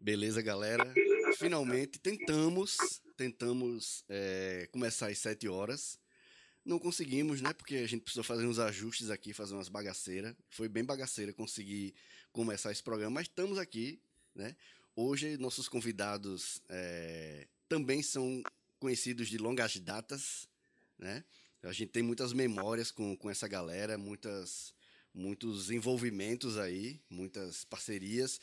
Beleza, 0.00 0.40
galera? 0.40 0.94
Finalmente 1.36 1.98
tentamos, 1.98 3.02
tentamos 3.18 4.02
é, 4.08 4.66
começar 4.72 5.08
às 5.08 5.18
7 5.18 5.46
horas. 5.46 5.98
Não 6.64 6.78
conseguimos, 6.78 7.42
né? 7.42 7.52
Porque 7.52 7.76
a 7.76 7.86
gente 7.86 8.00
precisou 8.00 8.24
fazer 8.24 8.46
uns 8.46 8.58
ajustes 8.58 9.10
aqui, 9.10 9.34
fazer 9.34 9.52
umas 9.52 9.68
bagaceiras. 9.68 10.34
Foi 10.48 10.70
bem 10.70 10.82
bagaceira 10.82 11.34
conseguir 11.34 11.94
começar 12.32 12.72
esse 12.72 12.82
programa, 12.82 13.16
mas 13.16 13.26
estamos 13.26 13.58
aqui, 13.58 14.00
né? 14.34 14.56
Hoje, 14.96 15.36
nossos 15.36 15.68
convidados 15.68 16.62
é, 16.70 17.46
também 17.68 18.02
são 18.02 18.42
conhecidos 18.78 19.28
de 19.28 19.36
longas 19.36 19.76
datas, 19.76 20.48
né? 20.98 21.22
A 21.62 21.72
gente 21.72 21.90
tem 21.90 22.02
muitas 22.02 22.32
memórias 22.32 22.90
com, 22.90 23.14
com 23.14 23.28
essa 23.28 23.46
galera, 23.46 23.98
muitas, 23.98 24.72
muitos 25.12 25.70
envolvimentos 25.70 26.56
aí, 26.56 27.02
muitas 27.10 27.66
parcerias. 27.66 28.40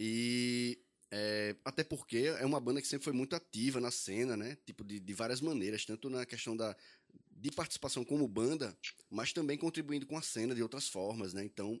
E 0.00 0.78
é, 1.16 1.54
até 1.64 1.84
porque 1.84 2.34
é 2.40 2.44
uma 2.44 2.58
banda 2.58 2.82
que 2.82 2.88
sempre 2.88 3.04
foi 3.04 3.12
muito 3.12 3.36
ativa 3.36 3.78
na 3.78 3.92
cena, 3.92 4.36
né? 4.36 4.58
Tipo, 4.66 4.82
de, 4.82 4.98
de 4.98 5.14
várias 5.14 5.40
maneiras, 5.40 5.84
tanto 5.84 6.10
na 6.10 6.26
questão 6.26 6.56
da, 6.56 6.76
de 7.30 7.52
participação 7.52 8.04
como 8.04 8.26
banda, 8.26 8.76
mas 9.08 9.32
também 9.32 9.56
contribuindo 9.56 10.06
com 10.06 10.18
a 10.18 10.22
cena 10.22 10.56
de 10.56 10.62
outras 10.62 10.88
formas, 10.88 11.32
né? 11.32 11.44
Então, 11.44 11.80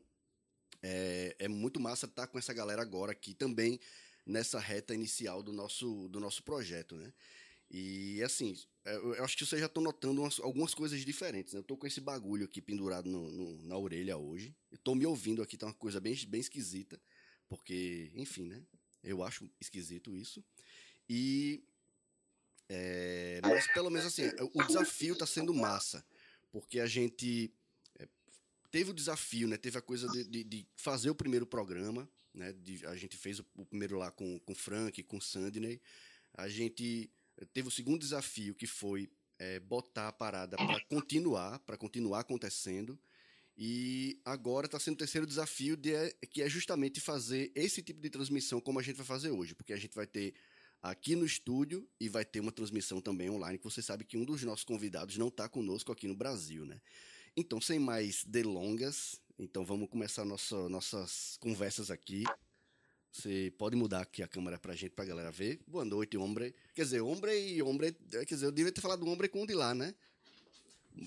é, 0.80 1.34
é 1.40 1.48
muito 1.48 1.80
massa 1.80 2.06
estar 2.06 2.28
com 2.28 2.38
essa 2.38 2.54
galera 2.54 2.80
agora 2.80 3.10
aqui 3.10 3.34
também 3.34 3.80
nessa 4.24 4.60
reta 4.60 4.94
inicial 4.94 5.42
do 5.42 5.52
nosso, 5.52 6.08
do 6.10 6.20
nosso 6.20 6.40
projeto, 6.44 6.94
né? 6.94 7.12
E 7.68 8.22
assim, 8.22 8.56
é, 8.84 8.94
eu 8.94 9.24
acho 9.24 9.36
que 9.36 9.44
vocês 9.44 9.60
já 9.60 9.66
estão 9.66 9.82
notando 9.82 10.20
umas, 10.22 10.38
algumas 10.38 10.74
coisas 10.74 11.04
diferentes, 11.04 11.54
né? 11.54 11.58
Eu 11.58 11.64
tô 11.64 11.76
com 11.76 11.88
esse 11.88 12.00
bagulho 12.00 12.44
aqui 12.44 12.62
pendurado 12.62 13.10
no, 13.10 13.28
no, 13.32 13.62
na 13.64 13.76
orelha 13.76 14.16
hoje. 14.16 14.54
Eu 14.70 14.78
tô 14.78 14.94
me 14.94 15.04
ouvindo 15.04 15.42
aqui, 15.42 15.56
tá 15.56 15.66
uma 15.66 15.74
coisa 15.74 15.98
bem, 15.98 16.14
bem 16.28 16.40
esquisita, 16.40 17.02
porque, 17.48 18.12
enfim, 18.14 18.44
né? 18.46 18.62
Eu 19.04 19.22
acho 19.22 19.48
esquisito 19.60 20.14
isso. 20.14 20.42
E. 21.08 21.62
É, 22.68 23.40
mas 23.42 23.66
pelo 23.72 23.90
menos 23.90 24.06
assim, 24.06 24.30
o 24.54 24.62
desafio 24.64 25.12
está 25.12 25.26
sendo 25.26 25.52
massa. 25.52 26.04
Porque 26.50 26.80
a 26.80 26.86
gente 26.86 27.52
é, 27.98 28.08
teve 28.70 28.90
o 28.90 28.94
desafio, 28.94 29.46
né? 29.46 29.56
Teve 29.56 29.76
a 29.76 29.82
coisa 29.82 30.08
de, 30.08 30.24
de, 30.24 30.44
de 30.44 30.66
fazer 30.76 31.10
o 31.10 31.14
primeiro 31.14 31.46
programa. 31.46 32.08
Né? 32.32 32.52
De, 32.52 32.84
a 32.86 32.96
gente 32.96 33.16
fez 33.16 33.38
o, 33.38 33.46
o, 33.56 33.66
primeiro 33.66 33.98
lá 33.98 34.10
com 34.10 34.40
o 34.46 34.54
Frank, 34.54 35.02
com 35.02 35.18
o 35.18 35.22
Sandney. 35.22 35.80
A 36.32 36.48
gente 36.48 37.10
teve 37.52 37.68
o 37.68 37.70
segundo 37.70 38.00
desafio, 38.00 38.54
que 38.54 38.66
foi 38.66 39.10
é, 39.38 39.60
botar 39.60 40.08
a 40.08 40.12
parada 40.12 40.56
para 40.56 40.80
continuar, 40.86 41.58
para 41.60 41.76
continuar 41.76 42.20
acontecendo. 42.20 42.98
E 43.56 44.20
agora 44.24 44.66
está 44.66 44.78
sendo 44.80 44.94
o 44.94 44.98
terceiro 44.98 45.26
desafio, 45.26 45.76
de, 45.76 45.94
é, 45.94 46.10
que 46.28 46.42
é 46.42 46.48
justamente 46.48 47.00
fazer 47.00 47.52
esse 47.54 47.82
tipo 47.82 48.00
de 48.00 48.10
transmissão 48.10 48.60
como 48.60 48.80
a 48.80 48.82
gente 48.82 48.96
vai 48.96 49.06
fazer 49.06 49.30
hoje, 49.30 49.54
porque 49.54 49.72
a 49.72 49.76
gente 49.76 49.94
vai 49.94 50.06
ter 50.06 50.34
aqui 50.82 51.14
no 51.14 51.24
estúdio 51.24 51.88
e 52.00 52.08
vai 52.08 52.24
ter 52.24 52.40
uma 52.40 52.52
transmissão 52.52 53.00
também 53.00 53.30
online, 53.30 53.58
que 53.58 53.64
você 53.64 53.80
sabe 53.80 54.04
que 54.04 54.18
um 54.18 54.24
dos 54.24 54.42
nossos 54.42 54.64
convidados 54.64 55.16
não 55.16 55.28
está 55.28 55.48
conosco 55.48 55.92
aqui 55.92 56.06
no 56.06 56.14
Brasil, 56.14 56.66
né? 56.66 56.80
Então, 57.36 57.60
sem 57.60 57.78
mais 57.78 58.24
delongas, 58.24 59.20
então 59.38 59.64
vamos 59.64 59.88
começar 59.88 60.24
nossa, 60.24 60.68
nossas 60.68 61.36
conversas 61.40 61.90
aqui. 61.90 62.24
Você 63.10 63.52
pode 63.56 63.76
mudar 63.76 64.02
aqui 64.02 64.22
a 64.22 64.28
câmera 64.28 64.58
pra 64.58 64.74
gente, 64.74 64.90
pra 64.90 65.04
galera 65.04 65.30
ver. 65.30 65.60
Boa 65.66 65.84
noite, 65.84 66.16
hombre. 66.16 66.54
Quer 66.74 66.82
dizer, 66.82 67.00
hombre 67.00 67.32
e 67.32 67.62
hombre. 67.62 67.92
Quer 67.92 68.24
dizer, 68.24 68.46
eu 68.46 68.52
devia 68.52 68.72
ter 68.72 68.80
falado 68.80 69.06
hombre 69.06 69.28
com 69.28 69.42
o 69.42 69.46
de 69.46 69.54
lá, 69.54 69.74
né? 69.74 69.94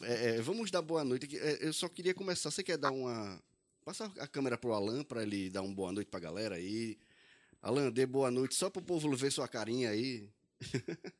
É, 0.03 0.37
é, 0.37 0.41
vamos 0.41 0.69
dar 0.69 0.81
boa 0.81 1.03
noite. 1.03 1.37
É, 1.37 1.65
eu 1.65 1.73
só 1.73 1.87
queria 1.87 2.13
começar. 2.13 2.51
Você 2.51 2.63
quer 2.63 2.77
dar 2.77 2.91
uma. 2.91 3.41
Passa 3.85 4.11
a 4.19 4.27
câmera 4.27 4.57
pro 4.57 4.73
Alan 4.73 5.03
para 5.03 5.23
ele 5.23 5.49
dar 5.49 5.61
uma 5.61 5.73
boa 5.73 5.91
noite 5.91 6.09
pra 6.09 6.19
galera 6.19 6.55
aí. 6.55 6.97
Alan, 7.61 7.89
dê 7.89 8.05
boa 8.05 8.29
noite 8.29 8.55
só 8.55 8.69
pro 8.69 8.81
povo 8.81 9.15
ver 9.15 9.31
sua 9.31 9.47
carinha 9.47 9.89
aí. 9.89 10.29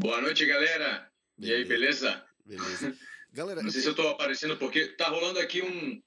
boa 0.00 0.20
noite, 0.20 0.46
galera. 0.46 1.10
Beleza. 1.36 1.52
E 1.52 1.54
aí, 1.54 1.64
beleza? 1.64 2.24
Beleza. 2.44 2.96
Galera, 3.32 3.62
não 3.62 3.70
sei 3.70 3.78
eu... 3.78 3.82
se 3.84 3.88
eu 3.90 3.94
tô 3.94 4.08
aparecendo 4.08 4.56
porque 4.56 4.88
tá 4.88 5.08
rolando 5.08 5.38
aqui 5.38 5.62
um. 5.62 6.02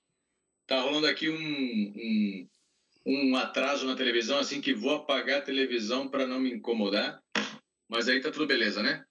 Tá 0.68 0.82
rolando 0.82 1.08
aqui 1.08 1.30
um, 1.30 1.36
um, 1.36 2.50
um 3.06 3.36
atraso 3.38 3.86
na 3.86 3.96
televisão, 3.96 4.40
assim 4.40 4.60
que 4.60 4.74
vou 4.74 4.96
apagar 4.96 5.40
a 5.40 5.42
televisão 5.42 6.08
para 6.08 6.28
não 6.28 6.40
me 6.40 6.52
incomodar. 6.52 7.22
Mas 7.88 8.10
aí 8.10 8.22
tá 8.22 8.30
tudo 8.30 8.46
beleza, 8.46 8.84
né? 8.84 9.06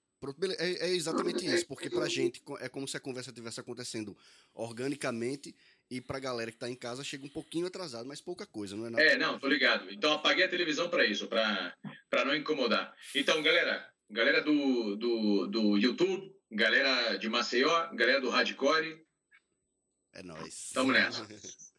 É, 0.59 0.88
é 0.88 0.91
exatamente 0.91 1.44
isso, 1.44 1.66
porque 1.66 1.91
pra 1.91 2.09
gente 2.09 2.43
é 2.60 2.69
como 2.69 2.87
se 2.87 2.97
a 2.97 3.00
conversa 3.00 3.31
estivesse 3.31 3.59
acontecendo 3.60 4.16
organicamente 4.55 5.55
e 5.91 6.00
pra 6.00 6.19
galera 6.19 6.50
que 6.50 6.59
tá 6.59 6.71
em 6.71 6.75
casa 6.75 7.05
chega 7.05 7.25
um 7.25 7.28
pouquinho 7.28 7.66
atrasado, 7.66 8.06
mas 8.06 8.21
pouca 8.21 8.47
coisa, 8.47 8.77
não 8.77 8.87
é 8.87 8.91
nada. 8.91 9.03
É, 9.03 9.19
não, 9.19 9.38
tô 9.38 9.49
ligado. 9.49 9.91
Então 9.91 10.12
apaguei 10.12 10.44
a 10.44 10.49
televisão 10.49 10.88
para 10.88 11.05
isso, 11.05 11.27
pra, 11.27 11.77
pra 12.09 12.25
não 12.25 12.34
incomodar. 12.34 12.94
Então, 13.15 13.43
galera, 13.43 13.88
galera 14.09 14.41
do, 14.41 14.97
do, 14.97 15.47
do 15.49 15.77
YouTube, 15.77 16.34
galera 16.50 17.16
de 17.16 17.28
Maceió, 17.28 17.88
galera 17.94 18.21
do 18.21 18.31
Hardcore. 18.31 19.05
É 20.15 20.22
nóis. 20.22 20.71
Tamo 20.72 20.93
nessa. 20.93 21.27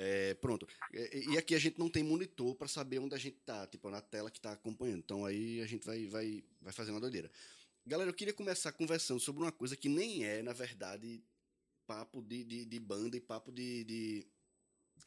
É, 0.00 0.32
pronto. 0.34 0.64
E, 0.92 1.36
aqui 1.36 1.56
a 1.56 1.58
gente 1.58 1.76
não 1.76 1.90
tem 1.90 2.04
monitor 2.04 2.54
para 2.54 2.68
saber 2.68 3.00
onde 3.00 3.16
a 3.16 3.18
gente 3.18 3.36
tá, 3.44 3.66
tipo, 3.66 3.90
na 3.90 4.00
tela 4.00 4.30
que 4.30 4.40
tá 4.40 4.52
acompanhando. 4.52 5.00
Então 5.00 5.26
aí 5.26 5.60
a 5.60 5.66
gente 5.66 5.84
vai, 5.84 6.06
vai, 6.06 6.44
vai 6.60 6.72
fazendo 6.72 6.98
a 6.98 7.00
doideira. 7.00 7.28
Galera, 7.88 8.10
eu 8.10 8.14
queria 8.14 8.34
começar 8.34 8.70
conversando 8.72 9.18
sobre 9.18 9.42
uma 9.42 9.50
coisa 9.50 9.74
que 9.74 9.88
nem 9.88 10.22
é, 10.22 10.42
na 10.42 10.52
verdade, 10.52 11.24
papo 11.86 12.20
de, 12.20 12.44
de, 12.44 12.64
de 12.66 12.78
banda 12.78 13.16
e 13.16 13.20
papo 13.20 13.50
de, 13.50 13.82
de, 13.82 14.26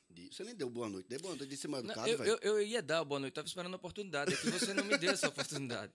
de, 0.10 0.34
Você 0.34 0.44
nem 0.44 0.56
deu 0.56 0.68
boa 0.68 0.90
noite. 0.90 1.08
Deu 1.08 1.20
boa 1.20 1.36
noite 1.36 1.48
de 1.48 1.58
cima 1.58 1.78
educado, 1.78 2.10
eu, 2.10 2.26
eu, 2.26 2.38
eu, 2.42 2.62
ia 2.64 2.82
dar 2.82 3.04
boa 3.04 3.20
noite, 3.20 3.36
tava 3.36 3.48
esperando 3.48 3.74
a 3.74 3.78
oportunidade. 3.78 4.34
É 4.34 4.36
que 4.36 4.50
você 4.50 4.74
não 4.74 4.84
me 4.84 4.98
deu 4.98 5.12
essa 5.12 5.28
oportunidade. 5.30 5.94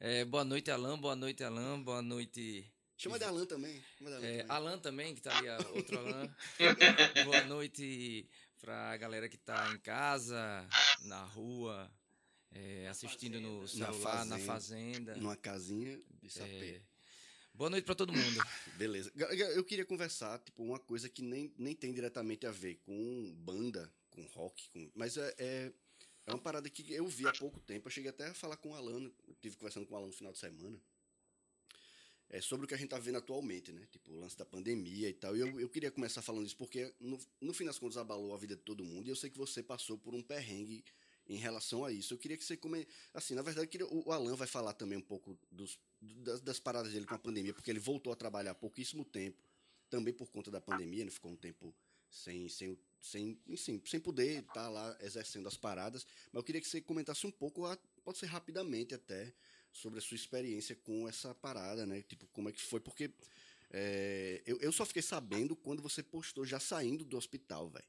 É, 0.00 0.24
boa 0.24 0.44
noite, 0.44 0.72
Alan. 0.72 0.98
Boa 0.98 1.14
noite, 1.14 1.44
Alan. 1.44 1.80
Boa 1.80 2.02
noite. 2.02 2.68
Chama 2.96 3.16
de 3.16 3.24
Alan 3.24 3.46
também. 3.46 3.80
De 4.00 4.06
Alan, 4.08 4.16
é, 4.16 4.38
também. 4.38 4.46
Alan 4.48 4.78
também, 4.80 5.14
que 5.14 5.22
tá 5.22 5.38
ali, 5.38 5.48
outro 5.76 5.98
Alan. 5.98 6.36
boa 7.26 7.44
noite 7.44 8.28
pra 8.60 8.96
galera 8.96 9.28
que 9.28 9.38
tá 9.38 9.72
em 9.72 9.78
casa, 9.78 10.66
na 11.02 11.22
rua, 11.22 11.88
é, 12.54 12.88
assistindo 12.88 13.40
no 13.40 13.66
celular, 13.66 13.92
na 13.92 13.98
fazenda, 13.98 14.38
na 14.38 14.38
fazenda. 14.38 15.16
Numa 15.16 15.36
casinha 15.36 16.00
de 16.22 16.30
sapê. 16.30 16.76
É, 16.76 16.82
boa 17.52 17.68
noite 17.68 17.84
para 17.84 17.94
todo 17.94 18.12
mundo. 18.12 18.44
Beleza. 18.78 19.12
Eu 19.16 19.64
queria 19.64 19.84
conversar, 19.84 20.38
tipo, 20.38 20.62
uma 20.62 20.78
coisa 20.78 21.08
que 21.08 21.20
nem, 21.20 21.52
nem 21.58 21.74
tem 21.74 21.92
diretamente 21.92 22.46
a 22.46 22.52
ver 22.52 22.76
com 22.86 23.34
banda, 23.38 23.92
com 24.10 24.22
rock, 24.26 24.70
com, 24.70 24.90
mas 24.94 25.16
é, 25.16 25.34
é, 25.38 25.72
é 26.26 26.30
uma 26.32 26.38
parada 26.38 26.70
que 26.70 26.92
eu 26.92 27.06
vi 27.06 27.26
há 27.26 27.32
pouco 27.32 27.60
tempo. 27.60 27.88
Eu 27.88 27.92
cheguei 27.92 28.10
até 28.10 28.28
a 28.28 28.34
falar 28.34 28.56
com 28.56 28.70
o 28.70 28.74
Alan, 28.74 29.10
eu 29.26 29.34
tive 29.40 29.56
conversando 29.56 29.86
com 29.86 29.94
o 29.94 29.96
Alan 29.96 30.06
no 30.06 30.12
final 30.12 30.32
de 30.32 30.38
semana. 30.38 30.80
É 32.30 32.40
sobre 32.40 32.64
o 32.64 32.68
que 32.68 32.74
a 32.74 32.78
gente 32.78 32.88
tá 32.88 32.98
vendo 32.98 33.18
atualmente, 33.18 33.70
né? 33.70 33.86
Tipo, 33.92 34.10
o 34.10 34.18
lance 34.18 34.36
da 34.36 34.44
pandemia 34.44 35.08
e 35.08 35.12
tal. 35.12 35.36
E 35.36 35.40
eu, 35.40 35.60
eu 35.60 35.68
queria 35.68 35.90
começar 35.90 36.22
falando 36.22 36.46
isso 36.46 36.56
porque, 36.56 36.92
no, 36.98 37.18
no 37.40 37.52
fim 37.52 37.64
das 37.64 37.78
contas, 37.78 37.96
abalou 37.96 38.34
a 38.34 38.38
vida 38.38 38.56
de 38.56 38.62
todo 38.62 38.84
mundo. 38.84 39.06
E 39.06 39.10
eu 39.10 39.14
sei 39.14 39.30
que 39.30 39.38
você 39.38 39.62
passou 39.62 39.98
por 39.98 40.14
um 40.14 40.22
perrengue 40.22 40.82
em 41.28 41.36
relação 41.36 41.84
a 41.84 41.92
isso. 41.92 42.14
Eu 42.14 42.18
queria 42.18 42.36
que 42.36 42.44
você 42.44 42.56
come... 42.56 42.86
assim, 43.12 43.34
na 43.34 43.42
verdade, 43.42 43.66
queria... 43.66 43.86
o 43.86 44.12
Alan 44.12 44.36
vai 44.36 44.46
falar 44.46 44.72
também 44.74 44.98
um 44.98 45.02
pouco 45.02 45.38
dos, 45.50 45.78
das, 46.00 46.40
das, 46.40 46.58
paradas 46.60 46.92
dele 46.92 47.06
com 47.06 47.14
a 47.14 47.18
pandemia, 47.18 47.54
porque 47.54 47.70
ele 47.70 47.78
voltou 47.78 48.12
a 48.12 48.16
trabalhar 48.16 48.52
há 48.52 48.54
pouquíssimo 48.54 49.04
tempo, 49.04 49.42
também 49.88 50.12
por 50.12 50.30
conta 50.30 50.50
da 50.50 50.60
pandemia, 50.60 51.02
ele 51.02 51.10
ficou 51.10 51.30
um 51.30 51.36
tempo 51.36 51.74
sem, 52.10 52.48
sem, 52.48 52.78
sem, 53.00 53.38
enfim, 53.46 53.82
sem 53.86 54.00
poder 54.00 54.40
estar 54.40 54.52
tá 54.52 54.68
lá 54.68 54.96
exercendo 55.00 55.46
as 55.48 55.56
paradas. 55.56 56.06
Mas 56.32 56.40
eu 56.40 56.44
queria 56.44 56.60
que 56.60 56.68
você 56.68 56.80
comentasse 56.80 57.26
um 57.26 57.30
pouco, 57.30 57.62
pode 58.04 58.18
ser 58.18 58.26
rapidamente 58.26 58.94
até, 58.94 59.32
sobre 59.74 59.98
a 59.98 60.02
sua 60.02 60.14
experiência 60.14 60.76
com 60.76 61.08
essa 61.08 61.34
parada, 61.34 61.84
né? 61.84 62.00
Tipo, 62.02 62.26
como 62.28 62.48
é 62.48 62.52
que 62.52 62.62
foi, 62.62 62.78
porque 62.78 63.10
é, 63.70 64.40
eu, 64.46 64.58
eu 64.60 64.70
só 64.70 64.86
fiquei 64.86 65.02
sabendo 65.02 65.56
quando 65.56 65.82
você 65.82 66.00
postou 66.00 66.46
já 66.46 66.60
saindo 66.60 67.04
do 67.04 67.16
hospital, 67.16 67.68
velho. 67.68 67.84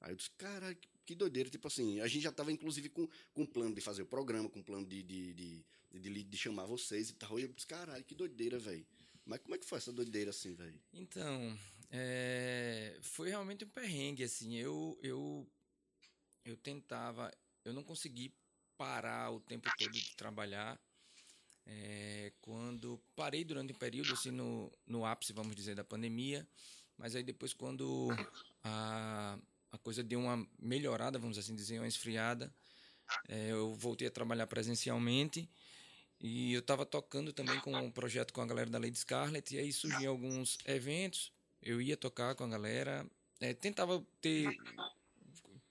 Aí 0.00 0.12
eu 0.12 0.16
disse, 0.16 0.30
cara, 0.32 0.76
que 1.08 1.14
doideira. 1.14 1.48
Tipo 1.48 1.68
assim, 1.68 2.00
a 2.00 2.06
gente 2.06 2.22
já 2.22 2.30
tava, 2.30 2.52
inclusive, 2.52 2.90
com, 2.90 3.08
com 3.32 3.46
plano 3.46 3.74
de 3.74 3.80
fazer 3.80 4.02
o 4.02 4.06
programa, 4.06 4.46
com 4.50 4.62
plano 4.62 4.86
de, 4.86 5.02
de, 5.02 5.32
de, 5.32 5.64
de, 5.90 6.22
de 6.24 6.36
chamar 6.36 6.66
vocês 6.66 7.08
e 7.08 7.14
tal. 7.14 7.38
E 7.38 7.44
eu 7.44 7.48
disse, 7.48 7.66
caralho, 7.66 8.04
que 8.04 8.14
doideira, 8.14 8.58
velho. 8.58 8.86
Mas 9.24 9.40
como 9.40 9.54
é 9.54 9.58
que 9.58 9.64
foi 9.64 9.78
essa 9.78 9.90
doideira 9.90 10.30
assim, 10.30 10.54
velho? 10.54 10.78
Então, 10.92 11.58
é... 11.90 12.98
foi 13.00 13.30
realmente 13.30 13.64
um 13.64 13.68
perrengue, 13.68 14.22
assim. 14.22 14.54
Eu, 14.56 14.98
eu, 15.02 15.48
eu 16.44 16.58
tentava, 16.58 17.32
eu 17.64 17.72
não 17.72 17.82
consegui 17.82 18.34
parar 18.76 19.30
o 19.30 19.40
tempo 19.40 19.66
todo 19.78 19.90
de 19.90 20.14
trabalhar. 20.14 20.78
É... 21.64 22.32
quando 22.42 23.00
parei 23.16 23.44
durante 23.44 23.72
um 23.72 23.78
período, 23.78 24.12
assim, 24.12 24.30
no, 24.30 24.70
no 24.86 25.06
ápice, 25.06 25.32
vamos 25.32 25.56
dizer, 25.56 25.74
da 25.74 25.84
pandemia. 25.84 26.46
Mas 26.98 27.16
aí 27.16 27.22
depois, 27.22 27.54
quando 27.54 28.08
a 28.62 29.38
a 29.70 29.78
coisa 29.78 30.02
deu 30.02 30.20
uma 30.20 30.46
melhorada, 30.58 31.18
vamos 31.18 31.38
assim 31.38 31.54
dizer, 31.54 31.78
uma 31.78 31.88
esfriada. 31.88 32.52
É, 33.28 33.50
eu 33.50 33.74
voltei 33.74 34.08
a 34.08 34.10
trabalhar 34.10 34.46
presencialmente 34.46 35.48
e 36.20 36.52
eu 36.52 36.60
estava 36.60 36.84
tocando 36.84 37.32
também 37.32 37.58
com 37.60 37.74
um 37.74 37.90
projeto 37.90 38.32
com 38.32 38.40
a 38.40 38.46
galera 38.46 38.68
da 38.68 38.78
Lady 38.78 38.98
Scarlett 38.98 39.54
e 39.54 39.58
aí 39.58 39.72
surgiam 39.72 40.12
alguns 40.12 40.58
eventos, 40.66 41.32
eu 41.62 41.80
ia 41.80 41.96
tocar 41.96 42.34
com 42.34 42.44
a 42.44 42.48
galera, 42.48 43.08
é, 43.40 43.54
tentava 43.54 44.04
ter 44.20 44.48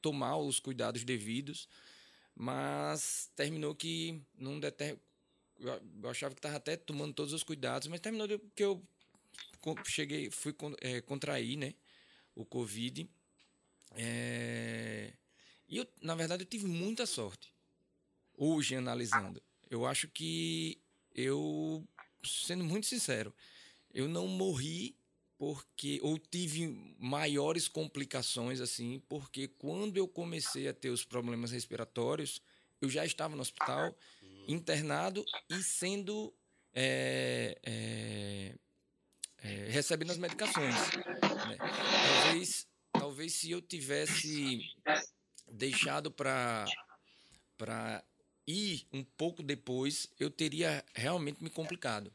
tomar 0.02 0.38
os 0.38 0.60
cuidados 0.60 1.04
devidos, 1.04 1.68
mas 2.34 3.30
terminou 3.36 3.76
que 3.76 4.22
não 4.36 4.60
deter... 4.60 4.98
eu 5.60 6.10
achava 6.10 6.34
que 6.34 6.40
estava 6.40 6.56
até 6.56 6.78
tomando 6.78 7.14
todos 7.14 7.34
os 7.34 7.44
cuidados, 7.44 7.88
mas 7.88 8.00
terminou 8.00 8.28
que 8.56 8.64
eu 8.64 8.82
cheguei, 9.86 10.32
fui 10.32 10.56
é, 10.80 11.02
contrair, 11.02 11.58
né, 11.58 11.74
o 12.34 12.46
Covid. 12.46 13.10
É... 13.98 15.14
E 15.68 15.78
eu, 15.78 15.88
na 16.02 16.16
verdade, 16.16 16.44
eu 16.44 16.48
tive 16.48 16.68
muita 16.68 17.06
sorte. 17.06 17.54
Hoje, 18.34 18.76
analisando, 18.76 19.42
eu 19.70 19.86
acho 19.86 20.08
que 20.08 20.80
eu, 21.14 21.86
sendo 22.24 22.64
muito 22.64 22.86
sincero, 22.86 23.34
eu 23.94 24.08
não 24.08 24.28
morri 24.28 24.96
porque 25.38 26.00
ou 26.02 26.18
tive 26.18 26.96
maiores 26.98 27.68
complicações 27.68 28.60
assim, 28.60 29.02
porque 29.08 29.48
quando 29.48 29.98
eu 29.98 30.08
comecei 30.08 30.68
a 30.68 30.74
ter 30.74 30.90
os 30.90 31.04
problemas 31.04 31.52
respiratórios, 31.52 32.42
eu 32.82 32.90
já 32.90 33.06
estava 33.06 33.36
no 33.36 33.42
hospital, 33.42 33.96
internado 34.48 35.26
e 35.50 35.62
sendo 35.62 36.34
é, 36.74 37.58
é, 37.64 38.56
é, 39.40 39.70
recebendo 39.70 40.12
as 40.12 40.18
medicações. 40.18 40.76
Né? 40.76 41.58
Talvez, 41.60 42.68
talvez 42.92 43.34
se 43.34 43.52
eu 43.52 43.62
tivesse 43.62 44.62
deixado 45.52 46.12
para 46.12 46.66
para 47.58 48.04
ir 48.46 48.88
um 48.94 49.04
pouco 49.04 49.42
depois, 49.42 50.08
eu 50.20 50.30
teria 50.30 50.86
realmente 50.94 51.44
me 51.44 51.50
complicado. 51.50 52.14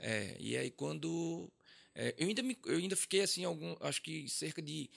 É, 0.00 0.36
e 0.38 0.56
aí 0.56 0.70
quando 0.70 1.50
é, 1.94 2.14
eu, 2.16 2.28
ainda 2.28 2.42
me, 2.42 2.56
eu 2.64 2.76
ainda 2.78 2.94
fiquei 2.94 3.22
assim, 3.22 3.44
algum, 3.44 3.76
acho 3.80 4.00
que 4.02 4.28
cerca 4.28 4.62
de 4.62 4.88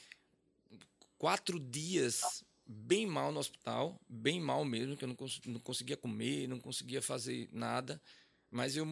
quatro 1.17 1.59
dias 1.59 2.43
bem 2.65 3.07
mal 3.07 3.31
no 3.31 3.39
hospital, 3.39 3.99
bem 4.07 4.39
mal 4.39 4.63
mesmo, 4.63 4.95
que 4.95 5.03
eu 5.03 5.07
não, 5.07 5.15
cons 5.15 5.41
não 5.45 5.59
conseguia 5.59 5.97
comer, 5.97 6.47
não 6.47 6.59
conseguia 6.59 7.01
fazer 7.01 7.49
nada, 7.51 8.01
mas 8.49 8.77
eu 8.77 8.85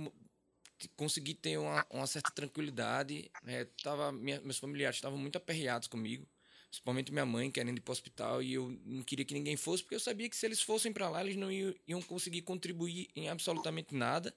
consegui 0.88 1.34
ter 1.34 1.58
uma, 1.58 1.86
uma 1.90 2.08
certa 2.08 2.32
tranquilidade. 2.32 3.30
É, 3.46 3.66
tava, 3.84 4.12
minha, 4.12 4.40
meus 4.42 4.58
familiares 4.58 4.98
estavam 4.98 5.18
muito 5.18 5.38
aperreados 5.38 5.88
comigo, 5.88 6.26
principalmente 6.70 7.12
minha 7.12 7.26
mãe 7.26 7.52
querendo 7.52 7.78
ir 7.78 7.82
para 7.82 7.92
o 7.92 7.94
hospital, 7.94 8.42
e 8.42 8.54
eu 8.54 8.78
não 8.86 9.04
queria 9.04 9.26
que 9.26 9.34
ninguém 9.34 9.58
fosse, 9.58 9.84
porque 9.84 9.96
eu 9.96 10.00
sabia 10.00 10.30
que 10.30 10.36
se 10.36 10.46
eles 10.46 10.62
fossem 10.62 10.94
para 10.94 11.10
lá, 11.10 11.22
eles 11.22 11.36
não 11.36 11.52
iam, 11.52 11.74
iam 11.88 12.02
conseguir 12.02 12.42
contribuir 12.44 13.10
em 13.16 13.30
absolutamente 13.30 13.94
nada, 13.94 14.34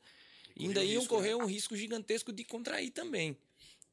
e 0.57 0.67
ainda 0.67 0.85
iam 0.85 1.01
risco, 1.01 1.15
correr 1.15 1.37
né? 1.37 1.37
um 1.37 1.47
risco 1.47 1.77
gigantesco 1.77 2.33
de 2.33 2.45
contrair 2.45 2.91
também. 2.91 3.37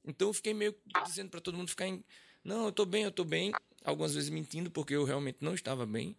Então 0.06 0.30
eu 0.30 0.34
fiquei 0.34 0.54
meio 0.54 0.76
dizendo 1.06 1.30
para 1.30 1.42
todo 1.42 1.58
mundo 1.58 1.70
ficar 1.70 1.88
em. 1.88 2.04
Não, 2.44 2.66
eu 2.66 2.72
tô 2.72 2.86
bem, 2.86 3.04
eu 3.04 3.12
tô 3.12 3.24
bem. 3.24 3.52
Algumas 3.84 4.14
vezes 4.14 4.30
mentindo, 4.30 4.72
porque 4.72 4.96
eu 4.96 5.04
realmente 5.04 5.38
não 5.42 5.54
estava 5.54 5.86
bem. 5.86 6.16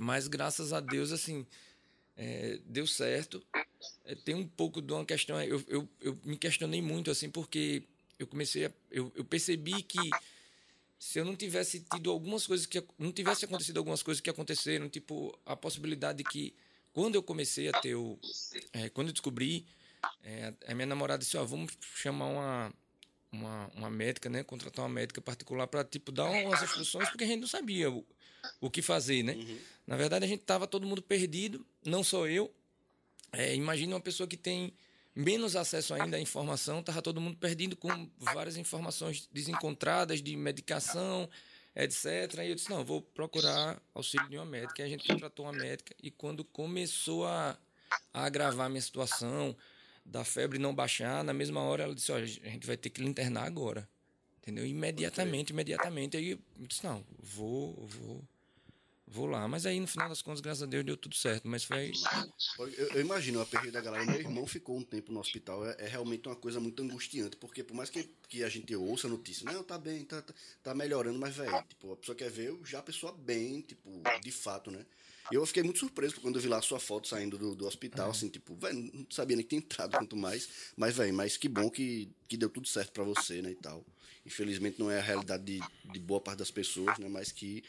Mas 0.00 0.26
graças 0.26 0.72
a 0.72 0.80
Deus, 0.80 1.12
assim, 1.12 1.46
é, 2.16 2.58
deu 2.66 2.86
certo. 2.86 3.42
É, 4.04 4.14
tem 4.14 4.34
um 4.34 4.46
pouco 4.46 4.80
de 4.80 4.92
uma 4.92 5.04
questão. 5.04 5.40
Eu, 5.42 5.62
eu, 5.68 5.88
eu 6.00 6.18
me 6.24 6.36
questionei 6.36 6.82
muito, 6.82 7.10
assim, 7.10 7.30
porque 7.30 7.82
eu 8.18 8.26
comecei 8.26 8.66
a. 8.66 8.72
Eu, 8.90 9.12
eu 9.14 9.24
percebi 9.24 9.82
que 9.82 9.98
se 10.98 11.18
eu 11.18 11.24
não 11.24 11.34
tivesse 11.34 11.80
tido 11.80 12.10
algumas 12.10 12.46
coisas 12.46 12.66
que. 12.66 12.82
Não 12.98 13.12
tivesse 13.12 13.44
acontecido 13.44 13.78
algumas 13.78 14.02
coisas 14.02 14.20
que 14.20 14.30
aconteceram, 14.30 14.88
tipo, 14.88 15.36
a 15.44 15.56
possibilidade 15.56 16.18
de 16.18 16.24
que. 16.24 16.54
Quando 16.92 17.14
eu 17.14 17.22
comecei 17.22 17.68
a 17.68 17.72
ter 17.80 17.94
o. 17.94 18.18
É, 18.72 18.88
quando 18.90 19.08
eu 19.08 19.12
descobri, 19.12 19.66
é, 20.22 20.52
a 20.66 20.74
minha 20.74 20.86
namorada 20.86 21.22
disse: 21.22 21.36
Ó, 21.36 21.44
vamos 21.44 21.72
chamar 21.80 22.26
uma 22.26 22.74
uma, 23.32 23.70
uma 23.74 23.90
médica, 23.90 24.28
né? 24.28 24.44
Contratar 24.44 24.84
uma 24.84 24.90
médica 24.90 25.20
particular 25.20 25.66
para 25.66 25.82
tipo 25.82 26.12
dar 26.12 26.28
umas 26.28 26.62
instruções 26.62 27.08
porque 27.08 27.24
a 27.24 27.26
gente 27.26 27.40
não 27.40 27.48
sabia 27.48 27.88
o, 28.60 28.70
que 28.70 28.82
fazer, 28.82 29.22
né? 29.22 29.34
Uhum. 29.34 29.58
Na 29.86 29.96
verdade 29.96 30.24
a 30.24 30.28
gente 30.28 30.42
tava 30.42 30.66
todo 30.66 30.86
mundo 30.86 31.02
perdido, 31.02 31.64
não 31.84 32.02
só 32.02 32.26
eu. 32.26 32.52
É, 33.32 33.54
imagina 33.54 33.94
uma 33.94 34.00
pessoa 34.00 34.26
que 34.26 34.36
tem 34.36 34.72
menos 35.14 35.56
acesso 35.56 35.94
ainda 35.94 36.16
à 36.16 36.20
informação, 36.20 36.82
tava 36.82 37.02
todo 37.02 37.20
mundo 37.20 37.36
perdido 37.36 37.76
com 37.76 38.08
várias 38.18 38.56
informações 38.56 39.28
desencontradas 39.32 40.22
de 40.22 40.36
medicação, 40.36 41.28
etc. 41.74 42.06
E 42.38 42.48
eu 42.50 42.54
disse 42.54 42.70
não, 42.70 42.84
vou 42.84 43.02
procurar 43.02 43.80
auxílio 43.94 44.28
de 44.28 44.36
uma 44.36 44.44
médica. 44.44 44.82
E 44.82 44.84
a 44.84 44.88
gente 44.88 45.06
contratou 45.06 45.46
uma 45.46 45.52
médica 45.52 45.94
e 46.02 46.10
quando 46.10 46.44
começou 46.44 47.26
a, 47.26 47.58
a 48.12 48.24
agravar 48.24 48.66
a 48.66 48.68
minha 48.68 48.82
situação, 48.82 49.56
da 50.04 50.24
febre 50.24 50.58
não 50.58 50.74
baixar, 50.74 51.22
na 51.24 51.32
mesma 51.32 51.60
hora 51.60 51.84
ela 51.84 51.94
disse, 51.94 52.10
olha, 52.12 52.24
a 52.24 52.48
gente 52.48 52.66
vai 52.66 52.76
ter 52.76 52.90
que 52.90 53.00
lhe 53.00 53.08
internar 53.08 53.44
agora. 53.44 53.88
Entendeu? 54.38 54.66
Imediatamente, 54.66 55.50
imediatamente. 55.50 56.16
Aí 56.16 56.30
eu 56.32 56.38
disse, 56.58 56.84
não, 56.84 57.04
vou, 57.18 57.86
vou, 57.86 58.24
vou 59.12 59.26
lá. 59.26 59.46
Mas 59.46 59.66
aí, 59.66 59.78
no 59.78 59.86
final 59.86 60.08
das 60.08 60.22
contas, 60.22 60.40
graças 60.40 60.62
a 60.62 60.66
Deus, 60.66 60.84
deu 60.84 60.96
tudo 60.96 61.14
certo. 61.14 61.46
Mas 61.46 61.64
foi. 61.64 61.92
Eu, 62.58 62.68
eu 62.68 63.00
imagino 63.00 63.40
a 63.40 63.46
perda 63.46 63.70
da 63.70 63.80
galera. 63.80 64.04
Meu 64.04 64.18
irmão 64.18 64.46
ficou 64.46 64.76
um 64.76 64.82
tempo 64.82 65.12
no 65.12 65.20
hospital. 65.20 65.64
É, 65.66 65.76
é, 65.78 65.86
realmente 65.86 66.28
uma 66.28 66.36
coisa 66.36 66.58
muito 66.58 66.82
angustiante. 66.82 67.36
Porque 67.36 67.62
por 67.62 67.74
mais 67.74 67.90
que, 67.90 68.08
que 68.28 68.42
a 68.42 68.48
gente 68.48 68.74
ouça 68.74 69.06
a 69.06 69.10
notícia, 69.10 69.44
não, 69.52 69.62
tá 69.62 69.78
bem, 69.78 70.04
tá, 70.04 70.22
tá, 70.22 70.34
tá 70.62 70.74
melhorando, 70.74 71.18
mas, 71.18 71.36
velho, 71.36 71.62
tipo, 71.68 71.92
a 71.92 71.96
pessoa 71.96 72.16
quer 72.16 72.30
ver 72.30 72.58
já 72.64 72.78
a 72.78 72.82
pessoa 72.82 73.12
bem, 73.12 73.60
tipo, 73.60 73.90
de 74.22 74.32
fato, 74.32 74.70
né? 74.70 74.84
E 75.30 75.34
eu 75.34 75.46
fiquei 75.46 75.62
muito 75.62 75.78
surpreso 75.78 76.20
quando 76.20 76.36
eu 76.36 76.42
vi 76.42 76.48
lá 76.48 76.58
a 76.58 76.62
sua 76.62 76.80
foto 76.80 77.06
saindo 77.06 77.38
do, 77.38 77.54
do 77.54 77.66
hospital, 77.66 78.08
é. 78.08 78.10
assim, 78.10 78.28
tipo, 78.28 78.54
velho, 78.56 78.90
não 78.92 79.06
sabia 79.08 79.36
nem 79.36 79.44
que 79.44 79.50
tinha 79.50 79.60
entrado, 79.60 79.96
quanto 79.96 80.16
mais. 80.16 80.48
Mas, 80.76 80.96
velho, 80.96 81.14
mas 81.14 81.36
que 81.36 81.48
bom 81.48 81.70
que, 81.70 82.10
que 82.26 82.36
deu 82.36 82.48
tudo 82.48 82.66
certo 82.66 82.92
para 82.92 83.04
você, 83.04 83.40
né, 83.40 83.50
e 83.50 83.54
tal. 83.54 83.84
Infelizmente 84.26 84.78
não 84.78 84.90
é 84.90 84.98
a 84.98 85.02
realidade 85.02 85.44
de, 85.44 85.60
de 85.92 85.98
boa 85.98 86.20
parte 86.20 86.38
das 86.40 86.50
pessoas, 86.50 86.98
né, 86.98 87.08
mas 87.08 87.32
que 87.32 87.62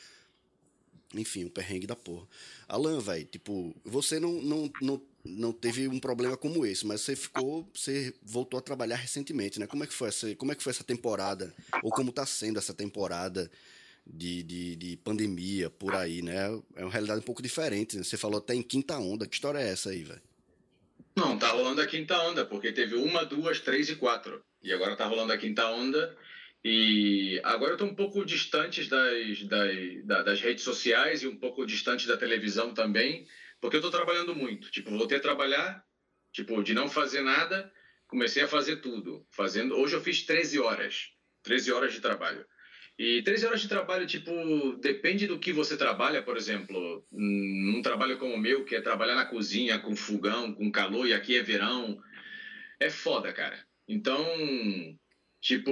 enfim, 1.14 1.46
um 1.46 1.50
perrengue 1.50 1.88
da 1.88 1.96
porra. 1.96 2.28
Alan, 2.68 3.00
velho, 3.00 3.26
tipo, 3.26 3.76
você 3.84 4.20
não, 4.20 4.34
não, 4.42 4.72
não, 4.82 5.02
não 5.24 5.52
teve 5.52 5.88
um 5.88 6.00
problema 6.00 6.36
como 6.36 6.66
esse, 6.66 6.86
mas 6.86 7.02
você 7.02 7.16
ficou, 7.16 7.70
você 7.74 8.14
voltou 8.22 8.58
a 8.58 8.62
trabalhar 8.62 8.96
recentemente, 8.96 9.60
né? 9.60 9.68
Como 9.68 9.84
é 9.84 9.88
que 9.88 9.94
foi 9.94 10.10
essa, 10.10 10.36
como 10.36 10.52
é 10.52 10.56
que 10.56 10.64
foi 10.64 10.72
essa 10.72 10.84
temporada? 10.84 11.54
Ou 11.82 11.92
como 11.92 12.12
tá 12.12 12.26
sendo 12.26 12.58
essa 12.58 12.74
temporada 12.74 13.50
de, 14.06 14.44
de, 14.44 14.76
de, 14.76 14.98
pandemia 14.98 15.70
por 15.70 15.96
aí, 15.96 16.22
né? 16.22 16.62
É 16.76 16.84
uma 16.84 16.92
realidade 16.92 17.20
um 17.20 17.24
pouco 17.24 17.42
diferente. 17.42 17.98
Né? 17.98 18.04
Você 18.04 18.18
falou 18.18 18.40
até 18.40 18.54
em 18.54 18.62
quinta 18.62 18.98
onda. 18.98 19.28
Que 19.28 19.36
história 19.36 19.60
é 19.60 19.70
essa 19.70 19.90
aí, 19.90 20.04
velho? 20.04 20.22
Não, 21.16 21.38
tá 21.38 21.50
rolando 21.50 21.80
a 21.80 21.88
quinta 21.88 22.18
onda, 22.24 22.46
porque 22.46 22.72
teve 22.72 22.96
uma, 22.96 23.24
duas, 23.24 23.60
três 23.60 23.90
e 23.90 23.96
quatro. 23.96 24.44
E 24.62 24.74
agora 24.74 24.96
tá 24.96 25.06
rolando 25.06 25.32
a 25.32 25.38
quinta 25.38 25.68
onda. 25.68 26.18
E 26.64 27.42
agora 27.44 27.74
eu 27.74 27.78
tô 27.78 27.86
um 27.86 27.96
pouco 27.96 28.26
distante 28.26 28.88
das, 28.88 29.44
das, 29.44 30.26
das 30.26 30.42
redes 30.42 30.64
sociais 30.64 31.22
e 31.22 31.28
um 31.28 31.38
pouco 31.38 31.66
distante 31.66 32.08
da 32.08 32.16
televisão 32.16 32.74
também, 32.74 33.28
porque 33.60 33.76
eu 33.76 33.82
tô 33.82 33.90
trabalhando 33.90 34.34
muito. 34.34 34.72
Tipo, 34.72 34.92
voltei 34.92 35.18
a 35.18 35.22
trabalhar, 35.22 35.84
tipo, 36.32 36.64
de 36.64 36.74
não 36.74 36.88
fazer 36.88 37.22
nada, 37.22 37.72
comecei 38.08 38.44
a 38.44 38.48
fazer 38.48 38.78
tudo. 38.78 39.26
Fazendo, 39.30 39.76
hoje 39.76 39.96
eu 39.96 40.02
fiz 40.02 40.24
13 40.24 40.60
horas. 40.60 41.10
13 41.44 41.74
horas 41.74 41.94
de 41.94 42.00
trabalho. 42.00 42.46
E 42.98 43.22
13 43.24 43.48
horas 43.48 43.62
de 43.62 43.68
trabalho, 43.68 44.06
tipo, 44.06 44.32
depende 44.80 45.26
do 45.26 45.40
que 45.40 45.52
você 45.52 45.76
trabalha, 45.76 46.22
por 46.22 46.38
exemplo, 46.38 47.06
num 47.12 47.82
trabalho 47.82 48.18
como 48.18 48.36
o 48.36 48.40
meu, 48.40 48.64
que 48.64 48.76
é 48.76 48.82
trabalhar 48.82 49.16
na 49.16 49.26
cozinha, 49.26 49.80
com 49.80 49.96
fogão, 49.96 50.54
com 50.54 50.72
calor, 50.72 51.08
e 51.08 51.14
aqui 51.14 51.36
é 51.36 51.42
verão, 51.42 52.00
é 52.80 52.90
foda, 52.90 53.34
cara. 53.34 53.66
Então, 53.88 54.24
tipo, 55.42 55.72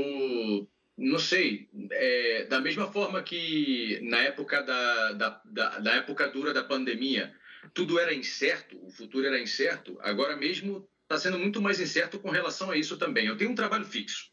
não 0.97 1.17
sei, 1.17 1.69
é, 1.91 2.45
da 2.45 2.59
mesma 2.59 2.91
forma 2.91 3.21
que 3.23 3.99
na 4.03 4.19
época 4.21 4.61
da, 4.61 5.11
da, 5.13 5.41
da, 5.45 5.79
da 5.79 5.95
época 5.95 6.27
dura 6.27 6.53
da 6.53 6.63
pandemia, 6.63 7.33
tudo 7.73 7.99
era 7.99 8.13
incerto, 8.13 8.77
o 8.85 8.89
futuro 8.89 9.25
era 9.25 9.39
incerto, 9.39 9.97
agora 10.01 10.35
mesmo 10.35 10.87
está 11.03 11.17
sendo 11.17 11.39
muito 11.39 11.61
mais 11.61 11.79
incerto 11.79 12.19
com 12.19 12.29
relação 12.29 12.71
a 12.71 12.77
isso 12.77 12.97
também. 12.97 13.27
Eu 13.27 13.37
tenho 13.37 13.51
um 13.51 13.55
trabalho 13.55 13.85
fixo, 13.85 14.31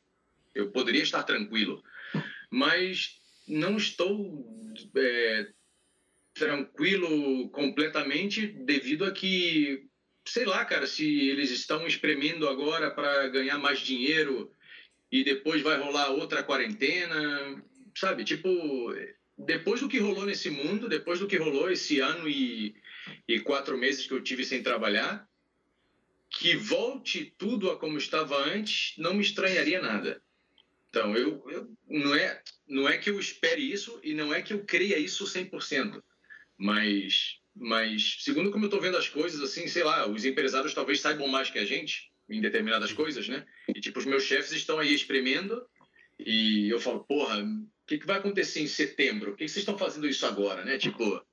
eu 0.54 0.70
poderia 0.70 1.02
estar 1.02 1.22
tranquilo, 1.22 1.82
mas 2.50 3.18
não 3.46 3.76
estou 3.76 4.44
é, 4.96 5.48
tranquilo 6.34 7.48
completamente 7.50 8.46
devido 8.46 9.04
a 9.04 9.10
que, 9.10 9.86
sei 10.26 10.44
lá, 10.44 10.64
cara, 10.64 10.86
se 10.86 11.28
eles 11.28 11.50
estão 11.50 11.86
espremendo 11.86 12.48
agora 12.48 12.90
para 12.90 13.28
ganhar 13.28 13.58
mais 13.58 13.80
dinheiro 13.80 14.52
e 15.10 15.24
depois 15.24 15.62
vai 15.62 15.78
rolar 15.78 16.10
outra 16.10 16.42
quarentena, 16.42 17.62
sabe? 17.96 18.24
Tipo, 18.24 18.50
depois 19.36 19.80
do 19.80 19.88
que 19.88 19.98
rolou 19.98 20.26
nesse 20.26 20.50
mundo, 20.50 20.88
depois 20.88 21.20
do 21.20 21.26
que 21.26 21.36
rolou 21.36 21.70
esse 21.70 22.00
ano 22.00 22.28
e, 22.28 22.74
e 23.26 23.40
quatro 23.40 23.78
meses 23.78 24.06
que 24.06 24.12
eu 24.12 24.22
tive 24.22 24.44
sem 24.44 24.62
trabalhar, 24.62 25.26
que 26.30 26.56
volte 26.56 27.34
tudo 27.38 27.70
a 27.70 27.78
como 27.78 27.96
estava 27.96 28.36
antes, 28.36 28.94
não 28.98 29.14
me 29.14 29.22
estranharia 29.22 29.80
nada. 29.80 30.22
Então, 30.90 31.16
eu, 31.16 31.42
eu, 31.48 31.70
não, 31.88 32.14
é, 32.14 32.42
não 32.66 32.88
é 32.88 32.98
que 32.98 33.10
eu 33.10 33.18
espere 33.18 33.60
isso 33.60 34.00
e 34.02 34.14
não 34.14 34.32
é 34.32 34.42
que 34.42 34.52
eu 34.52 34.64
creia 34.64 34.98
isso 34.98 35.24
100%, 35.24 36.02
mas, 36.56 37.38
mas 37.54 38.16
segundo 38.20 38.50
como 38.50 38.64
eu 38.64 38.68
estou 38.68 38.80
vendo 38.80 38.96
as 38.96 39.08
coisas, 39.08 39.40
assim, 39.40 39.68
sei 39.68 39.84
lá, 39.84 40.06
os 40.08 40.24
empresários 40.24 40.74
talvez 40.74 41.00
saibam 41.00 41.28
mais 41.28 41.50
que 41.50 41.58
a 41.58 41.64
gente 41.64 42.10
em 42.28 42.40
determinadas 42.40 42.92
coisas, 42.92 43.28
né? 43.28 43.44
E, 43.68 43.80
tipo, 43.80 43.98
os 43.98 44.06
meus 44.06 44.22
chefes 44.22 44.52
estão 44.52 44.78
aí 44.78 44.94
espremendo 44.94 45.66
e 46.18 46.68
eu 46.68 46.80
falo, 46.80 47.04
porra, 47.04 47.42
que, 47.88 47.98
que 47.98 48.06
vai 48.06 48.18
acontecer 48.18 48.60
em 48.60 48.66
setembro? 48.66 49.30
Por 49.30 49.38
que, 49.38 49.46
que 49.46 49.50
vocês 49.50 49.62
estão 49.62 49.78
fazendo 49.78 50.06
isso 50.06 50.26
agora, 50.26 50.62
né? 50.64 50.76
Tipo, 50.76 51.24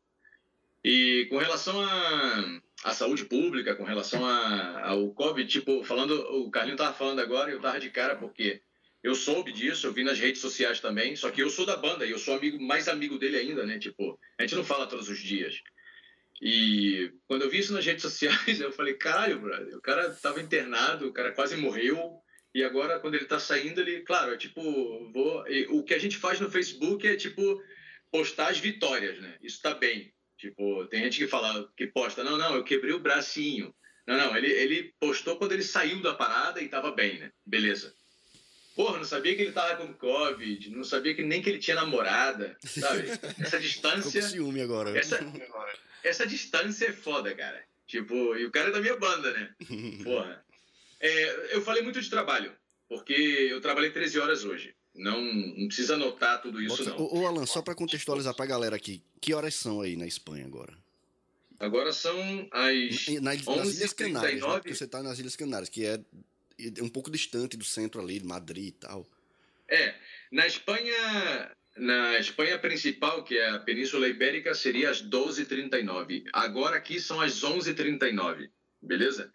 e 0.84 1.28
com 1.30 1.38
relação 1.38 1.80
a, 1.82 2.62
a 2.86 2.94
saúde 2.94 3.26
pública, 3.26 3.76
com 3.76 3.84
relação 3.84 4.26
a, 4.26 4.90
ao 4.90 5.12
Covid, 5.12 5.48
tipo, 5.50 5.84
falando, 5.84 6.14
o 6.14 6.50
Carlinho 6.50 6.78
tava 6.78 6.94
falando 6.94 7.20
agora 7.20 7.52
e 7.52 7.54
eu 7.54 7.62
tava 7.62 7.80
de 7.80 7.90
cara 7.90 8.16
porque 8.16 8.62
eu 9.04 9.14
soube 9.14 9.52
disso, 9.52 9.86
eu 9.86 9.94
vi 9.94 10.04
nas 10.04 10.18
redes 10.18 10.42
sociais 10.42 10.80
também, 10.80 11.16
só 11.16 11.30
que 11.30 11.44
eu 11.44 11.50
sou 11.50 11.66
da 11.66 11.76
banda 11.76 12.06
e 12.06 12.12
eu 12.12 12.18
sou 12.18 12.36
amigo, 12.36 12.60
mais 12.64 12.88
amigo 12.88 13.20
dele 13.20 13.38
ainda, 13.38 13.66
né? 13.66 13.78
Tipo, 13.78 14.18
a 14.40 14.44
gente 14.44 14.56
não 14.56 14.64
fala 14.64 14.88
todos 14.88 15.10
os 15.10 15.20
dias. 15.20 15.62
E 16.42 17.12
quando 17.28 17.44
eu 17.44 17.50
vi 17.50 17.60
isso 17.60 17.74
nas 17.74 17.86
redes 17.86 18.02
sociais, 18.02 18.60
eu 18.60 18.72
falei, 18.72 18.94
caralho, 18.96 19.40
brother, 19.40 19.76
o 19.76 19.82
cara 19.82 20.10
tava 20.22 20.42
internado, 20.42 21.08
o 21.08 21.14
cara 21.14 21.32
quase 21.32 21.56
morreu, 21.56 22.22
e 22.56 22.64
agora, 22.64 23.00
quando 23.02 23.16
ele 23.16 23.26
tá 23.26 23.38
saindo, 23.38 23.82
ele, 23.82 24.00
claro, 24.04 24.34
é 24.34 24.38
tipo, 24.38 24.62
vou. 25.12 25.44
O 25.72 25.84
que 25.84 25.94
a 25.94 26.00
gente 26.00 26.16
faz 26.16 26.40
no 26.40 26.50
Facebook 26.50 27.06
é 27.06 27.18
tipo 27.18 27.62
postar 28.10 28.48
as 28.48 28.60
vitórias, 28.60 29.20
né? 29.20 29.38
Isso 29.42 29.62
tá 29.62 29.74
bem. 29.74 30.14
Tipo, 30.38 30.86
tem 30.88 31.04
gente 31.04 31.18
que 31.18 31.28
fala, 31.28 31.70
que 31.76 31.88
posta, 31.88 32.24
não, 32.24 32.38
não, 32.38 32.56
eu 32.56 32.64
quebrei 32.64 32.94
o 32.94 33.00
bracinho. 33.00 33.76
Não, 34.08 34.16
não, 34.16 34.38
ele, 34.38 34.48
ele 34.48 34.94
postou 35.02 35.36
quando 35.36 35.52
ele 35.52 35.64
saiu 35.64 36.02
da 36.02 36.14
parada 36.14 36.62
e 36.62 36.70
tava 36.70 36.92
bem, 36.92 37.20
né? 37.20 37.32
Beleza. 37.46 37.94
Porra, 38.74 39.00
não 39.00 39.06
sabia 39.06 39.36
que 39.36 39.42
ele 39.42 39.52
tava 39.52 39.76
com 39.78 39.94
Covid, 39.94 40.70
não 40.70 40.84
sabia 40.86 41.14
que 41.14 41.24
nem 41.24 41.42
que 41.42 41.50
ele 41.50 41.60
tinha 41.60 41.76
namorada, 41.76 42.58
sabe? 42.64 43.10
Essa 43.40 43.60
distância. 43.60 44.22
Tô 44.22 44.28
com 44.28 44.34
ciúme 44.34 44.62
agora. 44.62 44.98
Essa, 44.98 45.20
essa 46.06 46.26
distância 46.26 46.88
é 46.88 46.94
foda, 46.94 47.34
cara. 47.34 47.64
Tipo, 47.88 48.36
e 48.36 48.46
o 48.46 48.52
cara 48.52 48.70
é 48.70 48.72
da 48.72 48.82
minha 48.82 48.98
banda, 48.98 49.32
né? 49.32 49.56
Porra. 50.04 50.44
É, 51.00 51.56
eu 51.56 51.62
falei 51.62 51.84
muito 51.84 52.02
de 52.02 52.10
trabalho, 52.10 52.56
porque 52.88 53.14
eu 53.14 53.62
trabalhei 53.62 53.92
13 53.92 54.20
horas 54.20 54.46
hoje. 54.46 54.76
Não, 54.94 55.22
não 55.22 55.68
precisa 55.68 55.96
anotar 55.96 56.42
tudo 56.42 56.62
isso, 56.62 56.78
Bota, 56.78 56.90
não. 56.92 56.98
Ô, 56.98 57.20
ô, 57.20 57.28
Alan, 57.28 57.46
só 57.46 57.62
para 57.62 57.76
contextualizar 57.76 58.34
pra 58.34 58.46
galera 58.46 58.76
aqui, 58.76 59.04
que 59.20 59.34
horas 59.34 59.54
são 59.56 59.82
aí 59.82 59.98
na 59.98 60.08
Espanha 60.08 60.46
agora? 60.46 60.74
Agora 61.60 61.92
são 61.92 62.18
as 62.52 63.08
Na, 63.22 63.34
nas 63.34 63.76
Ilhas 63.76 63.94
Canárias, 63.94 64.42
né? 64.42 64.48
11h39. 64.48 64.54
Porque 64.54 64.76
você 64.76 64.88
tá 64.88 65.04
nas 65.04 65.20
Ilhas 65.20 65.36
Canárias, 65.36 65.70
que 65.70 65.86
é, 65.86 66.00
é 66.60 66.84
um 66.84 66.90
pouco 66.90 67.12
distante 67.12 67.58
do 67.58 67.66
centro 67.66 68.02
ali, 68.02 68.20
de 68.20 68.26
Madrid 68.26 68.68
e 68.68 68.72
tal. 68.72 69.06
É, 69.68 69.96
na 70.32 70.46
Espanha, 70.48 71.56
na 71.78 72.18
Espanha 72.20 72.58
principal, 72.58 73.24
que 73.24 73.38
é 73.38 73.50
a 73.50 73.60
Península 73.60 74.08
Ibérica, 74.08 74.54
seria 74.56 74.90
às 74.90 75.02
12h39. 75.04 76.24
Agora 76.34 76.78
aqui 76.78 77.00
são 77.00 77.20
às 77.22 77.42
11h39, 77.42 78.50
beleza? 78.82 79.32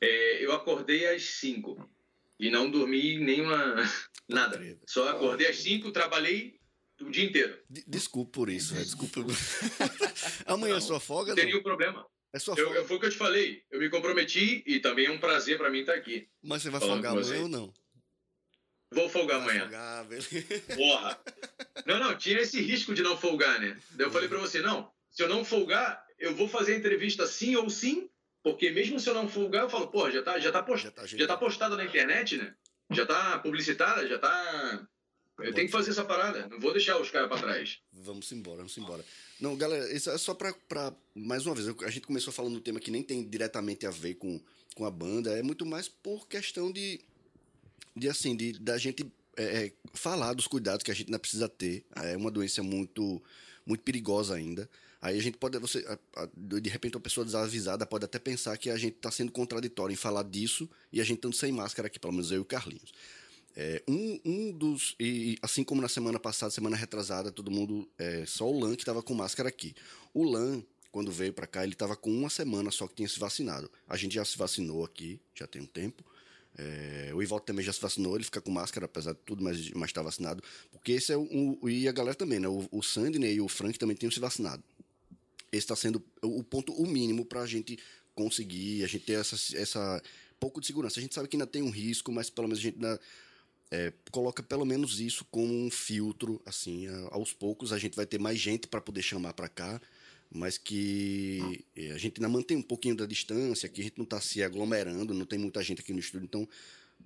É, 0.00 0.44
eu 0.44 0.52
acordei 0.52 1.06
às 1.08 1.22
5 1.22 1.88
e 2.40 2.50
não 2.50 2.70
dormi 2.70 3.18
nenhuma. 3.18 3.74
nada. 4.28 4.60
Só 4.86 5.08
acordei 5.08 5.46
às 5.48 5.56
5, 5.58 5.90
trabalhei 5.92 6.58
o 7.00 7.10
dia 7.10 7.24
inteiro. 7.24 7.58
De- 7.68 7.84
Desculpa 7.86 8.32
por 8.32 8.48
isso, 8.50 8.72
velho. 8.74 8.84
Desculpa. 8.84 9.20
Amanhã 10.46 10.72
é 10.72 10.74
Não, 10.74 10.80
sua 10.80 11.00
folga, 11.00 11.30
Não 11.30 11.36
teria 11.36 11.52
não? 11.52 11.60
um 11.60 11.62
problema. 11.62 12.06
É 12.32 12.38
sua 12.38 12.56
folga. 12.56 12.78
eu, 12.80 12.84
foi 12.86 12.96
o 12.96 13.00
que 13.00 13.06
eu 13.06 13.10
te 13.10 13.16
falei. 13.16 13.62
Eu 13.70 13.78
me 13.80 13.88
comprometi 13.88 14.62
e 14.66 14.80
também 14.80 15.06
é 15.06 15.10
um 15.10 15.18
prazer 15.18 15.56
pra 15.58 15.70
mim 15.70 15.80
estar 15.80 15.94
aqui. 15.94 16.28
Mas 16.42 16.62
você 16.62 16.70
vai 16.70 16.80
folgar 16.80 17.12
amanhã 17.12 17.42
ou 17.42 17.48
não? 17.48 17.72
Vou 18.96 19.10
folgar 19.10 19.40
Vai 19.40 19.50
amanhã. 19.50 19.62
folgar, 19.64 20.04
beleza. 20.06 20.28
Porra! 20.74 21.20
Não, 21.84 21.98
não, 21.98 22.16
tinha 22.16 22.40
esse 22.40 22.62
risco 22.62 22.94
de 22.94 23.02
não 23.02 23.14
folgar, 23.14 23.60
né? 23.60 23.78
Daí 23.90 24.06
eu 24.06 24.10
falei 24.10 24.26
pra 24.26 24.38
você, 24.38 24.60
não, 24.62 24.90
se 25.10 25.22
eu 25.22 25.28
não 25.28 25.44
folgar, 25.44 26.02
eu 26.18 26.34
vou 26.34 26.48
fazer 26.48 26.72
a 26.72 26.78
entrevista 26.78 27.26
sim 27.26 27.54
ou 27.56 27.68
sim, 27.68 28.08
porque 28.42 28.70
mesmo 28.70 28.98
se 28.98 29.10
eu 29.10 29.14
não 29.14 29.28
folgar, 29.28 29.64
eu 29.64 29.68
falo, 29.68 29.88
porra, 29.88 30.10
já 30.10 30.22
tá, 30.22 30.38
já 30.38 30.50
tá, 30.50 30.62
post... 30.62 30.86
Já 30.86 30.90
tá, 30.90 31.06
já 31.06 31.26
tá 31.26 31.36
postada 31.36 31.76
na 31.76 31.84
internet, 31.84 32.38
né? 32.38 32.54
Já 32.90 33.04
tá 33.04 33.38
publicitada, 33.38 34.08
já 34.08 34.18
tá... 34.18 34.88
Eu 35.40 35.52
tenho 35.52 35.66
que 35.66 35.72
fazer 35.72 35.90
essa 35.90 36.04
parada, 36.04 36.48
não 36.48 36.58
vou 36.58 36.72
deixar 36.72 36.98
os 36.98 37.10
caras 37.10 37.28
pra 37.28 37.36
trás. 37.36 37.80
Vamos 37.92 38.32
embora, 38.32 38.56
vamos 38.56 38.78
embora. 38.78 39.04
Não, 39.38 39.54
galera, 39.54 39.92
isso 39.92 40.08
é 40.08 40.16
só 40.16 40.32
pra, 40.32 40.54
pra. 40.66 40.94
Mais 41.14 41.44
uma 41.44 41.54
vez, 41.54 41.68
a 41.68 41.90
gente 41.90 42.06
começou 42.06 42.32
falando 42.32 42.56
um 42.56 42.60
tema 42.60 42.80
que 42.80 42.90
nem 42.90 43.02
tem 43.02 43.22
diretamente 43.28 43.86
a 43.86 43.90
ver 43.90 44.14
com, 44.14 44.40
com 44.74 44.86
a 44.86 44.90
banda, 44.90 45.36
é 45.38 45.42
muito 45.42 45.66
mais 45.66 45.90
por 45.90 46.26
questão 46.26 46.72
de. 46.72 47.02
De 47.96 48.08
assim, 48.08 48.36
de, 48.36 48.52
da 48.58 48.76
gente 48.76 49.06
é, 49.36 49.42
é, 49.66 49.72
falar 49.94 50.34
dos 50.34 50.46
cuidados 50.46 50.82
que 50.82 50.90
a 50.90 50.94
gente 50.94 51.06
ainda 51.06 51.18
precisa 51.18 51.48
ter. 51.48 51.84
É 51.96 52.16
uma 52.16 52.30
doença 52.30 52.62
muito, 52.62 53.22
muito 53.64 53.82
perigosa 53.82 54.34
ainda. 54.34 54.68
Aí 55.00 55.18
a 55.18 55.22
gente 55.22 55.38
pode, 55.38 55.58
você, 55.58 55.78
a- 55.86 56.22
a- 56.22 56.28
de 56.36 56.68
repente, 56.68 56.96
uma 56.96 57.00
pessoa 57.00 57.24
desavisada 57.24 57.86
pode 57.86 58.04
até 58.04 58.18
pensar 58.18 58.56
que 58.58 58.70
a 58.70 58.76
gente 58.76 58.96
está 58.96 59.10
sendo 59.10 59.30
contraditório 59.32 59.92
em 59.92 59.96
falar 59.96 60.24
disso 60.24 60.68
e 60.92 61.00
a 61.00 61.04
gente 61.04 61.18
estando 61.18 61.34
sem 61.34 61.52
máscara 61.52 61.86
aqui, 61.86 61.98
pelo 61.98 62.12
menos 62.12 62.30
eu 62.30 62.38
e 62.38 62.40
o 62.40 62.44
Carlinhos. 62.44 62.92
É, 63.54 63.82
um, 63.88 64.20
um 64.24 64.52
dos. 64.52 64.94
E 65.00 65.38
assim 65.40 65.64
como 65.64 65.80
na 65.80 65.88
semana 65.88 66.18
passada, 66.20 66.50
semana 66.50 66.76
retrasada, 66.76 67.32
todo 67.32 67.50
mundo. 67.50 67.88
É, 67.98 68.24
só 68.26 68.46
o 68.50 68.58
Lan 68.60 68.74
que 68.74 68.82
estava 68.82 69.02
com 69.02 69.14
máscara 69.14 69.48
aqui. 69.48 69.74
O 70.12 70.24
Lan, 70.24 70.62
quando 70.92 71.10
veio 71.10 71.32
para 71.32 71.46
cá, 71.46 71.62
ele 71.64 71.72
estava 71.72 71.96
com 71.96 72.10
uma 72.10 72.28
semana 72.28 72.70
só 72.70 72.86
que 72.86 72.94
tinha 72.96 73.08
se 73.08 73.18
vacinado. 73.18 73.70
A 73.88 73.96
gente 73.96 74.14
já 74.14 74.24
se 74.26 74.36
vacinou 74.36 74.84
aqui, 74.84 75.18
já 75.34 75.46
tem 75.46 75.62
um 75.62 75.66
tempo. 75.66 76.04
É, 76.58 77.10
o 77.14 77.22
Ivaldo 77.22 77.44
também 77.44 77.64
já 77.64 77.72
se 77.72 77.80
vacinou, 77.80 78.14
ele 78.16 78.24
fica 78.24 78.40
com 78.40 78.50
máscara, 78.50 78.86
apesar 78.86 79.12
de 79.12 79.18
tudo, 79.26 79.44
mas 79.44 79.58
está 79.86 80.02
vacinado. 80.02 80.42
Porque 80.72 80.92
esse 80.92 81.12
é 81.12 81.16
o, 81.16 81.58
o- 81.60 81.68
E 81.68 81.86
a 81.86 81.92
galera 81.92 82.14
também, 82.16 82.40
né? 82.40 82.48
O, 82.48 82.66
o 82.70 82.82
Sandy 82.82 83.18
né, 83.18 83.32
e 83.32 83.40
o 83.40 83.48
Frank 83.48 83.78
também 83.78 83.94
tinham 83.96 84.10
se 84.10 84.20
vacinado. 84.20 84.62
Esse 85.52 85.64
está 85.64 85.76
sendo 85.76 86.02
o 86.22 86.38
o 86.40 86.44
ponto 86.44 86.72
o 86.72 86.86
mínimo 86.86 87.24
para 87.24 87.42
a 87.42 87.46
gente 87.46 87.78
conseguir, 88.14 88.82
a 88.82 88.86
gente 88.86 89.04
ter 89.04 89.14
essa, 89.20 89.36
essa 89.56 90.02
pouco 90.40 90.60
de 90.60 90.66
segurança. 90.66 90.98
A 90.98 91.02
gente 91.02 91.14
sabe 91.14 91.28
que 91.28 91.36
ainda 91.36 91.46
tem 91.46 91.62
um 91.62 91.70
risco, 91.70 92.10
mas 92.10 92.30
pelo 92.30 92.48
menos 92.48 92.58
a 92.60 92.62
gente 92.62 92.74
ainda 92.76 93.00
é, 93.70 93.92
coloca 94.10 94.42
pelo 94.42 94.64
menos 94.64 95.00
isso 95.00 95.24
como 95.30 95.52
um 95.52 95.70
filtro, 95.70 96.40
assim, 96.46 96.86
a- 96.88 97.08
aos 97.12 97.32
poucos 97.32 97.72
a 97.72 97.78
gente 97.78 97.94
vai 97.96 98.06
ter 98.06 98.18
mais 98.18 98.38
gente 98.38 98.66
para 98.66 98.80
poder 98.80 99.02
chamar 99.02 99.32
para 99.34 99.48
cá, 99.48 99.80
mas 100.30 100.58
que 100.58 101.64
é, 101.74 101.92
a 101.92 101.98
gente 101.98 102.18
ainda 102.18 102.28
mantém 102.28 102.56
um 102.56 102.62
pouquinho 102.62 102.96
da 102.96 103.06
distância, 103.06 103.68
que 103.68 103.80
a 103.80 103.84
gente 103.84 103.98
não 103.98 104.04
está 104.04 104.20
se 104.20 104.42
aglomerando, 104.42 105.14
não 105.14 105.26
tem 105.26 105.38
muita 105.38 105.62
gente 105.62 105.80
aqui 105.80 105.92
no 105.92 105.98
estúdio, 105.98 106.26
então 106.26 106.48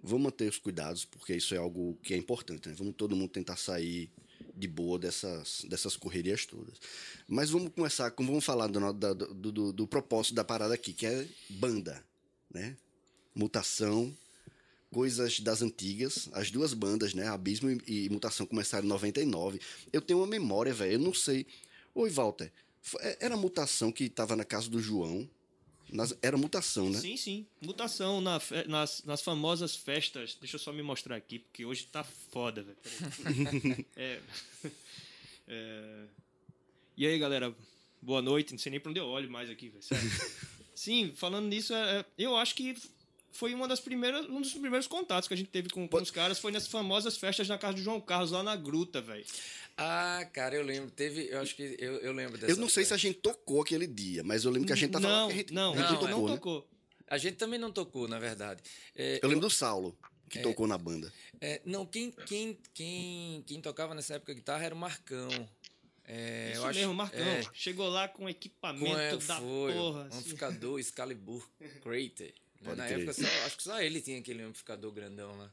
vamos 0.03 0.25
manter 0.25 0.49
os 0.49 0.59
cuidados, 0.59 1.05
porque 1.05 1.35
isso 1.35 1.55
é 1.55 1.59
algo 1.59 1.99
que 2.03 2.15
é 2.15 2.17
importante, 2.17 2.69
né? 2.69 2.75
Vamos 2.77 2.95
todo 2.97 3.17
mundo 3.17 3.31
tentar 3.31 3.57
sair 3.57 4.11
de 4.55 4.67
boa 4.67 4.99
dessas, 4.99 5.65
dessas 5.69 5.97
correrias 5.97 6.47
todas. 6.47 6.79
Mas 7.29 7.51
vamos 7.51 7.73
começar, 7.75 8.11
com, 8.11 8.27
vamos 8.27 8.45
falar 8.45 8.67
do, 8.67 8.93
do, 8.93 9.53
do, 9.53 9.73
do 9.73 9.87
propósito 9.87 10.35
da 10.35 10.45
parada 10.45 10.75
aqui, 10.75 10.93
que 10.93 11.07
é 11.07 11.27
banda, 11.49 12.03
né? 12.51 12.77
Mutação, 13.35 14.15
coisas 14.91 15.41
das 15.41 15.63
antigas, 15.63 16.29
as 16.33 16.51
duas 16.51 16.75
bandas, 16.75 17.15
né? 17.15 17.29
Abismo 17.29 17.71
e, 17.71 18.07
e 18.07 18.11
Mutação 18.11 18.47
começaram 18.47 18.85
em 18.85 18.89
99. 18.89 19.61
Eu 19.93 20.01
tenho 20.01 20.21
uma 20.21 20.27
memória, 20.27 20.73
velho, 20.73 20.95
eu 20.95 20.99
não 20.99 21.15
sei. 21.15 21.47
Oi, 21.95 22.11
Walter, 22.11 22.53
era 23.21 23.37
Mutação 23.37 23.91
que 23.93 24.09
tava 24.09 24.35
na 24.37 24.45
casa 24.45 24.69
do 24.71 24.81
João? 24.81 25.29
Nas- 25.93 26.17
era 26.23 26.37
Mutação, 26.37 26.89
né? 26.89 26.99
Sim, 27.01 27.17
sim. 27.17 27.47
Mutação 27.61 28.21
na 28.21 28.41
nas, 28.69 29.03
nas 29.05 29.23
famosas 29.23 29.75
festas. 29.75 30.37
Deixa 30.41 30.55
eu 30.57 30.61
só 30.61 30.73
me 30.73 30.83
mostrar 30.83 31.17
aqui, 31.17 31.41
porque 31.41 31.65
hoje 31.65 31.87
tá 31.91 32.05
foda, 32.05 32.63
velho. 32.63 32.79
É, 33.97 34.21
é, 35.49 36.05
E 36.97 37.07
aí, 37.07 37.19
galera? 37.19 37.55
Boa 38.01 38.23
noite. 38.23 38.53
Não 38.53 38.59
sei 38.59 38.71
nem 38.71 38.81
pra 38.81 38.91
onde 38.91 39.01
eu 39.01 39.07
olho 39.07 39.31
mais 39.31 39.51
aqui, 39.51 39.69
velho. 39.69 39.83
Sério. 39.83 40.11
Sim, 40.75 41.13
falando 41.15 41.47
nisso, 41.49 41.75
é, 41.75 41.99
é, 42.01 42.05
eu 42.17 42.37
acho 42.37 42.55
que 42.55 42.75
foi 43.33 43.55
uma 43.55 43.67
das 43.69 43.81
primeiras, 43.81 44.27
um 44.27 44.41
dos 44.41 44.53
primeiros 44.53 44.87
contatos 44.87 45.29
que 45.29 45.35
a 45.35 45.37
gente 45.37 45.51
teve 45.51 45.69
com, 45.69 45.87
com 45.89 45.97
os 45.99 46.11
caras. 46.11 46.39
Foi 46.39 46.51
nas 46.53 46.67
famosas 46.67 47.17
festas 47.17 47.49
na 47.49 47.57
casa 47.59 47.75
do 47.75 47.83
João 47.83 48.01
Carlos, 48.01 48.31
lá 48.31 48.43
na 48.43 48.57
Gruta, 48.57 49.01
velho. 49.01 49.25
Ah, 49.77 50.29
cara, 50.33 50.55
eu 50.57 50.63
lembro. 50.63 50.91
Teve. 50.91 51.29
Eu 51.31 51.41
acho 51.41 51.55
que 51.57 51.77
eu, 51.79 51.97
eu 51.99 52.13
lembro 52.13 52.37
dessa. 52.39 52.53
Eu 52.53 52.57
não 52.57 52.69
sei 52.69 52.85
se 52.85 52.93
a 52.93 52.97
gente 52.97 53.19
tocou 53.19 53.63
aquele 53.63 53.87
dia, 53.87 54.23
mas 54.23 54.45
eu 54.45 54.51
lembro 54.51 54.67
que 54.67 54.73
a 54.73 54.77
gente 54.77 54.91
tava 54.91 55.09
Não, 55.09 55.29
a 55.29 55.33
gente, 55.33 55.53
não, 55.55 55.73
a 55.73 55.77
gente 55.77 55.87
não, 55.93 55.95
tocou, 55.99 56.09
não 56.11 56.29
né? 56.29 56.35
tocou. 56.35 56.69
A 57.09 57.19
gente 57.19 57.37
também 57.37 57.59
não 57.59 57.73
tocou, 57.73 58.07
na 58.07 58.19
verdade. 58.19 58.63
É, 58.95 59.19
Eu 59.23 59.29
lembro 59.29 59.47
do 59.49 59.51
Saulo, 59.51 59.97
que 60.29 60.39
tocou 60.41 60.67
na 60.67 60.79
banda. 60.79 61.13
é, 61.41 61.61
não, 61.65 61.85
quem, 61.87 62.11
quem, 62.27 62.59
quem, 62.75 63.43
quem 63.47 63.61
tocava 63.61 63.95
nessa 63.95 64.15
época 64.15 64.33
guitarra 64.35 64.65
era 64.65 64.75
o 64.75 64.79
Marcão. 64.79 65.29
É, 66.05 66.51
Isso 66.53 66.61
eu 66.61 66.67
acho- 66.67 66.79
mesmo, 66.81 66.95
Marcão. 66.95 67.21
é, 67.21 67.43
Chegou 67.55 67.89
lá 67.89 68.09
com 68.09 68.23
com, 68.23 68.29
equipamento 68.29 68.97
é, 68.99 69.17
da 69.17 69.41
foi, 69.41 69.73
porra. 69.73 70.07
assim. 70.07 70.19
amplificador 70.19 70.79
Excalibur 70.81 71.49
Crater. 71.83 72.35
Pode 72.63 72.77
Na 72.77 72.87
época, 72.87 73.13
só, 73.13 73.27
acho 73.47 73.57
que 73.57 73.63
só 73.63 73.81
ele 73.81 74.01
tinha 74.01 74.19
aquele 74.19 74.43
amplificador 74.43 74.93
grandão 74.93 75.37
lá. 75.37 75.51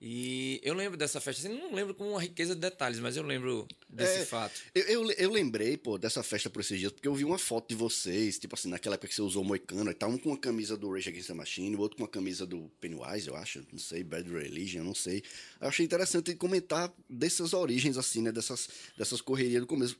E 0.00 0.60
eu 0.62 0.74
lembro 0.74 0.96
dessa 0.98 1.20
festa, 1.22 1.46
assim, 1.48 1.58
não 1.58 1.72
lembro 1.74 1.94
com 1.94 2.10
uma 2.10 2.20
riqueza 2.20 2.54
de 2.54 2.60
detalhes, 2.60 2.98
mas 2.98 3.16
eu 3.16 3.22
lembro 3.22 3.66
desse 3.88 4.18
É, 4.20 4.24
fato. 4.26 4.60
Eu, 4.74 4.82
eu, 4.84 5.10
eu 5.12 5.30
lembrei, 5.30 5.76
pô, 5.78 5.96
dessa 5.96 6.22
festa 6.22 6.50
por 6.50 6.60
esses 6.60 6.78
dias, 6.78 6.92
porque 6.92 7.08
eu 7.08 7.14
vi 7.14 7.24
uma 7.24 7.38
foto 7.38 7.68
de 7.70 7.74
vocês, 7.74 8.38
tipo 8.38 8.54
assim, 8.54 8.68
naquela 8.68 8.94
época 8.96 9.08
que 9.08 9.14
você 9.14 9.22
usou 9.22 9.42
moicano 9.42 9.90
e 9.90 9.94
tal, 9.94 10.10
um 10.10 10.18
com 10.18 10.28
uma 10.30 10.36
camisa 10.38 10.76
do 10.76 10.92
Rage 10.92 11.08
Against 11.08 11.28
the 11.28 11.34
Machine, 11.34 11.74
o 11.76 11.80
outro 11.80 11.96
com 11.96 12.02
uma 12.02 12.08
camisa 12.10 12.44
do 12.46 12.70
Pennywise, 12.78 13.26
eu 13.28 13.36
acho, 13.36 13.64
não 13.72 13.78
sei, 13.78 14.04
Bad 14.04 14.30
Religion, 14.30 14.80
eu 14.80 14.84
não 14.84 14.94
sei. 14.94 15.22
Eu 15.60 15.68
achei 15.68 15.86
interessante 15.86 16.34
comentar 16.34 16.92
dessas 17.08 17.54
origens, 17.54 17.96
assim, 17.96 18.20
né, 18.20 18.30
dessas, 18.30 18.68
dessas 18.98 19.22
correrias 19.22 19.62
do 19.62 19.66
começo. 19.66 19.96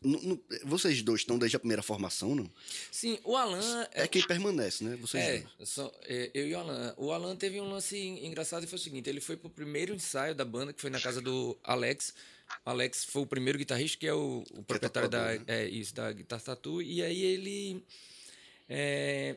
Vocês 0.65 1.01
dois 1.01 1.23
estão 1.23 1.39
desde 1.39 1.57
a 1.57 1.59
primeira 1.61 1.83
formação, 1.83 2.35
não? 2.35 2.51
Sim, 2.93 3.19
o 3.25 3.35
Alan. 3.35 3.87
É 3.93 4.07
quem 4.07 4.21
permanece, 4.27 4.85
né? 4.85 4.97
Vocês 5.01 5.25
É, 5.25 5.39
dois. 5.59 5.69
só- 5.71 5.91
é, 6.05 6.31
eu 6.35 6.47
e 6.49 6.55
o 6.55 6.59
Alan. 6.59 6.95
O 6.99 7.13
Alan 7.13 7.35
teve 7.35 7.59
um 7.61 7.71
lance 7.71 7.97
engraçado 7.97 8.65
e 8.65 8.67
foi 8.67 8.79
o 8.79 8.83
seguinte: 8.83 9.09
ele 9.09 9.21
foi 9.23 9.37
pro 9.37 9.49
primeiro 9.49 9.86
ensaio 9.95 10.35
da 10.35 10.45
banda, 10.45 10.73
que 10.73 10.81
foi 10.81 10.91
na 10.91 11.01
casa 11.01 11.21
do 11.21 11.57
Alex, 11.65 12.15
Alex 12.65 13.05
foi 13.05 13.23
o 13.23 13.27
primeiro 13.27 13.59
guitarrista, 13.59 13.99
que 13.99 14.07
é 14.07 14.15
o, 14.15 14.45
o 14.53 14.63
proprietário 14.63 15.09
da, 15.09 15.19
tatuador, 15.33 15.45
é, 15.49 15.69
isso, 15.69 15.95
da 15.95 16.13
Guitar 16.13 16.41
Tattoo. 16.41 16.81
E 16.83 17.03
aí 17.03 17.21
ele 17.23 17.85
é, 18.69 19.37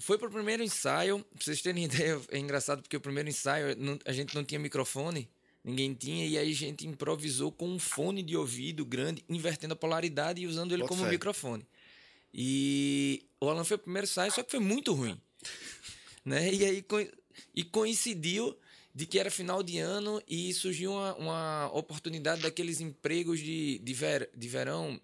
foi 0.00 0.18
pro 0.18 0.30
primeiro 0.30 0.62
ensaio. 0.62 1.24
Pra 1.34 1.42
vocês 1.44 1.62
terem 1.62 1.84
ideia, 1.84 2.20
é 2.30 2.38
engraçado 2.38 2.82
porque 2.82 2.96
o 2.96 3.00
primeiro 3.00 3.28
ensaio 3.28 3.74
não- 3.76 3.98
a 4.04 4.12
gente 4.12 4.34
não 4.34 4.44
tinha 4.44 4.58
microfone, 4.58 5.28
ninguém 5.64 5.94
tinha, 5.94 6.26
e 6.26 6.36
aí 6.36 6.50
a 6.50 6.54
gente 6.54 6.86
improvisou 6.86 7.50
com 7.52 7.68
um 7.68 7.78
fone 7.78 8.22
de 8.22 8.36
ouvido 8.36 8.84
grande, 8.84 9.24
invertendo 9.28 9.72
a 9.74 9.76
polaridade 9.76 10.42
e 10.42 10.46
usando 10.46 10.72
ele 10.72 10.82
como 10.88 11.02
microfone. 11.12 11.66
E 12.34 13.24
o 13.40 13.48
Alan 13.48 13.64
foi 13.64 13.76
o 13.76 13.80
primeiro 13.80 14.06
ensaio, 14.06 14.32
só 14.32 14.42
que 14.42 14.50
foi 14.50 14.60
muito 14.60 14.92
ruim. 14.92 15.20
né? 16.24 16.52
E 16.52 16.64
aí 16.64 16.82
co- 16.82 17.06
e 17.54 17.64
coincidiu 17.64 18.56
de 18.94 19.06
que 19.06 19.18
era 19.18 19.30
final 19.30 19.62
de 19.62 19.78
ano 19.78 20.22
e 20.28 20.52
surgiu 20.52 20.92
uma, 20.92 21.14
uma 21.14 21.70
oportunidade 21.72 22.42
daqueles 22.42 22.80
empregos 22.80 23.40
de, 23.40 23.78
de, 23.78 23.94
ver, 23.94 24.28
de 24.34 24.48
verão, 24.48 25.00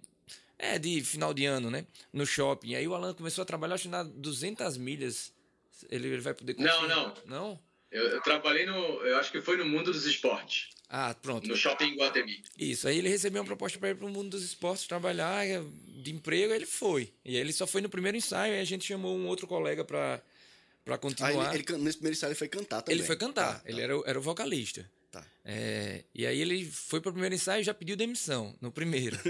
é, 0.59 0.79
de 0.79 1.03
final 1.03 1.33
de 1.33 1.47
ano, 1.47 1.71
né? 1.71 1.87
No 2.13 2.27
shopping. 2.27 2.75
Aí 2.75 2.87
o 2.87 2.95
Alan 2.95 3.15
começou 3.15 3.43
a 3.43 3.47
trabalhar, 3.47 3.75
acho 3.75 3.85
que 3.85 3.89
na 3.89 4.03
200 4.03 4.77
milhas. 4.77 5.33
Ele, 5.89 6.09
ele 6.09 6.21
vai 6.21 6.35
poder 6.35 6.57
Não, 6.59 6.89
não. 6.89 7.15
Não? 7.25 7.61
Eu, 7.91 8.05
eu 8.09 8.23
trabalhei 8.23 8.67
no. 8.67 8.75
Eu 8.75 9.17
acho 9.17 9.31
que 9.31 9.41
foi 9.41 9.57
no 9.57 9.65
mundo 9.65 9.93
dos 9.93 10.05
esportes. 10.05 10.71
Ah, 10.91 11.15
pronto. 11.21 11.47
No 11.47 11.57
shopping 11.57 11.97
Guatemi. 11.97 12.43
Isso, 12.59 12.89
aí 12.89 12.99
ele 12.99 13.11
recebeu 13.11 13.43
uma 13.43 13.47
proposta 13.47 13.79
para 13.79 13.91
ir 13.91 13.95
para 13.95 14.07
o 14.07 14.11
mundo 14.11 14.31
dos 14.31 14.43
esportes, 14.43 14.87
trabalhar 14.87 15.47
eh, 15.47 15.63
de 16.03 16.11
emprego, 16.11 16.53
aí 16.53 16.59
ele 16.59 16.67
foi. 16.67 17.13
E 17.25 17.37
aí 17.37 17.41
ele 17.43 17.53
só 17.53 17.67
foi 17.67 17.83
no 17.83 17.91
primeiro 17.91 18.17
ensaio, 18.17 18.55
aí 18.55 18.61
a 18.61 18.65
gente 18.65 18.87
chamou 18.87 19.15
um 19.15 19.27
outro 19.27 19.47
colega 19.47 19.85
para 19.85 20.23
para 20.89 20.97
Aí 20.97 21.01
continuar. 21.01 21.31
ele, 21.49 21.57
ele 21.57 21.63
can- 21.65 21.77
nesse 21.79 21.99
primeiro 21.99 22.17
ensaio 22.17 22.31
ele 22.31 22.35
foi 22.39 22.49
cantar 22.49 22.81
também. 22.81 22.99
Ele 22.99 23.07
foi 23.07 23.17
cantar, 23.17 23.55
Tá, 23.57 23.61
tá. 23.61 23.69
ele 23.71 23.81
era, 23.83 23.99
o- 23.99 24.05
era 24.07 24.19
o 24.19 24.23
vocalista. 24.23 24.91
Tá. 25.11 25.23
É, 25.45 26.05
e 26.15 26.27
aí 26.27 26.41
ele 26.41 26.65
foi 26.65 27.01
pro 27.01 27.13
primeiro 27.13 27.35
ensaio 27.35 27.61
e 27.61 27.65
já 27.65 27.75
pediu 27.75 27.95
demissão 27.97 28.57
no 28.61 28.73
primeiro. 28.73 29.19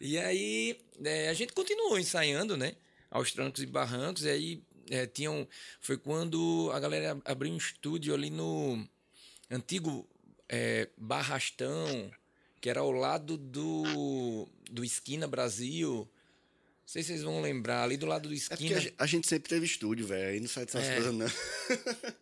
e 0.00 0.18
aí 0.18 0.78
é, 1.04 1.28
a 1.28 1.34
gente 1.34 1.52
continuou 1.52 1.98
ensaiando, 1.98 2.56
né? 2.56 2.74
Aos 3.10 3.32
trancos 3.32 3.62
e 3.62 3.66
barrancos. 3.66 4.24
E 4.24 4.28
aí 4.30 4.62
é, 4.90 5.06
tinham. 5.06 5.46
Foi 5.80 5.96
quando 5.96 6.70
a 6.72 6.80
galera 6.80 7.18
abriu 7.24 7.52
um 7.52 7.56
estúdio 7.56 8.14
ali 8.14 8.30
no 8.30 8.86
antigo 9.50 10.08
é, 10.48 10.88
Barrastão, 10.96 12.10
que 12.60 12.68
era 12.70 12.80
ao 12.80 12.90
lado 12.90 13.36
do, 13.36 14.48
do 14.70 14.84
Esquina 14.84 15.26
Brasil. 15.28 16.08
Não 16.92 16.94
sei 16.94 17.02
se 17.04 17.08
vocês 17.08 17.22
vão 17.22 17.40
lembrar, 17.40 17.84
ali 17.84 17.96
do 17.96 18.04
lado 18.04 18.28
do 18.28 18.34
É 18.34 18.38
porque 18.38 18.64
Esquina. 18.64 18.76
a 18.76 18.80
gen- 18.82 18.92
a 18.98 19.06
gente 19.06 19.26
sempre 19.26 19.48
teve 19.48 19.64
estúdio, 19.64 20.06
velho. 20.06 20.28
Aí 20.28 20.40
não 20.40 20.46
sai 20.46 20.66
dessas 20.66 20.84
É. 20.84 20.94
coisas, 20.96 21.14
não. 21.14 21.26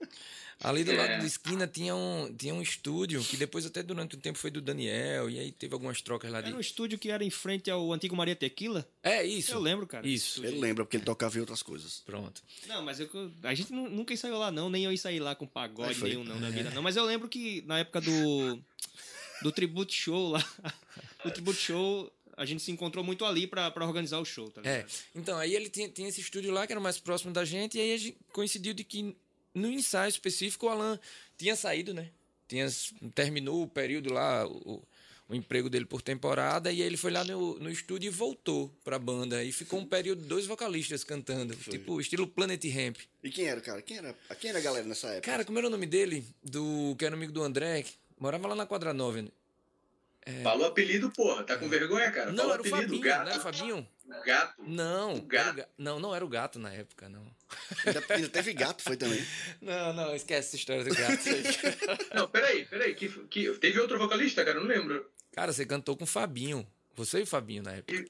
Ali 0.62 0.84
do 0.84 0.92
É. 0.92 0.96
lado 0.96 1.20
da 1.20 1.26
esquina 1.26 1.66
tinha 1.66 1.96
um, 1.96 2.32
tinha 2.36 2.54
um 2.54 2.60
estúdio, 2.60 3.24
que 3.24 3.34
depois 3.36 3.64
até 3.64 3.82
durante 3.82 4.14
um 4.14 4.20
tempo 4.20 4.38
foi 4.38 4.50
do 4.50 4.60
Daniel, 4.60 5.30
e 5.30 5.38
aí 5.38 5.50
teve 5.50 5.72
algumas 5.72 6.02
trocas 6.02 6.30
lá 6.30 6.42
de... 6.42 6.48
Era 6.48 6.56
um 6.56 6.60
estúdio 6.60 6.98
que 6.98 7.10
era 7.10 7.24
em 7.24 7.30
frente 7.30 7.70
ao 7.70 7.90
antigo 7.94 8.14
Maria 8.14 8.36
Tequila? 8.36 8.86
É, 9.02 9.24
isso. 9.24 9.52
Eu 9.52 9.58
lembro, 9.58 9.86
cara. 9.86 10.06
Isso. 10.06 10.44
Ele 10.44 10.60
lembra, 10.60 10.84
porque 10.84 10.98
ele 10.98 11.04
tocava 11.04 11.34
em 11.38 11.40
outras 11.40 11.62
coisas. 11.62 12.02
Pronto. 12.04 12.42
Não, 12.68 12.82
mas 12.82 13.00
eu, 13.00 13.08
a 13.42 13.54
gente 13.54 13.72
nu- 13.72 13.88
nunca 13.88 14.12
ensaiou 14.12 14.38
lá, 14.38 14.52
não. 14.52 14.68
Nem 14.68 14.84
eu 14.84 14.92
ensaiei 14.92 15.18
lá 15.18 15.34
com 15.34 15.46
pagode 15.46 15.94
foi. 15.94 16.10
nenhum, 16.10 16.24
não, 16.24 16.38
da 16.38 16.50
vida, 16.50 16.70
não. 16.72 16.82
Mas 16.82 16.94
eu 16.94 17.04
lembro 17.06 17.26
que 17.26 17.62
na 17.66 17.78
época 17.78 18.00
do. 18.02 18.60
Do 19.42 19.50
Tribute 19.50 19.94
Show 19.94 20.28
lá. 20.32 20.46
Do 21.24 21.30
Tribute 21.30 21.58
Show, 21.58 22.12
a 22.40 22.46
gente 22.46 22.62
se 22.62 22.70
encontrou 22.72 23.04
muito 23.04 23.24
ali 23.24 23.46
pra, 23.46 23.70
pra 23.70 23.86
organizar 23.86 24.18
o 24.18 24.24
show, 24.24 24.50
tá 24.50 24.62
É, 24.64 24.78
ligado? 24.78 24.90
então, 25.14 25.38
aí 25.38 25.54
ele 25.54 25.68
tinha, 25.68 25.88
tinha 25.88 26.08
esse 26.08 26.20
estúdio 26.22 26.50
lá, 26.50 26.66
que 26.66 26.72
era 26.72 26.80
mais 26.80 26.98
próximo 26.98 27.32
da 27.32 27.44
gente, 27.44 27.76
e 27.76 27.80
aí 27.80 27.92
a 27.92 27.98
gente 27.98 28.16
coincidiu 28.32 28.72
de 28.72 28.82
que 28.82 29.14
no 29.54 29.68
ensaio 29.70 30.08
específico 30.08 30.66
o 30.66 30.68
Alan 30.70 30.98
tinha 31.36 31.54
saído, 31.54 31.92
né? 31.92 32.08
Tinha, 32.48 32.66
terminou 33.14 33.62
o 33.62 33.68
período 33.68 34.12
lá, 34.12 34.46
o, 34.46 34.82
o 35.28 35.34
emprego 35.34 35.68
dele 35.68 35.84
por 35.84 36.00
temporada, 36.02 36.72
e 36.72 36.80
aí 36.80 36.86
ele 36.86 36.96
foi 36.96 37.10
lá 37.10 37.22
no, 37.24 37.58
no 37.58 37.70
estúdio 37.70 38.08
e 38.08 38.10
voltou 38.10 38.74
pra 38.82 38.98
banda, 38.98 39.44
e 39.44 39.52
ficou 39.52 39.78
um 39.78 39.84
período 39.86 40.24
dois 40.24 40.46
vocalistas 40.46 41.04
cantando, 41.04 41.54
tipo, 41.54 42.00
estilo 42.00 42.26
Planet 42.26 42.64
Ramp. 42.72 42.96
E 43.22 43.30
quem 43.30 43.44
era, 43.46 43.60
cara? 43.60 43.82
Quem 43.82 43.98
era, 43.98 44.16
quem 44.40 44.50
era 44.50 44.58
a 44.58 44.62
galera 44.62 44.86
nessa 44.86 45.08
época? 45.08 45.30
Cara, 45.30 45.44
como 45.44 45.58
era 45.58 45.66
o 45.66 45.70
nome 45.70 45.86
dele? 45.86 46.24
Do 46.42 46.96
que 46.98 47.04
era 47.04 47.14
amigo 47.14 47.32
do 47.32 47.42
André, 47.42 47.82
que 47.82 47.92
morava 48.18 48.48
lá 48.48 48.54
na 48.54 48.66
Quadra 48.66 48.92
9. 48.94 49.28
Né? 50.26 50.42
Falou 50.42 50.66
apelido, 50.66 51.10
porra. 51.10 51.42
Tá 51.44 51.56
com 51.56 51.68
vergonha, 51.68 52.10
cara? 52.10 52.30
Não, 52.32 52.48
Falou 52.48 52.52
era 52.54 52.62
o 52.62 52.66
apelido, 52.66 52.82
Fabinho, 52.82 53.02
gato. 53.02 53.24
não 53.24 53.30
era 53.30 53.38
o 53.38 53.42
Fabinho? 53.42 53.88
Gato. 54.26 54.54
Não, 54.66 55.14
O 55.14 55.22
gato. 55.22 55.54
ga- 55.56 55.68
não, 55.78 56.00
não 56.00 56.14
era 56.14 56.24
o 56.24 56.28
gato 56.28 56.58
na 56.58 56.72
época, 56.72 57.08
não. 57.08 57.24
Ainda, 57.86 58.04
ainda 58.10 58.28
teve 58.28 58.52
gato, 58.52 58.82
foi 58.82 58.96
também. 58.96 59.24
Não, 59.62 59.92
não, 59.92 60.14
esquece 60.14 60.48
essa 60.48 60.56
história 60.56 60.84
do 60.84 60.94
gato. 60.94 61.18
Não, 62.14 62.28
peraí, 62.28 62.64
peraí. 62.64 62.94
Que, 62.94 63.08
que, 63.08 63.52
teve 63.58 63.78
outro 63.80 63.98
vocalista, 63.98 64.44
cara? 64.44 64.58
Eu 64.58 64.62
não 64.62 64.68
lembro. 64.68 65.08
Cara, 65.32 65.52
você 65.52 65.64
cantou 65.66 65.96
com 65.96 66.04
o 66.04 66.06
Fabinho. 66.06 66.66
Você 66.94 67.18
e 67.20 67.22
o 67.22 67.26
Fabinho 67.26 67.62
na 67.62 67.72
época. 67.72 68.04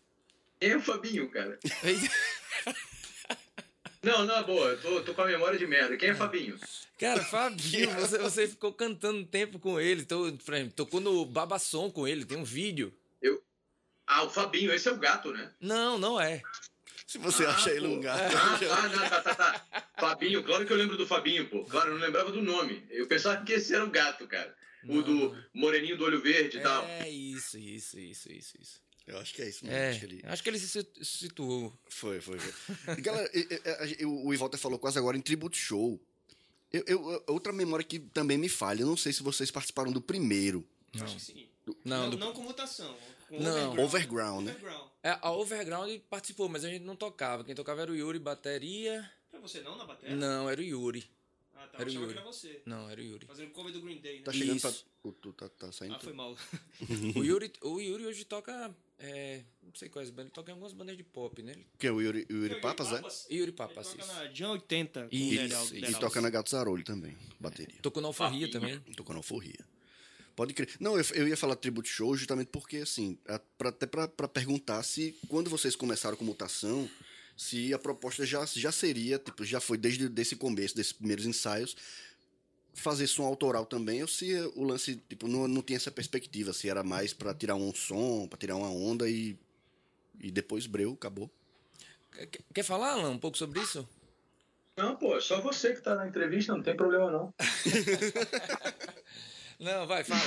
Quem 0.58 0.70
é 0.70 0.76
o 0.76 0.80
Fabinho, 0.82 1.30
cara? 1.30 1.58
Não, 4.02 4.24
não, 4.24 4.42
boa. 4.44 4.68
Eu 4.70 4.80
tô, 4.80 5.02
tô 5.02 5.14
com 5.14 5.22
a 5.22 5.26
memória 5.26 5.58
de 5.58 5.66
merda. 5.66 5.96
Quem 5.96 6.10
é 6.10 6.14
Fabinho? 6.14 6.58
Cara, 6.98 7.22
Fabinho, 7.24 7.90
você, 8.00 8.18
você 8.18 8.48
ficou 8.48 8.72
cantando 8.72 9.24
tempo 9.26 9.58
com 9.58 9.78
ele. 9.78 10.04
Tô, 10.04 10.32
por 10.44 10.54
exemplo, 10.54 10.72
tocou 10.74 11.00
no 11.00 11.24
Babassom 11.26 11.90
com 11.90 12.08
ele, 12.08 12.24
tem 12.24 12.38
um 12.38 12.44
vídeo. 12.44 12.94
Ah, 14.06 14.24
o 14.24 14.30
Fabinho. 14.30 14.72
Esse 14.72 14.88
é 14.88 14.92
o 14.92 14.96
gato, 14.98 15.32
né? 15.32 15.52
Não, 15.60 15.96
não 15.96 16.20
é. 16.20 16.42
Se 17.06 17.16
você 17.18 17.44
Ah, 17.44 17.50
acha 17.50 17.70
ele 17.70 17.86
pô. 17.86 17.94
um 17.94 18.00
gato. 18.00 18.34
Ah, 18.36 18.58
tá, 18.58 18.88
não, 18.88 19.08
tá, 19.08 19.20
tá, 19.22 19.34
tá. 19.34 19.66
Fabinho, 20.00 20.42
claro 20.42 20.66
que 20.66 20.72
eu 20.72 20.76
lembro 20.76 20.96
do 20.96 21.06
Fabinho, 21.06 21.46
pô. 21.48 21.64
Claro, 21.64 21.90
eu 21.90 21.94
não 21.94 22.04
lembrava 22.06 22.32
do 22.32 22.42
nome. 22.42 22.84
Eu 22.90 23.06
pensava 23.06 23.44
que 23.44 23.52
esse 23.52 23.72
era 23.72 23.84
o 23.84 23.90
gato, 23.90 24.26
cara. 24.26 24.52
O 24.84 24.94
Não, 24.96 25.02
do 25.02 25.14
não. 25.14 25.44
moreninho 25.54 25.96
do 25.96 26.04
olho 26.04 26.20
verde 26.20 26.56
e 26.58 26.60
tal. 26.60 26.84
É 26.86 27.08
isso, 27.08 27.56
isso, 27.58 27.98
isso, 28.00 28.32
isso, 28.32 28.56
isso. 28.60 28.80
Eu 29.10 29.18
acho 29.18 29.34
que 29.34 29.42
é 29.42 29.48
isso 29.48 29.64
mesmo. 29.64 29.78
É, 29.78 29.90
acho 29.90 29.98
que 30.00 30.06
ele- 30.06 30.20
acho 30.24 30.42
que 30.42 30.48
ele 30.48 30.58
se 30.58 30.68
situ- 30.68 31.04
situou. 31.04 31.72
Foi, 31.88 32.20
foi, 32.20 32.38
foi. 32.38 32.96
E, 32.96 33.00
galera, 33.00 33.30
o 34.06 34.32
Ivalter 34.32 34.58
falou 34.58 34.78
quase 34.78 34.98
agora 34.98 35.16
em 35.16 35.20
Tribute 35.20 35.58
Show. 35.58 36.00
Eu, 36.72 36.84
eu- 36.86 37.24
outra 37.28 37.52
memória 37.52 37.84
que 37.84 37.98
também 37.98 38.38
me 38.38 38.48
falha, 38.48 38.82
eu 38.82 38.86
não 38.86 38.96
sei 38.96 39.12
se 39.12 39.22
vocês 39.22 39.50
participaram 39.50 39.90
do 39.90 40.00
primeiro. 40.00 40.64
Não. 40.94 41.04
Acho 41.04 41.16
que 41.16 41.22
sim. 41.22 41.48
Não, 41.66 41.74
Não, 42.04 42.10
do- 42.10 42.18
não 42.18 42.32
com 42.32 42.42
mutação. 42.42 42.96
Com 43.28 43.40
Não. 43.40 43.78
Overground, 43.78 44.44
né? 44.46 44.52
Overground. 44.52 44.88
É, 45.02 45.18
a 45.20 45.30
Overground 45.32 46.00
participou, 46.10 46.48
mas 46.48 46.64
a 46.64 46.68
gente 46.68 46.82
não 46.84 46.96
tocava. 46.96 47.44
Quem 47.44 47.54
tocava 47.54 47.82
era 47.82 47.90
o 47.90 47.94
Yuri, 47.96 48.18
bateria. 48.18 49.08
Pra 49.30 49.38
você 49.40 49.60
não, 49.60 49.76
na 49.76 49.84
bateria? 49.84 50.16
Não, 50.16 50.48
era 50.50 50.60
o 50.60 50.64
Yuri. 50.64 51.08
Ah, 51.62 51.66
tá. 51.68 51.78
Era 51.80 51.82
Eu 51.82 51.86
o 51.86 51.88
achava 51.88 51.90
que 51.90 51.96
Yuri. 52.12 52.18
era 52.18 52.22
você. 52.26 52.62
Não, 52.66 52.88
era 52.90 53.00
o 53.00 53.04
Yuri. 53.04 53.26
Fazendo 53.26 53.50
cover 53.50 53.72
do 53.72 53.80
Green 53.82 53.98
Day, 54.00 54.18
né? 54.18 54.22
Tá 54.24 54.32
chegando 54.32 54.56
Isso. 54.56 54.84
pra. 55.02 55.10
O, 55.10 55.12
tu 55.12 55.32
tá, 55.32 55.48
tá 55.48 55.72
saindo. 55.72 55.94
Ah, 55.96 56.00
foi 56.00 56.12
mal. 56.12 56.36
O 57.16 57.24
Yuri, 57.24 57.52
o 57.62 57.80
Yuri 57.80 58.06
hoje 58.06 58.24
toca. 58.24 58.74
é, 58.98 59.42
não 59.62 59.74
sei 59.74 59.88
quais 59.88 60.10
bandas, 60.10 60.26
ele 60.26 60.34
toca 60.34 60.50
em 60.50 60.54
algumas 60.54 60.72
bandas 60.72 60.96
de 60.96 61.02
pop, 61.02 61.42
né? 61.42 61.54
Que 61.78 61.86
é 61.86 61.92
o 61.92 62.00
Yuri, 62.00 62.26
o 62.30 62.32
Yuri 62.34 62.60
Papas, 62.60 62.88
é? 62.92 62.96
Yuri 63.34 63.42
Ele 63.44 63.52
Papas, 63.52 63.88
toca 63.88 64.02
isso. 64.02 64.12
na 64.14 64.26
Jam 64.32 64.50
80. 64.52 65.02
com 65.08 65.14
Isso, 65.14 65.34
Deral- 65.48 65.64
isso. 65.64 65.74
E 65.76 65.94
toca 66.00 66.20
na 66.20 66.30
Gato 66.30 66.50
Zarolho 66.50 66.84
também, 66.84 67.16
bateria. 67.38 67.78
Tocou 67.82 68.00
na 68.02 68.08
Alforria 68.08 68.46
Fabinho. 68.48 68.50
também. 68.80 68.94
Tocou 68.94 69.12
na 69.14 69.18
alforria. 69.20 69.64
Pode 70.36 70.54
crer. 70.54 70.70
Não, 70.80 70.96
eu, 70.98 71.04
eu 71.14 71.28
ia 71.28 71.36
falar 71.36 71.56
Tribute 71.56 71.88
Show 71.88 72.16
justamente 72.16 72.48
porque, 72.48 72.78
assim, 72.78 73.18
a- 73.28 73.38
pra- 73.58 73.68
até 73.70 73.86
pra, 73.86 74.08
pra 74.08 74.26
perguntar 74.28 74.82
se 74.82 75.14
quando 75.28 75.50
vocês 75.50 75.76
começaram 75.76 76.16
com 76.16 76.24
mutação, 76.24 76.88
se 77.42 77.72
a 77.72 77.78
proposta 77.78 78.26
já, 78.26 78.44
já 78.44 78.70
seria, 78.70 79.18
tipo, 79.18 79.42
já 79.46 79.60
foi 79.62 79.78
desde 79.78 80.10
desse 80.10 80.36
começo, 80.36 80.76
desses 80.76 80.92
primeiros 80.92 81.24
ensaios, 81.24 81.74
fazer 82.74 83.06
som 83.06 83.24
autoral 83.24 83.64
também, 83.64 84.02
ou 84.02 84.08
se 84.08 84.34
o 84.54 84.62
lance, 84.62 84.96
tipo, 85.08 85.26
não, 85.26 85.48
não 85.48 85.62
tinha 85.62 85.78
essa 85.78 85.90
perspectiva, 85.90 86.52
se 86.52 86.68
era 86.68 86.82
mais 86.84 87.14
pra 87.14 87.32
tirar 87.32 87.54
um 87.54 87.74
som, 87.74 88.28
pra 88.28 88.38
tirar 88.38 88.56
uma 88.56 88.68
onda 88.68 89.08
e, 89.08 89.38
e 90.20 90.30
depois 90.30 90.66
breu, 90.66 90.92
acabou. 90.92 91.30
Quer- 92.12 92.28
Quer 92.54 92.62
falar, 92.62 92.92
Alan, 92.92 93.10
um 93.12 93.18
pouco 93.18 93.38
sobre 93.38 93.58
isso? 93.60 93.88
Não, 94.76 94.94
pô, 94.96 95.16
é 95.16 95.20
só 95.22 95.40
você 95.40 95.72
que 95.74 95.80
tá 95.80 95.94
na 95.94 96.06
entrevista, 96.06 96.52
não 96.52 96.62
tem 96.62 96.76
problema 96.76 97.10
não. 97.10 97.32
Não, 99.60 99.86
vai, 99.86 100.02
fala. 100.02 100.20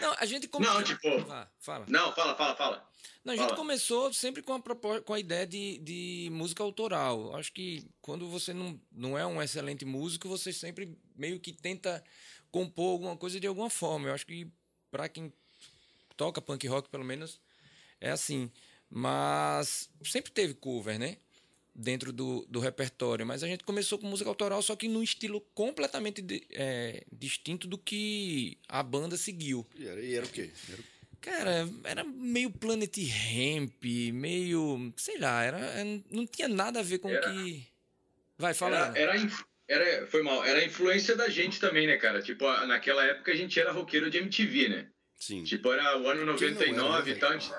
Não, 0.00 0.14
a 0.18 0.26
gente 0.26 0.48
come... 0.48 0.66
Não, 0.66 0.82
tipo- 0.82 1.20
Vá, 1.24 1.48
fala. 1.60 1.86
Não, 1.88 2.12
fala, 2.12 2.34
fala, 2.36 2.56
fala. 2.56 2.88
Não, 3.24 3.32
a 3.32 3.36
gente 3.36 3.44
Fala. 3.46 3.56
começou 3.56 4.12
sempre 4.12 4.42
com 4.42 4.52
a, 4.54 5.00
com 5.00 5.14
a 5.14 5.20
ideia 5.20 5.46
de, 5.46 5.78
de 5.78 6.28
música 6.32 6.60
autoral. 6.64 7.36
Acho 7.36 7.52
que 7.52 7.88
quando 8.00 8.28
você 8.28 8.52
não, 8.52 8.80
não 8.90 9.16
é 9.16 9.24
um 9.24 9.40
excelente 9.40 9.84
músico, 9.84 10.28
você 10.28 10.52
sempre 10.52 10.98
meio 11.14 11.38
que 11.38 11.52
tenta 11.52 12.02
compor 12.50 12.90
alguma 12.90 13.16
coisa 13.16 13.38
de 13.38 13.46
alguma 13.46 13.70
forma. 13.70 14.08
Eu 14.08 14.14
acho 14.14 14.26
que 14.26 14.50
para 14.90 15.08
quem 15.08 15.32
toca 16.16 16.42
punk 16.42 16.66
rock, 16.66 16.88
pelo 16.88 17.04
menos, 17.04 17.40
é 18.00 18.10
assim. 18.10 18.50
Mas 18.90 19.88
sempre 20.04 20.32
teve 20.32 20.54
cover, 20.54 20.98
né? 20.98 21.16
Dentro 21.74 22.12
do, 22.12 22.44
do 22.48 22.60
repertório. 22.60 23.24
Mas 23.26 23.42
a 23.42 23.46
gente 23.46 23.64
começou 23.64 23.98
com 23.98 24.06
música 24.06 24.28
autoral, 24.28 24.60
só 24.60 24.76
que 24.76 24.88
num 24.88 25.02
estilo 25.02 25.40
completamente 25.54 26.20
di- 26.20 26.46
é, 26.50 27.02
distinto 27.10 27.66
do 27.66 27.78
que 27.78 28.58
a 28.68 28.82
banda 28.82 29.16
seguiu. 29.16 29.66
E 29.78 29.86
era, 29.86 30.00
e 30.00 30.14
era 30.14 30.26
o 30.26 30.28
quê? 30.28 30.50
Era 30.70 30.82
Cara, 31.22 31.68
era 31.84 32.02
meio 32.04 32.50
Planet 32.50 32.96
Ramp, 32.98 33.84
meio. 34.12 34.92
sei 34.96 35.18
lá, 35.18 35.44
era, 35.44 35.58
não 36.10 36.26
tinha 36.26 36.48
nada 36.48 36.80
a 36.80 36.82
ver 36.82 36.98
com 36.98 37.08
o 37.08 37.20
que. 37.20 37.66
Vai, 38.36 38.52
fala 38.52 38.92
Era, 38.96 39.14
era, 39.14 39.30
era, 39.68 40.06
foi 40.08 40.20
mal. 40.22 40.44
Era 40.44 40.58
a 40.58 40.64
influência 40.64 41.14
da 41.14 41.28
gente 41.28 41.60
também, 41.60 41.86
né, 41.86 41.96
cara? 41.96 42.20
Tipo, 42.20 42.44
naquela 42.66 43.04
época 43.04 43.30
a 43.30 43.36
gente 43.36 43.58
era 43.58 43.70
roqueiro 43.70 44.10
de 44.10 44.18
MTV, 44.18 44.68
né? 44.68 44.88
Sim. 45.14 45.44
Tipo, 45.44 45.72
era 45.72 45.96
o 45.96 46.08
ano 46.08 46.36
Quem 46.36 46.50
não 46.50 46.60
era, 46.60 46.72
99 46.72 47.10
né, 47.12 47.16
e 47.16 47.20
tal. 47.20 47.30
A 47.30 47.38
gente, 47.38 47.52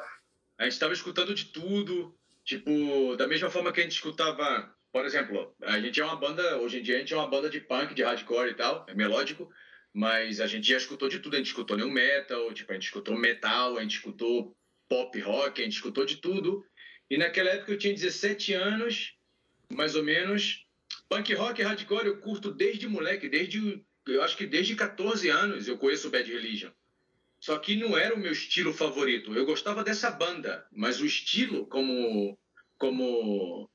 a 0.58 0.64
gente 0.66 0.80
tava 0.80 0.94
escutando 0.94 1.34
de 1.34 1.46
tudo. 1.46 2.14
Tipo, 2.46 3.16
da 3.16 3.28
mesma 3.28 3.50
forma 3.50 3.72
que 3.72 3.80
a 3.80 3.84
gente 3.84 3.94
escutava. 3.94 4.74
Por 4.92 5.06
exemplo, 5.06 5.56
a 5.62 5.80
gente 5.80 6.00
é 6.00 6.06
uma 6.06 6.16
banda. 6.16 6.58
Hoje 6.60 6.80
em 6.80 6.84
dia 6.84 6.98
a 6.98 7.00
gente 7.00 7.14
é 7.14 7.18
uma 7.18 7.28
banda 7.30 7.50
de 7.50 7.60
punk, 7.62 7.94
de 7.94 8.04
hardcore 8.04 8.52
e 8.52 8.54
tal. 8.54 8.86
É 8.88 8.94
melódico. 8.94 9.50
Mas 9.94 10.42
a 10.42 10.48
gente 10.48 10.68
já 10.68 10.78
escutou 10.78 11.08
de 11.08 11.20
tudo. 11.20 11.36
A 11.36 11.38
gente 11.38 11.48
escutou 11.48 11.78
new 11.78 11.90
metal, 11.90 12.52
tipo, 12.54 12.72
a 12.72 12.76
gente 12.76 12.86
escutou 12.86 13.18
metal, 13.18 13.78
a 13.78 13.82
gente 13.82 13.96
escutou 13.96 14.56
pop 14.90 15.20
rock, 15.20 15.62
a 15.62 15.64
gente 15.64 15.76
escutou 15.76 16.06
de 16.06 16.18
tudo. 16.18 16.66
E 17.10 17.18
naquela 17.18 17.50
época 17.50 17.72
eu 17.72 17.78
tinha 17.78 17.94
17 17.94 18.54
anos, 18.54 19.16
mais 19.72 19.96
ou 19.96 20.04
menos. 20.04 20.66
Punk 21.10 21.34
rock 21.34 21.62
hardcore 21.62 22.08
eu 22.08 22.20
curto 22.20 22.52
desde 22.52 22.88
moleque, 22.88 23.30
desde. 23.30 23.84
Eu 24.06 24.22
acho 24.22 24.36
que 24.36 24.46
desde 24.46 24.76
14 24.76 25.30
anos 25.30 25.68
eu 25.68 25.78
conheço 25.78 26.10
Bad 26.10 26.32
Religion. 26.32 26.72
Só 27.44 27.58
que 27.58 27.76
não 27.76 27.98
era 27.98 28.16
o 28.16 28.18
meu 28.18 28.32
estilo 28.32 28.72
favorito. 28.72 29.36
Eu 29.36 29.44
gostava 29.46 29.84
dessa 29.84 30.10
banda, 30.10 30.66
mas 30.72 31.02
o 31.02 31.06
estilo 31.06 31.68
como 31.68 32.40
como 32.78 33.70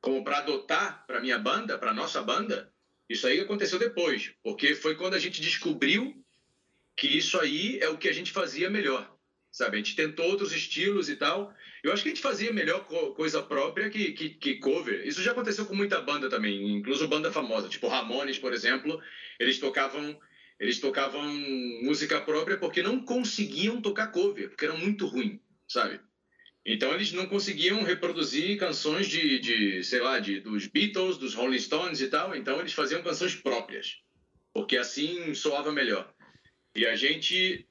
como 0.00 0.24
para 0.24 0.38
adotar 0.38 1.04
para 1.06 1.20
minha 1.20 1.38
banda, 1.38 1.76
para 1.76 1.92
nossa 1.92 2.22
banda, 2.22 2.72
isso 3.06 3.26
aí 3.26 3.38
aconteceu 3.38 3.78
depois, 3.78 4.32
porque 4.42 4.74
foi 4.74 4.94
quando 4.94 5.12
a 5.12 5.18
gente 5.18 5.42
descobriu 5.42 6.24
que 6.96 7.06
isso 7.06 7.38
aí 7.38 7.78
é 7.82 7.88
o 7.90 7.98
que 7.98 8.08
a 8.08 8.14
gente 8.14 8.32
fazia 8.32 8.70
melhor. 8.70 9.14
Sabe, 9.50 9.76
a 9.76 9.80
gente 9.80 9.94
tentou 9.94 10.30
outros 10.30 10.50
estilos 10.50 11.10
e 11.10 11.16
tal. 11.16 11.54
Eu 11.82 11.92
acho 11.92 12.02
que 12.02 12.08
a 12.08 12.12
gente 12.14 12.22
fazia 12.22 12.50
melhor 12.50 12.86
co- 12.86 13.12
coisa 13.12 13.42
própria 13.42 13.90
que, 13.90 14.12
que, 14.12 14.30
que 14.30 14.54
cover. 14.58 15.06
Isso 15.06 15.22
já 15.22 15.32
aconteceu 15.32 15.66
com 15.66 15.74
muita 15.74 16.00
banda 16.00 16.30
também, 16.30 16.78
incluso 16.78 17.06
banda 17.06 17.30
famosa, 17.30 17.68
tipo 17.68 17.88
Ramones, 17.88 18.38
por 18.38 18.54
exemplo. 18.54 18.98
Eles 19.38 19.58
tocavam 19.58 20.18
eles 20.58 20.78
tocavam 20.78 21.24
música 21.82 22.20
própria 22.20 22.56
porque 22.56 22.82
não 22.82 23.04
conseguiam 23.04 23.80
tocar 23.80 24.08
cover, 24.08 24.48
porque 24.48 24.64
era 24.64 24.74
muito 24.74 25.06
ruim, 25.06 25.40
sabe? 25.66 26.00
Então 26.64 26.94
eles 26.94 27.12
não 27.12 27.26
conseguiam 27.26 27.82
reproduzir 27.82 28.58
canções 28.58 29.08
de, 29.08 29.40
de 29.40 29.82
sei 29.82 30.00
lá, 30.00 30.20
de, 30.20 30.40
dos 30.40 30.66
Beatles, 30.66 31.18
dos 31.18 31.34
Rolling 31.34 31.58
Stones 31.58 32.00
e 32.00 32.08
tal. 32.08 32.36
Então 32.36 32.60
eles 32.60 32.72
faziam 32.72 33.02
canções 33.02 33.34
próprias, 33.34 34.00
porque 34.52 34.76
assim 34.76 35.34
soava 35.34 35.72
melhor. 35.72 36.12
E 36.74 36.86
a 36.86 36.94
gente 36.94 37.66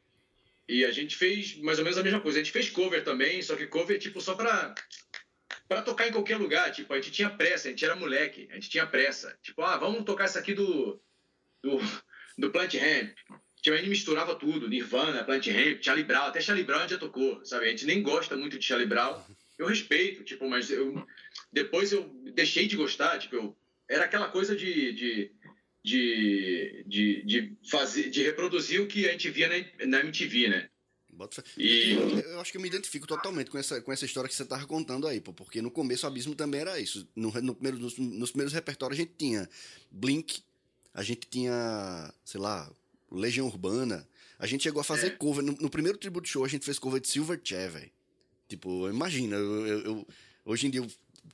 e 0.67 0.85
a 0.85 0.91
gente 0.91 1.15
fez 1.15 1.57
mais 1.57 1.77
ou 1.77 1.83
menos 1.83 1.97
a 1.97 2.03
mesma 2.03 2.19
coisa. 2.19 2.39
A 2.39 2.43
gente 2.43 2.51
fez 2.51 2.69
cover 2.69 3.03
também, 3.03 3.41
só 3.41 3.55
que 3.55 3.67
cover 3.67 3.97
tipo 3.97 4.19
só 4.19 4.35
pra 4.35 4.75
para 5.69 5.81
tocar 5.81 6.09
em 6.09 6.11
qualquer 6.11 6.37
lugar. 6.37 6.71
Tipo 6.73 6.93
a 6.93 6.97
gente 6.97 7.11
tinha 7.11 7.29
pressa, 7.29 7.69
a 7.69 7.71
gente 7.71 7.85
era 7.85 7.95
moleque, 7.95 8.49
a 8.51 8.55
gente 8.55 8.69
tinha 8.69 8.85
pressa. 8.85 9.37
Tipo 9.41 9.61
ah, 9.61 9.77
vamos 9.77 10.03
tocar 10.03 10.25
isso 10.25 10.37
aqui 10.37 10.53
do 10.53 11.01
do, 11.63 11.79
do 12.41 12.51
Plant 12.51 12.73
Ramp. 12.75 13.11
Tipo, 13.61 13.75
a 13.75 13.77
gente 13.77 13.89
misturava 13.89 14.35
tudo, 14.35 14.67
Nirvana, 14.67 15.23
Plant 15.23 15.45
Ramp, 15.47 15.81
Charlie 15.81 16.03
Brown, 16.03 16.25
até 16.25 16.41
Charlie 16.41 16.65
Brown 16.65 16.79
a 16.79 16.81
gente 16.81 16.91
já 16.91 16.97
tocou, 16.97 17.45
sabe? 17.45 17.65
A 17.65 17.69
gente 17.69 17.85
nem 17.85 18.01
gosta 18.01 18.35
muito 18.35 18.57
de 18.57 18.65
Charlie 18.65 18.87
Brown. 18.89 19.21
Eu 19.57 19.67
respeito, 19.67 20.23
tipo, 20.23 20.49
mas 20.49 20.71
eu 20.71 21.05
depois 21.53 21.91
eu 21.91 22.09
deixei 22.33 22.65
de 22.67 22.75
gostar, 22.75 23.19
tipo, 23.19 23.35
eu, 23.35 23.55
era 23.87 24.05
aquela 24.05 24.29
coisa 24.29 24.55
de, 24.55 24.93
de, 24.93 25.31
de, 25.83 26.83
de, 26.87 27.23
de 27.23 27.57
fazer, 27.69 28.09
de 28.09 28.23
reproduzir 28.23 28.81
o 28.81 28.87
que 28.87 29.07
a 29.07 29.11
gente 29.11 29.29
via 29.29 29.47
na, 29.47 29.85
na 29.87 29.99
MTV, 29.99 30.47
né? 30.47 30.69
E- 31.57 31.93
Eu, 32.25 32.39
acho 32.39 32.51
que 32.51 32.57
eu 32.57 32.61
me 32.61 32.67
identifico 32.69 33.05
totalmente 33.05 33.51
com 33.51 33.57
essa, 33.57 33.79
com 33.81 33.91
essa 33.91 34.05
história 34.05 34.27
que 34.29 34.35
você 34.35 34.45
tava 34.45 34.65
contando 34.65 35.05
aí, 35.07 35.19
pô, 35.21 35.33
porque 35.33 35.61
no 35.61 35.69
começo 35.69 36.05
o 36.05 36.09
Abismo 36.09 36.33
também 36.33 36.61
era 36.61 36.79
isso. 36.79 37.07
No, 37.15 37.31
no 37.41 37.53
primeiro, 37.53 37.77
nos, 37.77 37.97
nos 37.97 38.31
primeiros 38.31 38.53
repertórios 38.53 38.97
a 38.97 39.03
gente 39.03 39.13
tinha 39.17 39.47
Blink, 39.91 40.41
a 40.93 41.03
gente 41.03 41.27
tinha, 41.29 42.13
sei 42.25 42.39
lá, 42.39 42.69
Legião 43.11 43.47
Urbana. 43.47 44.07
A 44.39 44.45
gente 44.47 44.63
chegou 44.63 44.81
a 44.81 44.83
fazer 44.83 45.07
É. 45.07 45.09
cover. 45.11 45.43
No, 45.43 45.53
no 45.53 45.69
primeiro 45.69 45.97
tributo 45.97 46.27
show 46.27 46.43
a 46.43 46.47
gente 46.47 46.65
fez 46.65 46.79
cover 46.79 46.99
de 46.99 47.07
Silverchair, 47.07 47.71
velho. 47.71 47.91
Tipo, 48.47 48.89
imagina, 48.89 49.35
eu, 49.35 49.67
eu- 49.67 49.79
eu- 49.85 50.07
hoje 50.45 50.67
em 50.67 50.69
dia, 50.69 50.85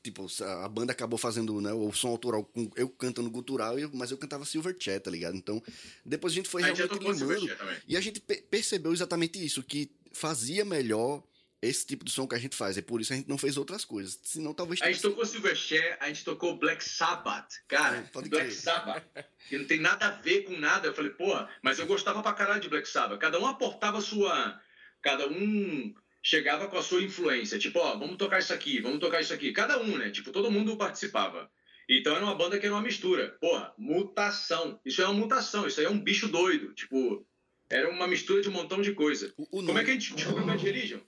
tipo, 0.03 0.27
a 0.43 0.67
banda 0.69 0.91
acabou 0.91 1.17
fazendo 1.17 1.59
né, 1.61 1.73
o 1.73 1.91
som 1.93 2.09
autoral, 2.09 2.43
com 2.43 2.69
eu 2.75 2.89
cantando 2.89 3.29
gutural, 3.31 3.75
mas 3.93 4.11
eu 4.11 4.17
cantava 4.17 4.45
Silverchair, 4.45 4.99
tá 5.01 5.09
ligado? 5.09 5.35
Então, 5.35 5.61
depois 6.05 6.33
a 6.33 6.35
gente 6.35 6.49
foi 6.49 6.63
a 6.63 6.73
realmente 6.73 6.99
limando. 6.99 7.47
E 7.87 7.95
a 7.97 8.01
gente 8.01 8.19
pe- 8.19 8.43
percebeu 8.49 8.93
exatamente 8.93 9.43
isso, 9.43 9.63
que 9.63 9.89
fazia 10.11 10.63
melhor 10.65 11.23
esse 11.61 11.85
tipo 11.87 12.05
de 12.05 12.11
som 12.11 12.27
que 12.27 12.35
a 12.35 12.39
gente 12.39 12.55
faz. 12.55 12.77
É 12.77 12.81
por 12.81 13.01
isso 13.01 13.09
que 13.09 13.13
a 13.13 13.17
gente 13.17 13.29
não 13.29 13.37
fez 13.37 13.57
outras 13.57 13.83
coisas. 13.83 14.19
Senão 14.23 14.53
talvez 14.53 14.81
A 14.81 14.91
gente 14.91 15.01
tocou 15.01 15.25
Silverchair, 15.25 15.97
a 15.99 16.07
gente 16.07 16.23
tocou 16.23 16.57
Black 16.57 16.83
Sabbath. 16.83 17.49
Cara, 17.67 18.07
Black 18.13 18.29
crer. 18.29 18.51
Sabbath. 18.51 19.03
Que 19.49 19.57
não 19.57 19.65
tem 19.65 19.79
nada 19.79 20.07
a 20.07 20.11
ver 20.11 20.43
com 20.43 20.57
nada. 20.57 20.87
Eu 20.87 20.93
falei, 20.93 21.11
porra, 21.11 21.49
mas 21.63 21.79
eu 21.79 21.87
gostava 21.87 22.21
pra 22.21 22.33
caralho 22.33 22.59
de 22.61 22.67
Black 22.69 22.87
Sabbath. 22.87 23.19
Cada 23.19 23.39
um 23.39 23.45
aportava 23.45 23.97
a 23.97 24.01
sua. 24.01 24.59
Cada 25.01 25.27
um 25.27 25.93
chegava 26.21 26.67
com 26.67 26.77
a 26.77 26.83
sua 26.83 27.01
influência. 27.01 27.57
Tipo, 27.57 27.79
ó, 27.79 27.97
vamos 27.97 28.17
tocar 28.17 28.39
isso 28.39 28.53
aqui, 28.53 28.81
vamos 28.81 28.99
tocar 28.99 29.21
isso 29.21 29.33
aqui. 29.33 29.51
Cada 29.53 29.79
um, 29.81 29.97
né? 29.97 30.09
Tipo, 30.09 30.31
todo 30.31 30.51
mundo 30.51 30.75
participava. 30.77 31.49
Então 31.89 32.13
era 32.13 32.25
uma 32.25 32.35
banda 32.35 32.59
que 32.59 32.65
era 32.65 32.75
uma 32.75 32.81
mistura. 32.81 33.37
Porra, 33.39 33.73
mutação. 33.77 34.79
Isso 34.85 35.01
é 35.01 35.05
uma 35.05 35.13
mutação, 35.13 35.65
isso 35.65 35.79
aí 35.79 35.85
é 35.85 35.89
um 35.89 35.99
bicho 35.99 36.27
doido. 36.27 36.73
Tipo, 36.73 37.25
era 37.69 37.89
uma 37.89 38.07
mistura 38.07 38.41
de 38.41 38.49
um 38.49 38.51
montão 38.51 38.81
de 38.81 38.91
coisa. 38.93 39.33
O, 39.37 39.43
o 39.43 39.47
Como 39.47 39.63
nome- 39.63 39.79
é 39.79 39.83
que 39.85 39.91
a 39.91 39.93
gente 39.93 40.13
descobriu 40.13 40.45
Bad 40.45 40.61
Religion? 40.63 40.99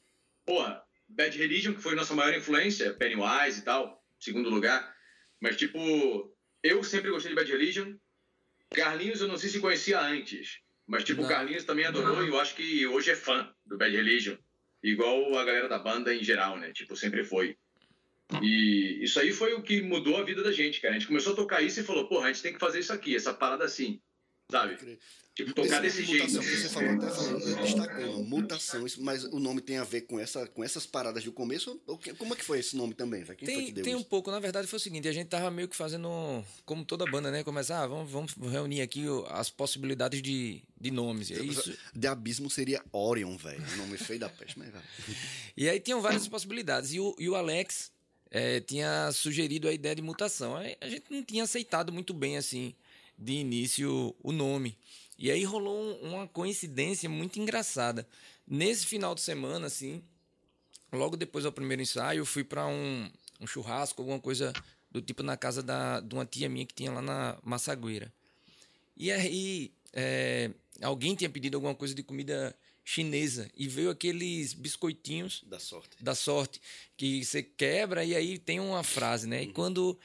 Porra, 0.49 0.81
Bad 1.07 1.37
Religion, 1.37 1.75
que 1.75 1.81
foi 1.81 1.93
nossa 1.93 2.15
maior 2.15 2.33
influência, 2.33 2.91
Pennywise 2.95 3.59
e 3.59 3.61
tal, 3.61 4.03
segundo 4.19 4.49
lugar. 4.49 4.95
Mas, 5.39 5.55
tipo, 5.55 5.77
eu 6.63 6.83
sempre 6.83 7.11
gostei 7.11 7.29
de 7.29 7.35
Bad 7.35 7.51
Religion. 7.51 7.93
Carlinhos, 8.71 9.21
eu 9.21 9.27
não 9.27 9.37
sei 9.37 9.47
se 9.47 9.59
conhecia 9.59 10.01
antes. 10.01 10.57
Mas, 10.87 11.03
tipo, 11.03 11.21
o 11.21 11.21
Não. 11.21 11.29
Carlinhos 11.29 11.65
também 11.65 11.85
adorou 11.85 12.25
e 12.25 12.29
eu 12.29 12.39
acho 12.39 12.55
que 12.55 12.87
hoje 12.87 13.11
é 13.11 13.15
fã 13.15 13.47
do 13.63 13.77
Bad 13.77 13.95
Religion. 13.95 14.37
Igual 14.81 15.37
a 15.37 15.45
galera 15.45 15.69
da 15.69 15.77
banda 15.77 16.15
em 16.15 16.23
geral, 16.23 16.57
né? 16.57 16.71
Tipo, 16.73 16.95
sempre 16.95 17.23
foi. 17.23 17.55
E 18.41 19.03
isso 19.03 19.19
aí 19.19 19.31
foi 19.31 19.53
o 19.53 19.61
que 19.61 19.83
mudou 19.83 20.17
a 20.17 20.23
vida 20.23 20.41
da 20.41 20.51
gente, 20.51 20.81
cara. 20.81 20.95
A 20.95 20.97
gente 20.97 21.07
começou 21.07 21.33
a 21.33 21.35
tocar 21.35 21.61
isso 21.61 21.79
e 21.79 21.83
falou, 21.83 22.07
porra, 22.07 22.25
a 22.25 22.33
gente 22.33 22.41
tem 22.41 22.53
que 22.53 22.59
fazer 22.59 22.79
isso 22.79 22.91
aqui, 22.91 23.15
essa 23.15 23.35
parada 23.35 23.65
assim, 23.65 24.01
sabe? 24.51 24.97
Tipo, 25.35 25.53
tocar 25.53 25.85
Esse 25.85 26.01
desse 26.01 26.05
jeito. 26.11 26.23
mutação 26.33 26.41
que 26.41 26.57
você 26.57 26.69
falou 26.69 26.89
até 26.95 27.09
falou, 27.09 27.39
destacou, 27.61 28.23
mutação, 28.25 28.85
isso- 28.85 29.01
mas 29.01 29.23
o 29.23 29.39
nome 29.39 29.61
tem 29.61 29.77
a 29.77 29.85
ver 29.85 30.01
com, 30.01 30.19
essa, 30.19 30.45
com 30.47 30.61
essas 30.61 30.85
paradas 30.85 31.23
do 31.23 31.31
começo? 31.31 31.79
Que- 32.01 32.13
Como 32.15 32.33
é 32.33 32.35
que 32.35 32.43
foi 32.43 32.59
esse 32.59 32.75
nome 32.75 32.93
também? 32.93 33.23
Quem 33.23 33.35
foi 33.35 33.45
Tem, 33.45 33.65
que 33.67 33.71
deu 33.71 33.83
tem 33.85 33.95
um 33.95 34.03
pouco, 34.03 34.29
na 34.31 34.39
verdade 34.39 34.67
foi 34.67 34.75
o 34.75 34.79
seguinte, 34.81 35.07
a 35.07 35.13
gente 35.13 35.27
tava 35.27 35.49
meio 35.49 35.69
que 35.69 35.77
fazendo, 35.77 36.09
como 36.65 36.83
toda 36.83 37.05
banda, 37.09 37.31
né? 37.31 37.41
Começar, 37.41 37.83
ah, 37.83 37.87
vamos, 37.87 38.11
vamos 38.11 38.33
reunir 38.51 38.81
aqui 38.81 39.05
as 39.29 39.49
possibilidades 39.49 40.21
de, 40.21 40.61
de 40.81 40.91
nomes. 40.91 41.29
E, 41.29 41.35
é 41.35 41.41
isso, 41.41 41.73
De 41.95 42.07
abismo 42.07 42.49
seria 42.49 42.83
Orion, 42.91 43.37
velho. 43.37 43.63
O 43.75 43.77
nome 43.77 43.97
feio 43.97 44.19
da 44.19 44.27
peste, 44.27 44.59
mas 44.59 44.69
vai. 44.71 44.81
e 45.55 45.69
aí 45.69 45.79
tinham 45.79 46.01
várias 46.01 46.27
possibilidades. 46.27 46.91
E 46.91 46.99
o, 46.99 47.15
e 47.17 47.29
o 47.29 47.35
Alex 47.35 47.93
eh, 48.29 48.59
tinha 48.59 49.09
sugerido 49.13 49.69
a 49.69 49.73
ideia 49.73 49.95
de 49.95 50.01
mutação. 50.01 50.57
A 50.57 50.89
gente 50.89 51.05
não 51.09 51.23
tinha 51.23 51.43
aceitado 51.45 51.93
muito 51.93 52.13
bem, 52.13 52.35
assim, 52.35 52.75
de 53.19 53.33
início 53.33 54.15
o 54.23 54.31
nome. 54.31 54.77
E 55.17 55.29
aí 55.29 55.43
rolou 55.43 55.77
um- 55.77 56.13
uma 56.13 56.27
coincidência 56.27 57.09
muito 57.09 57.39
engraçada. 57.39 58.07
Nesse 58.47 58.85
final 58.85 59.13
de 59.13 59.21
semana, 59.21 59.67
assim, 59.67 60.01
logo 60.91 61.17
depois 61.17 61.43
do 61.43 61.51
primeiro 61.51 61.81
ensaio, 61.81 62.19
eu 62.19 62.25
fui 62.25 62.43
para 62.43 62.65
um, 62.67 63.09
um 63.39 63.45
churrasco, 63.45 64.01
alguma 64.01 64.19
coisa 64.19 64.53
do 64.89 65.01
tipo 65.01 65.21
na 65.21 65.35
casa 65.37 65.61
da, 65.61 65.99
de 65.99 66.15
uma 66.15 66.25
tia 66.25 66.47
minha 66.49 66.65
que 66.65 66.73
tinha 66.73 66.91
lá 66.91 67.01
na 67.01 67.37
Massagueira. 67.43 68.11
E 68.97 69.11
aí, 69.11 69.71
é, 69.93 70.49
alguém 70.81 71.15
tinha 71.15 71.29
pedido 71.29 71.55
alguma 71.55 71.75
coisa 71.75 71.93
de 71.93 72.01
comida 72.01 72.55
chinesa 72.83 73.51
e 73.55 73.67
veio 73.67 73.91
aqueles 73.91 74.53
biscoitinhos 74.53 75.43
Da 75.45 75.59
sorte. 75.59 75.89
da 76.03 76.15
sorte 76.15 76.59
que 76.97 77.23
você 77.23 77.43
quebra 77.43 78.03
e 78.03 78.15
aí 78.15 78.39
tem 78.39 78.59
uma 78.59 78.83
frase, 78.83 79.27
né? 79.27 79.43
E 79.43 79.47
quando, 79.53 79.97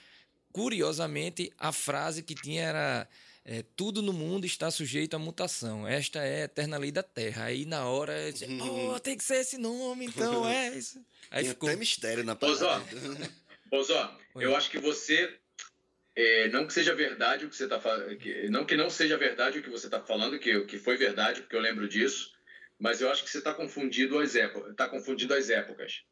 curiosamente, 0.55 1.53
a 1.59 1.73
frase 1.73 2.23
que 2.23 2.33
tinha 2.33 2.63
era 2.63 3.09
é, 3.45 3.65
tudo 3.77 4.01
no 4.01 4.13
mundo 4.13 4.47
está 4.47 4.71
sujeito 4.71 5.15
à 5.17 5.19
mutação. 5.19 5.87
Esta 5.87 6.21
é 6.21 6.43
a 6.43 6.45
eterna 6.45 6.79
lei 6.79 6.93
da 6.93 7.03
Terra. 7.03 7.47
Aí 7.47 7.67
na 7.67 7.85
hora, 7.87 8.17
eu 8.23 8.33
disse, 8.33 8.47
oh, 8.63 9.01
tem 9.01 9.17
que 9.17 9.25
ser 9.25 9.39
esse 9.41 9.59
nome, 9.59 10.07
então 10.07 10.49
é 10.49 10.69
isso. 10.79 11.05
Aí 11.29 11.43
Tem 11.43 11.51
ficou. 11.51 11.69
até 11.69 11.77
mistério 11.77 12.23
na 12.23 12.39
Ô, 12.41 12.55
Zó, 12.55 12.69
parada. 12.81 13.31
Ô, 13.73 13.83
Zó, 13.83 14.17
Oi. 14.37 14.45
eu 14.45 14.55
acho 14.55 14.71
que 14.71 14.79
você. 14.79 15.37
é, 16.15 16.49
não 16.51 16.69
que 16.69 16.73
seja 16.73 16.95
verdade 16.95 17.45
o 17.47 17.51
que 17.51 17.57
você 17.57 17.65
está 17.65 17.81
falando. 17.81 18.17
Não 18.49 18.65
que 18.65 18.77
não 18.77 18.89
seja 18.89 19.19
verdade 19.19 19.59
o 19.59 19.63
que 19.63 19.71
você 19.71 19.89
está 19.89 20.01
falando, 20.01 20.39
que, 20.39 20.61
que 20.67 20.79
foi 20.79 20.97
verdade, 20.97 21.41
porque 21.43 21.57
eu 21.57 21.61
lembro 21.61 21.89
disso. 21.89 22.33
Mas 22.79 23.01
eu 23.01 23.11
acho 23.11 23.25
que 23.25 23.31
você 23.31 23.39
está 23.39 23.53
confundindo 23.53 24.21
as 24.21 24.37
épocas. 24.37 24.73
Tá 24.77 24.89
confundindo 24.89 25.35
as 25.35 25.51
épocas. 25.51 26.03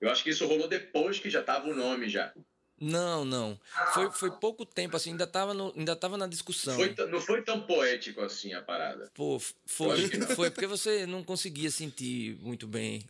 Eu 0.00 0.10
acho 0.10 0.22
que 0.22 0.30
isso 0.30 0.46
rolou 0.46 0.68
depois 0.68 1.18
que 1.18 1.28
já 1.28 1.42
tava 1.42 1.68
o 1.68 1.74
nome 1.74 2.08
já. 2.08 2.32
Não, 2.80 3.24
não. 3.24 3.58
Foi, 3.92 4.10
foi 4.10 4.30
pouco 4.32 4.66
tempo, 4.66 4.96
assim, 4.96 5.10
ainda 5.10 5.26
tava, 5.26 5.54
no, 5.54 5.72
ainda 5.76 5.94
tava 5.94 6.16
na 6.16 6.26
discussão. 6.26 6.74
Foi 6.74 6.94
não 7.08 7.20
foi 7.20 7.42
tão 7.42 7.60
poético 7.60 8.20
assim 8.20 8.52
a 8.52 8.60
parada. 8.60 9.10
Pô, 9.14 9.40
foi, 9.64 10.08
não. 10.16 10.26
foi 10.28 10.50
porque 10.50 10.66
você 10.66 11.06
não 11.06 11.22
conseguia 11.22 11.70
sentir 11.70 12.36
muito 12.40 12.66
bem 12.66 13.06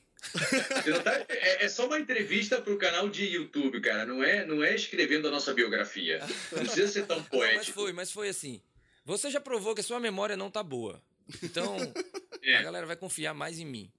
Tá, 1.03 1.27
é, 1.29 1.65
é, 1.65 1.69
só 1.69 1.87
uma 1.87 1.99
entrevista 1.99 2.61
para 2.61 2.73
o 2.73 2.79
canal 2.79 3.09
de 3.09 3.25
YouTube, 3.25 3.81
cara. 3.81 4.07
Não 4.07 4.23
é, 4.23 4.45
não 4.45 4.65
é 4.65 4.75
escrevendo 4.75 5.29
a 5.29 5.31
nossa 5.31 5.53
biografia. 5.53 6.21
Não 6.53 6.65
precisa 6.65 6.89
ser 6.89 7.07
tão 7.07 7.23
poético. 7.25 7.59
mas 7.59 7.69
foi, 7.69 7.93
mas 7.93 8.11
foi 8.11 8.29
assim. 8.29 8.61
Você 9.05 9.31
já 9.31 9.41
provou 9.41 9.75
que 9.75 9.81
a 9.81 9.85
sua 9.85 10.01
memória 10.01 10.37
não 10.37 10.51
tá 10.51 10.63
boa. 10.63 11.03
Então, 11.43 11.77
é. 12.43 12.57
a 12.57 12.63
galera 12.63 12.87
vai 12.87 12.97
confiar 12.97 13.35
mais 13.35 13.59
em 13.59 13.67
mim. 13.67 13.93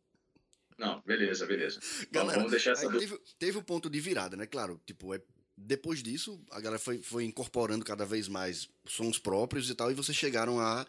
Não, 0.77 1.01
beleza, 1.05 1.45
beleza. 1.45 1.79
Galera, 2.11 2.37
vamos 2.37 2.51
deixar 2.51 2.71
essa 2.71 2.91
teve, 2.91 3.17
teve 3.39 3.57
o 3.57 3.61
um 3.61 3.63
ponto 3.63 3.89
de 3.89 3.99
virada, 3.99 4.35
né? 4.35 4.45
Claro, 4.45 4.81
tipo, 4.85 5.13
é, 5.13 5.21
depois 5.57 6.03
disso, 6.03 6.39
a 6.51 6.59
galera 6.59 6.79
foi, 6.79 7.01
foi 7.01 7.23
incorporando 7.23 7.85
cada 7.85 8.05
vez 8.05 8.27
mais 8.27 8.67
sons 8.85 9.17
próprios 9.17 9.69
e 9.69 9.75
tal, 9.75 9.89
e 9.89 9.93
vocês 9.93 10.17
chegaram 10.17 10.59
à 10.59 10.85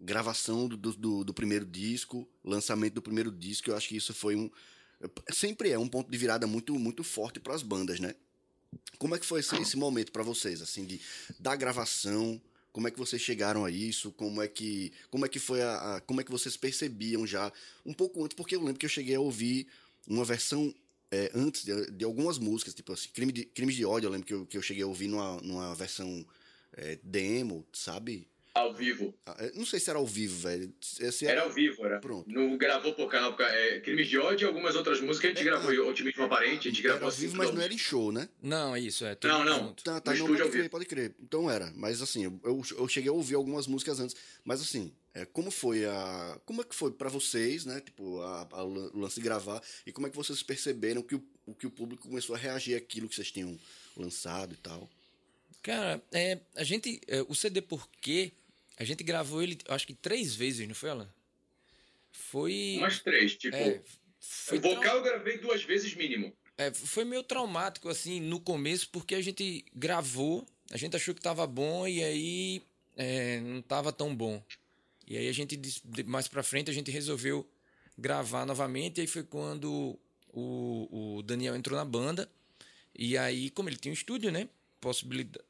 gravação 0.00 0.68
do, 0.68 0.76
do, 0.76 1.24
do 1.24 1.34
primeiro 1.34 1.64
disco, 1.64 2.28
lançamento 2.44 2.94
do 2.94 3.02
primeiro 3.02 3.32
disco. 3.32 3.70
Eu 3.70 3.76
acho 3.76 3.88
que 3.88 3.96
isso 3.96 4.14
foi 4.14 4.36
um. 4.36 4.50
Sempre 5.32 5.70
é 5.70 5.78
um 5.78 5.88
ponto 5.88 6.10
de 6.10 6.16
virada 6.16 6.46
muito, 6.46 6.78
muito 6.78 7.02
forte 7.02 7.40
para 7.40 7.54
as 7.54 7.62
bandas, 7.62 7.98
né? 7.98 8.14
Como 8.98 9.14
é 9.14 9.18
que 9.18 9.26
foi 9.26 9.40
esse, 9.40 9.56
esse 9.56 9.76
momento 9.76 10.12
para 10.12 10.22
vocês, 10.22 10.62
assim, 10.62 10.84
de 10.84 11.00
da 11.38 11.56
gravação? 11.56 12.40
Como 12.72 12.88
é 12.88 12.90
que 12.90 12.98
vocês 12.98 13.22
chegaram 13.22 13.64
a 13.64 13.70
isso? 13.70 14.10
Como 14.12 14.42
é 14.42 14.48
que, 14.48 14.92
como 15.10 15.24
é 15.24 15.28
que 15.28 15.38
foi 15.38 15.62
a, 15.62 15.96
a, 15.96 16.00
como 16.00 16.20
é 16.20 16.24
que 16.24 16.30
vocês 16.30 16.56
percebiam 16.56 17.26
já 17.26 17.52
um 17.84 17.92
pouco 17.92 18.24
antes? 18.24 18.36
Porque 18.36 18.56
eu 18.56 18.60
lembro 18.60 18.78
que 18.78 18.86
eu 18.86 18.90
cheguei 18.90 19.14
a 19.14 19.20
ouvir 19.20 19.68
uma 20.08 20.24
versão 20.24 20.74
é, 21.10 21.30
antes 21.34 21.64
de, 21.64 21.90
de, 21.90 22.04
algumas 22.04 22.38
músicas, 22.38 22.74
tipo 22.74 22.92
assim, 22.92 23.08
Crime 23.10 23.32
de, 23.32 23.44
de 23.44 23.84
ódio. 23.84 24.06
Eu 24.06 24.10
lembro 24.10 24.26
que 24.26 24.34
eu, 24.34 24.46
que 24.46 24.56
eu 24.56 24.62
cheguei 24.62 24.82
a 24.82 24.86
ouvir 24.86 25.08
numa, 25.08 25.40
numa 25.40 25.74
versão 25.74 26.26
é, 26.72 26.98
demo, 27.02 27.66
sabe? 27.72 28.28
Ao 28.54 28.72
vivo. 28.72 29.12
Ah, 29.26 29.34
é, 29.40 29.50
não 29.56 29.66
sei 29.66 29.80
se 29.80 29.90
era 29.90 29.98
ao 29.98 30.06
vivo, 30.06 30.38
velho. 30.38 30.72
Esse 31.00 31.26
era... 31.26 31.40
era 31.40 31.42
ao 31.42 31.50
vivo, 31.50 31.84
era. 31.84 31.98
Pronto. 31.98 32.30
Não 32.30 32.56
gravou 32.56 32.94
por 32.94 33.08
canal, 33.10 33.36
é, 33.40 33.80
Crimes 33.80 34.06
de 34.06 34.16
ódio 34.16 34.44
e 34.44 34.46
algumas 34.46 34.76
outras 34.76 35.00
músicas 35.00 35.32
a 35.32 35.34
gente 35.34 35.40
é, 35.40 35.44
gravou. 35.44 35.70
Ah, 35.72 35.88
Otimismo 35.88 36.22
Aparente, 36.22 36.68
a 36.68 36.70
gente 36.70 36.80
gravou 36.80 37.06
ao 37.06 37.10
vivo, 37.10 37.36
mas 37.36 37.52
não 37.52 37.60
era 37.60 37.74
em 37.74 37.78
show, 37.78 38.12
né? 38.12 38.28
Não, 38.40 38.76
é 38.76 38.78
isso, 38.78 39.04
é. 39.04 39.18
Não, 39.24 39.44
não. 39.44 39.58
Junto. 39.58 39.82
Tá, 39.82 40.00
tá, 40.00 40.14
não, 40.14 40.26
pode 40.28 40.50
crer, 40.50 40.70
pode 40.70 40.84
crer. 40.86 41.14
Então 41.20 41.50
era. 41.50 41.72
Mas 41.74 42.00
assim, 42.00 42.22
eu, 42.44 42.62
eu 42.78 42.86
cheguei 42.86 43.10
a 43.10 43.12
ouvir 43.12 43.34
algumas 43.34 43.66
músicas 43.66 43.98
antes. 43.98 44.14
Mas 44.44 44.60
assim, 44.60 44.94
é, 45.12 45.24
como 45.24 45.50
foi 45.50 45.84
a. 45.84 46.40
Como 46.44 46.60
é 46.60 46.64
que 46.64 46.76
foi 46.76 46.92
para 46.92 47.08
vocês, 47.08 47.64
né? 47.64 47.80
Tipo, 47.80 48.20
a, 48.20 48.48
a, 48.52 48.64
o 48.64 48.98
lance 48.98 49.16
de 49.16 49.22
gravar. 49.22 49.60
E 49.84 49.90
como 49.90 50.06
é 50.06 50.10
que 50.10 50.16
vocês 50.16 50.44
perceberam 50.44 51.02
que 51.02 51.16
o, 51.16 51.24
o 51.44 51.54
que 51.56 51.66
o 51.66 51.70
público 51.70 52.06
começou 52.06 52.36
a 52.36 52.38
reagir 52.38 52.76
àquilo 52.76 53.08
que 53.08 53.16
vocês 53.16 53.32
tinham 53.32 53.58
lançado 53.96 54.54
e 54.54 54.58
tal? 54.58 54.88
Cara, 55.60 56.02
é, 56.12 56.38
a 56.54 56.62
gente. 56.62 57.00
É, 57.08 57.22
o 57.22 57.34
CD 57.34 57.62
Porquê 57.62 58.32
a 58.76 58.84
gente 58.84 59.04
gravou 59.04 59.42
ele, 59.42 59.58
acho 59.68 59.86
que 59.86 59.94
três 59.94 60.34
vezes, 60.34 60.66
não 60.66 60.74
foi, 60.74 60.90
Alan? 60.90 61.12
Foi. 62.10 62.76
Umas 62.78 63.00
três, 63.00 63.36
tipo. 63.36 63.56
É, 63.56 63.80
o 64.52 64.60
vocal 64.60 64.80
trau... 64.80 64.96
eu 64.96 65.02
gravei 65.02 65.38
duas 65.38 65.62
vezes 65.62 65.94
mínimo. 65.94 66.34
É, 66.56 66.72
foi 66.72 67.04
meio 67.04 67.22
traumático, 67.22 67.88
assim, 67.88 68.20
no 68.20 68.40
começo, 68.40 68.88
porque 68.90 69.14
a 69.14 69.22
gente 69.22 69.64
gravou, 69.74 70.46
a 70.70 70.76
gente 70.76 70.94
achou 70.94 71.14
que 71.14 71.20
tava 71.20 71.46
bom 71.46 71.86
e 71.86 72.02
aí 72.02 72.62
é, 72.96 73.40
não 73.40 73.60
tava 73.60 73.92
tão 73.92 74.14
bom. 74.14 74.42
E 75.06 75.16
aí 75.16 75.28
a 75.28 75.32
gente, 75.32 75.60
mais 76.06 76.28
pra 76.28 76.42
frente, 76.42 76.70
a 76.70 76.74
gente 76.74 76.90
resolveu 76.90 77.48
gravar 77.98 78.46
novamente. 78.46 78.98
E 78.98 79.00
aí 79.02 79.06
foi 79.06 79.22
quando 79.22 79.98
o, 80.32 81.16
o 81.18 81.22
Daniel 81.22 81.56
entrou 81.56 81.78
na 81.78 81.84
banda. 81.84 82.30
E 82.96 83.18
aí, 83.18 83.50
como 83.50 83.68
ele 83.68 83.76
tinha 83.76 83.90
um 83.90 83.94
estúdio, 83.94 84.30
né? 84.30 84.48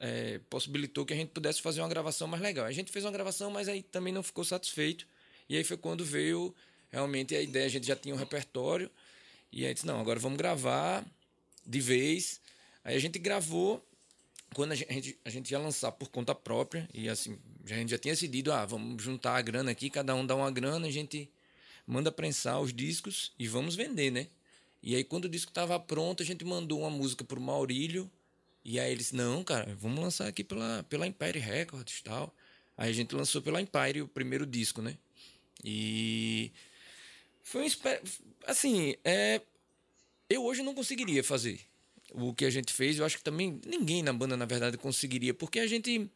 É, 0.01 0.41
possibilitou 0.51 1.05
que 1.05 1.13
a 1.13 1.17
gente 1.17 1.31
pudesse 1.31 1.63
fazer 1.63 1.81
uma 1.81 1.89
gravação 1.89 2.29
mais 2.29 2.43
legal. 2.43 2.67
A 2.67 2.73
gente 2.73 2.93
fez 2.93 3.05
uma 3.05 3.11
gravação, 3.11 3.51
mas 3.51 3.69
aí 3.69 3.83
também 3.83 4.13
não 4.13 4.23
ficou 4.23 4.45
satisfeito. 4.45 5.07
E 5.49 5.57
aí 5.57 5.65
foi 5.65 5.77
quando 5.77 6.05
veio 6.05 6.55
realmente 6.91 7.35
a 7.35 7.41
ideia. 7.43 7.67
A 7.67 7.69
gente 7.69 7.87
já 7.87 7.97
tinha 7.97 8.15
um 8.15 8.19
repertório. 8.19 8.91
E 9.53 9.65
aí 9.65 9.75
disse: 9.75 9.87
não, 9.87 10.01
agora 10.01 10.19
vamos 10.19 10.39
gravar 10.39 11.05
de 11.67 11.81
vez. 11.81 12.41
Aí 12.85 12.97
a 12.97 12.99
gente 12.99 13.19
gravou. 13.19 13.85
Quando 14.55 14.73
a 14.73 14.75
gente, 14.77 15.19
a 15.25 15.31
gente 15.31 15.51
ia 15.51 15.59
lançar 15.59 15.91
por 15.91 16.09
conta 16.11 16.33
própria, 16.33 16.89
e 16.95 17.09
assim, 17.09 17.37
a 17.65 17.75
gente 17.75 17.91
já 17.91 17.99
tinha 17.99 18.15
decidido: 18.15 18.53
ah, 18.53 18.65
vamos 18.65 19.03
juntar 19.03 19.37
a 19.37 19.43
grana 19.43 19.71
aqui, 19.73 19.91
cada 19.91 20.15
um 20.15 20.25
dá 20.25 20.37
uma 20.37 20.51
grana, 20.51 20.87
a 20.87 20.91
gente 20.91 21.29
manda 21.87 22.13
prensar 22.13 22.61
os 22.61 22.73
discos 22.73 23.33
e 23.39 23.49
vamos 23.49 23.75
vender, 23.75 24.11
né? 24.11 24.29
E 24.83 24.95
aí, 24.95 25.03
quando 25.03 25.25
o 25.25 25.29
disco 25.29 25.51
estava 25.51 25.79
pronto, 25.81 26.23
a 26.23 26.27
gente 26.27 26.45
mandou 26.45 26.81
uma 26.81 26.91
música 26.91 27.25
para 27.25 27.39
o 27.39 27.43
Maurílio 27.43 28.11
e 28.65 28.81
aí 28.81 28.91
eles, 28.91 29.13
não, 29.13 29.45
cara, 29.45 29.77
vamos 29.79 30.01
lançar 30.01 30.27
aqui 30.27 30.43
pela, 30.43 30.83
pela 30.85 31.07
Empire 31.07 31.39
Records 31.39 31.99
e 31.99 32.03
tal. 32.03 32.35
Aí 32.77 32.91
a 32.91 32.93
gente 32.93 33.15
lançou 33.15 33.43
pela 33.43 33.61
Empire 33.61 34.01
o 34.03 34.09
primeiro 34.09 34.47
disco, 34.47 34.81
né? 34.81 34.97
E 35.63 36.51
foi 37.43 37.63
um 37.63 37.69
assim, 38.47 38.97
é 39.05 39.41
eu 40.29 40.43
hoje 40.45 40.63
não 40.63 40.75
conseguiria 40.75 41.23
fazer 41.23 41.61
o 42.13 42.35
que 42.35 42.45
a 42.47 42.51
gente 42.51 42.73
fez. 42.73 42.99
Eu 42.99 43.05
acho 43.05 43.19
que 43.19 43.23
também 43.23 43.61
ninguém 43.67 44.03
na 44.03 44.13
banda 44.13 44.37
na 44.37 44.47
verdade 44.47 44.79
conseguiria, 44.79 45.35
porque 45.35 45.61
a 45.61 45.67
gente 45.67 46.11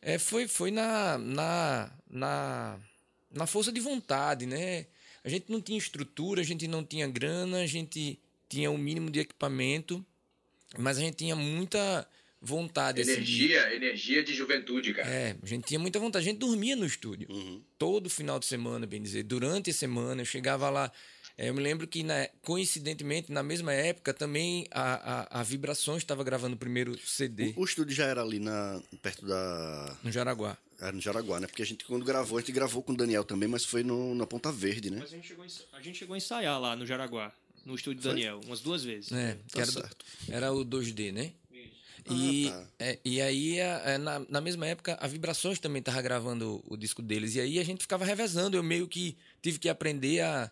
é, 0.00 0.16
foi 0.16 0.46
foi 0.46 0.70
na 0.70 1.18
na 1.18 1.92
na 2.08 2.78
na 3.32 3.46
força 3.46 3.72
de 3.72 3.80
vontade, 3.80 4.46
né? 4.46 4.86
A 5.24 5.28
gente 5.28 5.50
não 5.50 5.60
tinha 5.60 5.76
estrutura, 5.76 6.40
a 6.40 6.44
gente 6.44 6.66
não 6.68 6.84
tinha 6.84 7.06
grana, 7.08 7.58
a 7.58 7.66
gente 7.66 8.18
tinha 8.48 8.70
o 8.70 8.74
um 8.74 8.78
mínimo 8.78 9.10
de 9.10 9.20
equipamento 9.20 10.04
mas 10.78 10.98
a 10.98 11.00
gente 11.00 11.16
tinha 11.16 11.36
muita 11.36 12.06
vontade. 12.40 13.00
Energia, 13.00 13.66
assim, 13.66 13.76
energia 13.76 14.22
de 14.22 14.34
juventude, 14.34 14.94
cara. 14.94 15.08
É, 15.08 15.36
a 15.42 15.46
gente 15.46 15.64
tinha 15.64 15.78
muita 15.78 15.98
vontade. 15.98 16.26
A 16.26 16.30
gente 16.30 16.38
dormia 16.38 16.74
no 16.74 16.86
estúdio. 16.86 17.28
Uhum. 17.30 17.62
Todo 17.78 18.08
final 18.08 18.38
de 18.38 18.46
semana, 18.46 18.86
bem 18.86 19.02
dizer. 19.02 19.24
Durante 19.24 19.70
a 19.70 19.74
semana, 19.74 20.22
eu 20.22 20.26
chegava 20.26 20.70
lá. 20.70 20.90
É, 21.36 21.48
eu 21.48 21.54
me 21.54 21.62
lembro 21.62 21.86
que, 21.86 22.02
na, 22.02 22.28
coincidentemente, 22.42 23.32
na 23.32 23.42
mesma 23.42 23.72
época, 23.72 24.12
também 24.12 24.66
a, 24.70 25.38
a, 25.38 25.40
a 25.40 25.42
Vibrações 25.42 26.02
estava 26.02 26.22
gravando 26.22 26.54
o 26.54 26.58
primeiro 26.58 26.98
CD. 26.98 27.54
O, 27.56 27.60
o, 27.60 27.64
estúdio 27.64 27.94
já 27.94 28.06
era 28.06 28.22
ali 28.22 28.38
na, 28.38 28.80
perto 29.02 29.26
da. 29.26 29.96
No 30.02 30.10
Jaraguá. 30.10 30.56
Era 30.78 30.92
no 30.92 31.00
Jaraguá, 31.00 31.40
né? 31.40 31.46
Porque 31.46 31.62
a 31.62 31.66
gente, 31.66 31.84
quando 31.84 32.04
gravou, 32.04 32.38
a 32.38 32.40
gente 32.40 32.52
gravou 32.52 32.82
com 32.82 32.92
o 32.92 32.96
Daniel 32.96 33.24
também, 33.24 33.48
mas 33.48 33.64
foi 33.64 33.82
no, 33.82 34.14
na 34.14 34.26
Ponta 34.26 34.50
Verde, 34.50 34.90
né? 34.90 34.98
Mas 35.00 35.12
a 35.12 35.16
gente 35.16 35.28
chegou, 35.28 35.44
a 35.72 35.82
gente 35.82 35.98
chegou 35.98 36.14
a 36.14 36.16
ensaiar 36.16 36.58
lá 36.58 36.74
no 36.74 36.86
Jaraguá 36.86 37.32
no 37.64 37.74
estúdio 37.74 38.02
Foi? 38.02 38.12
Daniel, 38.12 38.40
umas 38.44 38.60
duas 38.60 38.84
vezes. 38.84 39.12
É, 39.12 39.34
tá 39.52 39.60
era, 39.60 39.70
certo. 39.70 40.04
era 40.28 40.52
o 40.52 40.64
2D, 40.64 41.12
né? 41.12 41.32
E, 42.08 42.48
ah, 42.48 42.52
tá. 42.52 42.66
é, 42.78 42.98
e 43.04 43.20
aí, 43.20 43.58
é, 43.58 43.98
na, 43.98 44.20
na 44.28 44.40
mesma 44.40 44.66
época, 44.66 44.96
a 45.00 45.06
Vibrações 45.06 45.58
também 45.58 45.82
tava 45.82 46.00
gravando 46.00 46.62
o, 46.66 46.74
o, 46.74 46.76
disco 46.76 47.02
deles. 47.02 47.34
E 47.34 47.40
aí 47.40 47.58
a 47.58 47.64
gente 47.64 47.82
ficava 47.82 48.04
revezando. 48.04 48.56
Eu 48.56 48.62
meio 48.62 48.88
que 48.88 49.16
tive 49.42 49.58
que 49.58 49.68
aprender 49.68 50.20
a 50.20 50.50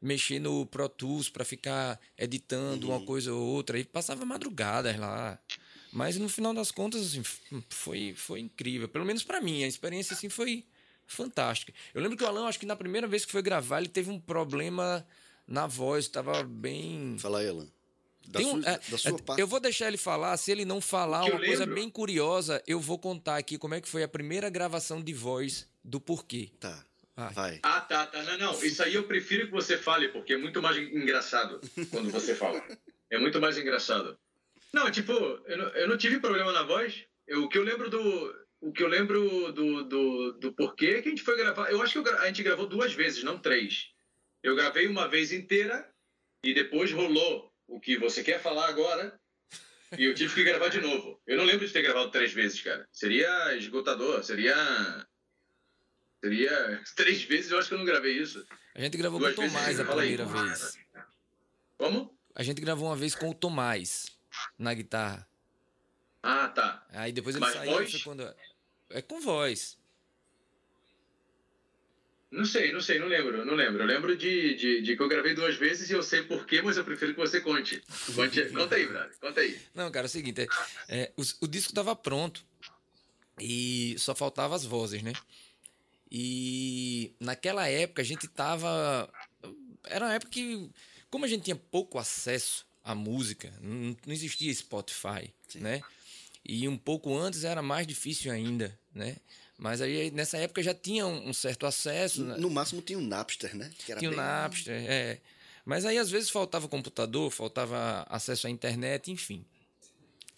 mexer 0.00 0.38
no 0.38 0.66
Pro 0.66 0.88
Tools 0.88 1.28
para 1.28 1.44
ficar 1.44 1.98
editando 2.16 2.86
uhum. 2.86 2.96
uma 2.96 3.04
coisa 3.04 3.32
ou 3.32 3.40
outra. 3.40 3.78
E 3.78 3.84
passava 3.84 4.24
madrugadas 4.24 4.96
lá. 4.98 5.38
Mas 5.92 6.16
no 6.16 6.28
final 6.28 6.54
das 6.54 6.70
contas, 6.70 7.00
assim, 7.02 7.22
foi, 7.68 8.14
foi 8.16 8.40
incrível. 8.40 8.88
Pelo 8.88 9.04
menos 9.04 9.24
para 9.24 9.40
mim, 9.40 9.64
a 9.64 9.66
experiência 9.66 10.14
assim 10.14 10.28
foi 10.28 10.64
fantástica. 11.06 11.72
Eu 11.92 12.00
lembro 12.00 12.16
que 12.16 12.22
o 12.22 12.26
Alan, 12.26 12.46
acho 12.46 12.60
que 12.60 12.66
na 12.66 12.76
primeira 12.76 13.08
vez 13.08 13.24
que 13.24 13.32
foi 13.32 13.42
gravar, 13.42 13.80
ele 13.80 13.88
teve 13.88 14.10
um 14.10 14.20
problema 14.20 15.04
na 15.50 15.66
voz, 15.66 16.04
estava 16.04 16.44
bem. 16.44 17.16
Fala 17.18 17.40
aí, 17.40 17.48
Alan. 17.48 17.68
Da, 18.28 18.38
um, 18.38 18.62
sua, 18.62 18.70
é, 18.70 18.80
da 18.88 18.98
sua 18.98 19.10
é, 19.10 19.22
parte. 19.22 19.40
Eu 19.40 19.46
vou 19.48 19.58
deixar 19.58 19.88
ele 19.88 19.96
falar. 19.96 20.36
Se 20.36 20.52
ele 20.52 20.64
não 20.64 20.80
falar 20.80 21.24
uma 21.24 21.38
coisa 21.38 21.66
bem 21.66 21.90
curiosa, 21.90 22.62
eu 22.66 22.78
vou 22.78 22.96
contar 22.96 23.36
aqui 23.36 23.58
como 23.58 23.74
é 23.74 23.80
que 23.80 23.88
foi 23.88 24.04
a 24.04 24.08
primeira 24.08 24.48
gravação 24.48 25.02
de 25.02 25.12
voz 25.12 25.68
do 25.84 26.00
porquê. 26.00 26.50
Tá. 26.60 26.84
Vai. 27.16 27.32
Vai. 27.32 27.60
Ah, 27.64 27.80
tá, 27.80 28.06
tá. 28.06 28.22
Não, 28.22 28.38
não. 28.38 28.64
Isso 28.64 28.80
aí 28.82 28.94
eu 28.94 29.02
prefiro 29.02 29.46
que 29.46 29.52
você 29.52 29.76
fale, 29.76 30.08
porque 30.08 30.34
é 30.34 30.38
muito 30.38 30.62
mais 30.62 30.76
engraçado 30.76 31.60
quando 31.90 32.10
você 32.10 32.34
fala. 32.34 32.62
É 33.10 33.18
muito 33.18 33.40
mais 33.40 33.58
engraçado. 33.58 34.16
Não, 34.72 34.88
tipo, 34.88 35.12
eu 35.12 35.58
não, 35.58 35.68
eu 35.70 35.88
não 35.88 35.98
tive 35.98 36.20
problema 36.20 36.52
na 36.52 36.62
voz. 36.62 37.04
Eu, 37.26 37.42
o 37.42 37.48
que 37.48 37.58
eu 37.58 37.64
lembro 37.64 37.90
do. 37.90 38.40
O 38.60 38.72
que 38.72 38.82
eu 38.82 38.88
lembro 38.88 39.52
do, 39.52 39.84
do, 39.84 40.32
do 40.34 40.52
porquê 40.52 40.86
é 40.86 41.02
que 41.02 41.08
a 41.08 41.10
gente 41.10 41.22
foi 41.22 41.36
gravar. 41.36 41.72
Eu 41.72 41.82
acho 41.82 42.00
que 42.00 42.08
eu, 42.08 42.18
a 42.20 42.26
gente 42.26 42.42
gravou 42.42 42.66
duas 42.66 42.92
vezes, 42.92 43.24
não 43.24 43.38
três. 43.38 43.90
Eu 44.42 44.56
gravei 44.56 44.86
uma 44.86 45.08
vez 45.08 45.32
inteira 45.32 45.88
e 46.42 46.54
depois 46.54 46.92
rolou 46.92 47.52
o 47.66 47.78
que 47.78 47.96
você 47.98 48.22
quer 48.22 48.40
falar 48.40 48.68
agora 48.68 49.18
e 49.98 50.04
eu 50.04 50.14
tive 50.14 50.34
que 50.34 50.44
gravar 50.44 50.68
de 50.68 50.80
novo. 50.80 51.20
Eu 51.26 51.36
não 51.36 51.44
lembro 51.44 51.66
de 51.66 51.72
ter 51.72 51.82
gravado 51.82 52.10
três 52.10 52.32
vezes, 52.32 52.60
cara. 52.60 52.88
Seria 52.92 53.56
esgotador, 53.56 54.22
seria. 54.22 54.54
Seria. 56.22 56.82
Três 56.94 57.22
vezes 57.24 57.50
eu 57.50 57.58
acho 57.58 57.68
que 57.68 57.74
eu 57.74 57.78
não 57.78 57.84
gravei 57.84 58.18
isso. 58.18 58.46
A 58.74 58.80
gente 58.80 58.96
gravou 58.96 59.18
Duas 59.18 59.34
com 59.34 59.42
o 59.42 59.46
Tomás 59.46 59.80
a 59.80 59.84
primeira 59.84 60.24
aí. 60.24 60.30
vez. 60.30 60.78
Como? 61.78 62.18
A 62.34 62.42
gente 62.42 62.60
gravou 62.60 62.88
uma 62.88 62.96
vez 62.96 63.14
com 63.14 63.30
o 63.30 63.34
Tomás 63.34 64.06
na 64.58 64.74
guitarra. 64.74 65.26
Ah, 66.22 66.48
tá. 66.48 66.86
Aí 66.90 67.10
depois 67.10 67.34
ele 67.34 67.44
Mas 67.44 67.54
saiu. 67.54 67.72
Voz? 67.72 68.02
Quando... 68.02 68.34
É 68.90 69.00
com 69.00 69.20
voz. 69.20 69.78
Não 72.30 72.44
sei, 72.44 72.72
não 72.72 72.80
sei, 72.80 72.98
não 72.98 73.08
lembro, 73.08 73.44
não 73.44 73.54
lembro. 73.54 73.82
Eu 73.82 73.86
lembro 73.86 74.16
de, 74.16 74.54
de, 74.54 74.82
de 74.82 74.96
que 74.96 75.02
eu 75.02 75.08
gravei 75.08 75.34
duas 75.34 75.56
vezes 75.56 75.90
e 75.90 75.92
eu 75.92 76.02
sei 76.02 76.22
porquê, 76.22 76.62
mas 76.62 76.76
eu 76.76 76.84
prefiro 76.84 77.12
que 77.12 77.18
você 77.18 77.40
conte. 77.40 77.82
conte 78.14 78.44
conta 78.50 78.76
aí, 78.76 78.86
brother, 78.86 79.16
conta 79.20 79.40
aí. 79.40 79.58
Não, 79.74 79.90
cara, 79.90 80.06
é 80.06 80.08
o 80.08 80.10
seguinte, 80.10 80.42
é, 80.42 80.48
é 80.88 81.12
o, 81.16 81.22
o 81.44 81.48
disco 81.48 81.72
estava 81.72 81.96
pronto 81.96 82.44
e 83.40 83.96
só 83.98 84.14
faltava 84.14 84.54
as 84.54 84.64
vozes, 84.64 85.02
né? 85.02 85.12
E 86.10 87.14
naquela 87.18 87.68
época 87.68 88.02
a 88.02 88.04
gente 88.04 88.28
tava... 88.28 89.10
Era 89.84 90.04
uma 90.06 90.14
época 90.14 90.30
que 90.30 90.70
como 91.10 91.24
a 91.24 91.28
gente 91.28 91.42
tinha 91.42 91.56
pouco 91.56 91.98
acesso 91.98 92.64
à 92.84 92.94
música, 92.94 93.52
não, 93.60 93.96
não 94.06 94.14
existia 94.14 94.54
Spotify, 94.54 95.34
né? 95.56 95.82
E 96.44 96.66
um 96.68 96.78
pouco 96.78 97.16
antes 97.16 97.44
era 97.44 97.60
mais 97.60 97.86
difícil 97.86 98.32
ainda, 98.32 98.78
né? 98.94 99.16
Mas 99.62 99.82
aí 99.82 100.10
nessa 100.10 100.38
época 100.38 100.62
já 100.62 100.72
tinha 100.72 101.06
um, 101.06 101.28
um 101.28 101.32
certo 101.34 101.66
acesso. 101.66 102.24
né? 102.24 102.36
No 102.38 102.48
máximo 102.48 102.80
tinha 102.80 102.98
o 102.98 103.02
Napster, 103.02 103.54
né? 103.54 103.70
Que 103.78 103.94
Tinha 103.94 104.08
o 104.08 104.12
bem- 104.12 104.16
Napster, 104.16 104.74
é. 104.90 105.18
Mas 105.66 105.84
aí 105.84 105.98
às 105.98 106.10
vezes 106.10 106.30
faltava 106.30 106.66
computador, 106.66 107.30
faltava 107.30 108.06
acesso 108.08 108.46
à 108.46 108.50
internet, 108.50 109.10
enfim. 109.10 109.44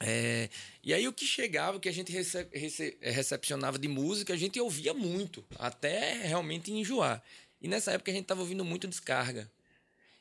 É, 0.00 0.48
e 0.82 0.92
aí 0.92 1.06
o 1.06 1.12
que 1.12 1.24
chegava, 1.24 1.76
o 1.76 1.80
que 1.80 1.88
a 1.88 1.92
gente 1.92 2.10
rece- 2.10 2.48
rece- 2.52 2.98
recepcionava 3.00 3.78
de 3.78 3.86
música, 3.86 4.34
a 4.34 4.36
gente 4.36 4.60
ouvia 4.60 4.92
muito, 4.92 5.44
até 5.56 6.14
realmente 6.26 6.72
enjoar. 6.72 7.22
E 7.60 7.68
nessa 7.68 7.92
época 7.92 8.10
a 8.10 8.14
gente 8.14 8.24
estava 8.24 8.40
ouvindo 8.40 8.64
muito 8.64 8.88
descarga. 8.88 9.48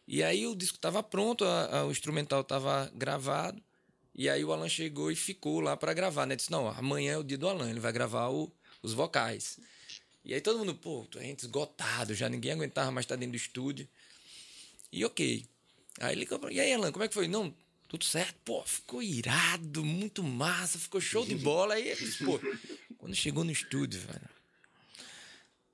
E 0.08 0.22
aí 0.22 0.46
o 0.46 0.56
disco 0.56 0.76
estava 0.78 1.02
pronto, 1.02 1.44
a- 1.44 1.80
a- 1.80 1.86
o 1.88 1.92
instrumental 1.92 2.42
estava 2.42 2.92
gravado. 2.94 3.60
E 4.14 4.30
aí 4.30 4.44
o 4.46 4.54
Alan 4.54 4.70
chegou 4.70 5.12
e 5.12 5.16
ficou 5.16 5.60
lá 5.60 5.76
para 5.76 5.92
gravar, 5.96 6.28
né? 6.28 6.36
Disse, 6.36 6.52
não, 6.52 6.68
amanhã 6.68 7.14
é 7.14 7.18
o 7.18 7.24
dia 7.24 7.38
do 7.40 7.50
Alan, 7.50 7.68
ele 7.70 7.80
vai 7.80 7.92
gravar 7.92 8.30
o- 8.30 8.52
os 8.82 8.94
vocais. 8.94 9.60
E 10.24 10.34
aí 10.34 10.42
todo 10.42 10.60
mundo, 10.60 10.76
pô, 10.76 11.08
a 11.16 11.22
gente 11.22 11.42
esgotado, 11.42 12.14
já 12.14 12.30
ninguém 12.30 12.52
aguentava 12.52 12.92
mais 12.92 13.06
estar 13.06 13.16
dentro 13.16 13.32
do 13.32 13.38
estúdio. 13.38 13.88
E 14.92 15.04
ok. 15.06 15.46
Aí 16.00 16.16
ele 16.16 16.26
comprou. 16.26 16.52
E 16.52 16.60
aí, 16.60 16.74
Alan, 16.74 16.92
como 16.92 17.04
é 17.04 17.08
que 17.08 17.14
foi? 17.14 17.28
Não, 17.28 17.54
tudo 17.88 18.06
certo. 18.06 18.36
Pô, 18.46 18.64
ficou 18.64 19.02
irado, 19.02 19.84
muito 19.84 20.24
massa, 20.24 20.78
ficou 20.78 21.02
show 21.02 21.26
de 21.26 21.36
bola. 21.36 21.76
Aí, 21.76 21.88
ele 21.90 22.00
disse, 22.00 22.24
pô, 22.24 22.40
quando 22.98 23.16
chegou 23.16 23.44
no 23.44 23.52
estúdio, 23.52 24.00
velho, 24.02 24.30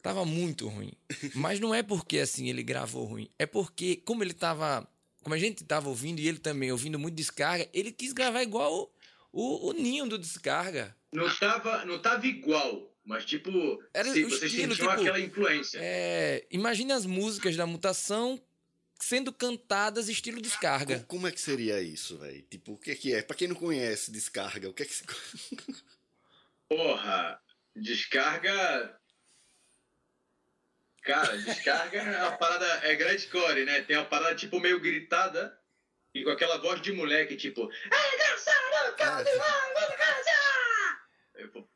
tava 0.01 0.23
muito 0.25 0.67
ruim. 0.67 0.93
Mas 1.35 1.59
não 1.59 1.73
é 1.73 1.83
porque 1.83 2.19
assim 2.19 2.49
ele 2.49 2.63
gravou 2.63 3.03
ruim, 3.03 3.29
é 3.37 3.45
porque 3.45 3.97
como 3.97 4.23
ele 4.23 4.33
tava, 4.33 4.87
como 5.21 5.35
a 5.35 5.37
gente 5.37 5.63
tava 5.65 5.89
ouvindo 5.89 6.19
e 6.19 6.27
ele 6.27 6.39
também 6.39 6.71
ouvindo 6.71 6.97
muito 6.97 7.15
descarga, 7.15 7.67
ele 7.73 7.91
quis 7.91 8.13
gravar 8.13 8.41
igual 8.41 8.73
o, 8.73 8.89
o, 9.31 9.69
o 9.69 9.73
ninho 9.73 10.07
do 10.07 10.17
descarga. 10.17 10.95
Não 11.11 11.33
tava, 11.35 11.85
não 11.85 12.01
tava 12.01 12.25
igual, 12.25 12.89
mas 13.07 13.23
tipo, 13.25 13.49
Era 13.93 14.11
se 14.11 14.23
o 14.25 14.29
vocês 14.29 14.43
estilo, 14.51 14.75
sentiam 14.75 14.89
tipo, 14.91 15.01
aquela 15.01 15.19
influência. 15.19 15.79
É, 15.81 16.45
imagine 16.51 16.91
as 16.91 17.05
músicas 17.05 17.55
da 17.55 17.65
mutação 17.65 18.39
sendo 18.99 19.31
cantadas 19.31 20.09
estilo 20.09 20.41
descarga. 20.41 20.99
Co- 20.99 21.05
Como 21.05 21.27
é 21.27 21.31
que 21.31 21.39
seria 21.39 21.81
isso, 21.81 22.17
velho? 22.17 22.41
Tipo, 22.43 22.73
o 22.73 22.77
que 22.77 22.93
que 22.95 23.13
é? 23.13 23.21
Pra 23.21 23.35
quem 23.35 23.47
não 23.47 23.55
conhece 23.55 24.11
descarga, 24.11 24.69
o 24.69 24.73
que 24.73 24.83
é 24.83 24.85
que 24.85 24.93
se... 24.93 25.03
Porra, 26.67 27.39
descarga. 27.75 28.99
Cara, 31.03 31.37
descarga 31.37 31.99
é 32.01 32.21
uma 32.23 32.37
parada. 32.37 32.65
É 32.85 32.93
grande 32.95 33.25
core, 33.27 33.63
né? 33.63 33.81
Tem 33.83 33.95
uma 33.95 34.03
parada 34.05 34.35
tipo 34.35 34.59
meio 34.59 34.79
gritada 34.81 35.57
e 36.13 36.23
com 36.25 36.31
aquela 36.31 36.57
voz 36.57 36.81
de 36.81 36.91
moleque, 36.91 37.37
tipo. 37.37 37.61
Eu, 37.61 37.69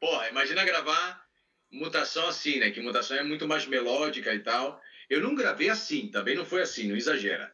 Porra, 0.02 0.30
imagina 0.30 0.66
gravar 0.66 1.24
mutação 1.72 2.28
assim, 2.28 2.60
né? 2.60 2.72
Que 2.72 2.82
mutação 2.82 3.18
é 3.18 3.24
muito 3.24 3.48
mais 3.48 3.68
melódica 3.68 4.34
e 4.34 4.40
tal. 4.40 4.82
Eu 5.08 5.22
não 5.22 5.36
gravei 5.36 5.70
assim, 5.70 6.10
também 6.10 6.36
não 6.36 6.44
foi 6.44 6.64
assim, 6.64 6.88
não 6.88 6.98
exagera. 6.98 7.54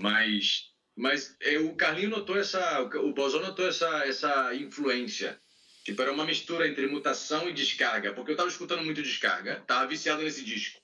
Mas, 0.00 0.72
mas 0.96 1.36
é, 1.40 1.56
o 1.58 1.76
Carlinho 1.76 2.10
notou 2.10 2.36
essa, 2.36 2.80
o 2.82 3.12
Bozão 3.12 3.40
notou 3.40 3.68
essa, 3.68 4.04
essa 4.06 4.54
influência. 4.56 5.40
Tipo, 5.84 6.02
era 6.02 6.12
uma 6.12 6.24
mistura 6.24 6.66
entre 6.66 6.88
mutação 6.88 7.48
e 7.48 7.52
descarga, 7.52 8.12
porque 8.12 8.32
eu 8.32 8.36
tava 8.36 8.48
escutando 8.48 8.84
muito 8.84 9.00
descarga, 9.00 9.60
tava 9.68 9.86
viciado 9.86 10.22
nesse 10.22 10.44
disco. 10.44 10.80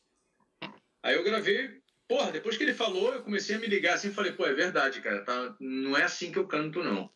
Aí 1.03 1.17
eu 1.17 1.25
gravei, 1.25 1.83
porra, 2.07 2.31
depois 2.31 2.57
que 2.57 2.63
ele 2.63 2.73
falou, 2.73 3.13
eu 3.13 3.23
comecei 3.25 3.57
a 3.57 3.59
me 3.59 3.67
ligar 3.67 3.95
assim 3.95 4.11
e 4.11 4.15
falei, 4.15 4.31
pô, 4.31 4.47
é 4.47 4.55
verdade, 4.55 5.01
cara, 5.01 5.25
tá, 5.25 5.57
não 5.59 5.97
é 5.97 6.05
assim 6.05 6.31
que 6.31 6.39
eu 6.39 6.47
canto, 6.47 6.85
não. 6.85 7.13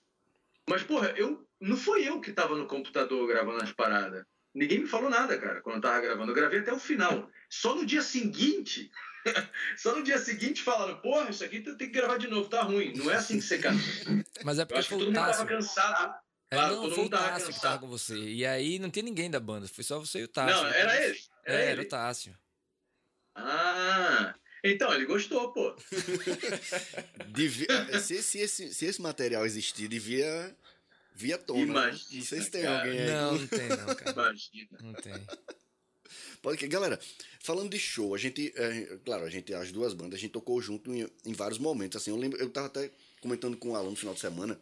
Mas, 0.69 0.83
porra, 0.83 1.11
eu, 1.17 1.47
não 1.61 1.77
foi 1.77 2.07
eu 2.07 2.21
que 2.21 2.33
tava 2.33 2.57
no 2.57 2.67
computador 2.67 3.27
gravando 3.27 3.63
as 3.63 3.73
paradas. 3.73 4.25
Ninguém 4.55 4.81
me 4.81 4.87
falou 4.87 5.11
nada, 5.11 5.39
cara, 5.39 5.61
quando 5.61 5.77
eu 5.77 5.83
tava 5.83 6.01
gravando. 6.01 6.31
Eu 6.31 6.35
gravei 6.35 6.61
até 6.61 6.73
o 6.73 6.79
final. 6.79 7.31
Só 7.49 7.75
no 7.75 7.85
dia 7.85 8.03
seguinte, 8.03 8.91
só 9.77 9.95
no 9.95 10.03
dia 10.03 10.19
seguinte 10.19 10.63
falaram, 10.63 10.99
porra, 11.01 11.31
isso 11.31 11.45
aqui 11.45 11.61
tem 11.61 11.77
que 11.77 11.89
gravar 11.89 12.17
de 12.17 12.27
novo, 12.27 12.49
tá 12.49 12.63
ruim. 12.63 12.93
Não 12.97 13.11
é 13.11 13.17
assim 13.17 13.39
que 13.39 13.45
você 13.45 13.59
canta. 13.59 13.83
Mas 14.45 14.59
é 14.59 14.63
Eu 14.63 14.67
porque 14.67 14.79
acho 14.81 14.89
que 14.89 14.95
todo 14.95 15.07
mundo 15.07 15.15
tava 15.15 15.47
cansado. 15.47 16.15
É, 16.51 16.57
Claro, 16.57 16.77
não, 16.77 16.91
foi 16.93 17.05
o 17.05 17.11
Tássio 17.11 17.53
que 17.53 17.61
tava 17.61 17.79
com 17.81 17.89
você. 17.89 18.17
E 18.17 18.47
aí 18.47 18.79
não 18.79 18.89
tinha 18.89 19.03
ninguém 19.03 19.31
da 19.31 19.41
banda, 19.41 19.67
foi 19.67 19.83
só 19.83 19.99
você 19.99 20.21
e 20.21 20.25
o 20.25 20.29
Tássio. 20.29 20.55
Não, 20.63 20.67
era 20.69 21.05
ele. 21.05 21.19
Era 21.45 21.59
É, 21.59 21.63
ele. 21.63 21.73
era 21.73 21.83
o 21.83 21.89
Tássio. 21.89 22.39
Ah, 23.35 24.35
então 24.73 24.93
ele 24.93 25.07
gostou, 25.07 25.53
pô. 25.53 25.75
Devia... 27.29 28.01
se, 28.01 28.23
se, 28.23 28.39
esse, 28.39 28.75
se 28.75 28.87
esse 28.87 29.01
material 29.01 29.45
existir, 29.47 29.89
devia... 29.89 30.57
Via 31.15 31.39
tona. 31.39 31.61
né? 31.61 31.65
Imagina, 31.65 32.19
Não 32.19 32.27
sei 32.27 32.41
se 32.43 32.51
tem 32.51 32.63
cara. 32.63 32.79
alguém 32.79 33.01
aí. 33.01 33.11
Não, 33.11 33.39
não 33.39 33.47
tem 33.47 33.69
não, 33.69 33.95
cara. 33.95 34.13
Imagina. 34.13 34.79
Não 34.83 34.93
tem. 34.93 35.27
Pode 36.43 36.59
que, 36.59 36.69
galera, 36.69 37.01
falando 37.41 37.71
de 37.71 37.79
show, 37.79 38.15
a 38.15 38.19
gente, 38.19 38.53
é, 38.55 38.99
claro, 39.05 39.25
a 39.25 39.31
gente, 39.31 39.53
as 39.55 39.73
duas 39.73 39.95
bandas, 39.95 40.19
a 40.19 40.21
gente 40.21 40.33
tocou 40.33 40.61
junto 40.61 40.93
em, 40.93 41.09
em 41.25 41.33
vários 41.33 41.59
momentos, 41.59 42.01
assim, 42.01 42.11
eu 42.11 42.17
lembro, 42.17 42.39
eu 42.39 42.51
tava 42.51 42.67
até 42.67 42.91
comentando 43.21 43.57
com 43.57 43.71
o 43.71 43.75
Alan 43.75 43.91
no 43.91 43.97
final 43.97 44.15
de 44.15 44.21
semana, 44.21 44.61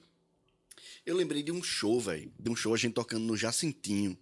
eu 1.05 1.15
lembrei 1.15 1.43
de 1.43 1.53
um 1.53 1.63
show, 1.63 2.01
velho, 2.01 2.33
de 2.39 2.51
um 2.51 2.57
show 2.57 2.73
a 2.73 2.77
gente 2.77 2.95
tocando 2.95 3.25
no 3.25 3.37
Jacintinho, 3.37 4.17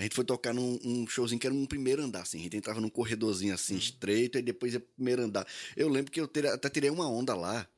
a 0.00 0.02
gente 0.02 0.14
foi 0.14 0.24
tocar 0.24 0.54
num 0.54 0.78
um 0.82 1.06
showzinho 1.06 1.38
que 1.38 1.46
era 1.46 1.54
um 1.54 1.66
primeiro 1.66 2.02
andar, 2.02 2.22
assim, 2.22 2.40
a 2.40 2.42
gente 2.44 2.56
entrava 2.56 2.80
num 2.80 2.88
corredorzinho 2.88 3.52
assim, 3.52 3.76
estreito, 3.76 4.38
e 4.38 4.42
depois 4.42 4.72
ia 4.72 4.80
pro 4.80 4.88
primeiro 4.94 5.22
andar, 5.22 5.46
eu 5.76 5.90
lembro 5.90 6.10
que 6.10 6.18
eu 6.18 6.26
tere- 6.26 6.48
até 6.48 6.70
tirei 6.70 6.88
uma 6.88 7.06
onda 7.06 7.34
lá, 7.34 7.68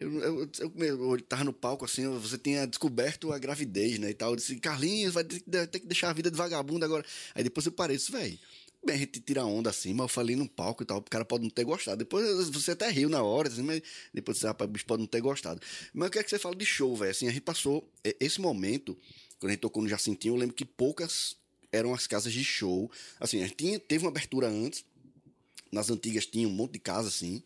eu, 0.00 0.18
eu, 0.20 0.50
eu, 0.78 1.12
eu 1.12 1.20
tava 1.22 1.44
no 1.44 1.52
palco 1.52 1.84
assim, 1.84 2.08
você 2.18 2.38
tinha 2.38 2.66
descoberto 2.66 3.32
a 3.32 3.38
gravidez, 3.38 3.98
né? 3.98 4.10
E 4.10 4.14
tal. 4.14 4.30
Eu 4.30 4.36
disse, 4.36 4.54
Carlinhos, 4.60 5.12
vai 5.12 5.24
ter 5.24 5.40
que, 5.40 5.66
ter 5.66 5.80
deixar 5.80 6.10
a 6.10 6.12
vida 6.12 6.30
de 6.30 6.36
vagabundo 6.36 6.84
agora. 6.84 7.04
Aí 7.34 7.42
depois 7.42 7.66
eu 7.66 7.72
parei 7.72 7.96
disse, 7.96 8.12
velho, 8.12 8.38
bem, 8.84 8.94
a 8.94 8.98
gente 8.98 9.18
tira 9.20 9.44
onda 9.44 9.70
assim, 9.70 9.92
mas 9.92 10.04
eu 10.04 10.08
falei 10.08 10.36
no 10.36 10.48
palco 10.48 10.84
e 10.84 10.86
tal, 10.86 10.98
o 10.98 11.02
cara 11.02 11.24
pode 11.24 11.42
não 11.42 11.50
ter 11.50 11.64
gostado. 11.64 11.96
Depois 11.96 12.48
você 12.48 12.70
até 12.70 12.88
riu 12.88 13.08
na 13.08 13.22
hora, 13.24 13.48
assim, 13.48 13.62
mas 13.62 13.82
depois 14.14 14.38
você, 14.38 14.46
rapaz, 14.46 14.68
o 14.68 14.72
bicho 14.72 14.86
pode 14.86 15.00
não 15.00 15.08
ter 15.08 15.20
gostado. 15.20 15.60
Mas 15.92 16.06
eu 16.06 16.12
quero 16.12 16.24
que 16.24 16.30
você 16.30 16.38
fale 16.38 16.56
de 16.56 16.64
show, 16.64 16.96
velho. 16.96 17.10
Assim, 17.10 17.26
a 17.26 17.32
gente 17.32 17.42
passou 17.42 17.90
é, 18.04 18.16
esse 18.20 18.40
momento, 18.40 18.96
quando 19.40 19.50
a 19.50 19.54
gente 19.54 19.60
tocou 19.60 19.82
no 19.82 19.88
Jacintinho, 19.88 20.34
eu 20.34 20.38
lembro 20.38 20.54
que 20.54 20.64
poucas 20.64 21.36
eram 21.72 21.94
as 21.94 22.06
casas 22.06 22.32
de 22.32 22.44
show. 22.44 22.90
Assim, 23.20 23.46
tinha, 23.48 23.78
teve 23.78 24.04
uma 24.04 24.10
abertura 24.10 24.48
antes, 24.48 24.84
nas 25.70 25.90
antigas 25.90 26.26
tinha 26.26 26.48
um 26.48 26.52
monte 26.52 26.72
de 26.72 26.78
casa 26.78 27.08
assim, 27.08 27.42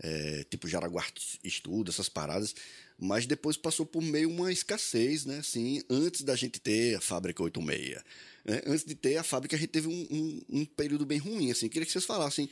é, 0.00 0.44
tipo 0.50 0.68
Jaraguá 0.68 1.04
Estudo, 1.42 1.90
essas 1.90 2.08
paradas, 2.08 2.54
mas 2.98 3.26
depois 3.26 3.56
passou 3.56 3.86
por 3.86 4.02
meio 4.02 4.28
uma 4.28 4.52
escassez, 4.52 5.24
né? 5.24 5.38
Assim, 5.38 5.82
antes 5.88 6.22
da 6.22 6.34
gente 6.34 6.58
ter 6.58 6.96
a 6.96 7.00
fábrica 7.00 7.42
86. 7.42 8.02
Né? 8.44 8.62
Antes 8.66 8.84
de 8.84 8.94
ter 8.94 9.16
a 9.16 9.22
fábrica, 9.22 9.54
a 9.54 9.58
gente 9.58 9.70
teve 9.70 9.86
um, 9.86 10.06
um, 10.10 10.60
um 10.60 10.64
período 10.64 11.06
bem 11.06 11.18
ruim. 11.18 11.50
Assim. 11.50 11.68
Queria 11.68 11.86
que 11.86 11.92
vocês 11.92 12.04
falassem 12.04 12.50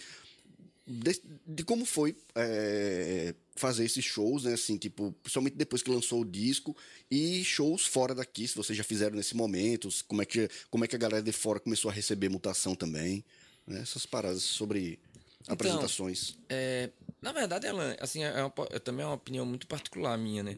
de, 0.87 1.21
de 1.47 1.65
como 1.65 1.85
foi 1.85 2.17
é, 2.35 3.35
fazer 3.57 3.85
esses 3.85 4.05
shows, 4.05 4.45
né? 4.45 4.55
Assim, 4.55 4.77
tipo, 4.77 5.13
principalmente 5.23 5.55
depois 5.57 5.83
que 5.83 5.91
lançou 5.91 6.21
o 6.21 6.25
disco, 6.25 6.77
e 7.11 7.43
shows 7.45 7.87
fora 7.87 8.15
daqui, 8.15 8.47
se 8.47 8.55
vocês 8.57 8.77
já 8.77 8.85
fizeram 8.85 9.17
nesse 9.17 9.35
momento, 9.37 9.89
como 10.07 10.23
é 10.23 10.27
que, 10.27 10.49
como 10.71 10.85
é 10.85 10.89
que 10.89 10.97
a 10.97 10.99
galera 10.99 11.23
de 11.23 11.33
fora 11.33 11.59
começou 11.61 11.91
a 11.91 11.95
receber 11.95 12.29
mutação 12.29 12.75
também. 12.75 13.25
Né? 13.67 13.81
Essas 13.81 14.07
paradas 14.07 14.43
sobre 14.43 14.99
apresentações. 15.49 16.37
É, 16.49 16.91
na 17.21 17.33
verdade, 17.33 17.67
Alan, 17.67 17.97
assim, 18.01 18.23
é 18.23 18.33
uma, 18.43 18.53
é 18.71 18.79
também 18.79 19.03
é 19.05 19.07
uma 19.07 19.15
opinião 19.15 19.45
muito 19.47 19.67
particular 19.67 20.17
minha, 20.17 20.43
né? 20.43 20.57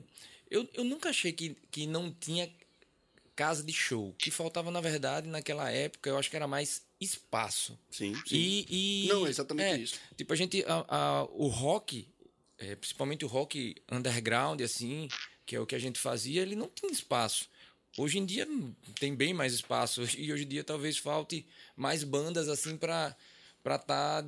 Eu, 0.51 0.67
eu 0.75 0.85
nunca 0.85 1.11
achei 1.11 1.33
que, 1.33 1.57
que 1.71 1.87
não 1.87 2.13
tinha 2.13 2.51
casa 3.37 3.63
de 3.63 3.73
show. 3.73 4.15
Que 4.19 4.31
faltava, 4.31 4.71
na 4.71 4.81
verdade, 4.81 5.29
naquela 5.29 5.71
época, 5.71 6.11
eu 6.11 6.19
acho 6.19 6.29
que 6.29 6.37
era 6.37 6.49
mais 6.49 6.83
espaço. 7.01 7.79
Sim, 7.91 8.15
sim. 8.27 8.37
E, 8.37 9.05
e- 9.05 9.09
Não, 9.09 9.27
é 9.27 9.31
exatamente 9.31 9.67
é, 9.67 9.79
isso. 9.79 9.95
Tipo, 10.17 10.33
a 10.33 10.37
gente. 10.37 10.65
A, 10.67 10.85
a- 10.89 11.25
o 11.31 11.47
rock, 11.47 12.09
é, 12.59 12.75
principalmente 12.77 13.25
o 13.25 13.29
rock 13.29 13.77
underground, 13.91 14.61
assim, 14.61 15.09
que 15.47 15.57
é 15.57 15.61
o 15.61 15.67
que 15.67 15.75
a 15.75 15.79
gente 15.79 15.99
fazia, 15.99 16.43
ele 16.43 16.57
não 16.57 16.69
tinha 16.69 16.91
espaço. 16.93 17.49
Hoje 17.97 18.19
em 18.19 18.27
dia 18.27 18.47
tem 18.99 19.15
bem 19.15 19.33
mais 19.33 19.53
espaço. 19.53 20.03
E 20.19 20.33
hoje 20.33 20.45
em 20.45 20.49
dia 20.49 20.65
talvez 20.65 20.99
falte 20.99 21.47
mais 21.77 22.05
bandas, 22.05 22.49
assim, 22.49 22.77
para 22.77 23.17
estar 23.65 23.79
tá 24.23 24.27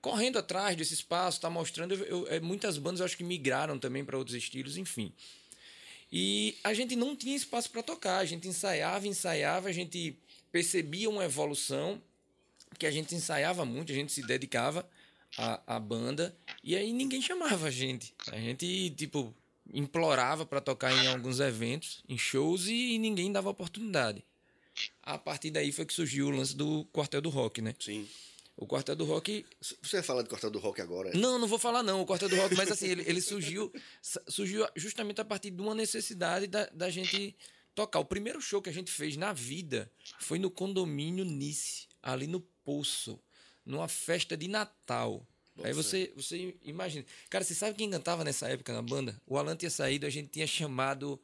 correndo 0.00 0.38
atrás 0.38 0.76
desse 0.76 0.94
espaço, 0.94 1.40
tá 1.40 1.48
mostrando. 1.50 1.94
Eu, 1.94 2.04
eu- 2.04 2.26
é, 2.28 2.40
muitas 2.40 2.78
bandas 2.78 3.00
eu 3.00 3.06
acho 3.06 3.16
que 3.16 3.24
migraram 3.24 3.78
também 3.78 4.04
para 4.04 4.18
outros 4.18 4.34
estilos, 4.36 4.76
enfim. 4.76 5.12
E 6.10 6.58
a 6.62 6.74
gente 6.74 6.94
não 6.94 7.16
tinha 7.16 7.34
espaço 7.34 7.70
para 7.70 7.82
tocar, 7.82 8.18
a 8.18 8.24
gente 8.24 8.46
ensaiava, 8.46 9.06
ensaiava, 9.06 9.68
a 9.68 9.72
gente 9.72 10.18
percebia 10.50 11.08
uma 11.08 11.24
evolução, 11.24 12.02
que 12.78 12.84
a 12.86 12.90
gente 12.90 13.14
ensaiava 13.14 13.64
muito, 13.64 13.92
a 13.92 13.94
gente 13.94 14.12
se 14.12 14.22
dedicava 14.22 14.86
à, 15.38 15.76
à 15.76 15.80
banda, 15.80 16.36
e 16.62 16.76
aí 16.76 16.92
ninguém 16.92 17.20
chamava 17.20 17.66
a 17.66 17.70
gente. 17.70 18.14
A 18.30 18.38
gente, 18.38 18.90
tipo, 18.90 19.34
implorava 19.72 20.46
para 20.46 20.60
tocar 20.60 20.92
em 20.92 21.06
alguns 21.08 21.40
eventos, 21.40 22.02
em 22.08 22.18
shows, 22.18 22.66
e, 22.68 22.98
ninguém 22.98 23.32
dava 23.32 23.50
oportunidade. 23.50 24.24
A 25.02 25.18
partir 25.18 25.50
daí 25.50 25.72
foi 25.72 25.84
que 25.84 25.92
surgiu 25.92 26.28
o 26.28 26.30
lance 26.30 26.56
do 26.56 26.84
Quartel 26.86 27.20
do 27.20 27.28
Rock, 27.28 27.60
né? 27.60 27.74
Sim. 27.78 28.08
O 28.56 28.66
Quartel 28.66 28.94
do 28.94 29.04
Rock. 29.04 29.44
Você 29.60 29.96
vai 29.96 30.02
falar 30.02 30.22
de 30.22 30.28
Quartel 30.28 30.50
do 30.50 30.58
Rock 30.58 30.80
agora? 30.80 31.10
Não, 31.14 31.38
não 31.38 31.48
vou 31.48 31.58
falar 31.58 31.82
não, 31.82 32.00
o 32.00 32.06
Quartel 32.06 32.28
do 32.28 32.36
Rock, 32.36 32.54
mas 32.54 32.70
assim, 32.70 32.86
ele, 32.86 33.02
ele 33.06 33.20
surgiu, 33.20 33.72
surgiu 34.28 34.66
justamente 34.76 35.20
a 35.20 35.24
partir 35.24 35.50
de 35.50 35.60
uma 35.60 35.74
necessidade 35.74 36.46
da, 36.46 36.66
da 36.66 36.90
gente 36.90 37.36
tocar. 37.74 37.98
O 37.98 38.04
primeiro 38.04 38.40
show 38.40 38.62
que 38.62 38.70
a 38.70 38.72
gente 38.72 38.90
fez 38.90 39.16
na 39.16 39.32
vida 39.32 39.90
foi 40.20 40.38
no 40.38 40.50
condomínio 40.50 41.24
Nice, 41.24 41.88
ali 42.02 42.26
no 42.26 42.40
Poço, 42.40 43.18
numa 43.64 43.88
festa 43.88 44.36
de 44.36 44.48
Natal. 44.48 45.26
Bom, 45.54 45.64
Aí 45.66 45.72
você, 45.74 46.10
você 46.16 46.54
imagina. 46.64 47.04
Cara, 47.28 47.44
você 47.44 47.54
sabe 47.54 47.76
quem 47.76 47.90
cantava 47.90 48.24
nessa 48.24 48.48
época 48.48 48.72
na 48.72 48.80
banda? 48.80 49.20
O 49.26 49.36
Alan 49.36 49.54
tinha 49.54 49.70
saído, 49.70 50.06
a 50.06 50.10
gente 50.10 50.28
tinha 50.28 50.46
chamado 50.46 51.20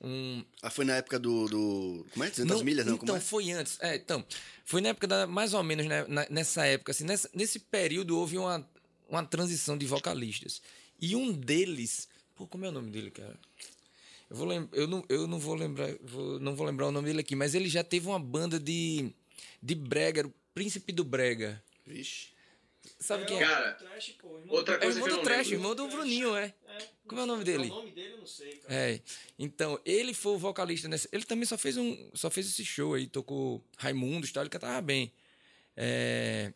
um. 0.00 0.44
Ah, 0.62 0.70
foi 0.70 0.84
na 0.84 0.94
época 0.96 1.18
do. 1.18 1.48
do 1.48 2.06
como 2.12 2.24
é? 2.24 2.30
200 2.30 2.62
milhas, 2.62 2.86
não? 2.86 2.94
Então, 2.94 3.16
é? 3.16 3.20
foi 3.20 3.50
antes. 3.50 3.76
É, 3.80 3.96
então, 3.96 4.24
foi 4.64 4.80
na 4.80 4.90
época 4.90 5.06
da. 5.08 5.26
Mais 5.26 5.54
ou 5.54 5.62
menos 5.64 5.86
né, 5.86 6.04
na- 6.08 6.26
nessa 6.30 6.64
época, 6.66 6.92
assim, 6.92 7.04
nessa- 7.04 7.28
nesse 7.34 7.58
período 7.58 8.16
houve 8.16 8.38
uma, 8.38 8.64
uma 9.08 9.24
transição 9.26 9.76
de 9.76 9.86
vocalistas. 9.86 10.62
E 11.00 11.16
um 11.16 11.32
deles. 11.32 12.08
Pô, 12.36 12.46
como 12.46 12.64
é 12.64 12.68
o 12.68 12.72
nome 12.72 12.90
dele, 12.92 13.10
cara? 13.10 13.36
Eu, 14.30 14.36
vou 14.36 14.46
lem- 14.46 14.68
eu, 14.72 14.86
não, 14.86 15.04
eu 15.08 15.26
não 15.26 15.38
vou 15.40 15.54
lembrar. 15.56 15.92
vou- 16.00 16.38
não 16.38 16.54
vou 16.54 16.64
lembrar 16.64 16.86
o 16.86 16.92
nome 16.92 17.08
dele 17.08 17.20
aqui, 17.20 17.34
mas 17.34 17.56
ele 17.56 17.68
já 17.68 17.82
teve 17.82 18.06
uma 18.06 18.20
banda 18.20 18.58
de. 18.60 19.10
de 19.60 19.74
Brega, 19.74 20.20
era 20.20 20.28
o 20.28 20.34
Príncipe 20.54 20.92
do 20.92 21.02
Brega. 21.02 21.60
Vixe. 21.84 22.28
Sabe 22.98 23.24
quem 23.26 23.36
é? 23.36 23.40
Cara, 23.40 23.72
Trash, 23.72 24.10
pô, 24.20 24.38
irmão. 24.38 24.56
outra 24.56 24.74
É 24.74 24.76
o 24.76 24.80
coisa 24.80 24.98
irmão 24.98 25.04
que 25.04 25.10
eu 25.10 25.14
do 25.14 25.16
não 25.16 25.24
Trash, 25.24 25.50
irmão 25.50 25.74
do 25.74 25.88
Bruninho, 25.88 26.36
é. 26.36 26.54
É, 26.68 26.88
Como 27.06 27.20
é 27.20 27.24
o 27.24 27.26
nome 27.26 27.42
O 27.42 27.44
dele? 27.44 27.68
nome 27.68 27.90
dele 27.90 28.12
eu 28.14 28.18
não 28.18 28.26
sei, 28.26 28.56
cara. 28.56 28.74
É. 28.74 29.00
Então, 29.38 29.78
ele 29.84 30.14
foi 30.14 30.32
o 30.32 30.38
vocalista 30.38 30.88
nessa. 30.88 31.08
Ele 31.12 31.24
também 31.24 31.44
só 31.46 31.58
fez 31.58 31.76
um. 31.76 32.10
Só 32.14 32.30
fez 32.30 32.46
esse 32.48 32.64
show 32.64 32.94
aí, 32.94 33.06
tocou 33.06 33.62
Raimundo 33.76 34.26
e 34.26 34.30
tal, 34.32 34.42
ele 34.42 34.50
cantava 34.50 34.80
bem. 34.80 35.12
É, 35.76 36.52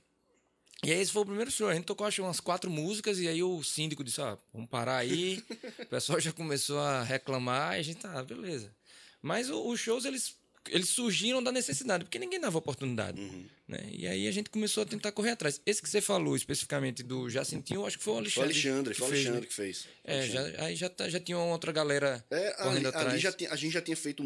E 0.85 0.93
aí 0.93 1.01
esse 1.01 1.13
foi 1.13 1.23
o 1.23 1.27
primeiro 1.27 1.51
show. 1.51 1.69
A 1.69 1.75
gente 1.75 1.85
tocou, 1.85 2.07
acho, 2.07 2.23
umas 2.23 2.41
quatro 2.41 2.71
músicas, 2.71 3.19
e 3.19 3.27
aí 3.29 3.43
o 3.43 3.63
síndico 3.65 4.05
disse, 4.05 4.21
ó, 4.21 4.37
vamos 4.53 4.71
parar 4.71 4.97
aí. 4.99 5.43
o 5.83 5.87
pessoal 5.87 6.21
já 6.21 6.33
começou 6.33 6.79
a 6.79 7.03
reclamar, 7.03 7.77
e 7.77 7.81
a 7.81 7.83
gente, 7.83 7.99
tá, 7.99 8.23
beleza. 8.23 8.73
Mas 9.21 9.51
o- 9.51 9.67
os 9.69 9.81
shows, 9.81 10.05
eles, 10.05 10.37
eles 10.69 10.89
surgiram 10.89 11.43
da 11.43 11.51
necessidade, 11.53 12.05
porque 12.05 12.19
ninguém 12.19 12.41
dava 12.41 12.59
oportunidade. 12.59 13.21
Né? 13.67 13.79
E 13.93 14.07
aí 14.07 14.27
a 14.27 14.31
gente 14.31 14.49
começou 14.51 14.83
a 14.83 14.87
tentar 14.87 15.13
correr 15.13 15.31
atrás. 15.31 15.61
Esse 15.67 15.83
que 15.83 15.89
você 15.89 16.01
falou 16.01 16.35
especificamente 16.35 17.03
do 17.03 17.29
Jacintinho, 17.29 17.81
eu 17.81 17.87
acho 17.87 17.99
que 17.99 18.05
foi 18.05 18.13
o 18.13 18.17
Foi 18.31 18.43
o 18.43 18.47
Alexandre. 18.47 18.53
Alexandre, 18.69 18.95
que 18.95 18.99
foi 19.01 19.09
o 19.09 19.11
fez, 19.11 19.25
né? 19.25 19.29
Alexandre 19.31 19.49
que 19.49 19.55
fez. 19.55 19.89
É, 20.05 20.27
já, 20.27 20.65
aí 20.65 20.77
já, 20.77 20.89
tá- 20.89 21.09
já 21.09 21.21
tinha 21.21 21.37
uma 21.39 21.53
outra 21.53 21.71
galera 21.73 22.25
É, 22.31 22.53
correndo 22.53 22.77
ali, 22.79 22.87
atrás. 22.87 23.07
ali 23.09 23.19
já 23.19 23.33
tinha- 23.33 23.53
a 23.53 23.57
gente 23.57 23.73
já 23.73 23.83
tinha 23.83 23.97
feito. 23.97 24.23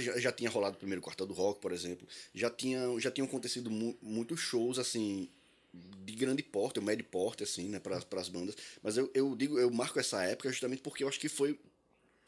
Já, 0.00 0.18
já 0.18 0.32
tinha 0.32 0.50
rolado 0.50 0.76
o 0.76 0.78
primeiro 0.78 1.00
quartel 1.00 1.26
do 1.26 1.32
rock, 1.34 1.60
por 1.60 1.72
exemplo. 1.72 2.06
Já, 2.34 2.50
tinha, 2.50 2.80
já 3.00 3.10
tinham 3.10 3.26
acontecido 3.26 3.70
mu- 3.70 3.96
muitos 4.02 4.40
shows, 4.40 4.78
assim, 4.78 5.28
de 6.04 6.12
grande 6.14 6.42
porte, 6.42 6.78
ou 6.78 6.84
médio 6.84 7.04
porte, 7.04 7.42
assim, 7.42 7.68
né, 7.68 7.80
para 7.80 7.96
as 8.20 8.28
bandas. 8.28 8.54
Mas 8.82 8.96
eu, 8.96 9.10
eu 9.14 9.34
digo, 9.34 9.58
eu 9.58 9.70
marco 9.70 9.98
essa 9.98 10.22
época 10.22 10.50
justamente 10.50 10.82
porque 10.82 11.02
eu 11.02 11.08
acho 11.08 11.18
que 11.18 11.28
foi 11.28 11.58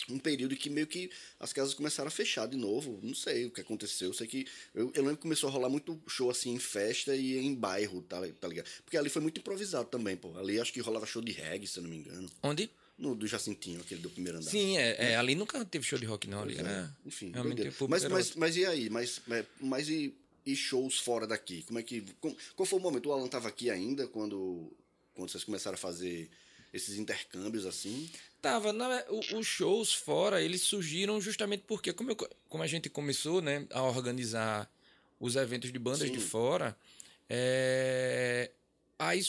um 0.08 0.18
período 0.18 0.54
que 0.56 0.70
meio 0.70 0.86
que 0.86 1.10
as 1.40 1.52
casas 1.52 1.74
começaram 1.74 2.08
a 2.08 2.10
fechar 2.10 2.46
de 2.46 2.56
novo. 2.56 3.00
Não 3.02 3.14
sei 3.14 3.46
o 3.46 3.50
que 3.50 3.60
aconteceu. 3.60 4.08
Eu 4.08 4.14
sei 4.14 4.26
que. 4.26 4.46
Eu, 4.74 4.92
eu 4.94 5.02
lembro 5.02 5.16
que 5.16 5.22
começou 5.22 5.48
a 5.48 5.52
rolar 5.52 5.68
muito 5.68 6.00
show 6.08 6.30
assim 6.30 6.52
em 6.52 6.58
festa 6.58 7.14
e 7.16 7.36
em 7.38 7.54
bairro, 7.54 8.02
tá, 8.02 8.20
tá 8.40 8.46
ligado? 8.48 8.68
Porque 8.84 8.96
ali 8.96 9.08
foi 9.08 9.22
muito 9.22 9.40
improvisado 9.40 9.88
também, 9.88 10.16
pô. 10.16 10.36
Ali 10.38 10.60
acho 10.60 10.72
que 10.72 10.80
rolava 10.80 11.06
show 11.06 11.20
de 11.22 11.32
reggae, 11.32 11.66
se 11.66 11.78
eu 11.78 11.82
não 11.82 11.90
me 11.90 11.96
engano. 11.96 12.30
Onde? 12.42 12.70
No 12.98 13.14
do 13.14 13.26
Jacintinho, 13.26 13.80
aquele 13.80 14.00
do 14.00 14.08
primeiro 14.08 14.38
andar. 14.38 14.50
Sim, 14.50 14.78
é, 14.78 15.10
é, 15.12 15.16
ali 15.16 15.34
nunca 15.34 15.62
teve 15.66 15.84
show 15.84 15.98
de 15.98 16.06
rock, 16.06 16.26
não. 16.28 16.40
Ali 16.42 16.54
Pois 16.54 16.66
é. 16.66 16.70
era. 16.70 16.96
Enfim, 17.04 17.30
realmente 17.32 17.70
mas, 17.88 18.04
mas, 18.04 18.34
mas 18.34 18.56
e 18.56 18.64
aí? 18.64 18.88
Mas, 18.88 19.20
mas 19.60 19.88
e, 19.90 20.14
e 20.46 20.56
shows 20.56 20.98
fora 21.00 21.26
daqui? 21.26 21.62
Como 21.64 21.78
é 21.78 21.82
que. 21.82 22.02
com- 22.20 22.34
qual 22.54 22.64
foi 22.66 22.78
o 22.78 22.82
momento? 22.82 23.08
O 23.08 23.12
Alan 23.12 23.28
tava 23.28 23.48
aqui 23.48 23.68
ainda 23.70 24.06
quando, 24.06 24.72
quando 25.14 25.30
vocês 25.30 25.44
começaram 25.44 25.74
a 25.74 25.78
fazer 25.78 26.30
esses 26.72 26.96
intercâmbios 26.96 27.66
assim? 27.66 28.08
Tava, 28.50 28.72
na, 28.72 29.04
o- 29.08 29.38
os 29.38 29.46
shows 29.46 29.92
fora, 29.92 30.40
eles 30.42 30.62
surgiram 30.62 31.20
justamente 31.20 31.64
porque, 31.66 31.92
como, 31.92 32.10
eu 32.10 32.16
co- 32.16 32.28
como 32.48 32.62
a 32.62 32.66
gente 32.66 32.88
começou 32.88 33.40
né, 33.42 33.66
a 33.70 33.82
organizar 33.82 34.70
os 35.20 35.36
eventos 35.36 35.72
de 35.72 35.78
bandas 35.78 36.08
Sim. 36.08 36.12
de 36.12 36.20
fora, 36.20 36.76
é, 37.28 38.50
aí 38.98 39.24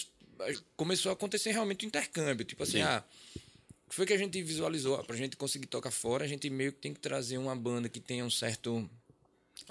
começou 0.76 1.10
a 1.10 1.14
acontecer 1.14 1.52
realmente 1.52 1.86
o 1.86 1.88
intercâmbio. 1.88 2.46
Tipo 2.46 2.64
assim, 2.64 2.74
Sim. 2.78 2.82
ah, 2.84 3.04
o 3.86 3.90
que 3.90 3.96
foi 3.96 4.06
que 4.06 4.14
a 4.14 4.18
gente 4.18 4.42
visualizou? 4.42 4.96
Ah, 4.96 5.04
pra 5.04 5.16
gente 5.16 5.36
conseguir 5.38 5.68
tocar 5.68 5.92
fora, 5.92 6.26
a 6.26 6.28
gente 6.28 6.50
meio 6.50 6.72
que 6.72 6.80
tem 6.80 6.94
que 6.94 7.00
trazer 7.00 7.38
uma 7.38 7.56
banda 7.56 7.88
que 7.90 8.00
tenha 8.00 8.24
um 8.26 8.30
certo 8.30 8.90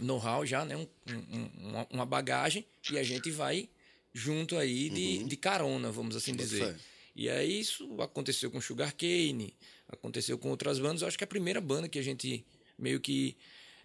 know-how 0.01 0.45
já, 0.45 0.65
né? 0.65 0.77
Um- 0.77 0.87
um- 1.09 1.51
um- 1.79 1.87
uma, 1.91 2.07
bagagem, 2.07 2.65
e 2.91 2.99
a 2.99 3.03
gente 3.03 3.31
vai 3.31 3.69
junto 4.13 4.57
aí 4.57 4.89
de, 4.91 5.25
de 5.25 5.37
carona, 5.37 5.91
vamos 5.93 6.17
assim 6.17 6.35
dizer. 6.35 6.75
fé. 6.75 6.81
E 7.17 7.31
aí 7.31 7.61
isso 7.61 8.01
aconteceu 8.03 8.51
com 8.51 8.61
Sugar 8.61 8.95
Cane, 8.95 9.57
aconteceu 9.89 10.37
com 10.39 10.51
outras 10.51 10.79
bandas. 10.79 11.01
Eu 11.01 11.09
acho 11.09 11.17
que 11.17 11.25
a 11.25 11.27
primeira 11.27 11.61
banda 11.63 11.89
que 11.89 11.99
a 11.99 12.03
gente 12.03 12.45
meio 12.79 13.01
que 13.01 13.35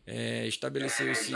é, 0.05 0.45
estabeleceu 0.47 1.09
esse, 1.09 1.31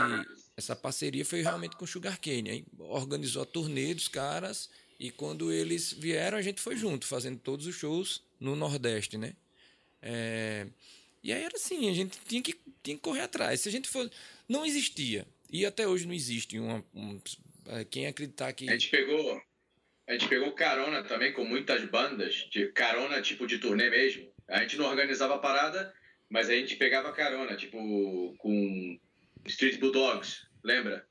essa 0.56 0.76
parceria 0.76 1.24
foi 1.24 1.40
realmente 1.40 1.74
com 1.74 1.86
Sugar 1.86 2.20
Cane. 2.20 2.50
Aí 2.50 2.64
organizou 2.78 3.42
a 3.42 3.46
turnê 3.46 3.94
dos 3.94 4.08
caras 4.08 4.68
e 5.00 5.10
quando 5.10 5.50
eles 5.50 5.90
vieram 5.92 6.36
a 6.36 6.42
gente 6.42 6.60
foi 6.60 6.76
junto, 6.76 7.06
fazendo 7.06 7.38
todos 7.38 7.66
os 7.66 7.74
shows 7.74 8.22
no 8.38 8.54
Nordeste, 8.54 9.16
né? 9.16 9.32
É, 10.02 10.66
e 11.22 11.32
aí 11.32 11.42
era 11.42 11.56
assim, 11.56 11.88
a 11.88 11.94
gente 11.94 12.18
tinha 12.28 12.42
que, 12.42 12.52
tinha 12.82 12.96
que 12.96 13.02
correr 13.02 13.22
atrás. 13.22 13.60
Se 13.62 13.68
a 13.68 13.72
gente 13.72 13.88
for. 13.88 14.08
Não 14.48 14.64
existia. 14.64 15.26
E 15.50 15.64
até 15.64 15.88
hoje 15.88 16.06
não 16.06 16.14
existe 16.14 16.58
uma. 16.58 16.84
um- 16.94 17.20
é, 17.68 17.84
quem 17.84 18.06
acreditar 18.06 18.52
que. 18.52 18.68
A 18.68 18.72
gente 18.74 18.90
pegou. 18.90 19.42
A 20.06 20.12
gente 20.12 20.28
pegou 20.28 20.52
carona 20.52 21.02
também 21.02 21.32
com 21.32 21.44
muitas 21.44 21.84
bandas, 21.84 22.46
de 22.50 22.68
carona 22.68 23.20
tipo 23.20 23.46
de 23.46 23.58
turnê 23.58 23.90
mesmo. 23.90 24.30
A 24.48 24.60
gente 24.60 24.76
não 24.76 24.86
organizava 24.86 25.34
a 25.34 25.38
parada, 25.38 25.92
mas 26.28 26.48
a 26.48 26.54
gente 26.54 26.76
pegava 26.76 27.12
carona, 27.12 27.56
tipo, 27.56 28.34
com 28.38 28.98
Street 29.44 29.78
Bulldogs, 29.78 30.46
lembra? 30.62 31.06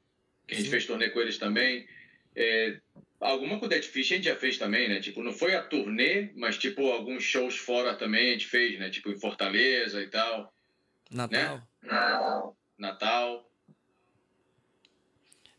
Que 0.47 0.53
a 0.53 0.57
gente 0.57 0.65
Sim. 0.65 0.71
fez 0.71 0.85
turnê 0.85 1.09
com 1.09 1.19
eles 1.19 1.37
também. 1.37 1.87
É, 2.35 2.79
alguma 3.19 3.59
com 3.59 3.67
Dead 3.67 3.83
Fish 3.83 4.11
a 4.11 4.15
gente 4.15 4.25
já 4.25 4.35
fez 4.35 4.57
também, 4.57 4.87
né? 4.87 5.01
Tipo, 5.01 5.21
não 5.21 5.33
foi 5.33 5.55
a 5.55 5.63
turnê, 5.63 6.31
mas 6.35 6.57
tipo, 6.57 6.89
alguns 6.89 7.23
shows 7.23 7.57
fora 7.57 7.95
também 7.95 8.29
a 8.29 8.31
gente 8.33 8.47
fez, 8.47 8.79
né? 8.79 8.89
Tipo, 8.89 9.09
em 9.09 9.19
Fortaleza 9.19 10.01
e 10.01 10.07
tal. 10.07 10.53
Natal. 11.81 12.57
Natal. 12.77 13.51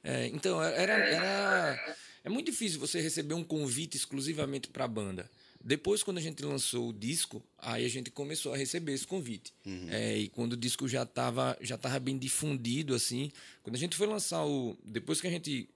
É, 0.02 0.26
então, 0.26 0.62
era, 0.62 0.92
era. 0.92 1.96
É 2.26 2.28
muito 2.28 2.50
difícil 2.50 2.80
você 2.80 3.00
receber 3.00 3.34
um 3.34 3.44
convite 3.44 3.96
exclusivamente 3.96 4.66
para 4.66 4.84
a 4.84 4.88
banda. 4.88 5.30
Depois, 5.64 6.02
quando 6.02 6.18
a 6.18 6.20
gente 6.20 6.44
lançou 6.44 6.88
o 6.88 6.92
disco, 6.92 7.40
aí 7.56 7.84
a 7.84 7.88
gente 7.88 8.10
começou 8.10 8.52
a 8.52 8.56
receber 8.56 8.94
esse 8.94 9.06
convite. 9.06 9.54
É, 9.92 10.18
e 10.18 10.28
quando 10.30 10.54
o 10.54 10.56
disco 10.56 10.88
já 10.88 11.04
estava 11.04 11.56
já 11.60 11.78
tava 11.78 12.00
bem 12.00 12.18
difundido, 12.18 12.96
assim. 12.96 13.30
Quando 13.62 13.76
a 13.76 13.78
gente 13.78 13.96
foi 13.96 14.08
lançar 14.08 14.44
o. 14.44 14.76
Depois 14.84 15.20
que 15.20 15.28
a 15.28 15.30
gente 15.30 15.68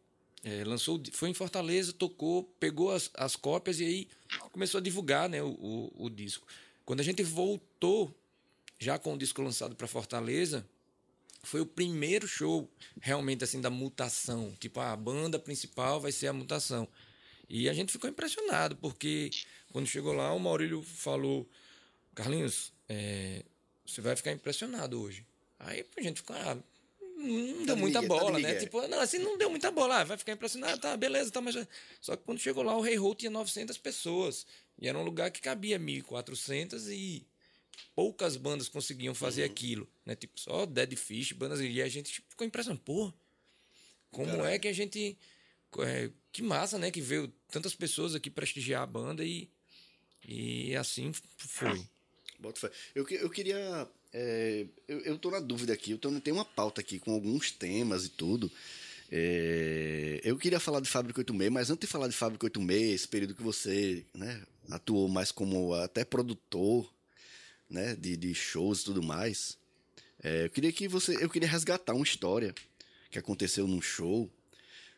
é, 0.43 0.65
lançou, 0.65 1.01
foi 1.13 1.31
em 1.31 1.35
Fortaleza, 1.35 1.93
tocou, 1.93 2.43
pegou 2.59 2.91
as, 2.91 3.13
as 3.15 3.37
cópias 3.37 3.79
e 3.79 3.85
aí 3.85 4.09
começou 4.51 4.79
a 4.79 4.83
divulgar 4.83 5.29
né, 5.29 5.41
o, 5.41 5.51
o, 5.51 6.07
o 6.07 6.11
disco. 6.11 6.45
Quando 6.85 6.99
a 6.99 7.05
gente 7.05 7.23
voltou, 7.23 8.13
já 8.77 8.99
com 8.99 9.15
o 9.15 9.19
disco 9.19 9.41
lançado 9.41 9.77
para 9.77 9.87
Fortaleza, 9.87 10.67
foi 11.43 11.61
o 11.61 11.67
primeiro 11.67 12.27
show 12.29 12.71
realmente 13.01 13.45
assim 13.45 13.61
da 13.61 13.71
mutação. 13.71 14.55
Tipo, 14.59 14.81
a 14.81 14.95
banda 14.97 15.39
principal 15.39 16.01
vai 16.01 16.13
ser 16.13 16.29
a 16.29 16.33
mutação. 16.33 16.87
E 17.49 17.69
a 17.69 17.75
gente 17.75 17.93
ficou 17.93 18.09
impressionado, 18.09 18.77
porque 18.77 19.31
quando 19.73 19.87
chegou 19.87 20.13
lá, 20.13 20.33
o 20.33 20.39
Maurílio 20.39 20.83
falou: 20.83 21.49
Carlinhos, 22.15 22.73
é, 22.89 23.45
você 23.85 24.01
vai 24.01 24.15
ficar 24.15 24.33
impressionado 24.33 25.01
hoje. 25.01 25.27
Aí 25.59 25.85
a 25.97 26.03
gente 26.03 26.19
ficou, 26.19 26.37
ah, 26.37 26.57
não 27.21 27.59
Tá 27.59 27.65
deu 27.67 27.75
de 27.75 27.81
muita 27.83 28.01
tá 28.01 28.09
bola, 28.09 28.39
né? 28.39 28.55
Tipo, 28.55 28.87
não, 28.89 29.01
assim 29.01 29.19
não 29.19 29.37
deu 29.37 29.51
muita 29.51 29.71
bola. 29.71 30.01
Ah, 30.01 30.05
vai 30.05 30.17
ficar 30.17 30.33
impressionado, 30.33 30.81
tá, 30.81 30.97
beleza, 30.97 31.31
tá, 31.31 31.41
mas. 31.41 31.55
Só 32.01 32.17
que 32.17 32.25
quando 32.25 32.39
chegou 32.39 32.63
lá, 32.63 32.77
o 32.77 32.81
Rei 32.81 32.97
Roll 32.97 33.15
tinha 33.15 33.31
900 33.31 33.77
pessoas. 33.79 34.47
E 34.79 34.89
era 34.89 34.99
um 34.99 35.03
lugar 35.03 35.31
que 35.31 35.41
cabia 35.41 35.79
1.400 35.79 36.89
e 36.91 37.27
poucas 37.95 38.37
bandas 38.37 38.69
conseguiam 38.69 39.15
fazer 39.15 39.43
Uhum. 39.45 39.51
aquilo, 39.51 39.89
né? 40.05 40.15
Tipo, 40.15 40.39
só 40.41 40.67
Dead 40.67 40.95
Fish, 40.97 41.33
bandas 41.33 41.61
e 41.61 41.81
a 41.83 41.89
gente 41.89 42.23
ficou 42.29 42.47
impressionado, 42.47 42.83
pô. 42.85 43.13
Como 44.11 44.27
Caralho. 44.27 44.47
é 44.47 44.59
que 44.59 44.69
a 44.69 44.73
gente 44.73 45.17
é, 45.79 46.11
que 46.33 46.43
massa, 46.43 46.79
né, 46.79 46.91
que 46.91 47.01
veio 47.01 47.29
tantas 47.51 47.75
pessoas 47.75 48.15
aqui 48.15 48.29
prestigiar 48.29 48.83
a 48.83 48.87
banda 48.87 49.25
e 49.25 49.49
e 50.27 50.75
assim 50.77 51.13
foi. 51.39 51.87
Bota 52.39 52.61
fé. 52.61 52.71
Eu, 52.95 53.07
eu 53.09 53.31
queria. 53.31 53.89
é, 54.13 54.67
eu, 54.89 55.01
eu 55.01 55.19
tô 55.19 55.31
na 55.31 55.41
dúvida 55.41 55.73
aqui. 55.73 55.93
Eu 55.93 55.99
tô, 55.99 56.11
tenho 56.21 56.37
uma 56.37 56.45
pauta 56.45 56.81
aqui 56.81 56.99
com 56.99 57.13
alguns 57.13 57.51
temas 57.53 58.05
e 58.07 58.09
tudo. 58.09 58.51
É, 59.13 60.21
eu 60.23 60.37
queria 60.39 60.61
falar 60.61 60.81
de 60.81 60.89
Fábrica 60.89 61.21
86, 61.21 61.51
mas 61.53 61.71
antes 61.71 61.87
de 61.87 61.93
falar 61.93 62.09
de 62.09 62.15
Fábrica 62.17 62.47
86, 62.47 62.95
esse 62.95 63.09
período 63.09 63.35
que 63.35 63.43
você 63.43 64.05
né, 64.15 64.43
atuou 64.71 65.09
mais 65.09 65.33
como 65.33 65.75
até 65.75 66.05
produtor 66.05 66.91
né, 67.71 67.95
de, 67.95 68.17
de 68.17 68.35
shows 68.35 68.81
e 68.81 68.85
tudo 68.85 69.03
mais, 69.03 69.59
é, 70.23 70.45
eu 70.45 70.51
queria 70.51 70.73
que 70.73 70.89
você. 70.89 71.17
Eu 71.23 71.31
queria 71.31 71.49
resgatar 71.49 71.95
uma 71.95 72.05
história 72.05 72.55
que 73.11 73.19
aconteceu 73.19 73.67
num 73.67 73.81
show 73.81 74.31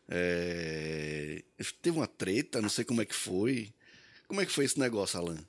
É, 0.07 1.41
teve 1.81 1.97
uma 1.97 2.07
treta, 2.07 2.61
não 2.61 2.69
sei 2.69 2.83
como 2.83 3.01
é 3.01 3.05
que 3.05 3.15
foi. 3.15 3.73
Como 4.27 4.41
é 4.41 4.45
que 4.45 4.51
foi 4.51 4.65
esse 4.65 4.79
negócio, 4.79 5.19
Alan? 5.19 5.39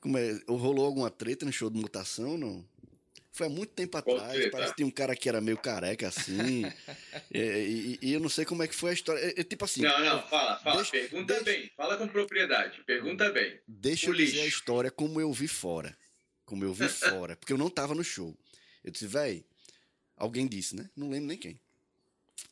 Como 0.00 0.16
é, 0.16 0.40
rolou 0.48 0.86
alguma 0.86 1.10
treta 1.10 1.44
no 1.44 1.52
show 1.52 1.68
de 1.68 1.78
mutação, 1.78 2.38
não? 2.38 2.64
Foi 3.32 3.48
há 3.48 3.50
muito 3.50 3.74
tempo 3.74 3.98
atrás, 3.98 4.50
parece 4.50 4.70
que 4.70 4.76
tinha 4.76 4.86
um 4.86 4.90
cara 4.90 5.14
que 5.14 5.28
era 5.28 5.42
meio 5.42 5.58
careca 5.58 6.08
assim. 6.08 6.64
e, 7.30 7.38
e, 7.38 7.98
e, 8.00 8.12
eu 8.14 8.20
não 8.20 8.30
sei 8.30 8.46
como 8.46 8.62
é 8.62 8.68
que 8.68 8.74
foi 8.74 8.90
a 8.90 8.94
história. 8.94 9.20
É, 9.20 9.40
é 9.40 9.44
tipo 9.44 9.62
assim. 9.66 9.82
Não, 9.82 10.00
não, 10.00 10.22
fala, 10.26 10.58
fala. 10.60 10.76
Deixa, 10.76 10.92
pergunta 10.92 11.34
deixa, 11.34 11.44
bem, 11.44 11.70
fala 11.76 11.98
com 11.98 12.08
propriedade. 12.08 12.82
Pergunta 12.86 13.30
bem. 13.30 13.60
Deixa 13.68 14.06
o 14.06 14.10
eu 14.10 14.14
lixo. 14.14 14.32
dizer 14.32 14.44
a 14.44 14.48
história 14.48 14.90
como 14.90 15.20
eu 15.20 15.30
vi 15.34 15.48
fora. 15.48 15.94
Como 16.46 16.64
eu 16.64 16.72
vi 16.72 16.88
fora. 16.88 17.36
Porque 17.36 17.52
eu 17.52 17.58
não 17.58 17.68
tava 17.68 17.94
no 17.94 18.02
show. 18.02 18.34
Eu 18.82 18.90
disse, 18.90 19.06
véi, 19.06 19.44
alguém 20.16 20.46
disse, 20.46 20.74
né? 20.74 20.88
Não 20.96 21.10
lembro 21.10 21.26
nem 21.28 21.36
quem. 21.36 21.60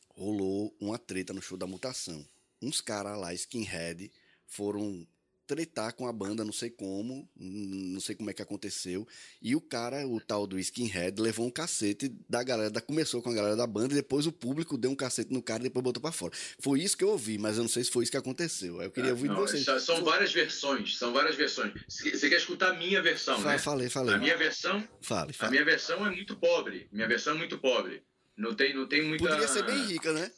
Rolou 0.09 0.75
uma 0.79 0.99
treta 0.99 1.33
no 1.33 1.41
show 1.41 1.57
da 1.57 1.65
mutação. 1.65 2.23
Uns 2.61 2.81
caras 2.81 3.17
lá, 3.17 3.33
skinhead, 3.33 4.11
foram 4.45 5.07
tretar 5.45 5.93
com 5.93 6.07
a 6.07 6.13
banda, 6.13 6.43
não 6.43 6.51
sei 6.51 6.69
como, 6.69 7.29
não 7.35 7.99
sei 7.99 8.15
como 8.15 8.29
é 8.29 8.33
que 8.33 8.41
aconteceu. 8.41 9.07
E 9.41 9.55
o 9.55 9.61
cara, 9.61 10.07
o 10.07 10.19
tal 10.19 10.47
do 10.47 10.59
Skinhead, 10.59 11.21
levou 11.21 11.45
um 11.45 11.51
cacete 11.51 12.09
da 12.27 12.43
galera, 12.43 12.69
da, 12.69 12.81
começou 12.81 13.21
com 13.21 13.29
a 13.29 13.33
galera 13.33 13.55
da 13.55 13.67
banda 13.67 13.93
e 13.93 13.95
depois 13.95 14.25
o 14.25 14.31
público 14.31 14.77
deu 14.77 14.91
um 14.91 14.95
cacete 14.95 15.31
no 15.31 15.41
cara 15.41 15.61
e 15.61 15.63
depois 15.63 15.83
botou 15.83 16.01
para 16.01 16.11
fora. 16.11 16.33
Foi 16.59 16.79
isso 16.81 16.97
que 16.97 17.03
eu 17.03 17.09
ouvi, 17.09 17.37
mas 17.37 17.57
eu 17.57 17.63
não 17.63 17.69
sei 17.69 17.83
se 17.83 17.91
foi 17.91 18.03
isso 18.03 18.11
que 18.11 18.17
aconteceu. 18.17 18.81
Eu 18.81 18.91
queria 18.91 19.11
ouvir 19.11 19.27
não, 19.27 19.35
de 19.35 19.41
vocês. 19.41 19.83
São 19.83 20.03
várias 20.03 20.33
versões, 20.33 20.97
são 20.97 21.13
várias 21.13 21.35
versões. 21.35 21.73
Você 21.87 22.29
quer 22.29 22.37
escutar 22.37 22.71
a 22.71 22.73
minha 22.73 23.01
versão, 23.01 23.37
Fala, 23.37 23.51
né? 23.51 23.57
Falei, 23.59 23.89
falei. 23.89 24.15
A 24.15 24.17
minha 24.17 24.37
versão, 24.37 24.87
fale, 25.01 25.33
fale. 25.33 25.47
a 25.47 25.51
minha 25.51 25.65
versão 25.65 26.05
é 26.05 26.09
muito 26.09 26.35
pobre. 26.35 26.87
Minha 26.91 27.07
versão 27.07 27.35
é 27.35 27.37
muito 27.37 27.57
pobre. 27.59 28.03
Não 28.35 28.53
tem, 28.53 28.73
não 28.73 28.87
tem 28.87 29.03
muita. 29.03 29.23
Poderia 29.23 29.47
ser 29.47 29.63
bem 29.63 29.85
rica, 29.85 30.11
né? 30.11 30.31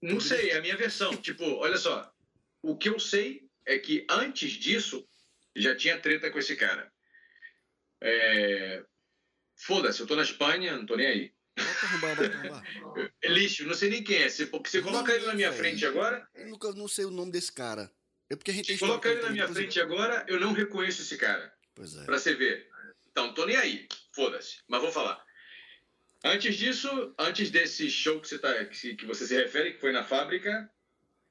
Não 0.00 0.18
Poderia... 0.18 0.36
sei, 0.36 0.50
é 0.50 0.58
a 0.58 0.60
minha 0.60 0.76
versão. 0.76 1.16
tipo, 1.16 1.44
olha 1.44 1.76
só, 1.76 2.12
o 2.62 2.76
que 2.76 2.88
eu 2.88 3.00
sei 3.00 3.47
é 3.68 3.78
que 3.78 4.06
antes 4.10 4.52
disso 4.52 5.06
já 5.54 5.76
tinha 5.76 6.00
treta 6.00 6.30
com 6.30 6.38
esse 6.38 6.56
cara. 6.56 6.90
É... 8.02 8.82
Foda-se, 9.56 10.00
eu 10.00 10.06
tô 10.06 10.16
na 10.16 10.22
Espanha, 10.22 10.76
não 10.76 10.86
tô 10.86 10.96
nem 10.96 11.06
aí. 11.06 11.34
É 13.22 13.28
lixo, 13.28 13.66
não 13.66 13.74
sei 13.74 13.90
nem 13.90 14.02
quem 14.02 14.22
é. 14.22 14.28
Você, 14.28 14.46
porque 14.46 14.70
você 14.70 14.80
coloca 14.80 15.12
ele 15.12 15.26
na 15.26 15.34
minha 15.34 15.52
frente 15.52 15.84
agora. 15.84 16.26
Eu 16.34 16.46
nunca 16.46 16.72
não 16.72 16.88
sei 16.88 17.04
o 17.04 17.10
nome 17.10 17.32
desse 17.32 17.52
cara. 17.52 17.92
É 18.30 18.36
porque 18.36 18.50
a 18.50 18.54
gente 18.54 18.72
Se 18.72 18.78
colocar 18.78 19.10
ele 19.10 19.22
na 19.22 19.30
minha 19.30 19.48
frente 19.48 19.80
agora, 19.80 20.24
eu 20.28 20.40
não 20.40 20.52
reconheço 20.52 21.02
esse 21.02 21.16
cara. 21.16 21.52
Pois 21.74 21.96
é. 21.96 22.04
Pra 22.04 22.18
você 22.18 22.34
ver. 22.34 22.68
Então, 23.10 23.34
tô 23.34 23.44
nem 23.44 23.56
aí. 23.56 23.88
Foda-se. 24.14 24.58
Mas 24.68 24.80
vou 24.80 24.92
falar. 24.92 25.22
Antes 26.24 26.56
disso, 26.56 27.14
antes 27.18 27.50
desse 27.50 27.90
show 27.90 28.20
que 28.20 28.28
você, 28.28 28.38
tá, 28.38 28.64
que, 28.64 28.94
que 28.94 29.06
você 29.06 29.26
se 29.26 29.34
refere, 29.34 29.72
que 29.72 29.80
foi 29.80 29.92
na 29.92 30.04
fábrica, 30.04 30.70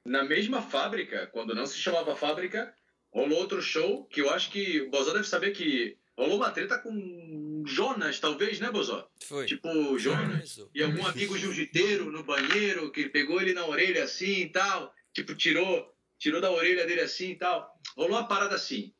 na 0.08 0.24
mesma 0.24 0.62
fábrica, 0.62 1.26
quando 1.28 1.54
não 1.54 1.66
se 1.66 1.78
chamava 1.78 2.16
fábrica, 2.16 2.74
rolou 3.10 3.38
outro 3.38 3.62
show 3.62 4.04
que 4.06 4.20
eu 4.20 4.30
acho 4.30 4.50
que 4.50 4.80
o 4.80 4.90
Bozó 4.90 5.12
deve 5.12 5.26
saber 5.26 5.52
que 5.52 5.96
rolou 6.16 6.36
uma 6.36 6.50
treta 6.50 6.78
com 6.78 7.62
Jonas, 7.66 8.18
talvez, 8.18 8.58
né, 8.58 8.70
Bozó? 8.70 9.08
Foi. 9.22 9.46
Tipo, 9.46 9.98
Jonas 9.98 10.60
e 10.74 10.82
algum 10.82 11.06
amigo 11.06 11.38
jiu-jiteiro 11.38 12.10
no 12.10 12.24
banheiro 12.24 12.90
que 12.90 13.08
pegou 13.08 13.40
ele 13.40 13.52
na 13.52 13.66
orelha 13.66 14.04
assim 14.04 14.40
e 14.40 14.48
tal, 14.48 14.92
tipo, 15.12 15.34
tirou, 15.34 15.94
tirou 16.18 16.40
da 16.40 16.50
orelha 16.50 16.86
dele 16.86 17.02
assim 17.02 17.30
e 17.30 17.36
tal. 17.36 17.78
Rolou 17.96 18.18
uma 18.18 18.26
parada 18.26 18.54
assim. 18.54 18.92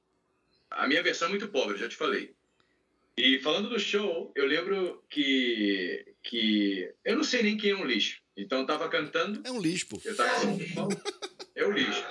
A 0.71 0.87
minha 0.87 1.03
versão 1.03 1.29
é 1.29 1.31
muito 1.31 1.49
pobre, 1.49 1.79
já 1.79 1.89
te 1.89 1.97
falei. 1.97 2.35
E 3.17 3.41
falando 3.41 3.69
do 3.69 3.81
show, 3.81 4.33
eu 4.37 4.47
lembro 4.47 5.03
que, 5.11 6.15
que 6.23 6.93
eu 7.05 7.17
não 7.17 7.25
sei 7.25 7.43
nem 7.43 7.57
quem 7.57 7.71
é 7.71 7.77
um 7.77 7.85
lixo. 7.85 8.23
Então 8.39 8.61
eu 8.61 8.67
tava 8.67 8.89
cantando. 8.89 9.43
É 9.45 9.51
um 9.51 9.61
lixo, 9.61 9.89
pô. 9.89 10.01
Eu 10.05 10.17
tava 10.17 10.31
assim, 10.31 10.59
é 11.57 11.67
um 11.67 11.73
lixo. 11.73 12.05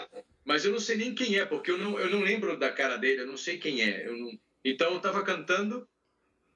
Mas 0.44 0.66
eu 0.66 0.74
não 0.74 0.80
sei 0.80 0.98
nem 0.98 1.16
quem 1.16 1.40
é, 1.40 1.46
porque 1.46 1.72
eu 1.72 1.78
não, 1.78 1.98
eu 1.98 2.10
não 2.10 2.20
lembro 2.20 2.58
da 2.60 2.70
cara 2.70 2.98
dele, 2.98 3.22
eu 3.22 3.28
não 3.28 3.38
sei 3.38 3.58
quem 3.58 3.82
é. 3.82 4.06
Eu 4.06 4.18
não... 4.18 4.38
Então 4.64 4.94
eu 4.94 5.00
tava 5.00 5.24
cantando 5.24 5.88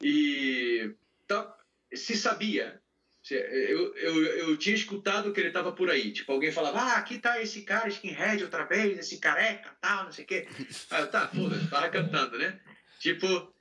e 0.03 0.93
tá, 1.25 1.57
se 1.93 2.17
sabia. 2.17 2.81
Eu, 3.29 3.95
eu, 3.95 4.25
eu 4.25 4.57
tinha 4.57 4.75
escutado 4.75 5.31
que 5.31 5.39
ele 5.39 5.51
tava 5.51 5.71
por 5.71 5.89
aí. 5.89 6.11
Tipo, 6.11 6.33
alguém 6.33 6.51
falava, 6.51 6.79
ah, 6.79 6.97
aqui 6.97 7.19
tá 7.19 7.41
esse 7.41 7.61
cara 7.61 7.87
skinhead 7.87 8.43
outra 8.43 8.65
vez, 8.65 8.97
esse 8.97 9.19
careca, 9.19 9.77
tal, 9.79 10.05
não 10.05 10.11
sei 10.11 10.25
o 10.25 10.27
quê. 10.27 10.47
Aí 10.89 11.01
eu, 11.01 11.07
tá, 11.09 11.29
foda-se, 11.29 11.69
tava 11.69 11.89
cantando, 11.89 12.37
né? 12.37 12.59
Tipo, 12.99 13.53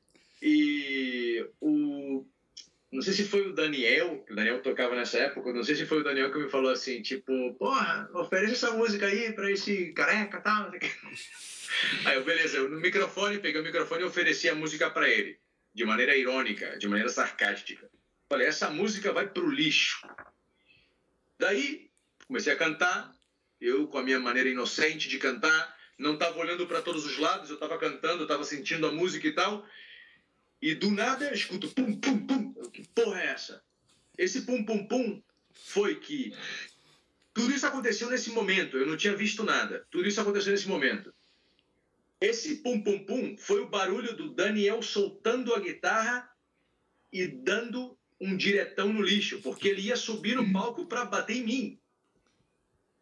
e 0.43 1.47
o 1.61 1.90
não 2.93 3.03
sei 3.03 3.13
se 3.13 3.25
foi 3.25 3.49
o 3.49 3.55
Daniel, 3.55 4.25
que 4.27 4.33
o 4.33 4.37
Daniel 4.37 4.63
tocava 4.63 4.97
nessa 4.97 5.19
época, 5.19 5.53
não 5.53 5.63
sei 5.63 5.77
se 5.77 5.87
foi 5.87 6.01
o 6.01 6.05
Daniel 6.05 6.33
que 6.33 6.39
me 6.39 6.51
falou 6.51 6.73
assim, 6.73 7.01
tipo, 7.01 7.55
porra, 7.55 8.11
oferece 8.15 8.55
essa 8.55 8.73
música 8.73 9.07
aí 9.07 9.33
pra 9.33 9.51
esse 9.51 9.93
careca 9.93 10.39
e 10.39 10.43
tal. 10.43 10.73
Aí 12.05 12.17
eu, 12.17 12.25
beleza, 12.25 12.57
eu 12.57 12.69
no 12.69 12.81
microfone, 12.81 13.39
peguei 13.39 13.61
o 13.61 13.65
microfone 13.65 14.03
e 14.03 14.05
ofereci 14.05 14.49
a 14.49 14.57
música 14.57 14.91
para 14.91 15.09
ele, 15.09 15.39
de 15.73 15.85
maneira 15.85 16.17
irônica, 16.17 16.77
de 16.77 16.89
maneira 16.89 17.09
sarcástica. 17.09 17.89
Falei, 18.29 18.49
essa 18.49 18.69
música 18.71 19.13
vai 19.13 19.29
pro 19.29 19.49
lixo. 19.49 20.05
Daí, 21.39 21.89
comecei 22.27 22.53
a 22.53 22.57
cantar, 22.57 23.15
eu 23.61 23.87
com 23.87 23.99
a 23.99 24.03
minha 24.03 24.19
maneira 24.19 24.49
inocente 24.49 25.09
de 25.09 25.17
cantar, 25.19 25.77
não 25.97 26.15
estava 26.15 26.39
olhando 26.41 26.67
para 26.67 26.83
todos 26.83 27.07
os 27.07 27.19
lados, 27.19 27.51
eu 27.51 27.55
estava 27.55 27.79
cantando, 27.79 28.25
estava 28.25 28.43
sentindo 28.43 28.87
a 28.89 28.93
música 28.93 29.29
e 29.29 29.33
tal, 29.33 29.65
e 30.61 30.75
do 30.75 30.91
nada 30.91 31.27
eu 31.27 31.35
escuto 31.35 31.69
pum, 31.69 31.99
pum, 31.99 32.27
pum. 32.27 32.53
Que 32.71 32.87
porra 32.89 33.21
é 33.23 33.27
essa? 33.27 33.63
Esse 34.17 34.43
pum, 34.43 34.65
pum, 34.65 34.87
pum 34.87 35.23
foi 35.53 35.97
que 35.97 36.35
tudo 37.33 37.55
isso 37.55 37.67
aconteceu 37.67 38.11
nesse 38.11 38.31
momento. 38.31 38.77
Eu 38.77 38.87
não 38.87 38.97
tinha 38.97 39.17
visto 39.17 39.43
nada. 39.43 39.87
Tudo 39.91 40.07
isso 40.07 40.21
aconteceu 40.21 40.53
nesse 40.53 40.69
momento. 40.69 41.13
Esse 42.21 42.57
pum, 42.57 42.83
pum, 42.83 43.05
pum 43.05 43.37
foi 43.39 43.61
o 43.61 43.69
barulho 43.69 44.15
do 44.15 44.35
Daniel 44.35 44.83
soltando 44.83 45.55
a 45.55 45.61
guitarra 45.61 46.31
e 47.11 47.27
dando 47.27 47.99
um 48.21 48.37
diretão 48.37 48.93
no 48.93 49.01
lixo, 49.01 49.41
porque 49.41 49.69
ele 49.69 49.81
ia 49.81 49.97
subir 49.97 50.37
no 50.37 50.53
palco 50.53 50.87
para 50.87 51.07
bater 51.07 51.39
em 51.39 51.45
mim. 51.45 51.81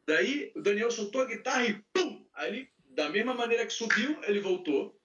Daí 0.06 0.52
o 0.54 0.62
Daniel 0.62 0.90
soltou 0.90 1.20
a 1.20 1.26
guitarra 1.26 1.66
e 1.66 1.82
pum! 1.92 2.24
Aí, 2.32 2.68
da 2.90 3.10
mesma 3.10 3.34
maneira 3.34 3.66
que 3.66 3.72
subiu, 3.72 4.16
ele 4.22 4.40
voltou 4.40 4.97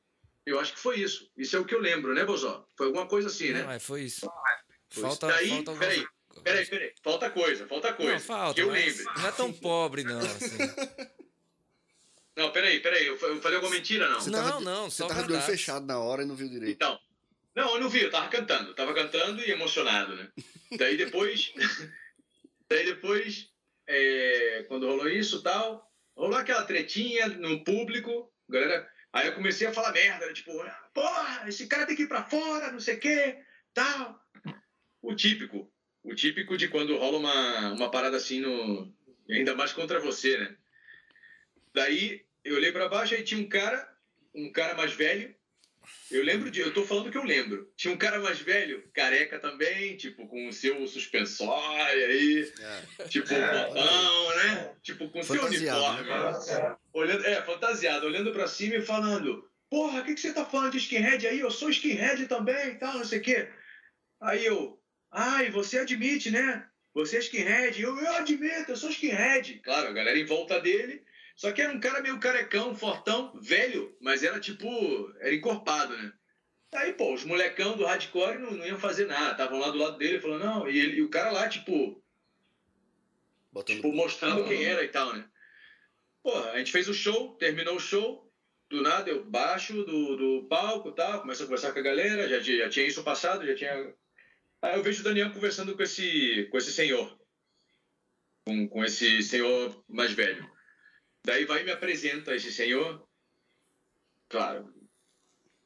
eu 0.46 0.60
acho 0.60 0.74
que 0.74 0.80
foi 0.80 1.00
isso. 1.00 1.30
Isso 1.38 1.56
é 1.56 1.60
o 1.60 1.66
que 1.66 1.74
eu 1.74 1.80
lembro, 1.80 2.14
né, 2.14 2.26
Bozó? 2.26 2.68
Foi 2.76 2.88
alguma 2.88 3.08
coisa 3.08 3.28
assim, 3.28 3.52
né? 3.52 3.64
Não, 3.64 3.80
foi 3.80 4.04
isso. 4.04 4.30
Foi 4.90 5.04
falta, 5.04 5.28
Daí, 5.28 5.50
falta 5.50 5.74
peraí, 5.76 6.06
peraí, 6.44 6.66
peraí. 6.66 6.94
Falta 7.02 7.30
coisa, 7.30 7.68
falta 7.68 7.94
coisa. 7.94 8.14
Não, 8.14 8.20
falta, 8.20 8.54
que 8.56 8.62
eu 8.62 8.70
lembro. 8.70 9.04
Não 9.18 9.28
é 9.28 9.32
tão 9.32 9.54
pobre, 9.54 10.04
não, 10.04 10.20
assim. 10.20 10.58
Não, 12.36 12.52
peraí, 12.52 12.80
peraí. 12.80 13.06
Eu 13.06 13.18
falei 13.18 13.58
alguma 13.58 13.76
mentira, 13.76 14.10
não? 14.10 14.20
Você 14.20 14.32
não, 14.32 14.44
tava, 14.44 14.60
não, 14.60 14.90
Você 14.90 15.08
tava 15.08 15.22
de 15.24 15.34
olho 15.34 15.42
fechado 15.44 15.86
na 15.86 16.00
hora 16.00 16.24
e 16.24 16.26
não 16.26 16.36
viu 16.36 16.50
direito. 16.50 16.74
Então. 16.74 17.00
Não, 17.56 17.76
eu 17.76 17.82
não 17.82 17.90
vi, 17.90 18.02
eu 18.02 18.10
tava 18.10 18.28
cantando. 18.28 18.72
Eu 18.72 18.74
tava 18.74 18.92
cantando 18.92 19.40
e 19.40 19.52
emocionado, 19.52 20.16
né? 20.16 20.32
Daí 20.76 20.98
depois. 20.98 21.54
daí 22.68 22.86
depois, 22.86 23.52
é, 23.86 24.66
quando 24.68 24.88
rolou 24.88 25.08
isso 25.08 25.44
tal, 25.44 25.88
rolou 26.18 26.36
aquela 26.36 26.64
tretinha 26.64 27.28
no 27.28 27.64
público, 27.64 28.34
galera 28.50 28.92
Aí 29.14 29.28
eu 29.28 29.36
comecei 29.36 29.68
a 29.68 29.72
falar 29.72 29.92
merda, 29.92 30.26
né? 30.26 30.34
tipo, 30.34 30.52
porra, 30.92 31.48
esse 31.48 31.68
cara 31.68 31.86
tem 31.86 31.96
que 31.96 32.02
ir 32.02 32.08
pra 32.08 32.24
fora, 32.24 32.72
não 32.72 32.80
sei 32.80 32.96
o 32.96 33.00
quê, 33.00 33.38
tal. 33.72 34.20
O 35.04 35.14
típico. 35.14 35.72
O 36.02 36.16
típico 36.16 36.58
de 36.58 36.68
quando 36.68 36.98
rola 36.98 37.20
uma, 37.20 37.72
uma 37.74 37.92
parada 37.92 38.18
assim, 38.18 38.40
no, 38.40 38.92
ainda 39.30 39.54
mais 39.54 39.72
contra 39.72 40.00
você, 40.00 40.36
né? 40.38 40.56
Daí 41.74 42.26
eu 42.44 42.56
olhei 42.56 42.72
para 42.72 42.90
baixo 42.90 43.14
e 43.14 43.24
tinha 43.24 43.40
um 43.40 43.48
cara, 43.48 43.88
um 44.34 44.52
cara 44.52 44.74
mais 44.74 44.94
velho, 44.94 45.34
eu 46.12 46.24
lembro 46.24 46.50
de. 46.50 46.62
Eu 46.62 46.74
tô 46.74 46.84
falando 46.86 47.12
que 47.12 47.18
eu 47.18 47.24
lembro. 47.24 47.72
Tinha 47.76 47.94
um 47.94 47.98
cara 47.98 48.20
mais 48.20 48.40
velho, 48.40 48.84
careca 48.94 49.40
também, 49.40 49.98
tipo, 49.98 50.28
com 50.28 50.48
o 50.48 50.54
seu 50.54 50.86
suspensório 50.88 52.06
aí, 52.06 52.52
é. 53.00 53.04
tipo, 53.08 53.34
é. 53.34 53.68
botão, 53.68 54.36
né? 54.38 54.76
Tipo, 54.82 55.10
com 55.10 55.20
o 55.20 55.24
seu 55.24 55.44
uniforme. 55.46 56.10
Né? 56.10 56.76
Olhando, 56.94 57.26
é, 57.26 57.42
fantasiado, 57.42 58.06
olhando 58.06 58.32
pra 58.32 58.48
cima 58.48 58.76
e 58.76 58.82
falando: 58.82 59.50
Porra, 59.70 60.02
o 60.02 60.04
que, 60.04 60.14
que 60.14 60.22
você 60.22 60.34
tá 60.34 60.46
falando 60.46 60.74
de 60.74 60.78
skinhead 60.78 61.26
aí? 61.26 61.40
Eu 61.40 61.50
sou 61.50 61.70
skinhead 61.70 62.28
também 62.28 62.70
e 62.70 62.76
tal, 62.76 62.94
não 62.94 63.06
sei 63.06 63.20
o 63.20 63.24
quê. 63.24 63.50
Aí 64.22 64.46
eu, 64.46 64.80
ai, 65.12 65.50
você 65.50 65.80
admite, 65.80 66.30
né? 66.30 66.66
Você 66.94 67.18
é 67.18 67.20
skinhead? 67.20 67.82
Eu, 67.82 67.98
eu 67.98 68.14
admito, 68.14 68.72
eu 68.72 68.78
sou 68.78 68.92
skinhead. 68.92 69.62
Claro, 69.64 69.90
a 69.90 69.94
galera 69.94 70.20
em 70.20 70.26
volta 70.26 70.62
dele 70.62 71.04
só 71.36 71.52
que 71.52 71.62
era 71.62 71.74
um 71.74 71.80
cara 71.80 72.02
meio 72.02 72.20
carecão, 72.20 72.76
fortão, 72.76 73.34
velho, 73.42 73.96
mas 74.00 74.24
era 74.24 74.40
tipo. 74.40 74.68
Era 75.20 75.34
encorpado, 75.34 75.96
né? 75.98 76.14
Aí, 76.74 76.94
pô, 76.94 77.14
os 77.14 77.24
molecão 77.24 77.78
do 77.78 77.86
hardcore 77.86 78.40
não, 78.40 78.52
não 78.52 78.66
iam 78.66 78.80
fazer 78.80 79.06
nada. 79.06 79.32
Estavam 79.32 79.60
lá 79.60 79.70
do 79.70 79.78
lado 79.78 79.98
dele 79.98 80.20
falando, 80.20 80.44
não. 80.44 80.70
E, 80.70 80.80
ele, 80.80 80.98
e 80.98 81.02
o 81.02 81.10
cara 81.10 81.32
lá, 81.32 81.48
tipo. 81.48 82.02
Botando 83.52 83.76
tipo, 83.78 83.94
mostrando 83.94 84.48
quem 84.48 84.64
era 84.64 84.84
e 84.84 84.88
tal, 84.88 85.14
né? 85.14 85.28
Pô, 86.24 86.36
a 86.36 86.58
gente 86.58 86.72
fez 86.72 86.88
o 86.88 86.94
show, 86.94 87.36
terminou 87.36 87.76
o 87.76 87.80
show. 87.80 88.24
Do 88.70 88.82
nada 88.82 89.10
eu 89.10 89.24
baixo 89.24 89.84
do, 89.84 90.16
do 90.16 90.48
palco 90.48 90.90
e 90.90 90.96
tal, 90.96 91.22
começo 91.22 91.44
a 91.44 91.46
conversar 91.46 91.74
com 91.74 91.80
a 91.80 91.84
galera. 91.84 92.28
Já, 92.28 92.40
já 92.40 92.70
tinha 92.70 92.88
isso 92.88 93.04
passado, 93.04 93.46
já 93.46 93.54
tinha. 93.54 93.94
Aí 94.62 94.76
eu 94.76 94.82
vejo 94.82 95.02
o 95.02 95.04
Daniel 95.04 95.32
conversando 95.32 95.76
com 95.76 95.84
esse, 95.84 96.48
com 96.50 96.58
esse 96.58 96.72
senhor. 96.72 97.20
com, 98.48 98.68
com 98.68 98.84
esse 98.84 99.22
senhor 99.22 99.84
mais 99.88 100.14
velho. 100.14 100.53
Daí 101.26 101.46
vai 101.46 101.62
e 101.62 101.66
me 101.66 101.72
apresenta 101.72 102.36
esse 102.36 102.52
senhor. 102.52 103.08
Claro, 104.30 104.74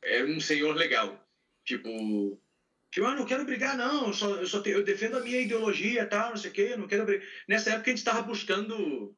era 0.03 0.25
um 0.25 0.39
senhor 0.39 0.75
legal. 0.75 1.25
Tipo, 1.65 2.41
tipo 2.91 3.05
ah, 3.07 3.15
não 3.15 3.25
quero 3.25 3.45
brigar, 3.45 3.75
não, 3.75 4.07
eu 4.07 4.13
só, 4.13 4.35
eu 4.35 4.47
só 4.47 4.61
te, 4.61 4.69
eu 4.69 4.83
defendo 4.83 5.17
a 5.17 5.21
minha 5.21 5.41
ideologia 5.41 6.05
tal, 6.05 6.29
não 6.29 6.37
sei 6.37 6.51
o 6.51 6.53
quê, 6.53 6.75
não 6.75 6.87
quero 6.87 7.05
brigar. 7.05 7.27
Nessa 7.47 7.71
época 7.71 7.89
a 7.89 7.91
gente 7.91 7.99
estava 7.99 8.21
buscando. 8.21 9.15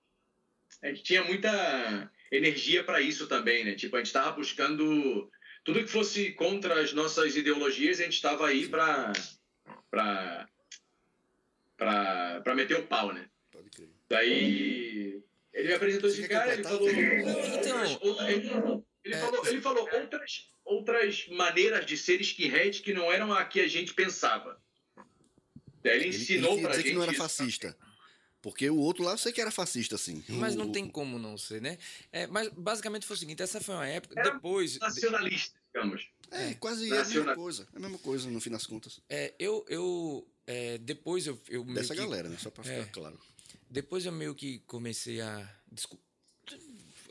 A 0.82 0.88
gente 0.88 1.04
tinha 1.04 1.24
muita 1.24 2.12
energia 2.32 2.84
para 2.84 3.02
isso 3.02 3.28
também, 3.28 3.66
né? 3.66 3.76
Tipo, 3.76 3.96
a 3.96 4.00
gente 4.00 4.08
estava 4.08 4.32
buscando 4.32 5.30
tudo 5.64 5.84
que 5.84 5.88
fosse 5.88 6.32
contra 6.34 6.82
as 6.82 6.94
nossas 6.94 7.36
ideologias, 7.36 8.00
a 8.00 8.04
gente 8.04 8.14
estava 8.14 8.48
aí 8.48 8.68
para 8.70 9.12
para 11.76 12.56
meter 12.56 12.78
o 12.78 12.88
pau, 12.88 13.14
né? 13.14 13.30
Pode 13.52 13.70
crer. 13.70 13.90
Daí 14.08 15.19
ele 15.54 15.68
me 15.70 15.74
apresentou 15.74 16.10
esse 16.10 16.28
cara, 16.28 16.54
ele 16.54 16.64
falou, 16.64 16.90
então, 16.90 17.86
ele, 19.04 19.16
é, 19.16 19.18
falou, 19.18 19.48
ele 19.48 19.62
falou 19.62 19.90
outras 19.94 20.50
outras 20.70 21.28
maneiras 21.30 21.86
de 21.86 21.98
ser 21.98 22.22
skinhead 22.22 22.82
que 22.84 22.94
não 22.94 23.12
eram 23.12 23.34
a 23.34 23.44
que 23.44 23.60
a 23.60 23.68
gente 23.68 23.94
pensava. 23.94 24.62
Daí 25.84 25.98
ele 25.98 26.08
ensinou 26.10 26.52
ele, 26.52 26.60
ele 26.60 26.68
pra 26.68 26.76
gente 26.76 26.90
que 26.90 26.94
não 26.94 27.04
era 27.04 27.14
fascista. 27.14 27.76
Porque 28.42 28.70
o 28.70 28.78
outro 28.78 29.04
lá 29.04 29.12
eu 29.12 29.18
sei 29.18 29.34
que 29.34 29.42
era 29.42 29.52
fascista, 29.52 29.98
sim. 29.98 30.24
Mas 30.30 30.56
não 30.56 30.72
tem 30.72 30.88
como 30.88 31.20
não 31.20 31.38
ser, 31.38 31.62
né? 31.62 31.78
É, 32.12 32.26
mas 32.28 32.50
basicamente 32.50 33.06
foi 33.06 33.16
o 33.16 33.20
seguinte, 33.20 33.42
essa 33.42 33.60
foi 33.60 33.76
uma 33.76 33.88
época. 33.88 34.18
Era 34.18 34.32
depois. 34.32 34.80
Nacionalista, 34.80 35.60
digamos. 35.74 36.08
É, 36.32 36.54
quase 36.54 36.94
é 36.94 37.02
a 37.02 37.06
mesma 37.06 37.36
coisa. 37.36 37.68
É 37.74 37.78
a 37.78 37.80
mesma 37.80 37.98
coisa, 37.98 38.30
no 38.30 38.40
fim 38.40 38.52
das 38.52 38.66
contas. 38.66 39.02
É, 39.10 39.34
eu. 39.40 39.66
eu 39.68 40.28
é, 40.48 40.78
depois 40.78 41.28
eu. 41.28 41.40
eu 41.50 41.64
Dessa 41.66 41.94
que, 41.94 42.02
galera, 42.02 42.30
né? 42.30 42.38
Só 42.40 42.50
pra 42.50 42.64
ficar 42.64 42.78
é, 42.78 42.86
claro. 42.86 43.20
Depois 43.70 44.06
eu 44.06 44.12
meio 44.12 44.34
que 44.34 44.60
comecei 44.60 45.22
a. 45.22 45.48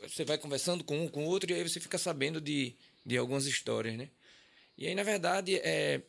Você 0.01 0.25
vai 0.25 0.37
conversando 0.37 0.83
com 0.83 1.05
um, 1.05 1.07
com 1.07 1.25
o 1.25 1.27
outro, 1.27 1.51
e 1.51 1.53
aí 1.53 1.67
você 1.67 1.79
fica 1.79 1.97
sabendo 1.97 2.41
de, 2.41 2.75
de 3.05 3.17
algumas 3.17 3.45
histórias, 3.45 3.97
né? 3.97 4.09
E 4.77 4.87
aí, 4.87 4.95
na 4.95 5.03
verdade, 5.03 5.55
é, 5.57 6.01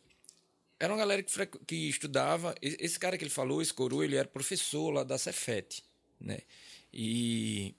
era 0.79 0.91
uma 0.91 0.99
galera 0.99 1.21
que, 1.21 1.47
que 1.65 1.89
estudava. 1.89 2.55
Esse 2.61 2.99
cara 2.99 3.17
que 3.17 3.23
ele 3.23 3.31
falou, 3.31 3.61
esse 3.61 3.73
coroa, 3.73 4.03
ele 4.03 4.15
era 4.15 4.27
professor 4.27 4.89
lá 4.91 5.03
da 5.03 5.17
Cefet, 5.17 5.83
né? 6.19 6.39
E 6.93 7.75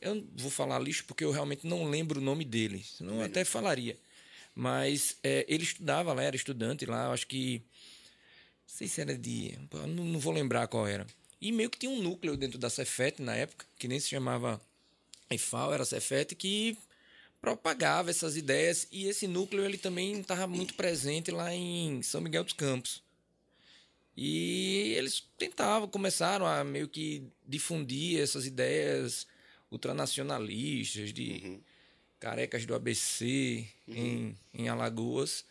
eu 0.00 0.14
não 0.14 0.28
vou 0.36 0.50
falar 0.50 0.78
lixo 0.78 1.04
porque 1.04 1.24
eu 1.24 1.30
realmente 1.30 1.66
não 1.66 1.84
lembro 1.84 2.18
o 2.18 2.22
nome 2.22 2.44
dele, 2.44 2.82
senão 2.82 3.16
eu 3.16 3.22
até 3.22 3.44
falaria. 3.44 3.98
Mas 4.54 5.18
é, 5.22 5.44
ele 5.48 5.64
estudava 5.64 6.12
lá, 6.12 6.22
era 6.22 6.34
estudante 6.34 6.86
lá, 6.86 7.12
acho 7.12 7.26
que. 7.26 7.58
Não 7.58 8.74
sei 8.74 8.88
se 8.88 9.00
era 9.00 9.16
de. 9.16 9.56
Não, 9.70 9.86
não 9.86 10.18
vou 10.18 10.32
lembrar 10.32 10.66
qual 10.66 10.86
era. 10.86 11.06
E 11.40 11.52
meio 11.52 11.70
que 11.70 11.78
tinha 11.78 11.90
um 11.90 12.02
núcleo 12.02 12.36
dentro 12.36 12.58
da 12.58 12.70
Cefet 12.70 13.20
na 13.20 13.34
época, 13.34 13.66
que 13.78 13.88
nem 13.88 14.00
se 14.00 14.08
chamava 14.08 14.60
EFAL, 15.30 15.74
era 15.74 15.84
Cefet, 15.84 16.34
que 16.34 16.78
propagava 17.40 18.10
essas 18.10 18.36
ideias 18.36 18.88
e 18.90 19.06
esse 19.06 19.26
núcleo 19.26 19.64
ele 19.64 19.78
também 19.78 20.20
estava 20.20 20.46
muito 20.46 20.74
presente 20.74 21.30
lá 21.30 21.54
em 21.54 22.02
São 22.02 22.20
Miguel 22.20 22.44
dos 22.44 22.54
Campos. 22.54 23.02
E 24.16 24.94
eles 24.96 25.22
tentavam, 25.36 25.86
começaram 25.86 26.46
a 26.46 26.64
meio 26.64 26.88
que 26.88 27.24
difundir 27.46 28.18
essas 28.20 28.46
ideias 28.46 29.26
ultranacionalistas 29.70 31.12
de 31.12 31.42
uhum. 31.44 31.60
carecas 32.18 32.64
do 32.64 32.74
ABC 32.74 33.66
uhum. 33.86 33.94
em, 33.94 34.36
em 34.54 34.68
Alagoas. 34.68 35.44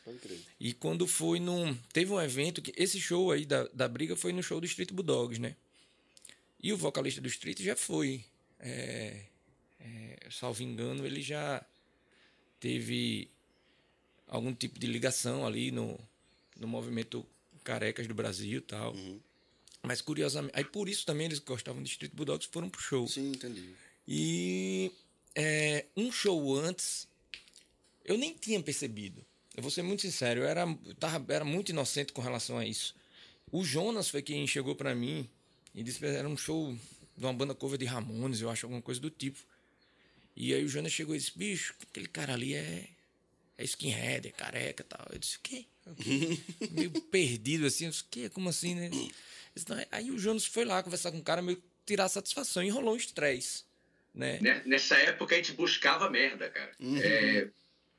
E 0.59 0.73
quando 0.73 1.05
foi 1.05 1.39
num. 1.39 1.75
Teve 1.93 2.11
um 2.11 2.19
evento 2.19 2.59
que. 2.59 2.73
Esse 2.75 2.99
show 2.99 3.31
aí 3.31 3.45
da, 3.45 3.67
da 3.67 3.87
briga 3.87 4.15
foi 4.15 4.33
no 4.33 4.41
show 4.41 4.59
do 4.59 4.65
Street 4.65 4.91
Bulldogs, 4.91 5.39
né? 5.39 5.55
E 6.65 6.73
o 6.73 6.77
vocalista 6.77 7.21
do 7.21 7.27
Street 7.27 7.61
já 7.61 7.75
foi. 7.75 8.25
É, 8.59 9.21
é, 9.79 10.17
salvo 10.31 10.63
engano, 10.63 11.05
ele 11.05 11.21
já 11.21 11.63
teve 12.59 13.29
algum 14.27 14.51
tipo 14.51 14.79
de 14.79 14.87
ligação 14.87 15.45
ali 15.45 15.69
no, 15.69 15.95
no 16.57 16.67
movimento 16.67 17.23
Carecas 17.63 18.07
do 18.07 18.15
Brasil 18.15 18.57
e 18.57 18.61
tal. 18.61 18.95
Uhum. 18.95 19.19
Mas 19.83 20.01
curiosamente. 20.01 20.57
Aí 20.57 20.65
por 20.65 20.89
isso 20.89 21.05
também 21.05 21.27
eles 21.27 21.37
gostavam 21.37 21.83
de 21.83 21.89
Street 21.91 22.11
Bulldogs 22.15 22.49
foram 22.51 22.67
pro 22.67 22.81
show. 22.81 23.07
Sim, 23.07 23.33
entendi. 23.33 23.75
E 24.07 24.91
é, 25.35 25.85
um 25.95 26.11
show 26.11 26.55
antes, 26.57 27.07
eu 28.03 28.17
nem 28.17 28.33
tinha 28.33 28.59
percebido. 28.59 29.23
Eu 29.55 29.61
vou 29.61 29.69
ser 29.69 29.83
muito 29.83 30.01
sincero, 30.01 30.39
eu 30.39 30.47
era, 30.47 30.63
eu 30.83 30.95
tava, 30.95 31.31
era 31.31 31.45
muito 31.45 31.69
inocente 31.69 32.11
com 32.11 32.23
relação 32.23 32.57
a 32.57 32.65
isso. 32.65 32.95
O 33.51 33.63
Jonas 33.63 34.09
foi 34.09 34.23
quem 34.23 34.47
chegou 34.47 34.75
para 34.75 34.95
mim 34.95 35.29
e 35.75 35.83
disse 35.83 35.99
que 35.99 36.05
era 36.05 36.27
um 36.27 36.37
show 36.37 36.75
de 37.17 37.25
uma 37.25 37.33
banda 37.33 37.53
cover 37.53 37.77
de 37.77 37.85
Ramones, 37.85 38.41
eu 38.41 38.49
acho, 38.49 38.65
alguma 38.65 38.81
coisa 38.81 38.99
do 38.99 39.09
tipo. 39.09 39.39
E 40.35 40.53
aí 40.53 40.63
o 40.63 40.69
Jonas 40.69 40.91
chegou 40.91 41.13
e 41.13 41.17
disse, 41.17 41.37
bicho, 41.37 41.75
aquele 41.83 42.07
cara 42.07 42.33
ali 42.33 42.55
é, 42.55 42.87
é 43.57 43.63
skinhead, 43.63 44.27
é 44.27 44.31
careca 44.31 44.83
e 44.83 44.85
tal. 44.85 45.05
Eu 45.11 45.19
disse, 45.19 45.37
o 45.37 45.41
quê? 45.41 45.65
meio 46.71 46.89
perdido 47.11 47.65
assim, 47.65 47.85
eu 47.85 47.91
disse, 47.91 48.03
o 48.03 48.07
quê? 48.09 48.29
Como 48.29 48.49
assim, 48.49 48.73
né? 48.73 48.89
Disse, 48.89 49.67
aí 49.91 50.11
o 50.11 50.17
Jonas 50.17 50.45
foi 50.45 50.65
lá 50.65 50.81
conversar 50.81 51.11
com 51.11 51.19
o 51.19 51.23
cara, 51.23 51.41
meio 51.41 51.61
tirar 51.85 52.09
satisfação 52.09 52.63
e 52.63 52.69
rolou 52.69 52.93
um 52.93 52.97
estresse. 52.97 53.63
Né? 54.13 54.39
Nessa 54.65 54.95
época 54.95 55.35
a 55.35 55.37
gente 55.37 55.51
buscava 55.53 56.09
merda, 56.09 56.49
cara. 56.49 56.71
Uhum. 56.79 56.97
É, 56.97 57.49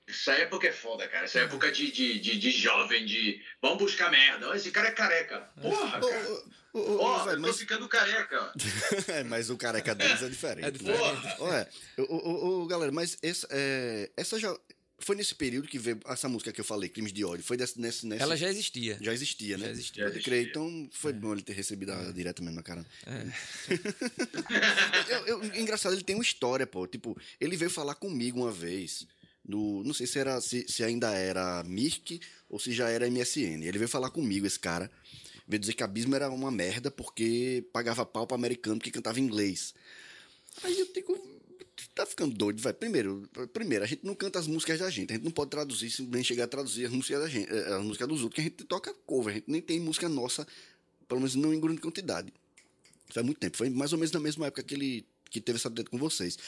essa 0.09 0.33
época 0.33 0.69
é 0.69 0.73
foda, 0.73 1.07
cara. 1.09 1.25
Essa 1.25 1.41
época 1.41 1.71
de, 1.73 1.91
de, 1.91 2.21
de, 2.21 2.39
de 2.39 2.51
jovem, 2.53 3.05
de 3.05 3.43
vamos 3.61 3.79
buscar 3.79 4.11
merda. 4.11 4.55
Esse 4.57 4.71
cara 4.71 4.89
é 4.89 4.93
careca. 4.93 5.41
Porra, 5.61 6.01
cara. 6.01 6.29
Ó, 6.73 6.81
oh, 6.81 7.25
oh, 7.25 7.31
eu 7.31 7.43
tô 7.43 7.55
ficando 7.55 7.89
careca. 7.89 8.53
é, 9.09 9.25
mas 9.25 9.51
o 9.51 9.57
careca 9.57 9.95
deles 9.95 10.23
é 10.23 10.29
diferente. 10.29 10.67
É 10.67 10.71
diferente. 10.71 11.25
Né? 11.25 11.37
Ué, 11.41 11.69
oh, 11.99 12.67
galera, 12.67 12.93
mas 12.93 13.19
essa, 13.23 13.49
é, 13.51 14.11
essa 14.17 14.39
já. 14.39 14.57
Foi 14.99 15.15
nesse 15.15 15.35
período 15.35 15.69
que 15.69 15.79
veio 15.79 16.01
essa 16.07 16.27
música 16.27 16.51
que 16.51 16.61
eu 16.61 16.65
falei, 16.65 16.89
Crimes 16.89 17.13
de 17.13 17.23
Ódio. 17.23 17.45
Foi 17.45 17.55
desse, 17.55 17.79
nesse, 17.79 18.07
nesse... 18.07 18.23
Ela 18.23 18.35
já 18.35 18.49
existia. 18.49 18.97
Já 18.99 19.13
existia, 19.13 19.59
né? 19.59 19.67
Já 19.67 19.73
existia. 19.73 20.05
Já 20.05 20.11
existia. 20.11 20.43
Então 20.43 20.89
foi 20.91 21.13
é. 21.13 21.15
bom 21.15 21.33
ele 21.33 21.43
ter 21.43 21.53
recebido 21.53 21.93
é. 21.93 22.13
direto 22.13 22.43
mesmo 22.43 22.57
na 22.57 22.63
cara. 22.63 22.85
É. 23.05 23.27
eu, 25.13 25.27
eu, 25.27 25.45
engraçado, 25.57 25.93
ele 25.93 26.03
tem 26.03 26.17
uma 26.17 26.25
história, 26.25 26.67
pô. 26.67 26.87
Tipo, 26.87 27.15
ele 27.39 27.59
veio 27.59 27.71
falar 27.71 27.95
comigo 27.95 28.41
uma 28.41 28.51
vez. 28.51 29.07
No, 29.47 29.85
não 29.85 29.95
sei 29.95 30.07
se, 30.07 30.19
era, 30.19 30.41
se, 30.41 30.67
se 30.69 30.83
ainda 30.83 31.13
era 31.13 31.63
Mirk 31.65 32.21
ou 32.49 32.59
se 32.59 32.73
já 32.73 32.89
era 32.89 33.09
MSN. 33.09 33.63
Ele 33.63 33.79
veio 33.79 33.89
falar 33.89 34.11
comigo, 34.11 34.47
esse 34.47 34.59
cara. 34.59 34.91
Veio 35.47 35.61
dizer 35.61 35.75
que 35.75 35.85
Abismo 35.85 36.17
era 36.17 36.29
uma 36.29 36.51
merda 36.51 36.91
porque 36.91 37.65
pagava 37.73 38.05
pau 38.05 38.27
para 38.27 38.35
americano 38.35 38.81
que 38.81 38.91
cantava 38.91 39.21
inglês. 39.21 39.75
Aí 40.65 40.79
eu 40.79 40.93
digo, 40.93 41.17
tá 41.95 42.05
ficando 42.05 42.35
doido, 42.35 42.61
vai. 42.61 42.73
Primeiro, 42.73 43.29
primeiro, 43.53 43.85
a 43.85 43.87
gente 43.87 44.05
não 44.05 44.15
canta 44.15 44.39
as 44.39 44.47
músicas 44.47 44.79
da 44.81 44.91
gente, 44.91 45.13
a 45.13 45.17
gente 45.17 45.25
não 45.25 45.31
pode 45.31 45.51
traduzir, 45.51 45.93
nem 46.03 46.25
chegar 46.25 46.45
a 46.45 46.49
traduzir 46.49 46.87
as 46.87 46.93
músicas 46.93 47.21
da 47.21 47.29
gente, 47.29 47.53
eh, 47.53 47.75
as 47.75 47.83
músicas 47.83 48.09
dos 48.09 48.23
outros, 48.23 48.35
que 48.35 48.41
a 48.41 48.45
gente 48.45 48.65
toca 48.65 48.93
cover, 49.07 49.33
a 49.33 49.37
gente 49.37 49.51
nem 49.51 49.61
tem 49.61 49.79
música 49.79 50.09
nossa, 50.09 50.47
pelo 51.07 51.21
menos 51.21 51.35
não 51.35 51.55
em 51.55 51.61
grande 51.61 51.81
quantidade. 51.81 52.33
Faz 53.11 53.25
muito 53.25 53.39
tempo, 53.39 53.57
foi 53.57 53.71
mais 53.71 53.93
ou 53.93 53.99
menos 53.99 54.13
na 54.13 54.21
mesma 54.21 54.47
época 54.47 54.63
que 54.63 54.75
ele 54.75 55.07
que 55.31 55.41
teve 55.41 55.59
essa 55.59 55.71
treta 55.71 55.91
com 55.91 55.99
vocês. 55.99 56.39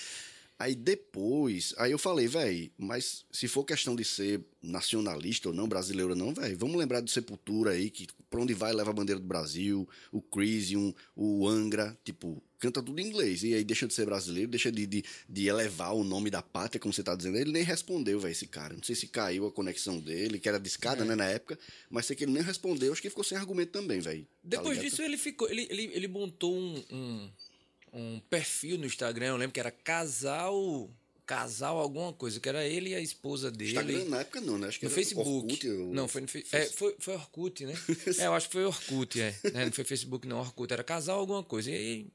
Aí 0.58 0.74
depois, 0.74 1.72
aí 1.78 1.92
eu 1.92 1.98
falei, 1.98 2.26
velho, 2.26 2.68
mas 2.76 3.24
se 3.30 3.46
for 3.46 3.62
questão 3.62 3.94
de 3.94 4.04
ser 4.04 4.44
nacionalista 4.60 5.48
ou 5.50 5.54
não, 5.54 5.68
brasileiro 5.68 6.10
ou 6.10 6.16
não, 6.16 6.34
velho, 6.34 6.58
vamos 6.58 6.76
lembrar 6.76 7.00
do 7.00 7.08
Sepultura 7.08 7.70
aí, 7.70 7.88
que 7.88 8.08
pra 8.28 8.40
onde 8.40 8.54
vai 8.54 8.72
leva 8.72 8.90
a 8.90 8.92
bandeira 8.92 9.20
do 9.20 9.26
Brasil, 9.26 9.88
o 10.10 10.20
Crisium, 10.20 10.92
o 11.14 11.46
Angra, 11.46 11.96
tipo, 12.04 12.42
canta 12.58 12.82
tudo 12.82 13.00
em 13.00 13.06
inglês. 13.06 13.44
E 13.44 13.54
aí 13.54 13.62
deixa 13.62 13.86
de 13.86 13.94
ser 13.94 14.04
brasileiro, 14.04 14.50
deixa 14.50 14.72
de, 14.72 14.84
de, 14.84 15.04
de 15.28 15.46
elevar 15.46 15.94
o 15.94 16.02
nome 16.02 16.28
da 16.28 16.42
pátria, 16.42 16.80
como 16.80 16.92
você 16.92 17.04
tá 17.04 17.14
dizendo. 17.14 17.38
Ele 17.38 17.52
nem 17.52 17.62
respondeu, 17.62 18.18
velho, 18.18 18.32
esse 18.32 18.48
cara. 18.48 18.74
Não 18.74 18.82
sei 18.82 18.96
se 18.96 19.06
caiu 19.06 19.46
a 19.46 19.52
conexão 19.52 20.00
dele, 20.00 20.40
que 20.40 20.48
era 20.48 20.58
discada, 20.58 21.04
é. 21.04 21.06
né, 21.06 21.14
na 21.14 21.26
época, 21.26 21.56
mas 21.88 22.06
sei 22.06 22.16
que 22.16 22.24
ele 22.24 22.32
nem 22.32 22.42
respondeu, 22.42 22.92
acho 22.92 23.00
que 23.00 23.08
ficou 23.08 23.22
sem 23.22 23.38
argumento 23.38 23.70
também, 23.70 24.00
velho. 24.00 24.24
Tá 24.24 24.28
depois 24.42 24.76
tá 24.76 24.82
disso, 24.82 25.02
ele 25.02 25.16
ficou, 25.16 25.48
ele, 25.48 25.68
ele, 25.70 25.90
ele 25.94 26.08
montou 26.08 26.52
um... 26.52 26.84
um 26.90 27.30
um 27.92 28.20
perfil 28.30 28.78
no 28.78 28.86
Instagram, 28.86 29.26
eu 29.26 29.36
lembro 29.36 29.52
que 29.52 29.60
era 29.60 29.70
casal 29.70 30.88
casal 31.28 31.76
alguma 31.76 32.10
coisa, 32.10 32.40
que 32.40 32.48
era 32.48 32.64
ele 32.64 32.90
e 32.90 32.94
a 32.94 33.00
esposa 33.00 33.50
dele. 33.50 33.72
Instagram 33.72 34.04
na 34.06 34.20
época 34.20 34.40
não, 34.40 34.56
né? 34.56 34.68
Acho 34.68 34.80
que 34.80 34.86
no 34.86 34.90
Facebook. 34.90 35.28
Orkut, 35.28 35.68
ou... 35.68 35.92
Não, 35.92 36.08
foi 36.08 36.22
no 36.22 36.28
fe... 36.28 36.46
é, 36.50 36.64
foi, 36.64 36.96
foi 36.98 37.14
Orkut, 37.14 37.66
né? 37.66 37.74
é, 38.18 38.26
eu 38.26 38.32
acho 38.32 38.46
que 38.46 38.54
foi 38.54 38.64
Orkut, 38.64 39.20
é. 39.20 39.34
é. 39.44 39.64
Não 39.66 39.72
foi 39.72 39.84
Facebook, 39.84 40.26
não, 40.26 40.38
Orkut. 40.38 40.72
Era 40.72 40.82
casal 40.82 41.20
alguma 41.20 41.44
coisa. 41.44 41.70
E 41.70 41.74
aí... 41.74 42.06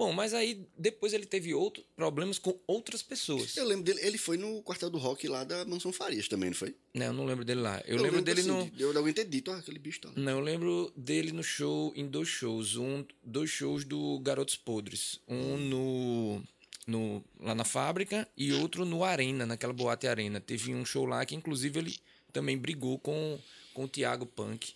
Bom, 0.00 0.14
mas 0.14 0.32
aí 0.32 0.66
depois 0.78 1.12
ele 1.12 1.26
teve 1.26 1.52
outros 1.52 1.84
problemas 1.94 2.38
com 2.38 2.58
outras 2.66 3.02
pessoas. 3.02 3.54
Eu 3.54 3.66
lembro 3.66 3.84
dele, 3.84 4.00
ele 4.02 4.16
foi 4.16 4.38
no 4.38 4.62
quartel 4.62 4.88
do 4.88 4.96
rock 4.96 5.28
lá 5.28 5.44
da 5.44 5.62
Mansão 5.66 5.92
Farias 5.92 6.26
também, 6.26 6.48
não 6.48 6.56
foi? 6.56 6.74
Não, 6.94 7.04
eu 7.04 7.12
não 7.12 7.26
lembro 7.26 7.44
dele 7.44 7.60
lá. 7.60 7.82
Eu, 7.84 7.98
eu 7.98 8.02
lembro, 8.02 8.16
lembro, 8.16 8.22
dele 8.22 8.40
assim, 8.40 8.48
no. 8.48 8.72
Eu 8.78 8.96
alguém 8.96 9.12
ter 9.12 9.26
dito, 9.26 9.50
ah, 9.50 9.58
aquele 9.58 9.78
bicho 9.78 10.00
tá. 10.00 10.10
Não, 10.16 10.38
eu 10.38 10.40
lembro 10.40 10.90
dele 10.96 11.32
no 11.32 11.42
show, 11.42 11.92
em 11.94 12.06
dois 12.06 12.28
shows. 12.28 12.76
Um, 12.76 13.04
dois 13.22 13.50
shows 13.50 13.84
do 13.84 14.18
Garotos 14.20 14.56
Podres. 14.56 15.20
Um 15.28 15.58
no. 15.58 16.42
No, 16.86 17.22
lá 17.38 17.54
na 17.54 17.64
fábrica 17.64 18.26
e 18.34 18.54
outro 18.54 18.86
no 18.86 19.04
Arena, 19.04 19.44
naquela 19.44 19.74
boate 19.74 20.06
Arena. 20.06 20.40
Teve 20.40 20.74
um 20.74 20.82
show 20.82 21.04
lá 21.04 21.26
que, 21.26 21.34
inclusive, 21.34 21.78
ele 21.78 21.94
também 22.32 22.56
brigou 22.56 22.98
com, 22.98 23.38
com 23.74 23.84
o 23.84 23.88
Thiago 23.88 24.24
Punk. 24.24 24.72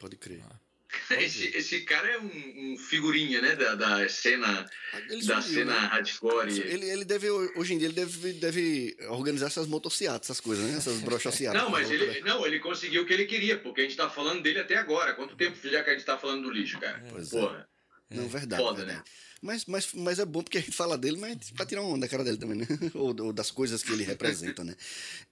Pode 0.00 0.16
crer. 0.16 0.40
Ah. 0.50 0.56
Esse, 1.18 1.46
esse 1.56 1.80
cara 1.80 2.08
é 2.08 2.18
um, 2.18 2.72
um 2.72 2.76
figurinha, 2.78 3.40
né? 3.40 3.54
Da, 3.54 3.74
da 3.74 4.08
cena, 4.08 4.66
Ele 5.08 5.24
da 5.24 5.40
sumiu, 5.40 5.58
cena 5.60 5.80
né? 5.80 5.86
hardcore. 5.88 6.60
Ele, 6.60 6.90
ele 6.90 7.04
deve, 7.04 7.30
hoje 7.30 7.74
em 7.74 7.78
dia, 7.78 7.88
ele 7.88 7.94
deve, 7.94 8.32
deve 8.34 8.96
organizar 9.08 9.46
essas 9.46 9.66
motociatas, 9.66 10.26
essas 10.26 10.40
coisas, 10.40 10.64
né? 10.70 10.76
Essas 10.76 11.00
brochociatas. 11.00 11.60
Não, 11.60 11.70
mas 11.70 11.90
ele, 11.90 12.20
não, 12.20 12.46
ele 12.46 12.60
conseguiu 12.60 13.02
o 13.02 13.06
que 13.06 13.12
ele 13.12 13.26
queria, 13.26 13.58
porque 13.58 13.82
a 13.82 13.84
gente 13.84 13.96
tá 13.96 14.08
falando 14.08 14.42
dele 14.42 14.60
até 14.60 14.76
agora. 14.76 15.14
Quanto 15.14 15.36
tempo 15.36 15.56
já 15.68 15.82
que 15.82 15.90
a 15.90 15.92
gente 15.92 16.04
tá 16.04 16.18
falando 16.18 16.44
do 16.44 16.50
lixo, 16.50 16.78
cara? 16.78 17.02
Pois 17.10 17.32
é. 17.32 17.40
Porra. 17.40 17.68
Não, 18.10 18.28
verdade. 18.28 18.62
Foda, 18.62 18.84
verdade. 18.84 18.98
né? 18.98 19.04
Mas, 19.42 19.64
mas, 19.66 19.92
mas 19.92 20.18
é 20.20 20.24
bom 20.24 20.40
porque 20.40 20.58
a 20.58 20.60
gente 20.60 20.76
fala 20.76 20.96
dele, 20.96 21.16
mas 21.16 21.50
pra 21.50 21.66
tirar 21.66 21.82
uma 21.82 21.90
onda 21.90 22.02
da 22.02 22.08
cara 22.08 22.22
dele 22.22 22.36
também, 22.36 22.58
né? 22.58 22.66
ou, 22.94 23.08
ou 23.20 23.32
das 23.32 23.50
coisas 23.50 23.82
que 23.82 23.92
ele 23.92 24.04
representa, 24.04 24.62
né? 24.62 24.76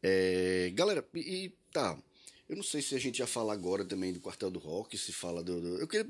É, 0.03 0.73
galera, 0.75 1.07
e, 1.15 1.45
e 1.45 1.55
tá. 1.73 1.97
Eu 2.51 2.57
não 2.57 2.65
sei 2.65 2.83
se 2.83 2.97
a 2.97 2.99
gente 2.99 3.19
já 3.19 3.29
fala 3.29 3.53
agora 3.53 3.85
também 3.85 4.13
do 4.13 4.19
Quartel 4.21 4.51
do 4.51 4.59
Rock, 4.59 4.99
se 4.99 5.13
fala 5.13 5.41
do. 5.43 5.61
do- 5.61 5.79
eu, 5.79 5.87
queria, 5.87 6.05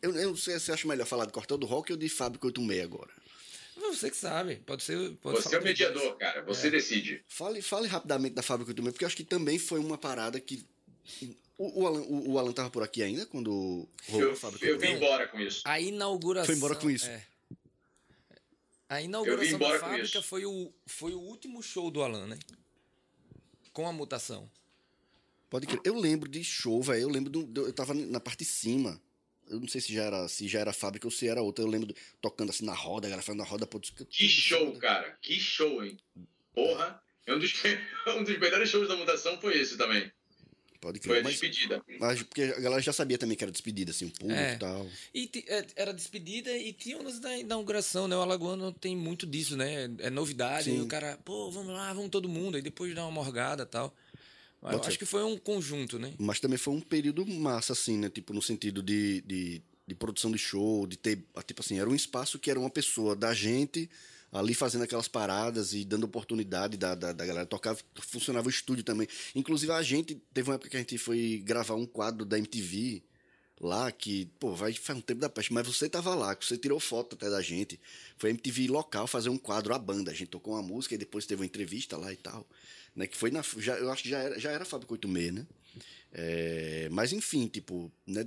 eu, 0.00 0.16
eu 0.16 0.28
não 0.30 0.36
sei 0.36 0.58
se 0.58 0.72
acha 0.72 0.88
melhor 0.88 1.04
falar 1.06 1.26
do 1.26 1.32
Quartel 1.32 1.58
do 1.58 1.66
Rock 1.66 1.92
ou 1.92 1.98
de 1.98 2.08
Fábrica 2.08 2.46
86 2.46 2.82
agora. 2.82 3.10
Você 3.76 4.08
que 4.10 4.16
sabe. 4.16 4.56
Pode 4.64 4.82
ser. 4.82 5.14
Pode 5.16 5.42
Você 5.42 5.54
é 5.54 5.58
o 5.58 5.62
mediador, 5.62 6.16
cara. 6.16 6.42
Você 6.44 6.68
É. 6.68 6.70
decide. 6.70 7.22
Fale, 7.28 7.60
fale 7.60 7.86
rapidamente 7.86 8.34
da 8.34 8.42
Fábrica 8.42 8.70
86, 8.70 8.92
porque 8.94 9.04
eu 9.04 9.06
acho 9.08 9.16
que 9.16 9.24
também 9.24 9.58
foi 9.58 9.78
uma 9.78 9.98
parada 9.98 10.40
que. 10.40 10.64
O, 11.58 11.82
o 11.82 11.86
Alan, 11.86 12.00
o, 12.00 12.30
o 12.32 12.38
Alan 12.38 12.52
tava 12.52 12.70
por 12.70 12.82
aqui 12.82 13.02
ainda 13.02 13.26
quando 13.26 13.86
rolou 14.08 14.28
Eu, 14.28 14.32
a 14.32 14.36
Fábrica 14.36 14.64
eu 14.64 14.78
vim 14.78 14.86
86? 14.88 14.96
embora 15.02 15.28
com 15.28 15.38
isso. 15.40 15.60
A 15.66 15.78
inauguração. 15.80 16.46
Foi 16.46 16.54
embora 16.56 16.74
com 16.76 16.90
isso. 16.90 17.06
é. 17.06 17.22
A 18.88 19.02
inauguração 19.02 19.58
da 19.58 19.78
fábrica 19.78 20.22
foi 20.22 20.46
o, 20.46 20.72
foi 20.86 21.12
o 21.14 21.20
último 21.20 21.62
show 21.62 21.90
do 21.90 22.02
Alan, 22.02 22.26
né? 22.26 22.38
Com 23.72 23.86
a 23.86 23.92
mutação. 23.92 24.48
Pode 25.54 25.68
crer. 25.68 25.80
Eu 25.84 25.94
lembro 25.96 26.28
de 26.28 26.42
show, 26.42 26.82
velho. 26.82 27.02
Eu 27.02 27.08
lembro 27.08 27.30
do, 27.30 27.44
do- 27.44 27.66
Eu 27.66 27.72
tava 27.72 27.94
na 27.94 28.18
parte 28.18 28.40
de 28.40 28.44
cima. 28.44 29.00
Eu 29.48 29.60
não 29.60 29.68
sei 29.68 29.80
se 29.80 29.94
já 29.94 30.02
era, 30.02 30.26
se 30.26 30.48
já 30.48 30.58
era 30.58 30.72
fábrica 30.72 31.06
ou 31.06 31.12
se 31.12 31.28
era 31.28 31.40
outra. 31.40 31.64
Eu 31.64 31.68
lembro 31.68 31.86
do- 31.86 31.94
tocando 32.20 32.50
assim 32.50 32.64
na 32.64 32.74
roda, 32.74 33.06
a 33.06 33.10
galera 33.10 33.22
fazendo 33.22 33.38
na 33.42 33.46
roda. 33.46 33.64
Pô, 33.64 33.78
tudo 33.78 34.04
Que 34.06 34.28
show, 34.28 34.66
foda. 34.66 34.78
cara. 34.80 35.16
Que 35.22 35.38
show, 35.38 35.84
hein? 35.84 35.96
Porra. 36.52 37.00
É 37.24 37.32
um 37.32 37.38
dos, 37.38 37.52
um 38.18 38.24
dos 38.24 38.36
melhores 38.36 38.68
shows 38.68 38.88
da 38.88 38.96
mutação 38.96 39.40
foi 39.40 39.56
esse 39.60 39.76
também. 39.78 40.10
Pode 40.80 40.98
Foi 40.98 41.08
crer. 41.12 41.20
a 41.20 41.22
Mas, 41.22 41.32
despedida. 41.40 41.82
mas 42.00 42.22
porque 42.24 42.42
a 42.42 42.60
galera 42.60 42.82
já 42.82 42.92
sabia 42.92 43.16
também 43.16 43.36
que 43.36 43.44
era 43.44 43.50
despedida, 43.52 43.92
assim, 43.92 44.06
o 44.06 44.10
público 44.10 44.38
É. 44.40 44.54
e 44.54 44.58
tal. 44.58 44.86
E 45.14 45.30
é, 45.46 45.66
era 45.76 45.94
despedida 45.94 46.54
e 46.54 46.72
tinha 46.74 46.98
umas 46.98 47.20
da 47.20 47.38
inauguração, 47.38 48.06
né? 48.08 48.16
O 48.16 48.20
Alagoano 48.20 48.70
tem 48.72 48.94
muito 48.96 49.24
disso, 49.26 49.56
né? 49.56 49.88
É 50.00 50.10
novidade. 50.10 50.64
Sim. 50.64 50.78
E 50.78 50.80
o 50.82 50.86
cara, 50.86 51.16
pô, 51.24 51.48
vamos 51.50 51.72
lá, 51.72 51.90
vamos 51.94 52.10
todo 52.10 52.28
mundo. 52.28 52.56
Aí 52.56 52.62
depois 52.62 52.94
dá 52.94 53.02
uma 53.04 53.12
morgada 53.12 53.62
e 53.62 53.66
tal. 53.66 53.96
Eu 54.72 54.80
acho 54.80 54.98
que 54.98 55.04
foi 55.04 55.22
um 55.22 55.36
conjunto, 55.36 55.98
né? 55.98 56.14
Mas 56.18 56.40
também 56.40 56.58
foi 56.58 56.74
um 56.74 56.80
período 56.80 57.26
massa, 57.26 57.72
assim, 57.72 57.98
né? 57.98 58.08
Tipo, 58.08 58.32
no 58.32 58.40
sentido 58.40 58.82
de, 58.82 59.20
de, 59.22 59.62
de 59.86 59.94
produção 59.94 60.30
de 60.30 60.38
show, 60.38 60.86
de 60.86 60.96
ter. 60.96 61.22
Tipo 61.46 61.60
assim, 61.60 61.78
era 61.78 61.88
um 61.88 61.94
espaço 61.94 62.38
que 62.38 62.50
era 62.50 62.58
uma 62.58 62.70
pessoa 62.70 63.14
da 63.14 63.34
gente 63.34 63.90
ali 64.32 64.52
fazendo 64.52 64.82
aquelas 64.82 65.06
paradas 65.06 65.72
e 65.74 65.84
dando 65.84 66.04
oportunidade 66.04 66.76
da, 66.76 66.94
da, 66.94 67.12
da 67.12 67.26
galera 67.26 67.46
tocar. 67.46 67.76
Funcionava 68.00 68.46
o 68.46 68.50
estúdio 68.50 68.82
também. 68.82 69.06
Inclusive, 69.34 69.72
a 69.72 69.82
gente. 69.82 70.14
Teve 70.32 70.50
uma 70.50 70.56
época 70.56 70.70
que 70.70 70.76
a 70.76 70.80
gente 70.80 70.98
foi 70.98 71.42
gravar 71.44 71.74
um 71.74 71.86
quadro 71.86 72.24
da 72.24 72.38
MTV 72.38 73.02
lá 73.60 73.90
que, 73.92 74.26
pô, 74.38 74.54
vai 74.54 74.72
faz 74.72 74.98
um 74.98 75.02
tempo 75.02 75.20
da 75.20 75.28
peste, 75.28 75.52
mas 75.52 75.66
você 75.66 75.88
tava 75.88 76.14
lá, 76.14 76.36
você 76.38 76.58
tirou 76.58 76.80
foto 76.80 77.14
até 77.14 77.30
da 77.30 77.40
gente. 77.40 77.80
Foi 78.16 78.30
a 78.30 78.32
MTV 78.32 78.68
local 78.68 79.06
fazer 79.06 79.28
um 79.28 79.38
quadro 79.38 79.74
à 79.74 79.78
banda. 79.78 80.10
A 80.10 80.14
gente 80.14 80.28
tocou 80.28 80.54
uma 80.54 80.62
música 80.62 80.94
e 80.94 80.98
depois 80.98 81.26
teve 81.26 81.40
uma 81.42 81.46
entrevista 81.46 81.96
lá 81.96 82.12
e 82.12 82.16
tal. 82.16 82.46
Né, 82.94 83.06
que 83.06 83.16
foi 83.16 83.30
na. 83.30 83.42
Já, 83.58 83.76
eu 83.78 83.90
acho 83.90 84.02
que 84.04 84.08
já 84.08 84.18
era, 84.18 84.38
já 84.38 84.50
era 84.52 84.64
Fábrica 84.64 84.92
86, 84.92 85.32
né? 85.34 85.46
É, 86.16 86.88
mas 86.92 87.12
enfim, 87.12 87.48
tipo, 87.48 87.90
né, 88.06 88.22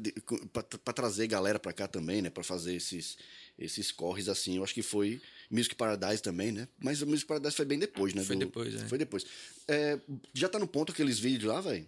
pra 0.84 0.91
trazer 0.93 1.26
galera 1.28 1.57
pra 1.57 1.72
cá 1.72 1.88
também, 1.88 2.22
né, 2.22 2.30
pra 2.30 2.43
fazer 2.43 2.76
esses 2.76 3.18
esses 3.57 3.91
corres 3.91 4.28
assim, 4.28 4.57
eu 4.57 4.63
acho 4.63 4.74
que 4.74 4.84
foi 4.84 5.20
Music 5.49 5.74
Paradise 5.74 6.22
também, 6.22 6.51
né? 6.51 6.68
Mas 6.78 7.01
o 7.01 7.07
Music 7.07 7.26
Paradise 7.26 7.55
foi 7.55 7.65
bem 7.65 7.80
depois, 7.80 8.13
né? 8.13 8.24
Foi 8.24 8.36
do- 8.36 8.39
depois, 8.45 8.76
é. 8.76 8.88
Foi 8.88 8.97
depois. 8.99 9.26
É, 9.68 9.99
já 10.34 10.47
tá 10.49 10.59
no 10.59 10.68
ponto 10.68 10.91
aqueles 10.91 11.18
vídeos 11.18 11.51
lá, 11.51 11.59
velho? 11.61 11.88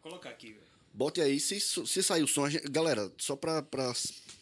Colocar 0.00 0.30
aqui, 0.30 0.52
velho. 0.52 0.62
Bote 0.94 1.20
aí, 1.20 1.38
se, 1.40 1.58
se 1.60 2.02
sair 2.02 2.22
o 2.22 2.28
som, 2.28 2.44
a 2.44 2.50
gente- 2.50 2.68
galera, 2.70 3.12
só 3.18 3.34
pra, 3.36 3.60
pra, 3.62 3.92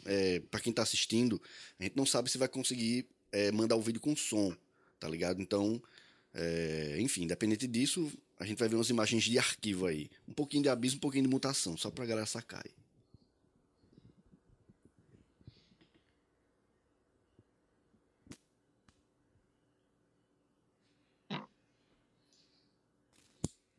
é, 0.05 0.41
pra 0.51 0.61
quem 0.61 0.73
tá 0.73 0.83
assistindo, 0.83 1.41
a 1.79 1.83
gente 1.85 1.97
não 1.97 2.05
sabe 2.07 2.31
se 2.31 2.39
vai 2.39 2.49
conseguir 2.49 3.07
é, 3.33 3.51
mandar 3.51 3.75
o 3.77 3.83
vídeo 3.83 4.01
com 4.01 4.15
som, 4.15 4.55
tá 5.01 5.09
ligado? 5.09 5.41
Então, 5.41 5.83
é, 6.35 6.97
enfim, 7.01 7.23
independente 7.25 7.67
disso, 7.67 8.11
a 8.39 8.45
gente 8.45 8.59
vai 8.59 8.69
ver 8.69 8.77
umas 8.77 8.91
imagens 8.91 9.25
de 9.25 9.39
arquivo 9.39 9.87
aí. 9.87 10.11
Um 10.29 10.33
pouquinho 10.33 10.63
de 10.63 10.69
abismo, 10.69 10.99
um 10.99 11.01
pouquinho 11.01 11.25
de 11.25 11.31
mutação, 11.31 11.77
só 11.77 11.91
pra 11.91 12.07
galera 12.07 12.27
sacar 12.27 12.63
aí. 12.65 12.73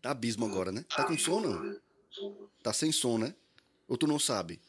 Tá 0.01 0.11
abismo 0.11 0.45
agora, 0.45 0.71
né? 0.71 0.83
Tá 0.89 1.05
com 1.05 1.17
som, 1.17 1.39
não? 1.39 1.79
Tá 2.63 2.73
sem 2.73 2.91
som, 2.91 3.19
né? 3.19 3.35
Ou 3.87 3.95
tu 3.95 4.07
não 4.07 4.17
sabe? 4.17 4.59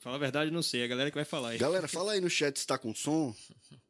Fala 0.00 0.16
a 0.16 0.18
verdade, 0.18 0.50
não 0.50 0.62
sei. 0.62 0.82
É 0.82 0.84
a 0.84 0.88
galera 0.88 1.10
que 1.10 1.16
vai 1.16 1.24
falar 1.24 1.50
aí. 1.50 1.58
Galera, 1.58 1.88
fala 1.88 2.12
aí 2.12 2.20
no 2.20 2.28
chat 2.28 2.58
se 2.58 2.66
tá 2.66 2.76
com 2.78 2.94
som. 2.94 3.34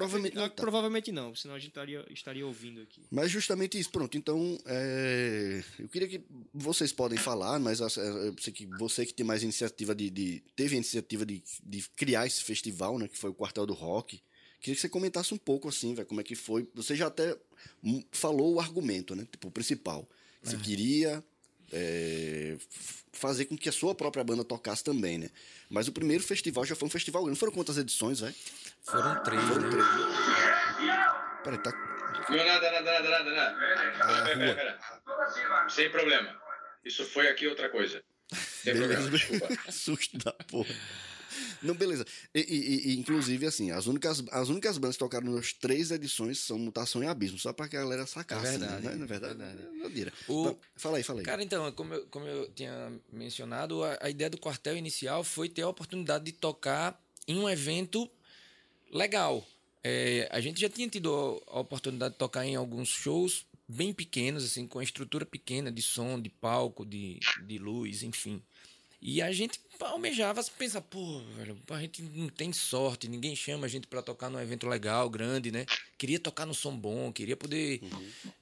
Provavelmente 0.00 0.34
não 0.36 0.48
tá. 0.48 0.54
Provavelmente 0.62 1.12
não, 1.12 1.34
senão 1.34 1.54
a 1.54 1.58
gente 1.58 1.68
estaria, 1.68 2.06
estaria 2.10 2.46
ouvindo 2.46 2.80
aqui. 2.80 3.02
Mas 3.10 3.30
justamente 3.30 3.78
isso, 3.78 3.90
pronto. 3.90 4.16
Então, 4.16 4.58
é, 4.64 5.62
eu 5.78 5.88
queria 5.88 6.08
que 6.08 6.22
vocês 6.54 6.90
podem 6.92 7.18
falar, 7.18 7.58
mas 7.58 7.80
eu 7.80 7.88
sei 7.90 8.52
que 8.52 8.66
você 8.78 9.04
que 9.04 9.12
tem 9.12 9.26
mais 9.26 9.42
iniciativa 9.42 9.94
de, 9.94 10.08
de- 10.08 10.42
teve 10.56 10.74
a 10.74 10.78
iniciativa 10.78 11.26
de, 11.26 11.42
de 11.62 11.82
criar 11.96 12.26
esse 12.26 12.42
festival, 12.42 12.98
né, 12.98 13.08
que 13.08 13.18
foi 13.18 13.30
o 13.30 13.34
Quartel 13.34 13.66
do 13.66 13.74
Rock. 13.74 14.22
Queria 14.60 14.74
que 14.74 14.80
você 14.80 14.88
comentasse 14.88 15.32
um 15.34 15.38
pouco 15.38 15.68
assim, 15.68 15.94
velho, 15.94 16.06
como 16.06 16.20
é 16.20 16.24
que 16.24 16.34
foi. 16.34 16.66
Você 16.74 16.94
já 16.96 17.06
até 17.06 17.36
falou 18.12 18.54
o 18.54 18.60
argumento, 18.60 19.14
né, 19.14 19.26
tipo 19.30 19.48
o 19.48 19.50
principal. 19.50 20.08
Você 20.42 20.56
queria 20.56 21.22
é, 21.72 22.56
fazer 23.12 23.44
com 23.44 23.56
que 23.56 23.68
a 23.68 23.72
sua 23.72 23.94
própria 23.94 24.24
banda 24.24 24.42
tocasse 24.44 24.82
também, 24.82 25.18
né? 25.18 25.30
Mas 25.68 25.86
o 25.88 25.92
primeiro 25.92 26.22
festival 26.22 26.64
já 26.64 26.74
foi 26.74 26.86
um 26.88 26.90
festival 26.90 27.22
grande. 27.24 27.38
Foram 27.38 27.52
quantas 27.52 27.76
edições, 27.78 28.20
velho? 28.20 28.34
Foram 28.90 29.22
três, 29.22 29.42
Foram 29.44 29.62
né? 29.62 29.70
três. 29.70 29.86
Peraí, 31.44 31.58
tá. 31.58 31.72
Não, 32.28 32.36
nada, 32.36 32.70
nada, 32.72 32.82
nada, 32.82 33.10
nada, 33.10 33.30
nada. 33.30 33.56
Ah, 34.02 34.22
Pera, 34.24 34.38
pera, 34.38 34.54
pera. 34.54 35.68
Sem 35.68 35.90
problema. 35.90 36.36
Isso 36.84 37.04
foi 37.04 37.28
aqui 37.28 37.46
outra 37.46 37.68
coisa. 37.68 38.02
Sem 38.32 38.74
problema, 38.76 39.10
desculpa. 39.10 39.48
Susto 39.72 40.18
da 40.18 40.32
porra. 40.32 40.74
Não, 41.62 41.74
beleza. 41.74 42.04
E, 42.34 42.40
e- 42.40 42.90
e, 42.92 42.98
inclusive, 42.98 43.46
assim, 43.46 43.70
as 43.70 43.86
únicas, 43.86 44.22
as 44.32 44.48
únicas 44.48 44.76
bandas 44.78 44.96
que 44.96 45.00
tocaram 45.00 45.30
nas 45.32 45.52
três 45.52 45.90
edições 45.90 46.38
são 46.38 46.58
Mutação 46.58 47.02
e 47.02 47.06
Abismo, 47.06 47.38
só 47.38 47.52
pra 47.52 47.68
que 47.68 47.76
a 47.76 47.80
galera 47.80 48.06
sacasse. 48.06 48.46
É 48.46 48.58
verdade, 48.58 48.86
né? 48.86 48.94
Não 48.96 49.04
é 49.04 49.06
verdade? 49.06 49.38
dira. 49.94 50.12
O- 50.28 50.56
Fala 50.76 50.96
aí, 50.98 51.02
fala 51.02 51.20
aí. 51.20 51.24
Cara, 51.24 51.42
então, 51.42 51.70
como 51.72 51.94
eu, 51.94 52.06
como 52.06 52.26
eu 52.26 52.50
tinha 52.52 52.92
mencionado, 53.12 53.84
a, 53.84 53.98
a 54.00 54.10
ideia 54.10 54.28
do 54.30 54.38
quartel 54.38 54.76
inicial 54.76 55.22
foi 55.22 55.48
ter 55.48 55.62
a 55.62 55.68
oportunidade 55.68 56.24
de 56.24 56.32
tocar 56.32 57.00
em 57.28 57.38
um 57.38 57.48
evento 57.48 58.10
legal. 58.90 59.46
É, 59.82 60.28
a 60.30 60.40
gente 60.40 60.60
já 60.60 60.68
tinha 60.68 60.88
tido 60.88 61.42
a 61.46 61.60
oportunidade 61.60 62.12
de 62.12 62.18
tocar 62.18 62.44
em 62.44 62.54
alguns 62.54 62.88
shows 62.88 63.46
bem 63.66 63.92
pequenos, 63.92 64.44
assim, 64.44 64.66
com 64.66 64.78
a 64.78 64.84
estrutura 64.84 65.24
pequena 65.24 65.70
de 65.70 65.80
som, 65.80 66.20
de 66.20 66.28
palco, 66.28 66.84
de, 66.84 67.18
de 67.46 67.58
luz, 67.58 68.02
enfim. 68.02 68.42
E 69.00 69.22
a 69.22 69.32
gente 69.32 69.58
almejava 69.80 70.44
pensar, 70.58 70.82
pô, 70.82 71.20
velho, 71.36 71.56
a 71.70 71.80
gente 71.80 72.02
não 72.02 72.28
tem 72.28 72.52
sorte, 72.52 73.08
ninguém 73.08 73.34
chama 73.34 73.64
a 73.64 73.68
gente 73.68 73.86
para 73.86 74.02
tocar 74.02 74.28
num 74.28 74.38
evento 74.38 74.68
legal, 74.68 75.08
grande, 75.08 75.50
né? 75.50 75.64
Queria 75.96 76.20
tocar 76.20 76.44
no 76.44 76.52
som 76.52 76.76
bom, 76.76 77.10
queria 77.10 77.36
poder 77.36 77.80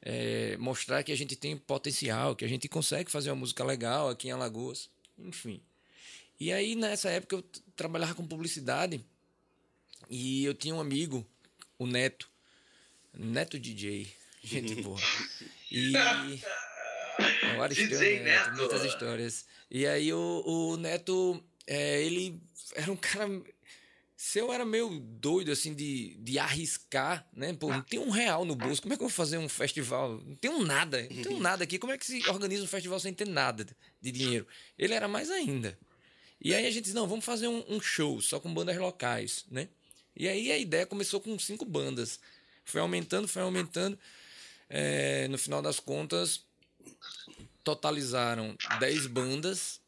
é, 0.02 0.56
mostrar 0.56 1.04
que 1.04 1.12
a 1.12 1.16
gente 1.16 1.36
tem 1.36 1.56
potencial, 1.56 2.34
que 2.34 2.44
a 2.44 2.48
gente 2.48 2.68
consegue 2.68 3.08
fazer 3.08 3.30
uma 3.30 3.36
música 3.36 3.62
legal 3.62 4.08
aqui 4.08 4.28
em 4.28 4.32
Alagoas, 4.32 4.90
enfim. 5.16 5.60
E 6.40 6.52
aí, 6.52 6.74
nessa 6.74 7.08
época, 7.10 7.36
eu 7.36 7.44
trabalhava 7.76 8.14
com 8.14 8.26
publicidade 8.26 9.04
e 10.08 10.44
eu 10.44 10.54
tinha 10.54 10.74
um 10.74 10.80
amigo, 10.80 11.26
o 11.78 11.86
Neto, 11.86 12.28
Neto 13.12 13.58
DJ, 13.58 14.08
gente 14.42 14.74
boa. 14.82 14.98
E. 15.70 15.92
O 17.56 17.62
Aristeu 17.62 17.98
Neto, 17.98 18.24
Neto. 18.24 18.56
muitas 18.56 18.84
histórias. 18.84 19.46
E 19.70 19.86
aí 19.86 20.12
o, 20.12 20.42
o 20.46 20.76
Neto, 20.76 21.42
é, 21.66 22.02
ele 22.02 22.40
era 22.74 22.90
um 22.90 22.96
cara. 22.96 23.28
Se 24.16 24.40
eu 24.40 24.52
era 24.52 24.64
meio 24.64 24.98
doido, 24.98 25.52
assim, 25.52 25.72
de, 25.74 26.16
de 26.16 26.38
arriscar, 26.40 27.28
né? 27.32 27.52
Pô, 27.52 27.68
não 27.70 27.82
tem 27.82 28.00
um 28.00 28.10
real 28.10 28.44
no 28.44 28.56
bolso. 28.56 28.82
Como 28.82 28.92
é 28.92 28.96
que 28.96 29.02
eu 29.02 29.08
vou 29.08 29.14
fazer 29.14 29.38
um 29.38 29.48
festival? 29.48 30.20
Não 30.24 30.34
tenho 30.34 30.58
nada. 30.64 31.06
Não 31.08 31.22
tenho 31.22 31.38
nada 31.38 31.62
aqui. 31.62 31.78
Como 31.78 31.92
é 31.92 31.98
que 31.98 32.04
se 32.04 32.28
organiza 32.28 32.64
um 32.64 32.66
festival 32.66 32.98
sem 32.98 33.14
ter 33.14 33.28
nada 33.28 33.64
de 34.00 34.10
dinheiro? 34.10 34.46
Ele 34.76 34.92
era 34.92 35.06
mais 35.06 35.30
ainda. 35.30 35.78
E 36.40 36.54
aí 36.54 36.66
a 36.66 36.70
gente 36.70 36.84
disse, 36.84 36.94
não, 36.94 37.06
vamos 37.06 37.24
fazer 37.24 37.48
um, 37.48 37.64
um 37.68 37.80
show 37.80 38.20
só 38.20 38.40
com 38.40 38.52
bandas 38.52 38.76
locais, 38.76 39.44
né? 39.50 39.68
E 40.18 40.28
aí 40.28 40.50
a 40.50 40.58
ideia 40.58 40.84
começou 40.84 41.20
com 41.20 41.38
cinco 41.38 41.64
bandas. 41.64 42.18
Foi 42.64 42.80
aumentando, 42.80 43.28
foi 43.28 43.40
aumentando. 43.40 43.96
É, 44.68 45.28
no 45.28 45.38
final 45.38 45.62
das 45.62 45.78
contas, 45.78 46.44
totalizaram 47.62 48.56
10 48.80 49.06
bandas. 49.06 49.80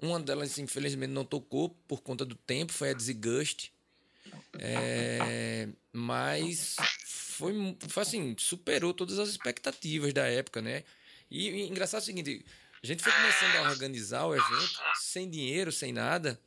Uma 0.00 0.18
delas, 0.18 0.58
infelizmente, 0.58 1.10
não 1.10 1.24
tocou 1.24 1.68
por 1.86 2.00
conta 2.00 2.24
do 2.24 2.34
tempo, 2.34 2.72
foi 2.72 2.90
a 2.90 2.94
Disgust. 2.94 3.70
É, 4.58 5.68
mas 5.92 6.76
foi, 7.04 7.76
foi 7.88 8.02
assim, 8.02 8.34
superou 8.38 8.94
todas 8.94 9.18
as 9.18 9.28
expectativas 9.28 10.14
da 10.14 10.26
época, 10.26 10.62
né? 10.62 10.82
E, 11.30 11.50
e 11.50 11.68
engraçado 11.68 12.00
é 12.00 12.02
o 12.02 12.06
seguinte, 12.06 12.44
a 12.82 12.86
gente 12.86 13.02
foi 13.02 13.12
começando 13.12 13.56
a 13.56 13.70
organizar 13.70 14.24
o 14.26 14.34
evento 14.34 14.80
sem 14.94 15.28
dinheiro, 15.28 15.70
sem 15.70 15.92
nada, 15.92 16.40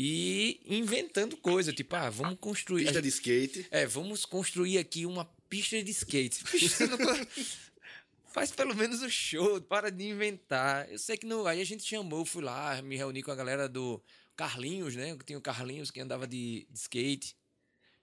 e 0.00 0.60
inventando 0.64 1.36
coisa, 1.36 1.72
tipo, 1.72 1.96
ah, 1.96 2.08
vamos 2.08 2.38
construir. 2.38 2.84
Pista 2.84 3.02
de 3.02 3.08
skate. 3.08 3.66
É, 3.68 3.84
vamos 3.84 4.24
construir 4.24 4.78
aqui 4.78 5.04
uma 5.04 5.24
pista 5.48 5.82
de 5.82 5.90
skate. 5.90 6.40
Faz 8.32 8.52
pelo 8.52 8.76
menos 8.76 9.02
o 9.02 9.06
um 9.06 9.10
show, 9.10 9.60
para 9.60 9.90
de 9.90 10.04
inventar. 10.04 10.88
Eu 10.88 11.00
sei 11.00 11.16
que 11.16 11.26
não. 11.26 11.44
Aí 11.48 11.60
a 11.60 11.64
gente 11.64 11.82
chamou, 11.82 12.24
fui 12.24 12.44
lá, 12.44 12.80
me 12.80 12.96
reuni 12.96 13.24
com 13.24 13.32
a 13.32 13.34
galera 13.34 13.68
do 13.68 14.00
Carlinhos, 14.36 14.94
né? 14.94 15.16
Que 15.16 15.24
tinha 15.24 15.38
o 15.38 15.42
Carlinhos 15.42 15.90
que 15.90 15.98
andava 15.98 16.28
de, 16.28 16.64
de 16.70 16.78
skate 16.78 17.34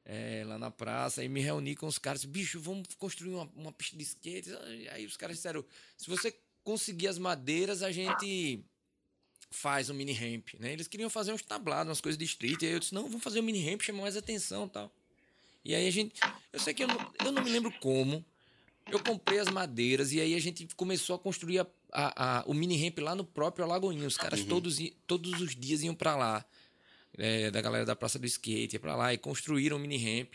é, 0.03 0.43
lá 0.45 0.59
na 0.59 0.69
praça. 0.69 1.21
Aí 1.21 1.29
me 1.29 1.39
reuni 1.39 1.77
com 1.77 1.87
os 1.87 1.97
caras, 1.97 2.25
bicho, 2.25 2.59
vamos 2.59 2.89
construir 2.97 3.35
uma, 3.35 3.49
uma 3.55 3.71
pista 3.71 3.95
de 3.95 4.03
skate. 4.03 4.49
Aí 4.91 5.05
os 5.05 5.15
caras 5.15 5.37
disseram: 5.37 5.63
se 5.95 6.09
você 6.09 6.37
conseguir 6.61 7.07
as 7.07 7.17
madeiras, 7.17 7.81
a 7.81 7.89
gente 7.89 8.65
faz 9.55 9.89
um 9.89 9.93
mini 9.93 10.13
ramp, 10.13 10.49
né? 10.59 10.73
Eles 10.73 10.87
queriam 10.87 11.09
fazer 11.09 11.31
uns 11.31 11.41
tablados, 11.41 11.89
umas 11.89 12.01
coisas 12.01 12.17
de 12.17 12.25
street. 12.25 12.61
E 12.61 12.65
aí 12.65 12.73
eu 12.73 12.79
disse: 12.79 12.93
não, 12.93 13.03
vamos 13.03 13.23
fazer 13.23 13.39
um 13.39 13.43
mini 13.43 13.63
ramp, 13.67 13.81
chamar 13.81 14.03
mais 14.03 14.17
atenção 14.17 14.67
tal. 14.67 14.91
E 15.63 15.73
aí 15.73 15.87
a 15.87 15.91
gente. 15.91 16.19
Eu 16.53 16.59
sei 16.59 16.73
que 16.73 16.83
eu 16.83 16.87
não, 16.87 17.13
eu 17.23 17.31
não 17.31 17.43
me 17.43 17.49
lembro 17.49 17.71
como. 17.79 18.23
Eu 18.91 18.99
comprei 18.99 19.39
as 19.39 19.49
madeiras 19.49 20.11
e 20.13 20.21
aí 20.21 20.35
a 20.35 20.39
gente 20.39 20.67
começou 20.75 21.15
a 21.15 21.19
construir 21.19 21.59
a, 21.59 21.67
a, 21.91 22.39
a, 22.39 22.43
o 22.45 22.53
mini 22.53 22.77
ramp 22.83 22.99
lá 22.99 23.15
no 23.15 23.25
próprio 23.25 23.65
Alagoinha. 23.65 24.05
Os 24.05 24.15
caras 24.15 24.41
uhum. 24.41 24.47
todos, 24.47 24.77
todos 25.07 25.41
os 25.41 25.55
dias 25.55 25.81
iam 25.81 25.95
para 25.95 26.15
lá. 26.15 26.45
É, 27.17 27.49
da 27.49 27.61
galera 27.61 27.85
da 27.85 27.95
Praça 27.95 28.19
do 28.19 28.25
Skate, 28.25 28.75
ia 28.75 28.79
pra 28.79 28.95
lá 28.95 29.13
e 29.13 29.17
construíram 29.17 29.77
o 29.77 29.79
mini 29.79 29.97
ramp. 29.97 30.33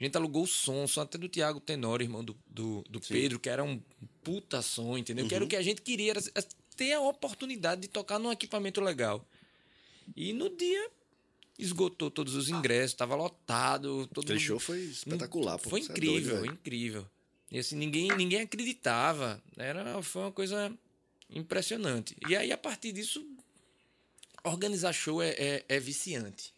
A 0.00 0.04
gente 0.04 0.16
alugou 0.16 0.44
o 0.44 0.46
som, 0.46 0.86
som 0.86 1.02
até 1.02 1.18
do 1.18 1.28
Tiago 1.28 1.60
Tenório, 1.60 2.04
irmão 2.04 2.24
do, 2.24 2.36
do, 2.46 2.82
do 2.88 3.00
Pedro, 3.00 3.38
que 3.38 3.48
era 3.48 3.62
um 3.62 3.80
puta 4.22 4.62
som, 4.62 4.96
entendeu? 4.96 5.24
Uhum. 5.24 5.28
Que 5.28 5.34
era 5.34 5.42
o 5.42 5.44
uhum. 5.44 5.48
que 5.48 5.56
a 5.56 5.62
gente 5.62 5.82
queria, 5.82 6.12
era 6.12 6.20
ter 6.76 6.92
a 6.92 7.00
oportunidade 7.00 7.82
de 7.82 7.88
tocar 7.88 8.18
num 8.18 8.32
equipamento 8.32 8.80
legal. 8.80 9.26
E 10.16 10.32
no 10.32 10.48
dia 10.50 10.90
esgotou 11.58 12.10
todos 12.10 12.34
os 12.34 12.48
ingressos, 12.48 12.92
estava 12.92 13.14
lotado. 13.14 14.06
Todo 14.08 14.24
Aquele 14.24 14.38
mundo... 14.38 14.46
show 14.46 14.58
foi 14.58 14.80
espetacular. 14.80 15.58
Pô, 15.58 15.70
foi 15.70 15.80
é 15.80 15.84
incrível, 15.84 16.36
é 16.36 16.38
doido, 16.40 16.54
incrível. 16.54 17.06
E 17.50 17.58
assim, 17.58 17.76
ninguém, 17.76 18.08
ninguém 18.16 18.40
acreditava. 18.40 19.42
Era, 19.56 20.02
foi 20.02 20.22
uma 20.22 20.32
coisa 20.32 20.72
impressionante. 21.30 22.16
E 22.28 22.34
aí, 22.34 22.50
a 22.50 22.58
partir 22.58 22.92
disso, 22.92 23.24
organizar 24.42 24.92
show 24.92 25.22
é, 25.22 25.30
é, 25.30 25.64
é 25.68 25.80
viciante. 25.80 26.52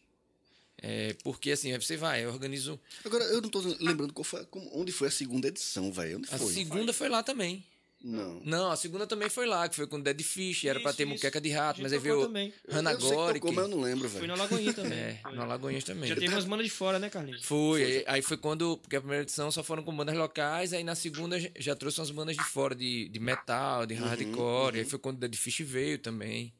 É, 0.79 1.15
porque 1.25 1.51
assim, 1.51 1.73
você 1.79 1.97
vai, 1.97 2.25
eu 2.25 2.31
organizo. 2.31 2.79
Agora, 3.05 3.25
eu 3.25 3.41
não 3.41 3.49
tô 3.49 3.61
lembrando 3.81 4.13
foi, 4.23 4.47
onde 4.73 4.93
foi 4.93 5.09
a 5.09 5.11
segunda 5.11 5.49
edição, 5.49 5.91
velho. 5.91 6.19
Onde 6.19 6.29
a 6.31 6.39
foi? 6.39 6.51
A 6.51 6.55
segunda 6.55 6.93
foi 6.93 7.09
lá 7.09 7.23
também. 7.23 7.65
Não. 8.05 8.39
Não, 8.45 8.71
a 8.71 8.77
segunda 8.77 9.07
também 9.07 9.31
foi 9.31 9.47
lá, 9.47 9.67
que 9.67 9.75
foi 9.75 9.87
com 9.87 9.99
Dead 9.99 10.21
Fish, 10.21 10.67
era 10.67 10.79
isso, 10.79 10.83
pra 10.83 10.93
ter 10.93 11.07
muqueca 11.07 11.41
de 11.41 11.49
rato, 11.49 11.81
mas 11.81 11.91
aí 11.91 11.99
veio 11.99 12.31
Hannah 12.69 12.95
Gore. 12.97 13.41
Como 13.41 13.59
eu 13.59 13.67
não 13.67 13.81
lembro, 13.81 14.07
velho. 14.07 14.19
Foi 14.19 14.29
na 14.29 14.35
Lagoinha 14.35 14.73
também. 14.75 14.99
É, 14.99 15.21
na 15.33 15.47
Lagoinha 15.47 15.81
também. 15.81 16.09
Já 16.11 16.15
teve 16.15 16.29
umas 16.29 16.45
bandas 16.45 16.67
de 16.67 16.71
fora, 16.71 16.99
né, 16.99 17.09
Carlinhos? 17.09 17.43
Foi, 17.43 17.83
aí, 17.83 18.05
aí, 18.07 18.23
foi 18.23 18.37
quando, 18.37 18.77
porque 18.77 18.97
a 18.97 19.01
primeira 19.01 19.23
edição 19.23 19.51
só 19.51 19.65
foram 19.65 19.83
com 19.83 19.97
bandas 19.97 20.15
locais, 20.15 20.75
aí 20.75 20.85
na 20.85 20.95
segunda 20.95 21.39
já 21.59 21.75
trouxe 21.75 21.99
umas 21.99 22.11
bandas 22.11 22.37
de 22.37 22.45
fora, 22.45 22.75
de, 22.75 23.09
de 23.09 23.19
metal, 23.19 23.87
de 23.87 23.95
uhum, 23.95 24.01
hardcore, 24.01 24.75
uhum. 24.75 24.81
aí 24.81 24.85
foi 24.85 24.99
quando 24.99 25.19
Dead 25.19 25.35
Fish 25.35 25.61
veio 25.61 25.99
também. 25.99 26.53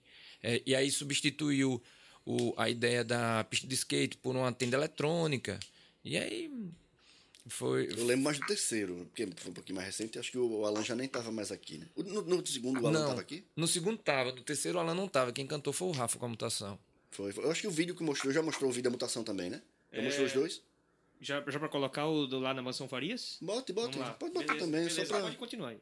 É, 0.43 0.63
e 0.65 0.75
aí 0.75 0.91
substituiu 0.91 1.83
o, 2.25 2.55
a 2.57 2.71
ideia 2.71 3.05
da 3.05 3.45
pista 3.45 3.67
de 3.67 3.75
skate 3.75 4.17
por 4.17 4.35
uma 4.35 4.51
tenda 4.51 4.79
eletrônica. 4.79 5.61
E 6.03 6.17
aí 6.17 6.51
foi. 7.47 7.89
Eu 7.91 8.05
lembro 8.05 8.25
mais 8.25 8.39
do 8.39 8.47
terceiro, 8.47 9.07
porque 9.07 9.29
foi 9.37 9.51
um 9.51 9.55
pouquinho 9.55 9.77
mais 9.77 9.87
recente. 9.87 10.19
Acho 10.19 10.31
que 10.31 10.39
o 10.39 10.65
Alan 10.65 10.83
já 10.83 10.95
nem 10.95 11.07
estava 11.07 11.31
mais 11.31 11.53
aqui, 11.53 11.79
né? 11.79 11.87
No, 11.97 12.23
no 12.23 12.47
segundo, 12.47 12.81
o 12.81 12.87
Alan 12.87 13.03
estava 13.03 13.21
aqui? 13.21 13.45
No 13.55 13.67
segundo 13.67 13.99
estava, 13.99 14.33
no 14.33 14.43
terceiro 14.43 14.79
o 14.79 14.81
Alan 14.81 14.95
não 14.95 15.07
estava. 15.07 15.33
Quem 15.33 15.47
cantou 15.47 15.73
foi 15.73 15.89
o 15.89 15.93
Rafa 15.93 16.19
com 16.19 16.27
a 16.27 16.29
mutação. 16.29 16.79
Foi, 17.11 17.33
foi, 17.33 17.45
Eu 17.45 17.51
acho 17.51 17.61
que 17.61 17.69
o 17.69 17.71
vídeo 17.71 17.95
que 17.95 18.03
mostrou 18.03 18.33
já 18.33 18.43
mostrou 18.43 18.71
o 18.71 18.73
vídeo 18.73 18.85
da 18.85 18.91
mutação 18.91 19.23
também, 19.23 19.51
né? 19.51 19.63
Já 19.93 20.01
é... 20.01 20.05
mostrou 20.05 20.27
os 20.27 20.33
dois? 20.33 20.63
Já, 21.21 21.43
já 21.47 21.59
para 21.59 21.69
colocar 21.69 22.07
o 22.07 22.27
do 22.27 22.39
lá 22.39 22.53
na 22.53 22.63
Mansão 22.63 22.89
Farias? 22.89 23.39
Bote, 23.41 23.73
bote. 23.73 23.99
Pode 24.19 24.33
botar 24.33 24.47
beleza, 24.47 24.67
também, 24.67 24.81
beleza, 24.83 25.07
só 25.07 25.15
pra... 25.15 25.23
Pode 25.23 25.37
continuar 25.37 25.69
aí. 25.71 25.81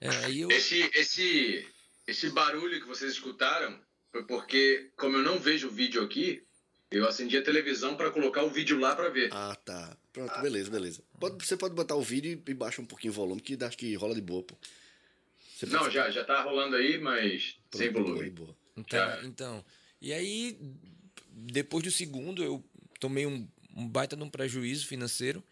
é, 0.00 0.32
eu... 0.32 0.50
esse, 0.50 0.90
esse, 0.94 1.66
esse 2.06 2.30
barulho 2.30 2.80
que 2.80 2.86
vocês 2.86 3.12
escutaram 3.12 3.78
foi 4.10 4.24
porque, 4.24 4.90
como 4.96 5.16
eu 5.16 5.22
não 5.22 5.38
vejo 5.38 5.68
o 5.68 5.70
vídeo 5.70 6.02
aqui, 6.02 6.42
eu 6.90 7.06
acendi 7.06 7.36
a 7.36 7.42
televisão 7.42 7.96
para 7.96 8.10
colocar 8.10 8.42
o 8.42 8.50
vídeo 8.50 8.78
lá 8.78 8.96
para 8.96 9.08
ver. 9.08 9.30
Ah, 9.32 9.54
tá. 9.64 9.96
Pronto, 10.12 10.32
ah. 10.34 10.42
beleza, 10.42 10.70
beleza. 10.70 11.02
Pode, 11.18 11.44
você 11.44 11.56
pode 11.56 11.74
botar 11.74 11.94
o 11.94 12.02
vídeo 12.02 12.42
e 12.46 12.54
baixa 12.54 12.82
um 12.82 12.86
pouquinho 12.86 13.12
o 13.12 13.16
volume, 13.16 13.40
que 13.40 13.56
acho 13.62 13.76
que 13.76 13.94
rola 13.94 14.14
de 14.14 14.20
boa, 14.20 14.42
pô. 14.42 14.56
Você 15.56 15.66
não, 15.66 15.90
já, 15.90 16.10
já 16.10 16.24
tá 16.24 16.42
rolando 16.42 16.76
aí, 16.76 16.98
mas 16.98 17.58
Pronto, 17.70 17.82
sem 17.82 17.92
volume. 17.92 18.30
Boa, 18.30 18.46
boa. 18.46 18.56
Então, 18.76 19.24
então, 19.24 19.64
e 20.00 20.12
aí, 20.12 20.58
depois 21.28 21.84
do 21.84 21.90
segundo, 21.90 22.42
eu 22.42 22.64
tomei 22.98 23.26
um, 23.26 23.46
um 23.76 23.86
baita 23.86 24.16
de 24.16 24.22
um 24.22 24.30
prejuízo 24.30 24.86
financeiro. 24.86 25.44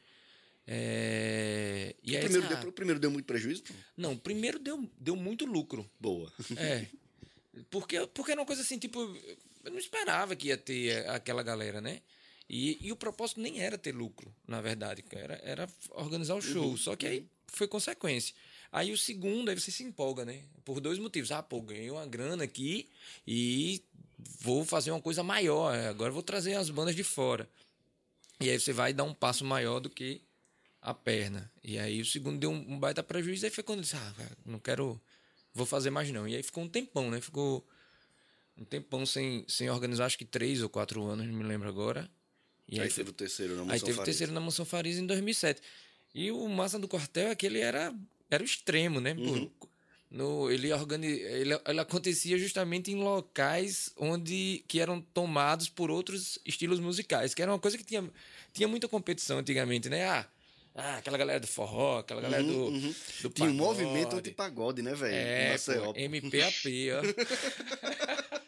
É... 0.66 1.94
E 2.02 2.14
o, 2.14 2.16
aí, 2.16 2.24
primeiro 2.24 2.46
ah, 2.46 2.54
deu, 2.54 2.68
o 2.68 2.72
primeiro 2.72 3.00
deu 3.00 3.10
muito 3.10 3.26
prejuízo? 3.26 3.62
Não, 3.96 4.12
o 4.12 4.18
primeiro 4.18 4.58
deu, 4.58 4.90
deu 4.98 5.14
muito 5.14 5.44
lucro. 5.44 5.88
Boa. 6.00 6.32
É. 6.56 6.86
Porque, 7.70 8.06
porque 8.14 8.30
era 8.30 8.40
uma 8.40 8.46
coisa 8.46 8.62
assim, 8.62 8.78
tipo, 8.78 9.00
eu 9.64 9.72
não 9.72 9.78
esperava 9.78 10.36
que 10.36 10.46
ia 10.46 10.56
ter 10.56 11.08
aquela 11.08 11.42
galera, 11.42 11.80
né? 11.80 12.02
E, 12.48 12.78
e 12.86 12.92
o 12.92 12.96
propósito 12.96 13.40
nem 13.40 13.60
era 13.60 13.76
ter 13.76 13.94
lucro, 13.94 14.34
na 14.46 14.60
verdade, 14.60 15.04
era, 15.12 15.38
era 15.44 15.68
organizar 15.90 16.34
o 16.34 16.40
show. 16.40 16.70
Uhum. 16.70 16.76
Só 16.76 16.96
que 16.96 17.06
aí 17.06 17.26
foi 17.46 17.68
consequência. 17.68 18.34
Aí 18.72 18.92
o 18.92 18.98
segundo, 18.98 19.50
aí 19.50 19.58
você 19.58 19.70
se 19.70 19.82
empolga, 19.82 20.24
né? 20.24 20.42
Por 20.64 20.80
dois 20.80 20.98
motivos. 20.98 21.30
Ah, 21.30 21.42
pô, 21.42 21.60
ganhei 21.60 21.90
uma 21.90 22.06
grana 22.06 22.44
aqui 22.44 22.88
e 23.26 23.82
vou 24.40 24.64
fazer 24.64 24.90
uma 24.90 25.00
coisa 25.00 25.22
maior. 25.22 25.74
Agora 25.74 26.10
vou 26.10 26.22
trazer 26.22 26.54
as 26.54 26.70
bandas 26.70 26.94
de 26.94 27.04
fora. 27.04 27.48
E 28.40 28.48
aí 28.48 28.58
você 28.58 28.72
vai 28.72 28.92
dar 28.92 29.04
um 29.04 29.14
passo 29.14 29.44
maior 29.44 29.80
do 29.80 29.90
que 29.90 30.22
a 30.80 30.94
perna. 30.94 31.50
E 31.62 31.78
aí 31.78 32.00
o 32.00 32.04
segundo 32.04 32.38
deu 32.38 32.50
um, 32.50 32.78
baita 32.78 33.02
prejuízo. 33.02 33.44
Aí 33.44 33.50
foi 33.50 33.64
quando 33.64 33.78
eu 33.78 33.82
disse, 33.82 33.96
ah, 33.96 34.14
não 34.44 34.58
quero, 34.58 35.00
vou 35.54 35.66
fazer 35.66 35.90
mais 35.90 36.10
não. 36.10 36.28
E 36.28 36.36
aí 36.36 36.42
ficou 36.42 36.64
um 36.64 36.68
tempão, 36.68 37.10
né? 37.10 37.20
Ficou 37.20 37.66
um 38.56 38.64
tempão 38.64 39.06
sem, 39.06 39.44
sem 39.48 39.70
organizar, 39.70 40.06
acho 40.06 40.18
que 40.18 40.24
três 40.24 40.62
ou 40.62 40.68
quatro 40.68 41.04
anos, 41.04 41.26
não 41.26 41.34
me 41.34 41.44
lembro 41.44 41.68
agora. 41.68 42.10
E 42.68 42.78
aí, 42.78 42.86
aí 42.86 42.92
teve 42.92 43.10
o 43.10 43.12
terceiro 43.12 43.54
na 43.54 43.60
Mansão 43.60 43.74
Aí 43.74 43.80
teve 43.80 43.92
Farias. 43.92 44.02
o 44.02 44.04
terceiro 44.04 44.32
na 44.32 44.40
Mansão 44.40 44.64
Farias 44.64 44.98
em 44.98 45.06
2007. 45.06 45.62
E 46.14 46.30
o 46.30 46.48
massa 46.48 46.78
do 46.78 46.88
quartel 46.88 47.28
é 47.28 47.34
que 47.34 47.46
ele 47.46 47.60
era, 47.60 47.94
era 48.30 48.42
o 48.42 48.46
extremo, 48.46 49.00
né? 49.00 49.14
Uhum. 49.14 49.50
no, 50.10 50.50
ele, 50.50 50.72
organi, 50.72 51.06
ele, 51.06 51.58
ele 51.66 51.80
acontecia 51.80 52.38
justamente 52.38 52.90
em 52.90 52.96
locais 52.96 53.90
onde 53.96 54.64
que 54.68 54.80
eram 54.80 55.00
tomados 55.00 55.68
por 55.68 55.90
outros 55.90 56.38
estilos 56.44 56.80
musicais, 56.80 57.34
que 57.34 57.42
era 57.42 57.50
uma 57.50 57.58
coisa 57.58 57.78
que 57.78 57.84
tinha, 57.84 58.08
tinha 58.52 58.68
muita 58.68 58.88
competição 58.88 59.38
antigamente, 59.38 59.88
né? 59.88 60.04
Ah, 60.06 60.26
ah, 60.74 60.98
aquela 60.98 61.18
galera 61.18 61.40
do 61.40 61.46
forró, 61.46 61.98
aquela 61.98 62.20
galera 62.20 62.44
uhum, 62.44 62.52
do, 62.52 62.64
uhum. 62.66 62.94
do 63.22 63.30
Tinha 63.30 63.50
um 63.50 63.54
movimento 63.54 64.14
anti-pagode, 64.16 64.80
né, 64.80 64.94
velho? 64.94 65.14
É, 65.14 65.56
pô, 65.58 65.94
MPAP, 65.96 66.90
ó. 66.92 68.38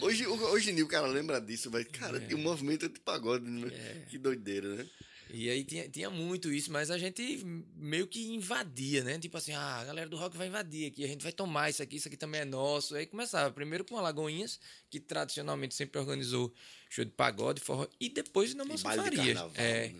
Hoje, 0.00 0.26
hoje 0.26 0.70
em 0.70 0.74
dia 0.74 0.84
o 0.84 0.88
cara 0.88 1.06
lembra 1.06 1.40
disso, 1.40 1.70
vai. 1.70 1.84
Cara, 1.84 2.18
é. 2.18 2.34
um 2.34 2.38
movimento 2.38 2.88
de 2.88 3.00
pagode, 3.00 3.44
né? 3.44 3.68
É. 3.72 4.04
Que 4.08 4.18
doideira, 4.18 4.74
né? 4.74 4.86
E 5.30 5.50
aí 5.50 5.64
tinha, 5.64 5.88
tinha 5.88 6.08
muito 6.08 6.52
isso, 6.52 6.70
mas 6.70 6.90
a 6.90 6.96
gente 6.96 7.42
meio 7.74 8.06
que 8.06 8.28
invadia, 8.28 9.02
né? 9.02 9.18
Tipo 9.18 9.36
assim, 9.36 9.52
ah, 9.52 9.80
a 9.80 9.84
galera 9.84 10.08
do 10.08 10.16
rock 10.16 10.36
vai 10.36 10.46
invadir 10.46 10.86
aqui, 10.86 11.04
a 11.04 11.08
gente 11.08 11.22
vai 11.22 11.32
tomar 11.32 11.68
isso 11.68 11.82
aqui, 11.82 11.96
isso 11.96 12.06
aqui 12.06 12.16
também 12.16 12.42
é 12.42 12.44
nosso. 12.44 12.94
Aí 12.94 13.06
começava 13.06 13.52
primeiro 13.52 13.84
com 13.84 13.96
a 13.96 14.02
Lagoinhas, 14.02 14.60
que 14.88 15.00
tradicionalmente 15.00 15.74
sempre 15.74 15.98
organizou 15.98 16.54
show 16.88 17.04
de 17.04 17.10
pagode, 17.10 17.60
forró, 17.60 17.88
e 18.00 18.08
depois 18.08 18.54
na 18.54 18.64
Mansão 18.64 18.94
Farias. 18.94 19.38
é. 19.54 19.88
Né? 19.88 19.94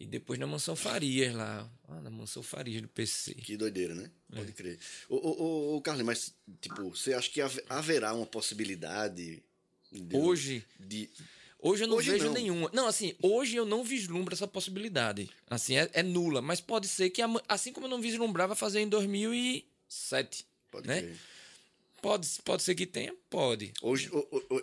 E 0.00 0.06
depois 0.06 0.40
na 0.40 0.46
Mansão 0.46 0.74
Farias 0.74 1.34
lá. 1.34 1.70
Ah, 1.86 2.00
na 2.00 2.08
Mansão 2.08 2.42
Farias 2.42 2.80
do 2.80 2.88
PC. 2.88 3.34
Que 3.34 3.54
doideira, 3.54 3.94
né? 3.94 4.10
Pode 4.34 4.48
é. 4.48 4.52
crer. 4.52 4.78
Ô, 5.10 5.16
ô, 5.16 5.76
ô, 5.76 5.82
Carlos, 5.82 6.06
mas, 6.06 6.34
tipo, 6.58 6.88
você 6.88 7.12
acha 7.12 7.28
que 7.28 7.38
haverá 7.68 8.14
uma 8.14 8.24
possibilidade. 8.24 9.42
De, 9.92 10.16
hoje. 10.16 10.64
De... 10.78 11.10
Hoje 11.58 11.84
eu 11.84 11.88
não 11.88 11.98
hoje 11.98 12.12
vejo 12.12 12.24
não. 12.24 12.32
nenhuma. 12.32 12.70
Não, 12.72 12.86
assim, 12.86 13.14
hoje 13.22 13.56
eu 13.56 13.66
não 13.66 13.84
vislumbro 13.84 14.32
essa 14.32 14.48
possibilidade. 14.48 15.28
Assim, 15.50 15.76
é, 15.76 15.90
é, 15.92 16.02
nula. 16.02 16.40
Mas 16.40 16.62
pode 16.62 16.88
ser 16.88 17.10
que, 17.10 17.20
assim 17.46 17.70
como 17.70 17.84
eu 17.84 17.90
não 17.90 18.00
vislumbrava 18.00 18.56
fazer 18.56 18.80
em 18.80 18.88
2007. 18.88 20.46
Pode 20.70 20.88
né? 20.88 21.02
Crer. 21.02 21.18
Pode, 22.02 22.28
pode 22.44 22.62
ser 22.62 22.74
que 22.74 22.86
tenha? 22.86 23.14
Pode. 23.28 23.72
Hoje, 23.82 24.10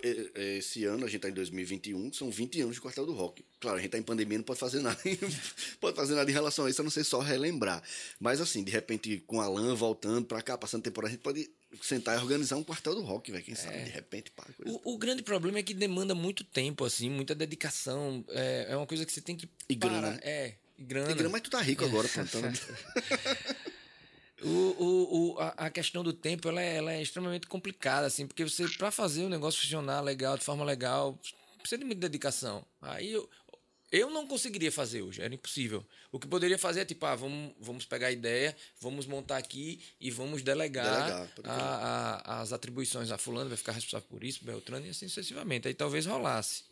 e- 0.03 0.07
e- 0.35 0.57
esse 0.57 0.83
ano, 0.85 1.05
a 1.05 1.09
gente 1.09 1.21
tá 1.21 1.29
em 1.29 1.33
2021, 1.33 2.11
são 2.13 2.29
20 2.31 2.59
anos 2.61 2.75
de 2.75 2.81
Quartel 2.81 3.05
do 3.05 3.13
Rock. 3.13 3.45
Claro, 3.59 3.77
a 3.77 3.81
gente 3.81 3.91
tá 3.91 3.97
em 3.97 4.03
pandemia, 4.03 4.37
não 4.37 4.45
pode 4.45 4.59
fazer 4.59 4.81
nada, 4.81 4.99
pode 5.79 5.95
fazer 5.95 6.15
nada 6.15 6.29
em 6.29 6.33
relação 6.33 6.65
a 6.65 6.69
isso, 6.69 6.81
a 6.81 6.83
não 6.83 6.91
ser 6.91 7.03
só 7.03 7.19
relembrar. 7.19 7.81
Mas 8.19 8.41
assim, 8.41 8.63
de 8.63 8.71
repente, 8.71 9.23
com 9.27 9.37
o 9.37 9.41
Alan 9.41 9.75
voltando 9.75 10.25
pra 10.25 10.41
cá, 10.41 10.57
passando 10.57 10.83
temporada, 10.83 11.09
a 11.11 11.15
gente 11.15 11.21
pode 11.23 11.49
sentar 11.81 12.17
e 12.17 12.21
organizar 12.21 12.55
um 12.57 12.63
Quartel 12.63 12.95
do 12.95 13.01
Rock, 13.01 13.31
velho. 13.31 13.43
Quem 13.43 13.55
sabe, 13.55 13.83
de 13.83 13.89
repente, 13.89 14.31
pá, 14.31 14.43
coisa. 14.55 14.79
O, 14.83 14.93
o 14.93 14.97
grande 14.97 15.21
problema 15.23 15.59
é 15.59 15.63
que 15.63 15.73
demanda 15.73 16.15
muito 16.15 16.43
tempo, 16.43 16.85
assim, 16.85 17.09
muita 17.09 17.35
dedicação. 17.35 18.23
É, 18.29 18.67
é 18.69 18.77
uma 18.77 18.87
coisa 18.87 19.05
que 19.05 19.11
você 19.11 19.21
tem 19.21 19.35
que. 19.35 19.47
E 19.69 19.75
grana, 19.75 20.01
parar. 20.01 20.11
né? 20.13 20.19
É, 20.23 20.53
e 20.77 20.83
grana. 20.83 21.07
Tem 21.07 21.15
grana, 21.15 21.29
mas 21.29 21.41
tu 21.41 21.49
tá 21.49 21.61
rico 21.61 21.83
agora, 21.85 22.07
pô. 22.07 22.21
O, 24.43 25.33
o, 25.35 25.39
a, 25.39 25.47
a 25.65 25.69
questão 25.69 26.03
do 26.03 26.13
tempo 26.13 26.47
ela 26.47 26.61
é, 26.61 26.75
ela 26.77 26.93
é 26.93 27.01
extremamente 27.01 27.47
complicada, 27.47 28.05
assim, 28.07 28.27
porque 28.27 28.43
você, 28.43 28.67
para 28.69 28.91
fazer 28.91 29.23
o 29.23 29.29
negócio 29.29 29.59
funcionar 29.61 30.01
legal, 30.01 30.37
de 30.37 30.43
forma 30.43 30.63
legal, 30.63 31.17
precisa 31.59 31.79
de 31.79 31.85
muita 31.85 32.01
dedicação. 32.01 32.63
Aí 32.81 33.11
eu, 33.11 33.27
eu 33.91 34.09
não 34.11 34.27
conseguiria 34.27 34.71
fazer 34.71 35.01
hoje, 35.01 35.21
era 35.21 35.33
impossível. 35.33 35.83
O 36.11 36.19
que 36.19 36.27
poderia 36.27 36.57
fazer 36.57 36.81
é 36.81 36.85
tipo, 36.85 37.05
ah, 37.05 37.15
vamos, 37.15 37.53
vamos 37.59 37.85
pegar 37.85 38.07
a 38.07 38.11
ideia, 38.11 38.55
vamos 38.79 39.05
montar 39.07 39.37
aqui 39.37 39.81
e 39.99 40.11
vamos 40.11 40.41
delegar, 40.43 40.85
Delegar, 40.99 41.27
a, 41.43 42.21
a- 42.37 42.41
as 42.41 42.53
atribuições 42.53 43.09
a 43.11 43.17
fulano, 43.17 43.49
vai 43.49 43.57
ficar 43.57 43.71
responsável 43.71 44.07
por 44.07 44.23
isso, 44.23 44.43
Beltrano 44.45 44.85
e 44.85 44.89
assim 44.89 45.07
sucessivamente. 45.07 45.67
Aí 45.67 45.73
talvez 45.73 46.05
rolasse. 46.05 46.63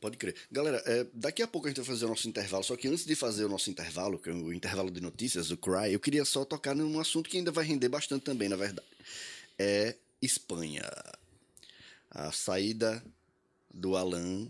Pode 0.00 0.16
crer. 0.16 0.34
Galera, 0.50 0.82
é, 0.86 1.06
daqui 1.12 1.42
a 1.42 1.48
pouco 1.48 1.66
a 1.66 1.70
gente 1.70 1.78
vai 1.78 1.86
fazer 1.86 2.04
o 2.04 2.08
nosso 2.08 2.28
intervalo, 2.28 2.64
só 2.64 2.76
que 2.76 2.88
antes 2.88 3.04
de 3.04 3.14
fazer 3.14 3.44
o 3.44 3.48
nosso 3.48 3.70
intervalo, 3.70 4.18
que 4.18 4.30
é 4.30 4.32
o 4.32 4.52
intervalo 4.52 4.90
de 4.90 5.00
notícias, 5.00 5.50
o 5.50 5.56
Cry, 5.56 5.92
eu 5.92 6.00
queria 6.00 6.24
só 6.24 6.44
tocar 6.44 6.74
num 6.74 6.98
assunto 7.00 7.28
que 7.28 7.38
ainda 7.38 7.50
vai 7.50 7.64
render 7.64 7.88
bastante 7.88 8.22
também, 8.22 8.48
na 8.48 8.56
verdade. 8.56 8.86
É 9.58 9.96
Espanha. 10.20 10.82
A 12.10 12.32
saída 12.32 13.04
do 13.72 13.96
Alan, 13.96 14.48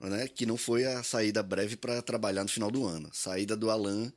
né, 0.00 0.26
que 0.28 0.46
não 0.46 0.56
foi 0.56 0.84
a 0.84 1.02
saída 1.02 1.42
breve 1.42 1.76
para 1.76 2.00
trabalhar 2.02 2.42
no 2.42 2.48
final 2.48 2.70
do 2.70 2.86
ano. 2.86 3.10
Saída 3.12 3.56
do 3.56 3.70
Alan 3.70 4.12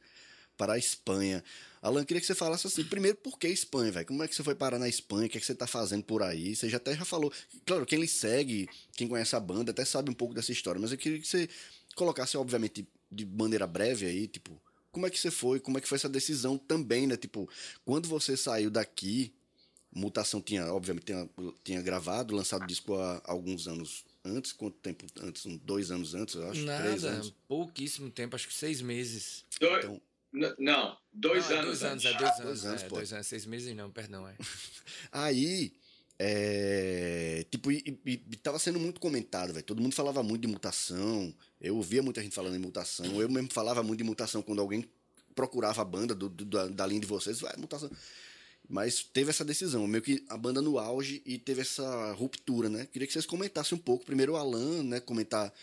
para 0.57 0.73
a 0.73 0.77
Espanha. 0.77 1.43
Alan, 1.85 2.03
queria 2.03 2.19
que 2.19 2.25
você 2.25 2.33
falasse 2.33 2.65
assim, 2.65 2.83
primeiro, 2.83 3.15
por 3.17 3.37
que 3.37 3.47
Espanha, 3.47 3.91
velho? 3.91 4.07
Como 4.07 4.23
é 4.23 4.27
que 4.27 4.33
você 4.33 4.41
foi 4.41 4.55
parar 4.55 4.79
na 4.79 4.89
Espanha? 4.89 5.27
O 5.27 5.29
que 5.29 5.37
é 5.37 5.39
que 5.39 5.45
você 5.45 5.53
tá 5.53 5.67
fazendo 5.67 6.03
por 6.03 6.23
aí? 6.23 6.55
Você 6.55 6.67
já 6.67 6.77
até 6.77 6.95
já 6.95 7.05
falou. 7.05 7.31
Claro, 7.63 7.85
quem 7.85 7.99
lhe 7.99 8.07
segue, 8.07 8.67
quem 8.93 9.07
conhece 9.07 9.35
a 9.35 9.39
banda, 9.39 9.69
até 9.69 9.85
sabe 9.85 10.09
um 10.09 10.13
pouco 10.15 10.33
dessa 10.33 10.51
história, 10.51 10.81
mas 10.81 10.91
eu 10.91 10.97
queria 10.97 11.19
que 11.19 11.27
você 11.27 11.47
colocasse, 11.95 12.35
obviamente, 12.37 12.87
de 13.11 13.23
maneira 13.23 13.67
breve 13.67 14.07
aí, 14.07 14.27
tipo, 14.27 14.59
como 14.91 15.05
é 15.05 15.11
que 15.11 15.19
você 15.19 15.29
foi? 15.29 15.59
Como 15.59 15.77
é 15.77 15.81
que 15.81 15.87
foi 15.87 15.97
essa 15.97 16.09
decisão 16.09 16.57
também, 16.57 17.05
né? 17.05 17.15
Tipo, 17.17 17.47
quando 17.85 18.09
você 18.09 18.35
saiu 18.35 18.71
daqui, 18.71 19.31
Mutação 19.93 20.41
tinha, 20.41 20.65
obviamente, 20.73 21.05
tinha, 21.05 21.29
tinha 21.63 21.81
gravado, 21.83 22.35
lançado 22.35 22.65
disco 22.65 22.95
há 22.95 23.21
alguns 23.25 23.67
anos 23.67 24.03
antes. 24.25 24.51
Quanto 24.51 24.75
tempo 24.77 25.05
antes? 25.21 25.45
Um, 25.45 25.55
dois 25.57 25.91
anos 25.91 26.15
antes, 26.15 26.33
eu 26.33 26.49
acho? 26.49 26.65
Três 26.65 27.03
Nada, 27.03 27.09
anos. 27.09 27.33
pouquíssimo 27.47 28.09
tempo, 28.09 28.35
acho 28.35 28.47
que 28.47 28.53
seis 28.55 28.81
meses. 28.81 29.45
Então, 29.61 30.01
n- 30.35 30.55
não, 30.59 30.97
dois 31.13 31.49
Não, 31.49 31.55
é 31.55 31.59
anos. 31.59 31.79
Dois 31.79 31.83
anos, 31.83 32.05
antes. 32.05 32.05
é 32.05 32.17
dois 32.17 32.31
anos. 32.31 32.43
Dois 32.45 32.65
anos, 32.65 32.83
é, 32.83 32.87
pô. 32.87 32.95
dois 32.95 33.13
anos, 33.13 33.27
seis 33.27 33.45
meses 33.45 33.75
não, 33.75 33.89
perdão, 33.89 34.27
é. 34.27 34.35
Aí, 35.11 35.73
é, 36.17 37.45
tipo, 37.49 37.71
e, 37.71 37.99
e- 38.05 38.21
e 38.31 38.35
tava 38.37 38.59
sendo 38.59 38.79
muito 38.79 38.99
comentado, 38.99 39.53
velho. 39.53 39.65
Todo 39.65 39.81
mundo 39.81 39.93
falava 39.95 40.21
muito 40.23 40.41
de 40.41 40.47
mutação. 40.47 41.33
Eu 41.59 41.75
ouvia 41.77 42.01
muita 42.03 42.21
gente 42.21 42.33
falando 42.35 42.55
em 42.55 42.59
mutação. 42.59 43.05
Eu 43.21 43.29
mesmo 43.29 43.51
falava 43.51 43.81
muito 43.83 43.97
de 43.99 44.03
mutação 44.03 44.41
quando 44.41 44.59
alguém 44.61 44.85
procurava 45.33 45.81
a 45.81 45.85
banda 45.85 46.13
do, 46.15 46.29
do- 46.29 46.45
da, 46.45 46.67
da 46.67 46.87
linha 46.87 47.01
de 47.01 47.07
vocês. 47.07 47.39
Vai, 47.39 47.55
mutação. 47.57 47.89
Mas 48.67 49.03
teve 49.03 49.29
essa 49.29 49.45
decisão, 49.45 49.85
meio 49.85 50.01
que 50.03 50.25
a 50.27 50.35
banda 50.37 50.59
no 50.61 50.79
auge 50.79 51.21
e 51.25 51.37
teve 51.37 51.61
essa 51.61 52.13
ruptura, 52.13 52.67
né? 52.67 52.87
Queria 52.91 53.05
que 53.05 53.13
vocês 53.13 53.25
comentassem 53.25 53.77
um 53.77 53.81
pouco. 53.81 54.05
Primeiro 54.05 54.33
o 54.33 54.35
Alan, 54.35 54.81
né? 54.83 54.99
Comentar 54.99 55.53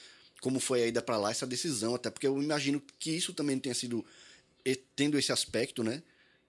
como 0.40 0.60
foi 0.60 0.82
a 0.82 0.86
ida 0.86 1.02
pra 1.02 1.16
lá, 1.16 1.30
essa 1.30 1.46
decisão. 1.46 1.94
Até 1.94 2.10
porque 2.10 2.26
eu 2.26 2.40
imagino 2.42 2.80
que 2.98 3.10
isso 3.10 3.32
também 3.32 3.58
tenha 3.58 3.74
sido... 3.74 4.04
Tendo 4.94 5.18
esse 5.18 5.32
aspecto, 5.32 5.82
né? 5.82 6.02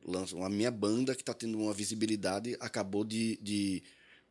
lança- 0.05 0.37
A 0.45 0.49
minha 0.49 0.69
banda, 0.69 1.15
que 1.15 1.23
tá 1.23 1.33
tendo 1.33 1.57
uma 1.57 1.73
visibilidade, 1.73 2.55
acabou 2.59 3.03
de, 3.05 3.37
de 3.41 3.81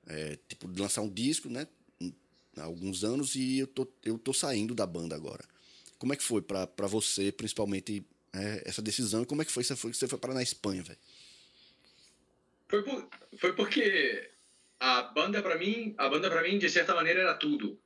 é, 0.06 0.38
tipo, 0.48 0.68
de 0.68 0.80
lançar 0.80 1.00
um 1.02 1.08
disco, 1.08 1.48
né? 1.48 1.66
Há 2.56 2.64
alguns 2.64 3.02
anos 3.04 3.34
e 3.34 3.60
eu 3.60 3.66
tô, 3.66 3.88
eu 4.04 4.18
tô 4.18 4.32
saindo 4.34 4.74
da 4.74 4.86
banda 4.86 5.16
agora. 5.16 5.42
Como 5.98 6.12
é 6.12 6.16
que 6.16 6.22
foi 6.22 6.42
pra 6.42 6.66
você, 6.86 7.32
principalmente, 7.32 8.04
é, 8.32 8.62
essa 8.66 8.82
decisão? 8.82 9.22
E 9.22 9.26
como 9.26 9.40
é 9.40 9.44
que 9.46 9.50
foi 9.52 9.62
que 9.62 9.68
você 9.68 9.76
foi, 9.76 9.92
você 9.94 10.06
foi 10.06 10.18
parar 10.18 10.34
na 10.34 10.42
Espanha, 10.42 10.82
velho? 10.82 10.98
Foi, 12.68 12.82
por- 12.82 13.08
foi 13.38 13.52
porque 13.54 14.30
a 14.78 15.02
banda 15.02 15.40
pra 15.42 15.56
mim, 15.56 15.94
a 15.96 16.08
banda 16.08 16.30
para 16.30 16.42
mim 16.42 16.58
de 16.58 16.68
certa 16.68 16.94
maneira 16.94 17.20
era 17.20 17.34
tudo. 17.34 17.78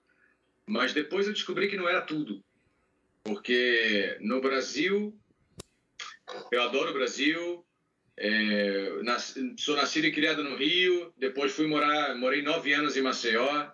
Mas 0.66 0.92
depois 0.92 1.26
eu 1.28 1.32
descobri 1.32 1.68
que 1.70 1.76
não 1.76 1.88
era 1.88 2.00
tudo. 2.02 2.42
Porque 3.22 4.16
no 4.20 4.40
Brasil 4.40 5.16
eu 6.52 6.62
adoro 6.62 6.90
o 6.90 6.94
Brasil. 6.94 7.62
é, 8.18 9.02
nas- 9.02 9.34
sou 9.58 9.76
nascido 9.76 10.06
e 10.06 10.10
criado 10.12 10.42
no 10.42 10.56
Rio. 10.56 11.12
Depois 11.18 11.52
fui 11.52 11.66
morar, 11.66 12.14
morei 12.16 12.40
nove 12.42 12.72
anos 12.72 12.96
em 12.96 13.02
Maceió. 13.02 13.70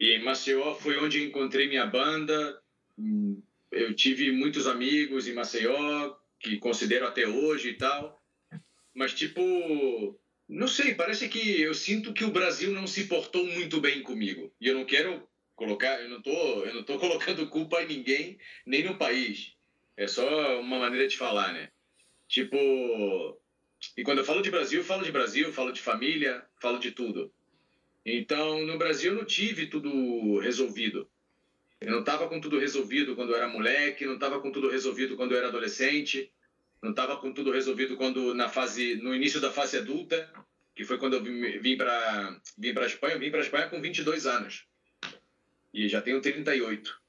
E 0.00 0.10
em 0.12 0.24
Maceió 0.24 0.74
foi 0.74 0.98
onde 0.98 1.22
encontrei 1.24 1.68
minha 1.68 1.86
banda. 1.86 2.60
Hum, 2.98 3.40
Eu 3.70 3.94
tive 3.94 4.32
muitos 4.32 4.66
amigos 4.66 5.28
em 5.28 5.34
Maceió 5.34 6.16
que 6.40 6.58
considero 6.58 7.06
até 7.06 7.26
hoje 7.28 7.70
e 7.70 7.76
tal. 7.76 8.20
Mas 8.94 9.12
tipo, 9.14 9.40
não 10.48 10.66
sei, 10.66 10.94
parece 10.94 11.28
que 11.28 11.60
eu 11.60 11.74
sinto 11.74 12.12
que 12.12 12.24
o 12.24 12.30
Brasil 12.32 12.72
não 12.72 12.86
se 12.86 13.06
portou 13.06 13.44
muito 13.46 13.80
bem 13.80 14.02
comigo. 14.02 14.52
E 14.60 14.66
eu 14.66 14.74
não 14.74 14.84
quero 14.84 15.28
colocar, 15.54 16.00
eu 16.02 16.08
não 16.08 16.20
tô, 16.22 16.64
eu 16.64 16.74
não 16.74 16.82
tô 16.82 16.98
colocando 16.98 17.48
culpa 17.48 17.82
em 17.82 17.86
ninguém, 17.88 18.38
nem 18.66 18.82
no 18.84 18.96
país. 18.98 19.54
É 19.96 20.06
só 20.08 20.60
uma 20.60 20.78
maneira 20.78 21.06
de 21.06 21.16
falar, 21.16 21.52
né? 21.52 21.68
Tipo, 22.28 22.56
e 23.96 24.02
quando 24.02 24.18
eu 24.18 24.24
falo 24.24 24.42
de 24.42 24.50
Brasil, 24.50 24.82
falo 24.82 25.04
de 25.04 25.12
Brasil, 25.12 25.52
falo 25.52 25.72
de 25.72 25.80
família, 25.80 26.44
falo 26.60 26.78
de 26.78 26.90
tudo. 26.90 27.32
Então, 28.04 28.64
no 28.64 28.78
Brasil 28.78 29.12
eu 29.12 29.18
não 29.18 29.24
tive 29.24 29.66
tudo 29.66 30.38
resolvido. 30.38 31.08
Eu 31.80 31.92
não 31.92 32.00
estava 32.00 32.28
com 32.28 32.40
tudo 32.40 32.58
resolvido 32.58 33.14
quando 33.14 33.30
eu 33.30 33.36
era 33.36 33.48
moleque, 33.48 34.06
não 34.06 34.14
estava 34.14 34.40
com 34.40 34.50
tudo 34.50 34.68
resolvido 34.68 35.16
quando 35.16 35.32
eu 35.32 35.38
era 35.38 35.48
adolescente 35.48 36.32
não 36.82 36.90
estava 36.90 37.16
com 37.16 37.32
tudo 37.32 37.50
resolvido 37.50 37.96
quando 37.96 38.34
na 38.34 38.48
fase 38.48 38.96
no 38.96 39.14
início 39.14 39.40
da 39.40 39.50
fase 39.50 39.76
adulta 39.76 40.30
que 40.74 40.84
foi 40.84 40.98
quando 40.98 41.14
eu 41.14 41.22
vim 41.22 41.76
para 41.76 42.40
vim 42.56 42.74
para 42.74 42.86
Espanha 42.86 43.14
eu 43.14 43.18
vim 43.18 43.30
para 43.30 43.40
Espanha 43.40 43.68
com 43.68 43.80
22 43.80 44.26
anos 44.26 44.66
e 45.72 45.88
já 45.88 46.00
tenho 46.00 46.20
38 46.20 47.00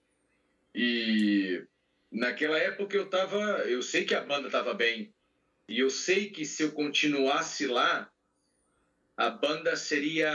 e 0.74 1.64
naquela 2.12 2.58
época 2.58 2.96
eu 2.96 3.10
tava 3.10 3.38
eu 3.68 3.82
sei 3.82 4.06
que 4.06 4.16
a 4.16 4.22
banda 4.22 4.48
estava 4.48 4.74
bem 4.74 5.14
e 5.68 5.80
eu 5.80 5.90
sei 5.90 6.30
que 6.30 6.46
se 6.46 6.64
eu 6.64 6.72
continuasse 6.72 7.68
lá 7.68 8.10
a 9.16 9.30
banda 9.30 9.76
seria 9.76 10.32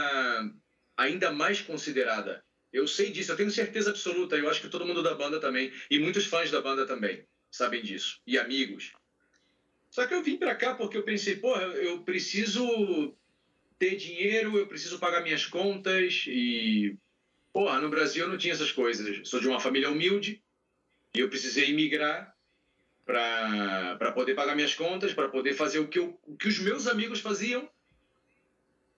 ainda 0.97 1.31
mais 1.31 1.61
considerada 1.61 2.43
eu 2.71 2.87
sei 2.87 3.11
disso 3.11 3.31
eu 3.31 3.37
tenho 3.37 3.51
certeza 3.51 3.89
absoluta 3.89 4.35
eu 4.35 4.49
acho 4.49 4.61
que 4.61 4.69
todo 4.69 4.85
mundo 4.85 5.01
da 5.01 5.15
banda 5.15 5.39
também 5.39 5.71
e 5.89 5.99
muitos 5.99 6.25
fãs 6.25 6.51
da 6.51 6.61
banda 6.61 6.85
também 6.85 7.25
sabem 7.51 7.81
disso 7.81 8.21
e 8.27 8.37
amigos 8.37 8.93
só 9.93 10.07
que 10.07 10.13
eu 10.15 10.23
vim 10.23 10.37
pra 10.37 10.55
cá 10.55 10.73
porque 10.73 10.97
eu 10.97 11.03
pensei, 11.03 11.35
porra, 11.35 11.61
eu 11.61 12.03
preciso 12.03 13.15
ter 13.77 13.95
dinheiro, 13.95 14.57
eu 14.57 14.65
preciso 14.65 14.97
pagar 14.97 15.21
minhas 15.21 15.45
contas 15.45 16.25
e. 16.27 16.97
Porra, 17.53 17.79
no 17.79 17.91
Brasil 17.91 18.23
eu 18.23 18.29
não 18.29 18.37
tinha 18.37 18.55
essas 18.55 18.71
coisas. 18.71 19.29
Sou 19.29 19.39
de 19.39 19.47
uma 19.47 19.59
família 19.59 19.91
humilde 19.91 20.42
e 21.15 21.19
eu 21.19 21.29
precisei 21.29 21.69
imigrar 21.69 22.35
para 23.05 24.11
poder 24.13 24.33
pagar 24.33 24.55
minhas 24.55 24.73
contas, 24.73 25.13
para 25.13 25.29
poder 25.29 25.53
fazer 25.53 25.79
o 25.79 25.87
que, 25.87 25.99
eu, 25.99 26.19
o 26.23 26.35
que 26.35 26.47
os 26.47 26.59
meus 26.59 26.87
amigos 26.87 27.19
faziam. 27.19 27.69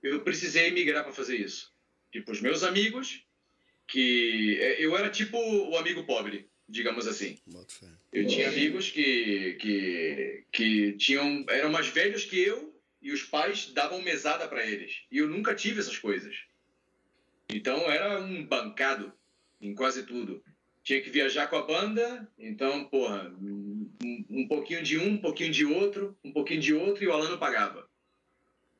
Eu 0.02 0.22
precisei 0.22 0.70
imigrar 0.70 1.04
para 1.04 1.12
fazer 1.12 1.38
isso. 1.38 1.74
Tipo, 2.12 2.32
os 2.32 2.40
meus 2.40 2.64
amigos, 2.64 3.26
que. 3.88 4.58
Eu 4.78 4.96
era 4.96 5.10
tipo 5.10 5.38
o 5.38 5.76
amigo 5.78 6.06
pobre, 6.06 6.48
digamos 6.70 7.08
assim. 7.08 7.38
Eu 8.14 8.28
tinha 8.28 8.48
amigos 8.48 8.92
que, 8.92 9.54
que, 9.54 10.44
que 10.52 10.92
tinham, 10.94 11.44
eram 11.50 11.72
mais 11.72 11.88
velhos 11.88 12.24
que 12.24 12.40
eu 12.40 12.74
e 13.02 13.12
os 13.12 13.24
pais 13.24 13.72
davam 13.74 14.02
mesada 14.02 14.48
para 14.48 14.66
eles. 14.66 15.04
E 15.12 15.18
eu 15.18 15.28
nunca 15.28 15.54
tive 15.54 15.80
essas 15.80 15.98
coisas. 15.98 16.36
Então 17.50 17.90
era 17.92 18.20
um 18.22 18.46
bancado 18.46 19.12
em 19.60 19.74
quase 19.74 20.06
tudo. 20.06 20.44
Tinha 20.86 21.02
que 21.02 21.10
viajar 21.10 21.48
com 21.48 21.58
a 21.58 21.64
banda, 21.64 22.32
então, 22.38 22.86
porra, 22.86 23.30
um, 23.42 23.92
um 24.30 24.48
pouquinho 24.48 24.84
de 24.84 24.98
um, 24.98 25.14
um 25.14 25.18
pouquinho 25.18 25.52
de 25.52 25.66
outro, 25.66 26.16
um 26.24 26.32
pouquinho 26.32 26.62
de 26.62 26.74
outro 26.74 27.04
e 27.04 27.08
o 27.08 27.12
Alano 27.12 27.38
pagava. 27.38 27.90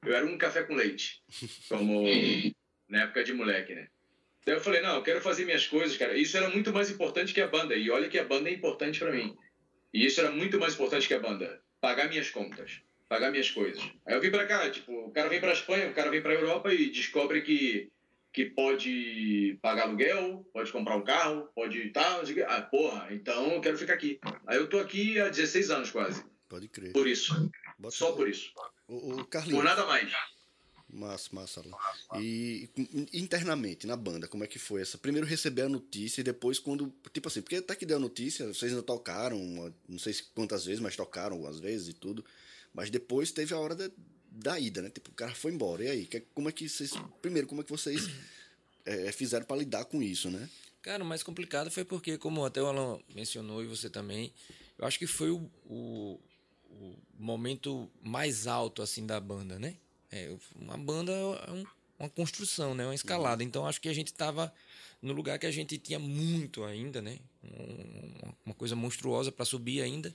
Eu 0.06 0.16
era 0.16 0.26
um 0.26 0.38
café 0.38 0.64
com 0.64 0.76
leite, 0.76 1.24
como 1.68 2.04
na 2.88 3.02
época 3.02 3.24
de 3.24 3.34
moleque, 3.34 3.74
né? 3.74 3.88
Daí 4.46 4.56
eu 4.56 4.62
falei, 4.62 4.82
não, 4.82 4.98
eu 4.98 5.02
quero 5.02 5.20
fazer 5.20 5.44
minhas 5.46 5.66
coisas, 5.66 5.98
cara. 5.98 6.16
Isso 6.16 6.38
era 6.38 6.48
muito 6.52 6.72
mais 6.72 6.92
importante 6.92 7.34
que 7.34 7.42
a 7.42 7.48
banda. 7.48 7.76
E 7.76 7.90
olha 7.90 8.08
que 8.08 8.20
a 8.20 8.24
banda 8.24 8.48
é 8.48 8.54
importante 8.54 9.00
para 9.00 9.12
mim. 9.12 9.36
E 9.92 10.06
isso 10.06 10.22
era 10.22 10.30
muito 10.30 10.60
mais 10.60 10.76
importante 10.76 11.08
que 11.08 11.16
a 11.16 11.20
banda. 11.20 11.60
Pagar 11.82 12.08
minhas 12.08 12.30
contas. 12.30 12.82
pagar 13.10 13.32
minhas 13.32 13.50
coisas. 13.50 13.82
Aí 14.06 14.14
eu 14.14 14.22
vim 14.22 14.30
pra 14.30 14.46
cá, 14.46 14.70
tipo, 14.70 14.92
o 14.92 15.12
cara 15.12 15.30
vem 15.30 15.40
pra 15.40 15.54
Espanha, 15.54 15.90
o 15.90 15.94
cara 15.94 16.12
vem 16.12 16.22
pra 16.22 16.34
Europa 16.34 16.72
e 16.72 16.92
descobre 16.92 17.42
que, 17.42 17.90
que 18.36 18.46
pode 18.46 19.58
pagar 19.62 19.84
aluguel, 19.84 20.46
pode 20.52 20.70
comprar 20.72 20.98
um 20.98 21.04
carro, 21.06 21.48
pode 21.56 21.90
tal, 21.92 22.22
ah, 22.48 22.62
porra, 22.64 23.08
então 23.12 23.54
eu 23.54 23.62
quero 23.62 23.78
ficar 23.78 23.94
aqui. 23.94 24.20
Aí 24.46 24.58
eu 24.58 24.68
tô 24.70 24.78
aqui 24.78 25.18
há 25.20 25.30
16 25.30 25.70
anos 25.72 25.90
quase, 25.90 26.22
Pode 26.50 26.68
crer. 26.68 26.92
por 26.92 27.08
isso, 27.08 27.34
Bota- 27.80 27.96
só 27.96 28.12
por 28.12 28.28
isso, 28.28 28.52
O, 28.90 28.96
o 28.98 29.16
por 29.18 29.28
Carlinhos. 29.28 29.64
nada 29.64 29.86
mais. 29.86 30.12
Massa, 30.88 31.30
massa. 31.34 31.62
E 32.22 32.70
internamente, 33.14 33.88
na 33.88 33.96
banda, 33.96 34.28
como 34.28 34.44
é 34.44 34.48
que 34.48 34.60
foi 34.60 34.82
essa? 34.82 34.98
Primeiro 34.98 35.26
receber 35.28 35.64
a 35.64 35.70
notícia 35.70 36.22
e 36.22 36.24
depois 36.24 36.60
quando. 36.60 36.94
Tipo 37.12 37.28
assim, 37.28 37.42
porque 37.42 37.56
até 37.58 37.76
que 37.76 37.86
deu 37.86 37.98
a 37.98 38.00
notícia, 38.00 38.48
vocês 38.48 38.72
ainda 38.72 38.84
tocaram, 38.84 39.38
não 39.90 39.98
sei 40.00 40.14
se 40.14 40.24
quantas 40.36 40.64
vezes, 40.66 40.80
mas 40.80 40.96
tocaram 40.96 41.36
algumas 41.36 41.60
vezes 41.60 41.88
e 41.90 41.94
tudo. 41.94 42.24
Mas 42.74 42.90
depois 42.90 43.32
teve 43.32 43.54
a 43.54 43.58
hora 43.58 43.76
da, 43.76 43.90
da 44.36 44.60
ida, 44.60 44.82
né? 44.82 44.90
Tipo, 44.90 45.10
o 45.12 45.14
cara 45.14 45.34
foi 45.34 45.52
embora. 45.54 45.84
E 45.84 45.88
aí? 45.90 46.10
Como 46.34 46.50
é 46.50 46.52
que 46.52 46.68
vocês. 46.68 46.92
Primeiro, 47.22 47.48
como 47.48 47.62
é 47.62 47.64
que 47.64 47.72
vocês 47.72 48.10
eh, 48.86 49.12
fizeram 49.12 49.46
pra 49.46 49.56
lidar 49.58 49.86
com 49.86 50.02
isso, 50.02 50.30
né? 50.30 50.50
Cara, 50.82 51.04
o 51.04 51.08
mais 51.08 51.24
complicado 51.24 51.72
foi 51.72 51.84
porque, 51.84 52.18
como 52.18 52.46
até 52.46 52.62
o 52.62 52.68
Alan 52.68 53.00
mencionou 53.16 53.64
e 53.64 53.68
você 53.68 53.90
também, 53.90 54.32
eu 54.78 54.86
acho 54.86 55.00
que 55.00 55.08
foi 55.08 55.32
o, 55.32 55.50
o, 55.66 56.20
o 56.70 56.96
momento 57.18 57.90
mais 58.04 58.46
alto 58.46 58.82
assim 58.84 59.06
da 59.06 59.20
banda, 59.20 59.58
né? 59.58 59.76
É, 60.12 60.32
uma 60.56 60.78
banda 60.78 61.12
é 61.12 61.52
um- 61.52 61.66
uma 61.98 62.10
construção, 62.10 62.76
né? 62.76 62.86
Uma 62.86 62.94
escalada. 62.94 63.44
Então 63.44 63.66
acho 63.66 63.82
que 63.82 63.90
a 63.90 63.94
gente 63.94 64.08
estava 64.08 64.54
no 65.02 65.14
lugar 65.14 65.40
que 65.40 65.46
a 65.48 65.52
gente 65.52 65.78
tinha 65.78 65.98
muito 65.98 66.64
ainda, 66.64 67.02
né? 67.02 67.18
Um- 67.44 68.32
uma 68.46 68.54
coisa 68.54 68.76
monstruosa 68.76 69.32
para 69.32 69.46
subir 69.46 69.82
ainda. 69.82 70.14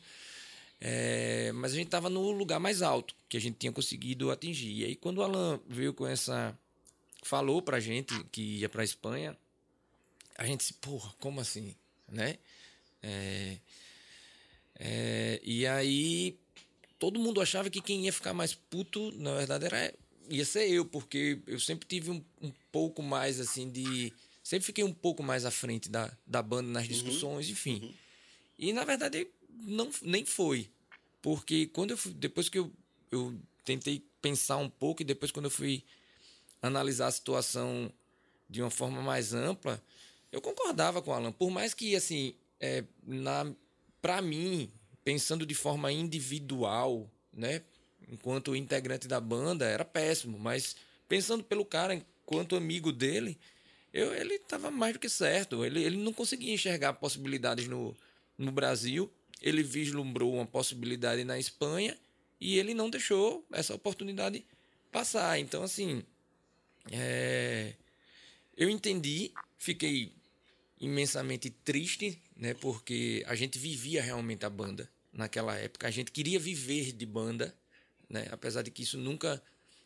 É, 0.80 1.52
mas 1.52 1.72
a 1.72 1.76
gente 1.76 1.88
estava 1.88 2.08
no 2.08 2.30
lugar 2.30 2.58
mais 2.58 2.80
alto 2.80 3.14
que 3.28 3.36
a 3.36 3.40
gente 3.40 3.56
tinha 3.58 3.72
conseguido 3.72 4.30
atingir. 4.30 4.72
E 4.72 4.84
aí 4.84 4.96
quando 4.96 5.18
o 5.18 5.22
Alan 5.22 5.60
veio 5.68 5.92
com 5.92 6.06
essa 6.06 6.56
falou 7.22 7.60
pra 7.60 7.78
gente 7.78 8.24
que 8.32 8.60
ia 8.60 8.68
pra 8.68 8.82
Espanha, 8.82 9.36
a 10.38 10.46
gente 10.46 10.64
se, 10.64 10.72
porra, 10.74 11.12
como 11.20 11.40
assim, 11.40 11.74
né? 12.08 12.38
É, 13.02 13.58
é, 14.78 15.40
e 15.42 15.66
aí 15.66 16.38
todo 16.98 17.20
mundo 17.20 17.40
achava 17.40 17.68
que 17.68 17.82
quem 17.82 18.06
ia 18.06 18.12
ficar 18.12 18.32
mais 18.32 18.54
puto, 18.54 19.12
na 19.12 19.36
verdade, 19.36 19.66
era 19.66 19.94
ia 20.30 20.44
ser 20.44 20.70
eu, 20.70 20.84
porque 20.84 21.40
eu 21.46 21.58
sempre 21.58 21.86
tive 21.86 22.10
um, 22.10 22.24
um 22.40 22.52
pouco 22.70 23.02
mais 23.02 23.40
assim 23.40 23.68
de. 23.68 24.12
Sempre 24.42 24.64
fiquei 24.64 24.82
um 24.82 24.92
pouco 24.92 25.22
mais 25.22 25.44
à 25.44 25.50
frente 25.50 25.88
da, 25.90 26.10
da 26.26 26.42
banda 26.42 26.68
nas 26.70 26.88
discussões, 26.88 27.48
enfim. 27.50 27.94
E 28.58 28.72
na 28.72 28.84
verdade 28.84 29.28
não, 29.62 29.90
nem 30.02 30.24
foi. 30.24 30.70
Porque 31.22 31.66
quando 31.66 31.92
eu 31.92 31.96
fui, 31.96 32.12
depois 32.12 32.48
que 32.48 32.58
eu, 32.58 32.72
eu 33.11 33.38
tentei 33.64 34.04
pensar 34.20 34.56
um 34.56 34.68
pouco 34.68 35.02
e 35.02 35.04
depois 35.04 35.30
quando 35.30 35.46
eu 35.46 35.50
fui 35.50 35.84
analisar 36.62 37.06
a 37.06 37.12
situação 37.12 37.92
de 38.48 38.61
uma 38.61 38.70
forma 38.70 39.00
mais 39.02 39.32
ampla, 39.32 39.82
eu 40.32 40.40
concordava 40.40 41.00
com 41.00 41.11
o 41.11 41.14
Alan. 41.14 41.32
Por 41.32 41.50
mais 41.50 41.74
que, 41.74 41.94
assim, 41.94 42.34
é, 42.58 42.84
na, 43.06 43.50
pra 44.00 44.20
mim, 44.20 44.70
pensando 45.04 45.46
de 45.46 45.54
forma 45.54 45.90
individual, 45.92 47.11
né? 47.32 47.62
Enquanto 48.08 48.56
integrante 48.56 49.06
da 49.06 49.20
banda, 49.20 49.66
era 49.66 49.84
péssimo. 49.84 50.38
Mas 50.38 50.76
pensando 51.08 51.44
pelo 51.44 51.64
cara, 51.64 51.94
enquanto 51.94 52.56
amigo 52.56 52.92
dele, 52.92 53.38
eu, 53.92 54.12
ele 54.14 54.34
estava 54.34 54.70
mais 54.70 54.94
do 54.94 54.98
que 54.98 55.08
certo. 55.08 55.64
Ele, 55.64 55.82
ele 55.82 55.96
não 55.96 56.12
conseguia 56.12 56.52
enxergar 56.52 56.94
possibilidades 56.94 57.66
no, 57.66 57.96
no 58.36 58.52
Brasil. 58.52 59.11
Ele 59.41 59.62
vislumbrou 59.62 60.34
uma 60.34 60.47
possibilidade 60.47 61.24
na 61.24 61.38
Espanha 61.38 61.97
e 62.41 62.59
ele 62.59 62.74
não 62.74 62.91
deixou 62.91 63.45
essa 63.53 63.74
oportunidade 63.74 64.45
passar. 64.91 65.38
Então, 65.38 65.62
assim, 65.62 66.03
é, 66.91 67.74
eu 68.57 68.68
entendi, 68.68 69.32
fiquei 69.59 70.12
imensamente 70.80 71.51
triste, 71.51 72.20
né? 72.36 72.55
Porque 72.55 73.22
a 73.26 73.34
gente 73.34 73.59
vivia 73.59 74.03
realmente 74.03 74.45
a 74.45 74.51
banda 74.51 74.91
naquela 75.12 75.57
época. 75.57 75.86
A 75.86 75.91
gente 75.91 76.11
queria 76.11 76.38
viver 76.38 76.93
de 76.93 77.07
banda, 77.07 77.55
né? 78.09 78.26
Apesar 78.30 78.62
de 78.62 78.70
que 78.70 78.82
isso 78.82 78.99
nunca 78.99 79.43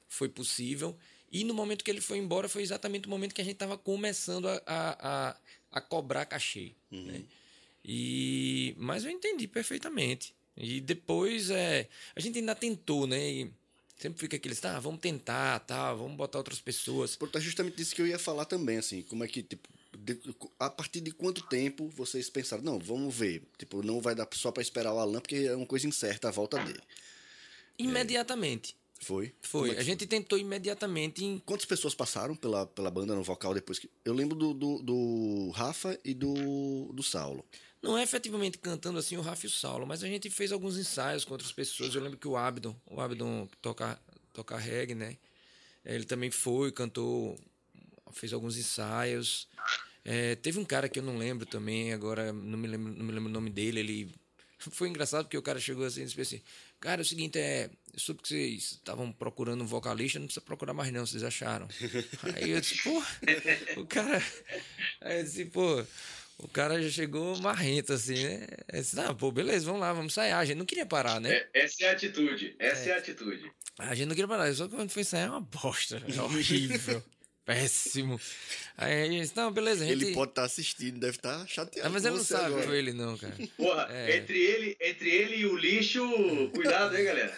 foi 0.08 0.28
possível. 0.28 0.96
E 1.30 1.42
no 1.42 1.52
momento 1.52 1.84
que 1.84 1.90
ele 1.90 2.00
foi 2.00 2.18
embora 2.18 2.48
foi 2.48 2.62
exatamente 2.62 3.08
o 3.08 3.10
momento 3.10 3.34
que 3.34 3.40
a 3.40 3.44
gente 3.44 3.54
estava 3.54 3.76
começando 3.76 4.48
a, 4.48 4.62
a, 4.64 5.30
a, 5.30 5.36
a 5.72 5.80
cobrar 5.80 6.24
cachê, 6.26 6.72
né? 6.90 7.24
E 7.84 8.74
mas 8.78 9.04
eu 9.04 9.10
entendi 9.10 9.46
perfeitamente. 9.46 10.34
E 10.56 10.80
depois 10.80 11.50
é, 11.50 11.88
a 12.14 12.20
gente 12.20 12.38
ainda 12.38 12.54
tentou, 12.54 13.06
né? 13.06 13.30
E 13.30 13.50
sempre 13.98 14.18
fica 14.20 14.36
aqueles, 14.36 14.60
tá, 14.60 14.78
vamos 14.78 15.00
tentar, 15.00 15.58
tá, 15.60 15.92
vamos 15.92 16.16
botar 16.16 16.38
outras 16.38 16.60
pessoas. 16.60 17.18
É 17.34 17.40
justamente 17.40 17.76
disso 17.76 17.94
que 17.94 18.00
eu 18.02 18.06
ia 18.06 18.18
falar 18.18 18.44
também, 18.44 18.78
assim, 18.78 19.02
como 19.02 19.24
é 19.24 19.28
que, 19.28 19.42
tipo, 19.42 19.68
de- 19.98 20.18
a 20.58 20.70
partir 20.70 21.00
de 21.00 21.10
quanto 21.10 21.42
tempo 21.46 21.88
vocês 21.88 22.30
pensaram, 22.30 22.62
não, 22.62 22.78
vamos 22.78 23.14
ver, 23.14 23.42
tipo, 23.58 23.82
não 23.82 24.00
vai 24.00 24.14
dar 24.14 24.28
só 24.34 24.50
pra 24.52 24.62
esperar 24.62 24.92
o 24.92 24.98
Alan, 24.98 25.20
porque 25.20 25.36
é 25.36 25.54
uma 25.56 25.66
coisa 25.66 25.86
incerta 25.86 26.28
a 26.28 26.32
volta 26.32 26.58
dele. 26.64 26.80
Imediatamente. 27.78 28.76
Foi? 29.00 29.34
Foi. 29.42 29.68
Como 29.68 29.78
é 29.78 29.80
A 29.80 29.84
gente 29.84 30.06
tentou 30.06 30.38
imediatamente 30.38 31.24
em 31.24 31.38
Quantas 31.40 31.66
pessoas 31.66 31.94
passaram 31.94 32.34
pela, 32.34 32.64
pela 32.66 32.90
banda 32.90 33.14
no 33.14 33.22
vocal 33.22 33.52
depois 33.52 33.78
que. 33.78 33.90
Eu 34.04 34.14
lembro 34.14 34.36
do, 34.36 34.54
do, 34.54 34.78
do 34.82 35.50
Rafa 35.50 35.98
e 36.04 36.14
do, 36.14 36.90
do 36.92 37.02
Saulo. 37.02 37.44
Não 37.84 37.98
é 37.98 38.02
efetivamente 38.02 38.56
cantando 38.56 38.98
assim 38.98 39.14
o 39.18 39.20
Rafa 39.20 39.44
e 39.44 39.48
o 39.48 39.52
Saulo, 39.52 39.86
mas 39.86 40.02
a 40.02 40.06
gente 40.06 40.30
fez 40.30 40.50
alguns 40.50 40.78
ensaios 40.78 41.22
com 41.22 41.34
outras 41.34 41.52
pessoas. 41.52 41.94
Eu 41.94 42.00
lembro 42.00 42.16
que 42.18 42.26
o 42.26 42.34
Abdon, 42.34 42.74
o 42.86 42.98
Abdon 42.98 43.46
toca, 43.60 44.00
toca 44.32 44.56
reggae, 44.56 44.94
né? 44.94 45.18
Ele 45.84 46.04
também 46.04 46.30
foi, 46.30 46.72
cantou, 46.72 47.38
fez 48.10 48.32
alguns 48.32 48.56
ensaios. 48.56 49.46
É, 50.02 50.34
teve 50.36 50.58
um 50.58 50.64
cara 50.64 50.88
que 50.88 50.98
eu 50.98 51.02
não 51.02 51.18
lembro 51.18 51.44
também, 51.44 51.92
agora 51.92 52.32
não 52.32 52.56
me 52.56 52.66
lembro, 52.66 52.90
não 52.94 53.04
me 53.04 53.12
lembro 53.12 53.28
o 53.28 53.32
nome 53.32 53.50
dele. 53.50 53.80
Ele 53.80 54.14
foi 54.58 54.88
engraçado 54.88 55.24
porque 55.24 55.36
o 55.36 55.42
cara 55.42 55.60
chegou 55.60 55.84
assim 55.84 56.04
e 56.04 56.06
disse 56.06 56.18
assim: 56.22 56.42
Cara, 56.80 57.00
é 57.00 57.04
o 57.04 57.06
seguinte, 57.06 57.38
é. 57.38 57.68
Eu 57.92 57.98
soube 57.98 58.22
que 58.22 58.28
vocês 58.28 58.72
estavam 58.72 59.12
procurando 59.12 59.62
um 59.62 59.66
vocalista, 59.66 60.18
não 60.18 60.26
precisa 60.26 60.44
procurar 60.44 60.72
mais, 60.72 60.92
não, 60.92 61.06
vocês 61.06 61.22
acharam. 61.22 61.68
Aí 62.34 62.50
eu 62.50 62.60
disse, 62.60 62.82
pô, 62.82 63.02
o 63.80 63.86
cara. 63.86 64.22
Aí 65.00 65.18
eu 65.18 65.24
disse, 65.24 65.44
pô, 65.44 65.84
o 66.38 66.48
cara 66.48 66.82
já 66.82 66.90
chegou 66.90 67.36
marrento, 67.38 67.92
assim, 67.92 68.22
né? 68.24 68.46
Eu 68.72 68.80
disse, 68.80 68.98
ah, 69.00 69.14
pô, 69.14 69.30
beleza, 69.30 69.64
vamos 69.66 69.80
lá, 69.80 69.92
vamos 69.92 70.12
ensaiar. 70.12 70.40
A 70.40 70.44
gente 70.44 70.58
não 70.58 70.66
queria 70.66 70.84
parar, 70.86 71.20
né? 71.20 71.32
É, 71.32 71.48
essa 71.64 71.84
é 71.84 71.88
a 71.88 71.92
atitude, 71.92 72.54
essa 72.58 72.90
é, 72.90 72.92
a 72.94 72.98
atitude. 72.98 73.50
A 73.78 73.94
gente 73.94 74.06
não 74.08 74.14
queria 74.14 74.28
parar, 74.28 74.52
só 74.54 74.66
que 74.68 74.74
quando 74.74 74.90
foi 74.90 75.02
ensaiar 75.02 75.28
é 75.28 75.30
uma 75.30 75.40
bosta, 75.40 76.02
é 76.06 76.20
horrível, 76.20 77.02
péssimo. 77.44 78.20
Aí 78.76 79.02
a 79.02 79.06
gente 79.06 79.20
disse, 79.22 79.36
não, 79.36 79.52
beleza, 79.52 79.84
a 79.84 79.86
gente. 79.86 80.04
Ele 80.04 80.14
pode 80.14 80.32
estar 80.32 80.44
assistindo, 80.44 80.98
deve 80.98 81.16
estar 81.16 81.46
chateado. 81.46 81.86
Ah, 81.88 81.90
mas 81.90 82.04
ele 82.04 82.16
não 82.16 82.24
sabe 82.24 82.46
agora. 82.46 82.60
que 82.62 82.66
foi 82.68 82.78
ele, 82.78 82.92
não, 82.92 83.16
cara. 83.16 83.34
Porra, 83.56 83.88
É. 83.92 84.16
entre, 84.16 84.38
ele, 84.38 84.76
entre 84.80 85.10
ele 85.10 85.36
e 85.36 85.46
o 85.46 85.56
lixo, 85.56 86.02
cuidado 86.52 86.96
aí, 86.96 87.04
galera. 87.04 87.36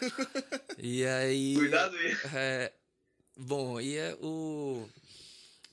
E 0.79 1.05
aí. 1.05 1.55
Cuidado 1.55 1.97
aí. 1.97 2.17
É, 2.35 2.73
bom, 3.37 3.81
e 3.81 3.97
é 3.97 4.15
o. 4.21 4.89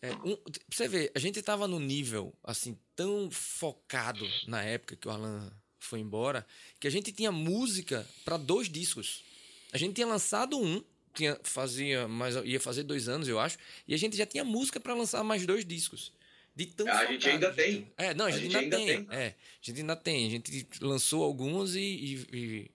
É, 0.06 0.12
um, 0.28 0.36
pra 0.36 0.52
você 0.70 0.88
ver, 0.88 1.12
a 1.16 1.20
gente 1.20 1.42
tava 1.42 1.66
no 1.66 1.80
nível, 1.80 2.34
assim, 2.44 2.78
tão 2.94 3.32
focado 3.32 4.28
na 4.48 4.62
época 4.62 4.98
que 4.98 5.08
o 5.08 5.12
Alan 5.12 5.50
foi 5.80 6.00
embora, 6.00 6.46
que 6.78 6.86
a 6.88 6.92
gente 6.92 7.12
tinha 7.14 7.32
música 7.32 8.06
para 8.26 8.36
dois 8.36 8.68
discos. 8.70 9.24
A 9.72 9.78
gente 9.78 9.94
tinha 9.96 10.06
lançado 10.06 10.60
um, 10.60 10.84
tinha, 11.14 11.40
fazia 11.44 12.06
mais, 12.06 12.36
ia 12.44 12.60
fazer 12.60 12.84
dois 12.84 13.08
anos, 13.08 13.30
eu 13.30 13.40
acho, 13.40 13.58
e 13.88 13.94
a 13.94 13.98
gente 13.98 14.18
já 14.18 14.26
tinha 14.26 14.44
música 14.44 14.78
para 14.78 14.94
lançar 14.94 15.24
mais 15.24 15.46
dois 15.46 15.64
discos. 15.66 16.12
De 16.56 16.66
tão 16.68 16.88
A 16.88 17.06
gente 17.06 17.28
ainda 17.28 17.52
tem. 17.52 17.88
É, 17.98 18.14
não, 18.14 18.26
a, 18.26 18.28
A 18.28 18.32
gente, 18.32 18.44
gente 18.44 18.58
ainda, 18.58 18.78
ainda 18.78 18.94
tem. 18.94 19.06
tem. 19.06 19.18
É, 19.18 19.28
a 19.28 19.66
gente 19.66 19.80
ainda 19.80 19.96
tem. 19.96 20.28
A 20.28 20.30
gente 20.30 20.68
lançou 20.82 21.24
alguns 21.24 21.76
e- 21.76 21.80
e- 21.82 22.28
e- 22.38 22.72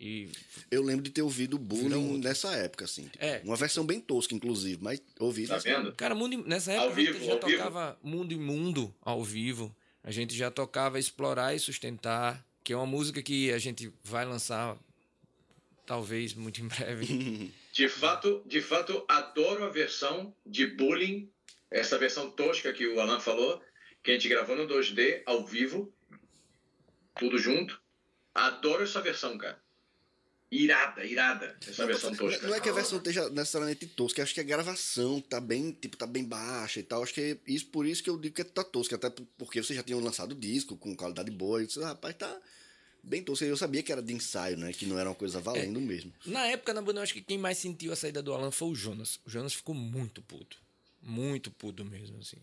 e 0.00 0.30
Eu 0.70 0.82
lembro 0.82 1.02
de 1.04 1.10
ter 1.10 1.20
ouvido 1.22 1.58
Bullying 1.58 2.18
nessa 2.18 2.50
época, 2.56 2.86
assim. 2.86 3.04
tipo, 3.08 3.22
É. 3.24 3.42
Uma 3.44 3.56
versão 3.56 3.84
bem 3.84 4.00
tosca, 4.00 4.34
inclusive, 4.34 4.82
mas 4.82 5.02
ouvi. 5.18 5.46
Tá 5.46 5.58
vendo? 5.58 5.92
Cara, 5.92 6.14
mundo, 6.14 6.42
nessa 6.46 6.72
Ao 6.72 6.86
época 6.86 7.00
a 7.00 7.04
gente 7.04 7.12
vivo, 7.12 7.24
já 7.26 7.32
ao 7.32 7.40
vivo. 7.40 7.58
tocava 7.58 7.98
Mundo 8.02 8.32
Imundo 8.32 8.94
ao 9.02 9.22
vivo. 9.22 9.74
A 10.02 10.10
gente 10.10 10.34
já 10.34 10.50
tocava 10.50 10.98
Explorar 10.98 11.54
e 11.54 11.58
Sustentar, 11.58 12.42
que 12.64 12.72
é 12.72 12.76
uma 12.76 12.86
música 12.86 13.22
que 13.22 13.52
a 13.52 13.58
gente 13.58 13.92
vai 14.02 14.24
lançar 14.24 14.78
talvez 15.84 16.32
muito 16.34 16.62
em 16.62 16.68
breve. 16.68 17.52
De 17.72 17.88
fato, 17.88 18.42
de 18.46 18.60
fato, 18.60 19.04
adoro 19.08 19.64
a 19.64 19.68
versão 19.68 20.34
de 20.44 20.66
Bullying, 20.66 21.30
essa 21.70 21.96
versão 21.98 22.28
tosca 22.30 22.72
que 22.72 22.84
o 22.86 23.00
Alan 23.00 23.20
falou, 23.20 23.62
que 24.02 24.10
a 24.10 24.14
gente 24.14 24.28
gravou 24.28 24.56
no 24.56 24.66
2D, 24.66 25.22
ao 25.24 25.46
vivo, 25.46 25.92
tudo 27.18 27.38
junto. 27.38 27.80
Adoro 28.34 28.82
essa 28.82 29.00
versão, 29.00 29.38
cara. 29.38 29.60
Irada, 30.52 31.04
irada, 31.04 31.56
essa 31.64 31.86
versão 31.86 32.12
tosca. 32.12 32.44
Não 32.48 32.54
é 32.54 32.60
que 32.60 32.68
a 32.68 32.72
versão 32.72 32.98
esteja 32.98 33.30
necessariamente 33.30 33.86
tosca, 33.86 34.20
acho 34.20 34.34
que 34.34 34.40
a 34.40 34.44
gravação 34.44 35.20
tá 35.20 35.40
bem, 35.40 35.70
tipo, 35.70 35.96
tá 35.96 36.08
bem 36.08 36.24
baixa 36.24 36.80
e 36.80 36.82
tal. 36.82 37.04
Acho 37.04 37.14
que 37.14 37.20
é 37.20 37.38
isso, 37.46 37.66
por 37.66 37.86
isso 37.86 38.02
que 38.02 38.10
eu 38.10 38.18
digo 38.18 38.34
que 38.34 38.42
tá 38.42 38.64
tosca, 38.64 38.96
até 38.96 39.10
porque 39.38 39.62
vocês 39.62 39.76
já 39.76 39.82
tinham 39.84 40.00
lançado 40.00 40.32
o 40.32 40.34
disco 40.34 40.76
com 40.76 40.96
qualidade 40.96 41.30
boa. 41.30 41.62
E 41.62 41.66
disse, 41.66 41.80
rapaz, 41.80 42.16
tá. 42.16 42.36
bem 43.00 43.22
tosca. 43.22 43.44
Eu 43.44 43.56
sabia 43.56 43.80
que 43.80 43.92
era 43.92 44.02
de 44.02 44.12
ensaio, 44.12 44.56
né? 44.56 44.72
Que 44.72 44.86
não 44.86 44.98
era 44.98 45.08
uma 45.08 45.14
coisa 45.14 45.40
valendo 45.40 45.80
mesmo. 45.80 46.12
Na 46.26 46.44
época, 46.46 46.74
na 46.74 46.82
banda, 46.82 46.98
eu 46.98 47.04
acho 47.04 47.14
que 47.14 47.22
quem 47.22 47.38
mais 47.38 47.56
sentiu 47.58 47.92
a 47.92 47.96
saída 47.96 48.20
do 48.20 48.32
Alan 48.34 48.50
foi 48.50 48.70
o 48.70 48.74
Jonas. 48.74 49.20
O 49.24 49.30
Jonas 49.30 49.54
ficou 49.54 49.74
muito 49.74 50.20
puto. 50.22 50.58
Muito 51.00 51.50
puto 51.52 51.84
mesmo, 51.84 52.18
assim. 52.18 52.38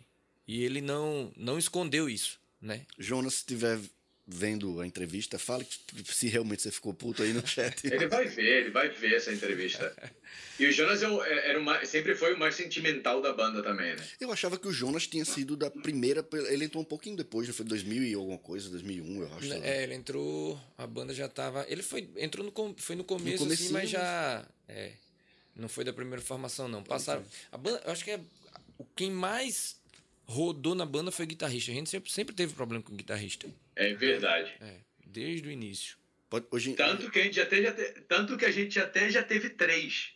E 0.47 0.63
ele 0.63 0.79
não, 0.79 1.29
não 1.35 1.59
escondeu 1.59 2.09
isso, 2.09 2.39
né? 2.61 2.85
Jonas, 2.97 3.33
se 3.33 3.39
estiver 3.39 3.79
vendo 4.29 4.81
a 4.81 4.85
entrevista, 4.85 5.39
fale 5.39 5.63
que- 5.63 6.03
se 6.13 6.27
realmente 6.27 6.61
você 6.61 6.69
ficou 6.69 6.93
puto 6.93 7.23
aí 7.23 7.31
no 7.31 7.45
chat. 7.47 7.85
Ele 7.87 8.07
vai 8.07 8.25
ver, 8.25 8.61
ele 8.63 8.71
vai 8.71 8.89
ver 8.89 9.15
essa 9.15 9.31
entrevista. 9.33 9.95
E 10.59 10.65
o 10.65 10.71
Jonas 10.71 11.01
é 11.01 11.07
o- 11.07 11.23
é- 11.23 11.49
era 11.51 11.59
o 11.59 11.63
mais- 11.63 11.87
sempre 11.87 12.13
foi 12.13 12.33
o 12.33 12.37
mais 12.37 12.55
sentimental 12.55 13.21
da 13.21 13.31
banda 13.31 13.63
também, 13.63 13.95
né? 13.95 14.05
Eu 14.19 14.29
achava 14.31 14.57
que 14.57 14.67
o 14.67 14.73
Jonas 14.73 15.07
tinha 15.07 15.23
sido 15.23 15.55
da 15.55 15.71
primeira. 15.71 16.27
Ele 16.49 16.65
entrou 16.65 16.81
um 16.83 16.85
pouquinho 16.85 17.15
depois, 17.15 17.47
não 17.47 17.55
foi 17.55 17.65
2000 17.65 18.03
e 18.03 18.13
alguma 18.15 18.37
coisa, 18.37 18.69
2001, 18.69 19.21
eu 19.21 19.33
acho. 19.35 19.47
sei 19.47 19.59
lá. 19.59 19.65
É, 19.65 19.83
ele 19.83 19.93
entrou, 19.93 20.59
a 20.77 20.85
banda 20.85 21.13
já 21.13 21.29
tava. 21.29 21.65
Ele 21.69 21.81
foi, 21.81 22.09
entrou 22.17 22.45
no, 22.45 22.75
foi 22.77 22.95
no 22.97 23.05
começo, 23.05 23.35
assim, 23.35 23.43
comecinho, 23.45 23.71
mas 23.73 23.89
já. 23.89 24.45
É, 24.67 24.91
não 25.55 25.69
foi 25.69 25.85
da 25.85 25.93
primeira 25.93 26.21
formação, 26.21 26.67
não. 26.67 26.83
Passaram. 26.83 27.23
A 27.49 27.57
banda, 27.57 27.81
eu 27.85 27.91
acho 27.93 28.03
que 28.03 28.11
é, 28.11 28.19
o 28.77 28.83
quem 28.95 29.09
mais 29.09 29.77
rodou 30.27 30.75
na 30.75 30.85
banda 30.85 31.11
foi 31.11 31.25
guitarrista. 31.25 31.71
A 31.71 31.73
gente 31.73 31.89
sempre, 31.89 32.11
sempre 32.11 32.35
teve 32.35 32.53
problema 32.53 32.83
com 32.83 32.93
o 32.93 32.95
guitarrista. 32.95 33.47
É 33.75 33.93
verdade. 33.93 34.53
É, 34.59 34.75
desde 35.05 35.47
o 35.47 35.51
início. 35.51 35.97
Pode- 36.29 36.45
hoje, 36.51 36.73
Tanto 36.73 37.09
que 37.09 37.19
a 37.19 37.23
gente 37.23 37.39
até 37.39 37.61
já 37.61 37.71
te- 37.71 38.01
tanto 38.07 38.35
que 38.37 38.45
a 38.45 38.51
gente 38.51 38.77
até 38.79 39.09
já 39.09 39.23
teve 39.23 39.49
três. 39.51 40.09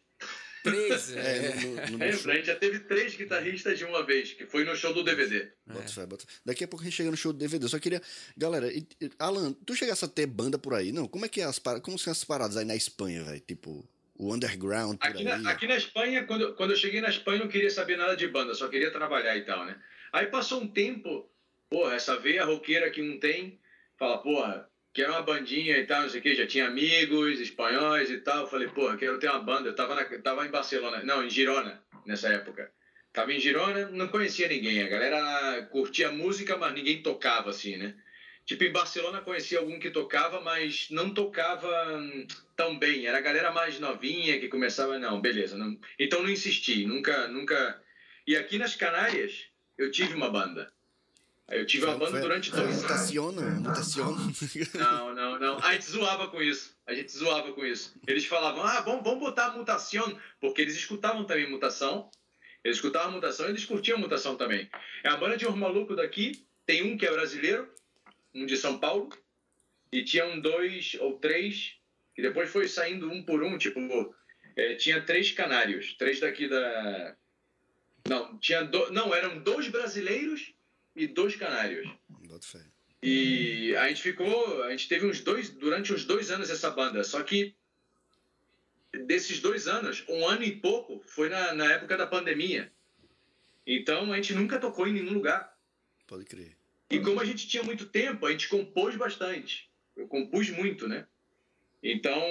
Três, 0.64 1.10
é, 1.16 1.46
é. 1.48 1.56
no, 1.56 1.92
no, 1.92 1.98
no 1.98 2.04
É, 2.04 2.10
a 2.10 2.36
gente 2.36 2.46
já 2.46 2.56
teve 2.56 2.80
três 2.82 3.16
guitarristas 3.16 3.80
de 3.80 3.86
uma 3.86 4.04
vez, 4.06 4.34
que 4.34 4.46
foi 4.46 4.64
no 4.66 4.76
show 4.76 4.94
do 4.94 5.04
DVD. 5.04 5.50
Bota 5.66 5.88
fé, 5.88 6.06
bota 6.06 6.26
fé. 6.28 6.34
Daqui 6.46 6.64
a 6.64 6.68
pouco 6.68 6.84
a 6.84 6.86
gente 6.88 6.96
chega 6.98 7.10
no 7.10 7.18
show 7.18 7.32
do 7.34 7.40
DVD. 7.40 7.64
Eu 7.66 7.70
só 7.70 7.80
queria. 7.80 8.02
Galera, 8.38 8.72
e- 8.72 8.86
e- 9.02 9.10
Alan, 9.18 9.54
tu 9.66 9.74
chegasse 9.74 10.04
a 10.04 10.08
ter 10.08 10.26
banda 10.28 10.60
por 10.60 10.74
aí? 10.76 10.92
Não? 10.92 11.08
Como 11.08 11.26
é 11.26 11.30
que 11.30 11.40
é 11.42 11.46
as 11.46 11.58
paradas? 11.58 11.84
Como 11.86 11.98
são 11.98 12.12
as 12.12 12.24
paradas 12.24 12.58
aí 12.58 12.66
na 12.66 12.76
Espanha, 12.76 13.24
velho? 13.24 13.40
Tipo, 13.40 13.88
o 14.16 14.34
underground 14.36 14.98
por 15.00 15.08
Aqui 15.08 15.28
aí. 15.28 15.42
na, 15.42 15.50
aqui 15.50 15.66
na 15.68 15.78
Espanha, 15.78 16.26
quando, 16.26 16.54
quando 16.54 16.72
eu 16.72 16.78
cheguei 16.78 17.02
na 17.02 17.10
Espanha, 17.10 17.38
eu 17.40 17.46
não 17.46 17.52
queria 17.52 17.72
saber 17.72 17.98
nada 17.98 18.16
de 18.16 18.28
banda, 18.28 18.54
só 18.54 18.68
queria 18.68 18.92
trabalhar 18.92 19.36
e 19.38 19.42
tal, 19.46 19.66
né? 19.66 19.82
Aí 20.14 20.28
passou 20.28 20.62
um 20.62 20.68
tempo, 20.68 21.30
porra, 21.70 21.96
essa 21.96 22.18
veia 22.18 22.44
roqueira 22.44 22.90
que 22.92 23.02
não 23.02 23.20
tem, 23.20 23.60
fala, 23.98 24.18
porra, 24.18 24.70
quero 24.94 25.12
uma 25.14 25.22
bandinha 25.22 25.78
e 25.78 25.86
tal, 25.86 26.04
não 26.04 26.10
sei 26.10 26.20
o 26.20 26.24
que, 26.24 26.36
já 26.36 26.46
tinha 26.46 26.68
amigos 26.68 27.40
espanhóis 27.40 28.10
e 28.10 28.18
tal. 28.18 28.48
Falei, 28.48 28.68
porra, 28.68 28.98
quero 28.98 29.20
ter 29.20 29.30
uma 29.30 29.40
banda. 29.40 29.70
Eu 29.70 29.76
tava, 29.76 29.96
na, 29.96 30.04
tava 30.04 30.46
em 30.46 30.52
Barcelona, 30.52 31.04
não, 31.04 31.24
em 31.24 31.30
Girona, 31.30 31.82
nessa 32.06 32.30
época. 32.30 32.72
Tava 33.14 33.34
em 33.34 33.40
Girona, 33.40 33.88
não 33.90 34.08
conhecia 34.08 34.48
ninguém. 34.48 34.82
A 34.82 34.88
galera 34.88 35.66
curtia 35.72 36.12
música, 36.12 36.58
mas 36.58 36.74
ninguém 36.74 37.02
tocava 37.02 37.50
assim, 37.50 37.78
né? 37.78 37.96
Tipo, 38.46 38.64
em 38.64 38.72
Barcelona 38.72 39.22
conhecia 39.22 39.60
algum 39.60 39.80
que 39.80 39.92
tocava, 39.92 40.42
mas 40.42 40.88
não 40.90 41.14
tocava 41.14 41.98
hum, 41.98 42.26
tão 42.56 42.78
bem. 42.78 43.06
Era 43.06 43.18
a 43.18 43.22
galera 43.22 43.52
mais 43.52 43.80
novinha 43.80 44.40
que 44.40 44.48
começava, 44.48 44.98
não, 44.98 45.22
beleza. 45.22 45.58
Não... 45.58 45.78
Então 46.00 46.24
não 46.24 46.30
insisti, 46.30 46.86
nunca, 46.86 47.28
nunca. 47.28 47.82
E 48.26 48.36
aqui 48.36 48.58
nas 48.58 48.76
Canárias, 48.76 49.51
eu 49.82 49.92
tive 49.92 50.14
uma 50.14 50.30
banda. 50.30 50.72
Eu 51.50 51.66
tive 51.66 51.86
uma 51.86 51.98
banda 51.98 52.22
durante 52.22 52.50
dois 52.50 52.70
anos. 52.70 52.82
Mutaciona, 52.84 53.42
mutaciona. 53.42 54.18
Não, 54.74 55.14
não, 55.14 55.40
não. 55.40 55.58
A 55.60 55.74
gente 55.74 55.86
zoava 55.86 56.30
com 56.30 56.42
isso. 56.42 56.74
A 56.88 56.94
gente 56.94 57.12
zoava 57.12 57.52
com 57.52 57.66
isso. 57.66 57.94
Eles 58.08 58.26
falavam, 58.26 58.64
ah, 58.64 58.80
vamos, 58.82 59.04
vamos 59.04 59.20
botar 59.20 59.52
mutação, 59.52 60.18
porque 60.40 60.62
eles 60.62 60.76
escutavam 60.76 61.26
também 61.26 61.50
mutação. 61.50 62.10
Eles 62.64 62.78
escutavam 62.78 63.12
mutação 63.12 63.48
e 63.48 63.50
eles 63.50 63.66
curtiam 63.66 63.98
mutação 63.98 64.38
também. 64.38 64.70
É 65.04 65.10
a 65.10 65.18
banda 65.18 65.36
de 65.36 65.48
um 65.48 65.56
maluco 65.56 65.96
daqui, 65.96 66.46
tem 66.66 66.84
um 66.84 66.96
que 66.96 67.06
é 67.06 67.12
brasileiro, 67.12 67.68
um 68.34 68.46
de 68.46 68.56
São 68.56 68.80
Paulo, 68.80 69.10
e 69.92 70.04
tinham 70.04 70.40
dois 70.40 70.96
ou 71.02 71.18
três, 71.18 71.76
que 72.16 72.22
depois 72.22 72.50
foi 72.50 72.68
saindo 72.68 73.12
um 73.12 73.24
por 73.24 73.44
um, 73.44 73.58
tipo, 73.58 73.80
é, 74.56 74.76
tinha 74.76 75.02
três 75.02 75.32
canários, 75.32 75.96
três 75.96 76.20
daqui 76.20 76.48
da. 76.48 77.16
Não, 78.08 78.38
tinha 78.38 78.64
do... 78.64 78.92
não, 78.92 79.14
eram 79.14 79.40
dois 79.40 79.68
brasileiros 79.68 80.54
e 80.96 81.08
dois 81.08 81.36
canários. 81.36 81.90
Bota 82.10 82.48
fé. 82.48 82.66
E 83.04 83.76
a 83.78 83.88
gente 83.90 84.02
ficou, 84.02 84.64
a 84.64 84.72
gente 84.72 84.88
teve 84.88 85.08
uns 85.08 85.22
dois, 85.22 85.50
durante 85.50 85.92
uns 85.92 86.06
dois 86.06 86.30
anos 86.30 86.50
essa 86.50 86.70
banda, 86.70 87.04
só 87.04 87.24
que 87.24 87.56
desses 89.06 89.40
dois 89.40 89.68
anos, 89.68 90.04
um 90.08 90.28
ano 90.28 90.44
e 90.44 90.56
pouco 90.56 91.02
foi 91.08 91.30
na, 91.30 91.54
na 91.54 91.74
época 91.74 91.98
da 91.98 92.06
pandemia. 92.06 92.72
Então 93.66 94.12
a 94.12 94.16
gente 94.18 94.34
nunca 94.34 94.60
tocou 94.60 94.88
em 94.88 94.94
nenhum 94.94 95.14
lugar. 95.14 95.58
Pode 96.06 96.26
crer. 96.26 96.58
E 96.90 97.00
como 97.00 97.22
a 97.22 97.26
gente 97.26 97.48
tinha 97.48 97.64
muito 97.64 97.86
tempo, 97.86 98.26
a 98.26 98.32
gente 98.32 98.50
compôs 98.50 98.96
bastante. 98.96 99.70
Eu 99.96 100.08
compus 100.08 100.50
muito, 100.50 100.88
né? 100.88 101.08
Então 101.82 102.22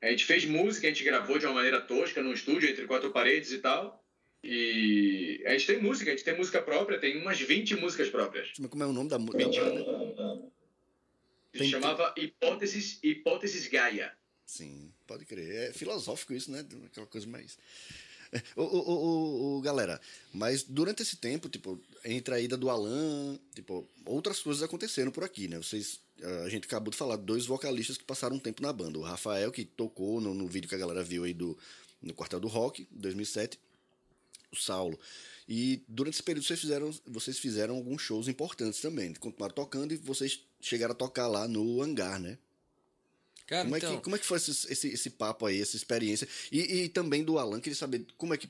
a 0.00 0.06
gente 0.08 0.24
fez 0.24 0.44
música, 0.44 0.86
a 0.86 0.90
gente 0.90 1.04
gravou 1.04 1.38
de 1.38 1.46
uma 1.46 1.54
maneira 1.54 1.80
tosca 1.80 2.22
no 2.22 2.32
estúdio, 2.32 2.68
entre 2.68 2.86
quatro 2.86 3.10
paredes 3.10 3.52
e 3.52 3.58
tal. 3.58 4.01
E 4.42 5.42
a 5.46 5.52
gente 5.52 5.66
tem 5.66 5.80
música, 5.80 6.10
a 6.10 6.14
gente 6.14 6.24
tem 6.24 6.36
música 6.36 6.60
própria, 6.60 6.98
tem 6.98 7.16
umas 7.20 7.40
20 7.40 7.76
músicas 7.76 8.08
próprias. 8.10 8.52
Mas 8.58 8.70
como 8.70 8.82
é 8.82 8.86
o 8.86 8.92
nome 8.92 9.08
da 9.08 9.18
música? 9.18 9.44
Se 11.52 11.58
Tem- 11.58 11.68
chamava 11.70 12.12
Hipóteses, 12.16 12.98
Hipóteses 13.02 13.66
Gaia. 13.68 14.12
Sim, 14.44 14.92
pode 15.06 15.24
crer. 15.24 15.68
É 15.68 15.72
filosófico 15.72 16.34
isso, 16.34 16.50
né? 16.50 16.66
Aquela 16.86 17.06
coisa 17.06 17.26
mais. 17.26 17.56
Ô, 18.56 18.62
ô, 18.62 18.78
ô, 18.78 19.58
ô, 19.58 19.60
galera, 19.60 20.00
mas 20.32 20.62
durante 20.62 21.02
esse 21.02 21.16
tempo, 21.16 21.50
tipo, 21.50 21.78
entre 22.02 22.34
a 22.34 22.40
ida 22.40 22.56
do 22.56 22.70
Alan, 22.70 23.38
tipo, 23.54 23.86
outras 24.06 24.40
coisas 24.40 24.62
aconteceram 24.62 25.10
por 25.12 25.22
aqui, 25.22 25.48
né? 25.48 25.58
Vocês, 25.58 26.00
a 26.42 26.48
gente 26.48 26.64
acabou 26.64 26.90
de 26.90 26.96
falar 26.96 27.16
de 27.16 27.24
dois 27.24 27.44
vocalistas 27.44 27.98
que 27.98 28.04
passaram 28.04 28.36
um 28.36 28.38
tempo 28.38 28.62
na 28.62 28.72
banda. 28.72 28.98
O 28.98 29.02
Rafael, 29.02 29.52
que 29.52 29.66
tocou 29.66 30.18
no, 30.18 30.32
no 30.32 30.48
vídeo 30.48 30.66
que 30.66 30.74
a 30.74 30.78
galera 30.78 31.04
viu 31.04 31.24
aí 31.24 31.34
do 31.34 31.56
no 32.00 32.14
Quartel 32.14 32.40
do 32.40 32.48
Rock, 32.48 32.88
2007. 32.90 33.58
O 34.52 34.56
Saulo. 34.56 34.98
E 35.48 35.82
durante 35.88 36.14
esse 36.14 36.22
período 36.22 36.46
vocês 36.46 36.60
fizeram, 36.60 36.90
vocês 37.06 37.38
fizeram 37.38 37.76
alguns 37.76 38.02
shows 38.02 38.28
importantes 38.28 38.80
também. 38.80 39.12
Continuaram 39.14 39.54
tocando 39.54 39.92
e 39.92 39.96
vocês 39.96 40.40
chegaram 40.60 40.92
a 40.92 40.96
tocar 40.96 41.26
lá 41.26 41.48
no 41.48 41.82
hangar, 41.82 42.20
né? 42.20 42.38
Cara, 43.46 43.64
Como, 43.64 43.76
então. 43.76 43.92
é 43.92 43.96
que, 43.96 44.02
como 44.02 44.16
é 44.16 44.18
que 44.18 44.24
foi 44.24 44.38
esse, 44.38 44.72
esse, 44.72 44.88
esse 44.88 45.10
papo 45.10 45.46
aí, 45.46 45.60
essa 45.60 45.76
experiência? 45.76 46.28
E, 46.50 46.60
e 46.60 46.88
também 46.88 47.24
do 47.24 47.38
Alan, 47.38 47.60
queria 47.60 47.76
saber 47.76 48.06
como 48.16 48.32
é 48.32 48.38
que 48.38 48.48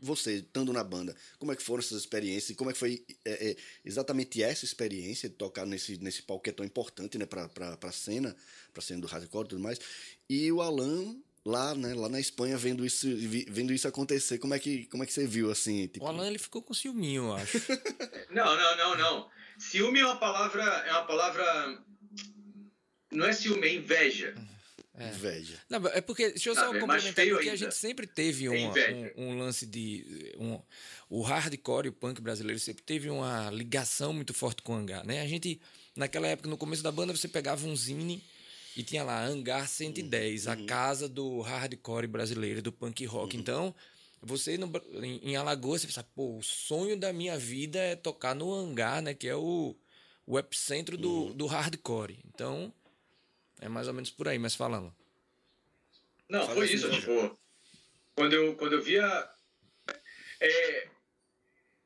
você, 0.00 0.36
estando 0.36 0.72
na 0.72 0.84
banda, 0.84 1.16
como 1.38 1.52
é 1.52 1.56
que 1.56 1.62
foram 1.62 1.80
essas 1.80 1.98
experiências? 1.98 2.50
e 2.50 2.54
Como 2.54 2.70
é 2.70 2.72
que 2.72 2.78
foi 2.78 3.04
é, 3.24 3.50
é, 3.50 3.56
exatamente 3.84 4.42
essa 4.42 4.64
experiência 4.64 5.28
de 5.28 5.34
tocar 5.34 5.66
nesse, 5.66 5.98
nesse 5.98 6.22
palco 6.22 6.44
que 6.44 6.50
é 6.50 6.52
tão 6.52 6.64
importante, 6.64 7.18
né, 7.18 7.26
pra, 7.26 7.48
pra, 7.48 7.76
pra 7.76 7.92
cena, 7.92 8.36
pra 8.72 8.82
cena 8.82 9.00
do 9.00 9.06
hardcore 9.06 9.46
e 9.46 9.48
tudo 9.48 9.62
mais? 9.62 9.78
E 10.28 10.50
o 10.52 10.60
Alan 10.60 11.16
lá, 11.44 11.74
né, 11.74 11.94
lá 11.94 12.08
na 12.08 12.20
Espanha, 12.20 12.56
vendo 12.58 12.84
isso, 12.84 13.06
vendo 13.48 13.72
isso 13.72 13.88
acontecer, 13.88 14.38
como 14.38 14.54
é 14.54 14.58
que, 14.58 14.86
como 14.86 15.02
é 15.02 15.06
que 15.06 15.12
você 15.12 15.26
viu, 15.26 15.50
assim? 15.50 15.86
Tipo, 15.86 16.04
O 16.04 16.08
Alan 16.08 16.26
ele 16.26 16.38
ficou 16.38 16.62
com 16.62 16.74
ciúminho, 16.74 17.24
eu 17.24 17.34
acho. 17.34 17.58
Não, 18.30 18.56
não, 18.56 18.76
não, 18.76 18.96
não. 18.98 19.30
Ciúme 19.58 19.98
é 20.00 20.04
uma 20.06 20.16
palavra. 20.16 20.62
É 20.62 20.92
uma 20.92 21.04
palavra. 21.04 21.82
Não 23.10 23.26
é 23.26 23.32
ciúme, 23.32 23.66
é 23.66 23.74
inveja. 23.74 24.34
inveja. 24.98 25.58
Não, 25.68 25.84
é 25.88 26.00
porque, 26.00 26.28
deixa 26.30 26.48
eu 26.50 26.54
só 26.54 26.66
é 26.66 26.68
mais 26.68 26.80
complementar, 26.80 27.14
feio 27.24 27.34
porque 27.34 27.48
a 27.48 27.52
ainda. 27.52 27.64
gente 27.64 27.74
sempre 27.74 28.06
teve 28.06 28.46
É 28.46 28.50
uma- 28.50 28.72
um, 29.16 29.30
um 29.30 29.38
lance 29.38 29.66
de. 29.66 30.32
Um, 30.38 30.60
o 31.08 31.22
hardcore 31.22 31.86
e 31.86 31.88
o 31.88 31.92
punk 31.92 32.20
brasileiro 32.20 32.60
sempre 32.60 32.84
teve 32.84 33.10
uma 33.10 33.50
ligação 33.50 34.12
muito 34.12 34.32
forte 34.32 34.62
com 34.62 34.72
o 34.74 34.76
hangar, 34.76 35.04
né? 35.04 35.20
A 35.22 35.26
gente, 35.26 35.60
naquela 35.96 36.28
época, 36.28 36.48
no 36.48 36.56
começo 36.56 36.82
da 36.84 36.92
banda, 36.92 37.14
você 37.16 37.26
pegava 37.26 37.66
um 37.66 37.74
zine 37.74 38.22
e 38.76 38.82
tinha 38.82 39.02
lá 39.02 39.24
Hangar 39.24 39.68
110, 39.68 40.46
Uhum. 40.46 40.52
a 40.52 40.56
casa 40.66 41.08
do 41.08 41.40
hardcore 41.40 42.06
brasileiro, 42.06 42.62
do 42.62 42.72
punk 42.72 43.04
rock. 43.04 43.36
Então, 43.36 43.74
você 44.22 44.56
no 44.58 44.70
em, 45.02 45.30
em 45.30 45.36
Alagoas, 45.36 45.80
você 45.80 45.86
pensa, 45.86 46.02
pô, 46.14 46.36
o 46.38 46.42
sonho 46.42 46.96
da 46.96 47.12
minha 47.12 47.38
vida 47.38 47.78
é 47.78 47.96
tocar 47.96 48.34
no 48.34 48.52
hangar, 48.52 49.02
né? 49.02 49.14
Que 49.14 49.28
é 49.28 49.34
o, 49.36 49.74
o 50.26 50.38
epicentro 50.38 50.96
do, 50.96 51.32
do 51.34 51.46
hardcore. 51.46 52.18
Então, 52.26 52.72
é 53.60 53.68
mais 53.68 53.88
ou 53.88 53.94
menos 53.94 54.10
por 54.10 54.28
aí, 54.28 54.38
mas 54.38 54.54
falando. 54.54 54.94
Não, 56.28 56.40
Fala 56.42 56.54
foi 56.54 56.64
assim, 56.66 56.74
isso, 56.74 56.90
tipo. 56.90 57.38
Quando 58.14 58.32
eu, 58.34 58.54
quando 58.56 58.74
eu 58.74 58.82
via. 58.82 59.28
é, 60.40 60.88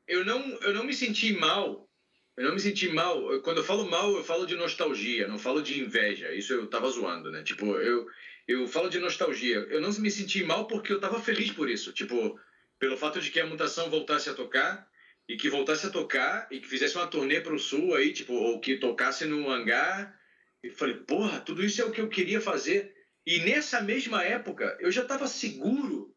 eu, 0.07 0.25
não, 0.25 0.41
eu 0.61 0.75
não 0.75 0.85
me 0.85 0.93
senti 0.93 1.33
mal. 1.33 1.89
Eu 2.37 2.45
não 2.45 2.55
me 2.55 2.61
senti 2.61 2.89
mal. 2.89 3.41
Quando 3.41 3.59
eu 3.59 3.65
falo 3.65 3.89
mal, 3.89 4.15
eu 4.17 4.25
falo 4.25 4.47
de 4.47 4.57
nostalgia, 4.57 5.29
não 5.29 5.39
falo 5.39 5.63
de 5.63 5.81
inveja. 5.81 6.33
Isso 6.33 6.53
eu 6.53 6.67
tava 6.67 6.89
zoando, 6.89 7.31
né? 7.31 7.43
Tipo, 7.43 7.77
eu, 7.77 8.07
eu 8.47 8.67
falo 8.67 8.89
de 8.89 8.99
nostalgia. 8.99 9.59
Eu 9.71 9.81
não 9.81 9.93
me 9.93 10.11
senti 10.11 10.43
mal 10.43 10.67
porque 10.67 10.93
eu 10.93 11.01
tava 11.01 11.21
feliz 11.21 11.51
por 11.53 11.69
isso. 11.69 11.93
Tipo, 11.93 12.39
pelo 12.79 12.97
fato 12.97 13.21
de 13.21 13.31
que 13.31 13.39
a 13.39 13.47
mutação 13.47 13.89
voltasse 13.89 14.29
a 14.29 14.35
tocar 14.35 14.89
e 15.29 15.37
que 15.37 15.49
voltasse 15.49 15.87
a 15.87 15.91
tocar 15.91 16.49
e 16.51 16.59
que 16.59 16.69
fizesse 16.69 16.97
uma 16.97 17.07
turnê 17.07 17.41
pro 17.41 17.59
sul 17.59 17.95
aí, 17.95 18.13
tipo, 18.13 18.33
ou 18.33 18.61
que 18.61 18.77
tocasse 18.77 19.25
no 19.25 19.49
hangar. 19.49 20.19
E 20.63 20.71
falei, 20.71 20.97
porra, 20.97 21.41
tudo 21.41 21.65
isso 21.65 21.81
é 21.81 21.85
o 21.85 21.91
que 21.91 22.01
eu 22.01 22.09
queria 22.09 22.41
fazer. 22.41 22.93
E 23.25 23.39
nessa 23.39 23.81
mesma 23.81 24.25
época, 24.25 24.77
eu 24.81 24.91
já 24.91 25.03
estava 25.03 25.27
seguro, 25.27 26.15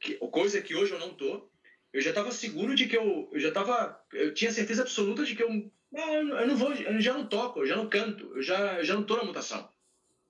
que, 0.00 0.14
coisa 0.16 0.60
que 0.60 0.74
hoje 0.74 0.92
eu 0.92 0.98
não 0.98 1.14
tô, 1.14 1.47
eu 1.92 2.00
já 2.00 2.10
estava 2.10 2.30
seguro 2.32 2.74
de 2.74 2.86
que 2.86 2.96
eu, 2.96 3.30
eu 3.32 3.40
já 3.40 3.48
estava, 3.48 4.04
eu 4.12 4.34
tinha 4.34 4.50
certeza 4.50 4.82
absoluta 4.82 5.24
de 5.24 5.34
que 5.34 5.42
eu 5.42 5.70
Não, 5.90 6.14
eu, 6.14 6.28
eu 6.28 6.46
não 6.46 6.56
vou, 6.56 6.72
eu 6.72 7.00
já 7.00 7.14
não 7.14 7.26
toco, 7.26 7.60
eu 7.60 7.66
já 7.66 7.76
não 7.76 7.88
canto, 7.88 8.32
eu 8.34 8.42
já, 8.42 8.78
eu 8.78 8.84
já 8.84 8.94
não 8.94 9.04
tô 9.04 9.16
na 9.16 9.24
mutação. 9.24 9.68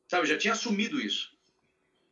Sabe, 0.08 0.22
eu 0.22 0.28
já 0.28 0.38
tinha 0.38 0.52
assumido 0.52 1.00
isso. 1.00 1.36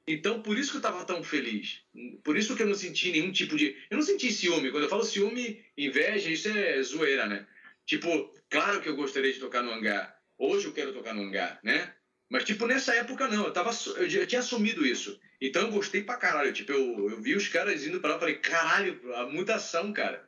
Então, 0.07 0.41
por 0.41 0.57
isso 0.57 0.71
que 0.71 0.77
eu 0.77 0.81
estava 0.81 1.05
tão 1.05 1.23
feliz. 1.23 1.83
Por 2.23 2.37
isso 2.37 2.55
que 2.55 2.63
eu 2.63 2.67
não 2.67 2.75
senti 2.75 3.11
nenhum 3.11 3.33
tipo 3.33 3.57
de. 3.57 3.77
Eu 3.91 3.97
não 3.97 4.03
senti 4.03 4.31
ciúme. 4.31 4.71
Quando 4.71 4.85
eu 4.85 4.89
falo 4.89 5.03
ciúme, 5.03 5.65
inveja, 5.77 6.31
isso 6.31 6.49
é 6.49 6.81
zoeira, 6.83 7.27
né? 7.27 7.45
Tipo, 7.85 8.33
claro 8.49 8.81
que 8.81 8.89
eu 8.89 8.95
gostaria 8.95 9.33
de 9.33 9.41
tocar 9.41 9.63
no 9.63 9.73
hangar. 9.73 10.17
Hoje 10.39 10.67
eu 10.67 10.73
quero 10.73 10.93
tocar 10.93 11.13
no 11.13 11.23
hangar, 11.23 11.59
né? 11.63 11.93
Mas, 12.29 12.45
tipo, 12.45 12.67
nessa 12.67 12.95
época 12.95 13.29
não. 13.29 13.45
Eu, 13.45 13.53
tava, 13.53 13.71
eu 13.97 14.09
já 14.09 14.27
tinha 14.27 14.41
assumido 14.41 14.85
isso. 14.85 15.19
Então 15.41 15.63
eu 15.63 15.73
gostei 15.73 16.03
pra 16.03 16.17
caralho. 16.17 16.53
Tipo, 16.53 16.73
eu, 16.73 17.11
eu 17.11 17.23
vi 17.23 17.35
os 17.35 17.49
caras 17.49 17.87
indo 17.87 18.01
pra 18.01 18.11
lá 18.11 18.17
e 18.17 18.21
falei, 18.21 18.35
caralho, 18.37 19.15
a 19.15 19.27
mutação, 19.27 19.93
cara. 19.93 20.27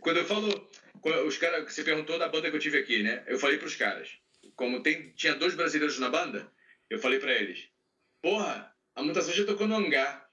Quando 0.00 0.18
eu 0.18 0.24
falo. 0.24 0.70
Quando 1.00 1.26
os 1.26 1.38
caras. 1.38 1.72
Você 1.72 1.82
perguntou 1.82 2.18
da 2.18 2.28
banda 2.28 2.50
que 2.50 2.56
eu 2.56 2.60
tive 2.60 2.78
aqui, 2.78 3.02
né? 3.02 3.24
Eu 3.26 3.38
falei 3.38 3.58
pros 3.58 3.76
caras. 3.76 4.10
Como 4.54 4.82
tem, 4.82 5.12
tinha 5.14 5.34
dois 5.34 5.54
brasileiros 5.54 5.98
na 5.98 6.10
banda, 6.10 6.50
eu 6.88 6.98
falei 6.98 7.18
pra 7.18 7.32
eles: 7.32 7.68
Porra, 8.20 8.70
a 8.94 9.02
mutação 9.02 9.32
já 9.32 9.44
tocou 9.44 9.66
no 9.66 9.76
hangar. 9.76 10.28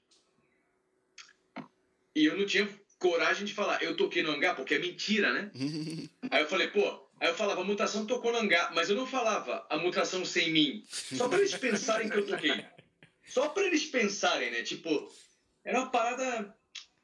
E 2.16 2.26
eu 2.26 2.36
não 2.36 2.46
tinha 2.46 2.68
coragem 3.00 3.46
de 3.46 3.54
falar, 3.54 3.82
eu 3.84 3.96
toquei 3.96 4.24
no 4.24 4.32
hangar, 4.32 4.56
porque 4.56 4.76
é 4.76 4.80
mentira, 4.80 5.32
né? 5.32 5.52
Aí 6.32 6.42
eu 6.42 6.50
falei, 6.50 6.68
pô, 6.68 7.07
aí 7.20 7.30
eu 7.30 7.36
falava, 7.36 7.64
mutação 7.64 8.06
tocou 8.06 8.32
no 8.32 8.40
hangar, 8.40 8.74
mas 8.74 8.90
eu 8.90 8.96
não 8.96 9.08
falava 9.08 9.66
a 9.70 9.78
mutação 9.78 10.24
sem 10.26 10.52
mim. 10.52 10.84
Só 10.88 11.28
pra 11.28 11.40
eles 11.40 11.56
pensarem 11.56 12.10
que 12.10 12.18
eu 12.18 12.26
toquei. 12.26 12.66
Só 13.28 13.50
pra 13.50 13.64
eles 13.64 13.86
pensarem, 13.86 14.52
né? 14.52 14.64
Tipo, 14.64 15.12
era 15.64 15.80
uma 15.80 15.90
parada. 15.90 16.56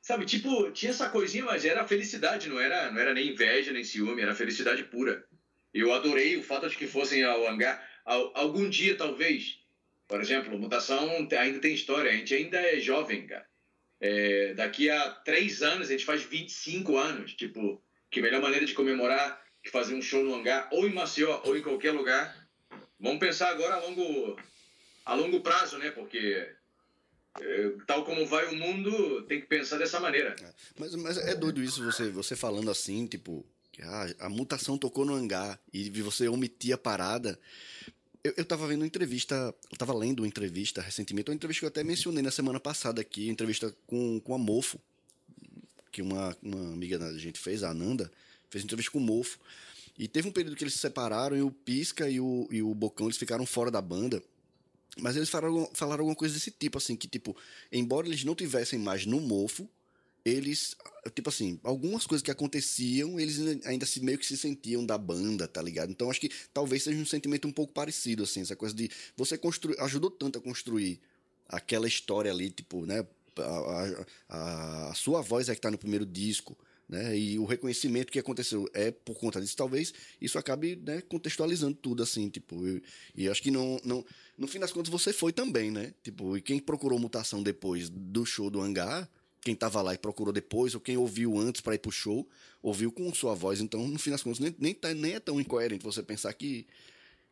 Sabe, 0.01 0.25
tipo, 0.25 0.69
tinha 0.71 0.91
essa 0.91 1.09
coisinha, 1.09 1.45
mas 1.45 1.63
era 1.63 1.87
felicidade, 1.87 2.49
não 2.49 2.59
era, 2.59 2.91
não 2.91 2.99
era 2.99 3.13
nem 3.13 3.29
inveja, 3.29 3.71
nem 3.71 3.83
ciúme, 3.83 4.21
era 4.21 4.35
felicidade 4.35 4.83
pura. 4.83 5.25
Eu 5.73 5.93
adorei 5.93 6.35
o 6.37 6.43
fato 6.43 6.69
de 6.69 6.75
que 6.75 6.87
fossem 6.87 7.23
ao 7.23 7.47
hangar. 7.47 7.81
Algum 8.05 8.69
dia, 8.69 8.95
talvez, 8.95 9.59
por 10.07 10.21
exemplo, 10.21 10.59
mutação 10.59 11.27
ainda 11.39 11.59
tem 11.59 11.73
história, 11.73 12.11
a 12.11 12.15
gente 12.15 12.33
ainda 12.33 12.59
é 12.59 12.79
jovem, 12.79 13.25
cara. 13.25 13.45
É, 13.99 14.53
daqui 14.53 14.89
a 14.89 15.09
três 15.09 15.61
anos 15.61 15.87
a 15.87 15.91
gente 15.91 16.05
faz 16.05 16.23
25 16.23 16.97
anos. 16.97 17.33
Tipo, 17.33 17.81
que 18.11 18.21
melhor 18.21 18.41
maneira 18.41 18.65
de 18.65 18.73
comemorar 18.73 19.41
que 19.63 19.71
fazer 19.71 19.95
um 19.95 20.01
show 20.01 20.21
no 20.23 20.35
hangar, 20.35 20.67
ou 20.71 20.85
em 20.85 20.93
Maceió, 20.93 21.41
ou 21.45 21.57
em 21.57 21.61
qualquer 21.61 21.91
lugar. 21.91 22.47
Vamos 22.99 23.19
pensar 23.19 23.49
agora 23.49 23.75
a 23.75 23.79
longo, 23.79 24.37
a 25.05 25.13
longo 25.13 25.41
prazo, 25.41 25.77
né? 25.77 25.89
Porque 25.91 26.53
é, 27.39 27.71
tal 27.87 28.03
como 28.03 28.25
vai 28.25 28.45
o 28.53 28.55
mundo, 28.55 29.23
tem 29.23 29.39
que 29.39 29.47
pensar 29.47 29.77
dessa 29.77 29.99
maneira. 29.99 30.35
É, 30.39 30.53
mas, 30.77 30.93
mas 30.95 31.17
é 31.17 31.33
doido 31.33 31.63
isso, 31.63 31.83
você, 31.83 32.09
você 32.09 32.35
falando 32.35 32.69
assim, 32.69 33.07
tipo, 33.07 33.45
ah, 33.81 34.07
a 34.19 34.29
mutação 34.29 34.77
tocou 34.77 35.05
no 35.05 35.15
hangar 35.15 35.59
e 35.73 35.89
você 36.01 36.27
omitir 36.27 36.73
a 36.73 36.77
parada. 36.77 37.39
Eu, 38.21 38.33
eu 38.37 38.45
tava 38.45 38.67
vendo 38.67 38.81
uma 38.81 38.87
entrevista, 38.87 39.55
eu 39.71 39.77
tava 39.77 39.93
lendo 39.93 40.19
uma 40.19 40.27
entrevista 40.27 40.81
recentemente, 40.81 41.29
uma 41.29 41.35
entrevista 41.35 41.61
que 41.61 41.65
eu 41.65 41.69
até 41.69 41.83
mencionei 41.83 42.21
na 42.21 42.31
semana 42.31 42.59
passada 42.59 42.99
aqui, 42.99 43.29
entrevista 43.29 43.73
com, 43.87 44.19
com 44.19 44.35
a 44.35 44.37
Mofo, 44.37 44.79
que 45.89 46.01
uma, 46.01 46.35
uma 46.41 46.73
amiga 46.73 46.99
da 46.99 47.17
gente 47.17 47.39
fez, 47.39 47.63
a 47.63 47.69
Ananda, 47.69 48.11
fez 48.53 48.63
entrevista 48.63 48.91
com 48.91 48.99
o 48.99 49.01
Mofo. 49.01 49.39
E 49.97 50.07
teve 50.07 50.27
um 50.27 50.31
período 50.31 50.55
que 50.55 50.63
eles 50.63 50.73
se 50.73 50.79
separaram 50.79 51.35
e 51.35 51.41
o 51.41 51.51
Pisca 51.51 52.09
e 52.09 52.19
o, 52.19 52.47
e 52.49 52.63
o 52.63 52.73
Bocão 52.73 53.07
eles 53.07 53.17
ficaram 53.17 53.45
fora 53.45 53.69
da 53.69 53.81
banda. 53.81 54.23
Mas 54.97 55.15
eles 55.15 55.29
falaram, 55.29 55.69
falaram 55.73 56.01
alguma 56.01 56.15
coisa 56.15 56.33
desse 56.33 56.51
tipo, 56.51 56.77
assim, 56.77 56.95
que 56.95 57.07
tipo, 57.07 57.35
embora 57.71 58.07
eles 58.07 58.23
não 58.23 58.35
tivessem 58.35 58.77
mais 58.77 59.05
no 59.05 59.19
Mofo, 59.19 59.67
eles, 60.23 60.75
tipo 61.13 61.29
assim, 61.29 61.59
algumas 61.63 62.05
coisas 62.05 62.23
que 62.23 62.31
aconteciam, 62.31 63.19
eles 63.19 63.65
ainda 63.65 63.85
se 63.85 63.99
meio 64.01 64.17
que 64.17 64.25
se 64.25 64.37
sentiam 64.37 64.85
da 64.85 64.97
banda, 64.97 65.47
tá 65.47 65.61
ligado? 65.61 65.91
Então 65.91 66.09
acho 66.09 66.21
que 66.21 66.31
talvez 66.53 66.83
seja 66.83 66.97
um 66.97 67.05
sentimento 67.05 67.47
um 67.47 67.51
pouco 67.51 67.73
parecido, 67.73 68.23
assim, 68.23 68.41
essa 68.41 68.55
coisa 68.55 68.73
de 68.73 68.89
você 69.17 69.37
construir, 69.37 69.79
ajudou 69.81 70.09
tanto 70.09 70.39
a 70.39 70.41
construir 70.41 71.01
aquela 71.47 71.87
história 71.87 72.31
ali, 72.31 72.49
tipo, 72.49 72.85
né? 72.85 73.05
A, 73.35 74.05
a, 74.29 74.89
a 74.91 74.93
sua 74.93 75.21
voz 75.21 75.49
é 75.49 75.55
que 75.55 75.61
tá 75.61 75.71
no 75.71 75.77
primeiro 75.77 76.05
disco, 76.05 76.55
né? 76.87 77.17
E 77.17 77.39
o 77.39 77.45
reconhecimento 77.45 78.11
que 78.11 78.19
aconteceu 78.19 78.69
é 78.73 78.91
por 78.91 79.17
conta 79.17 79.39
disso, 79.41 79.55
talvez 79.55 79.93
isso 80.21 80.37
acabe 80.37 80.75
né, 80.75 81.01
contextualizando 81.01 81.75
tudo, 81.75 82.03
assim, 82.03 82.29
tipo, 82.29 82.65
eu, 82.65 82.81
e 83.15 83.29
acho 83.29 83.41
que 83.41 83.51
não, 83.51 83.79
não, 83.83 84.05
no 84.37 84.47
fim 84.47 84.59
das 84.59 84.71
contas 84.71 84.91
você 84.91 85.11
foi 85.11 85.31
também, 85.31 85.71
né? 85.71 85.93
Tipo, 86.03 86.37
e 86.37 86.41
quem 86.41 86.59
procurou 86.59 86.99
mutação 86.99 87.41
depois 87.41 87.89
do 87.89 88.25
show 88.25 88.49
do 88.49 88.61
hangar 88.61 89.09
quem 89.43 89.53
estava 89.53 89.81
lá 89.81 89.93
e 89.93 89.97
procurou 89.97 90.33
depois, 90.33 90.73
ou 90.73 90.79
quem 90.79 90.97
ouviu 90.97 91.37
antes 91.37 91.61
para 91.61 91.75
ir 91.75 91.79
pro 91.79 91.91
show, 91.91 92.27
ouviu 92.61 92.91
com 92.91 93.13
sua 93.13 93.35
voz. 93.35 93.59
Então, 93.59 93.85
no 93.87 93.99
fim 93.99 94.11
das 94.11 94.23
contas, 94.23 94.39
nem, 94.39 94.55
nem, 94.57 94.73
tá, 94.73 94.93
nem 94.93 95.15
é 95.15 95.19
tão 95.19 95.39
incoerente 95.39 95.83
você 95.83 96.01
pensar 96.01 96.33
que, 96.33 96.65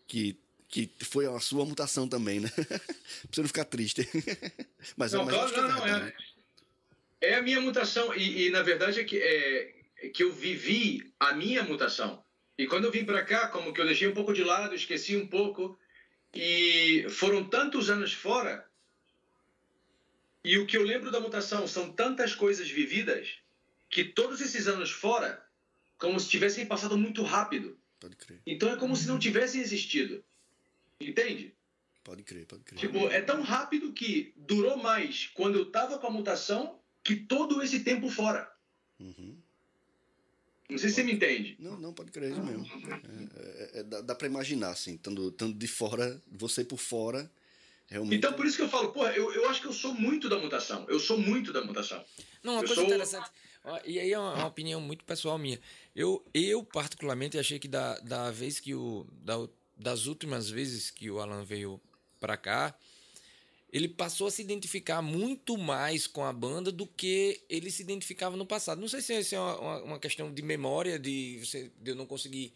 que, 0.06 0.38
que 0.68 0.90
foi 0.99 1.26
a 1.26 1.40
sua 1.40 1.65
mutação 1.65 2.07
também, 2.07 2.41
né? 2.41 2.49
pra 2.57 2.80
você 3.32 3.41
não 3.41 3.48
ficar 3.48 3.65
triste. 3.65 4.07
mas 4.98 5.14
não, 5.14 5.22
é, 5.22 5.26
mas 5.26 5.52
não, 5.53 5.69
não, 5.69 5.88
é, 5.88 5.99
né? 5.99 6.14
É 7.22 7.35
a 7.35 7.41
minha 7.41 7.61
mutação. 7.61 8.14
E, 8.15 8.48
e 8.48 8.49
na 8.49 8.64
verdade 8.64 8.99
é 8.99 9.03
que, 9.03 9.18
é, 9.18 9.76
é 9.98 10.10
que 10.10 10.23
eu 10.23 10.31
vivi 10.34 11.14
a 11.19 11.34
minha 11.34 11.64
mutação. 11.64 12.23
E 12.57 12.68
quando 12.68 12.85
eu 12.85 12.91
vim 12.91 13.06
para 13.06 13.23
cá, 13.23 13.48
como 13.48 13.73
que 13.73 13.80
eu 13.80 13.85
deixei 13.85 14.07
um 14.07 14.14
pouco 14.14 14.34
de 14.34 14.43
lado, 14.43 14.76
esqueci 14.76 15.15
um 15.15 15.27
pouco. 15.27 15.80
E 16.34 17.06
foram 17.10 17.43
tantos 17.43 17.89
anos 17.89 18.14
fora 18.14 18.69
e 20.43 20.57
o 20.57 20.65
que 20.65 20.76
eu 20.76 20.84
lembro 20.84 21.11
da 21.11 21.19
mutação 21.19 21.68
são 21.68 21.91
tantas 21.91 22.34
coisas 22.34 22.69
vividas 22.69 23.38
que 23.89 24.03
todos 24.03 24.41
esses 24.41 24.68
anos 24.68 24.89
fora, 24.89 25.43
como 25.98 26.19
se 26.19 26.30
tivessem 26.30 26.65
passado 26.65 26.98
muito 26.98 27.22
rápido. 27.22 27.77
Pode 27.99 28.15
crer. 28.15 28.41
Então 28.45 28.69
é 28.69 28.76
como 28.76 28.95
se 28.95 29.07
não 29.07 29.19
tivessem 29.19 29.61
existido. 29.61 30.23
Entende? 30.99 31.53
Pode 32.03 32.23
crer, 32.23 32.45
pode 32.48 32.64
crer. 32.64 32.80
Tipo, 32.80 33.07
é 33.10 33.22
tão 33.22 33.43
rápido 33.43 33.93
que 33.93 34.34
durou 34.35 34.77
mais 34.77 35.27
quando 35.27 35.60
eu 35.60 35.65
tava 35.69 35.99
com 35.99 36.07
a 36.07 36.11
mutação 36.11 36.81
que 37.03 37.15
todo 37.15 37.61
esse 37.61 37.82
tempo 37.82 38.10
fora. 38.10 38.52
Uhum. 38.99 39.38
Não 40.69 40.78
sei 40.78 40.90
pode. 40.90 40.90
se 40.90 40.95
você 40.95 41.03
me 41.03 41.14
entende. 41.14 41.56
Não, 41.60 41.78
não, 41.78 41.94
pode 41.94 42.11
crer, 42.11 42.32
isso 42.32 42.44
mesmo. 42.44 42.65
É, 43.36 43.40
é, 43.40 43.80
é, 43.80 43.84
dá, 43.84 44.02
dá 44.02 44.15
pra 44.15 44.28
imaginar, 44.28 44.69
assim, 44.69 44.95
estando, 44.95 45.30
estando 45.30 45.53
de 45.53 45.68
fora, 45.68 46.22
você 46.32 46.64
por 46.64 46.80
fora, 46.80 47.30
Realmente... 47.91 48.15
Então, 48.15 48.32
por 48.32 48.45
isso 48.45 48.56
que 48.56 48.64
eu 48.64 48.69
falo, 48.69 48.94
porra, 48.94 49.11
eu, 49.11 49.34
eu 49.34 49.49
acho 49.49 49.60
que 49.60 49.68
eu 49.68 49.73
sou 49.73 49.94
muito 49.94 50.30
da 50.30 50.40
mutação. 50.40 50.86
Eu 50.88 50.98
sou 50.98 51.18
muito 51.18 51.52
da 51.52 51.61
mutação. 51.61 52.02
Não, 52.41 52.53
uma 52.53 52.61
eu 52.61 52.68
coisa 52.68 52.76
sou... 52.76 52.86
interessante. 52.86 53.30
E 53.86 53.99
aí 53.99 54.14
é 54.14 54.18
uma, 54.18 54.34
uma, 54.34 54.48
opinião 54.48 54.80
muito 54.80 55.03
pessoal 55.03 55.38
minha. 55.38 55.60
Eu, 55.94 56.26
eu 56.34 56.64
particularmente, 56.64 57.38
achei 57.38 57.60
que 57.60 57.68
da, 57.68 57.99
da 57.99 58.32
vez 58.32 58.61
que 58.61 58.73
o. 58.73 59.06
Da, 59.22 59.36
das 59.76 60.06
últimas 60.06 60.49
vezes 60.49 60.90
que 60.90 61.11
o 61.11 61.19
Alan 61.19 61.44
veio 61.44 61.82
para 62.19 62.38
cá, 62.38 62.73
ele 63.72 63.88
passou 63.88 64.27
a 64.27 64.31
se 64.31 64.41
identificar 64.41 65.02
muito 65.02 65.57
mais 65.57 66.06
com 66.06 66.23
a 66.23 66.34
banda 66.34 66.72
do 66.72 66.85
que 66.85 67.41
ele 67.49 67.72
se 67.72 67.81
identificava 67.81 68.35
no 68.35 68.45
passado. 68.45 68.81
Não 68.81 68.88
sei 68.88 69.02
se 69.02 69.18
isso 69.18 69.35
é 69.35 69.39
uma, 69.39 69.84
uma 69.84 69.99
questão 69.99 70.34
de 70.34 70.41
memória, 70.41 70.99
de, 70.99 71.39
você, 71.43 71.72
de 71.80 71.91
eu 71.91 71.95
não 71.95 72.06
conseguir 72.06 72.53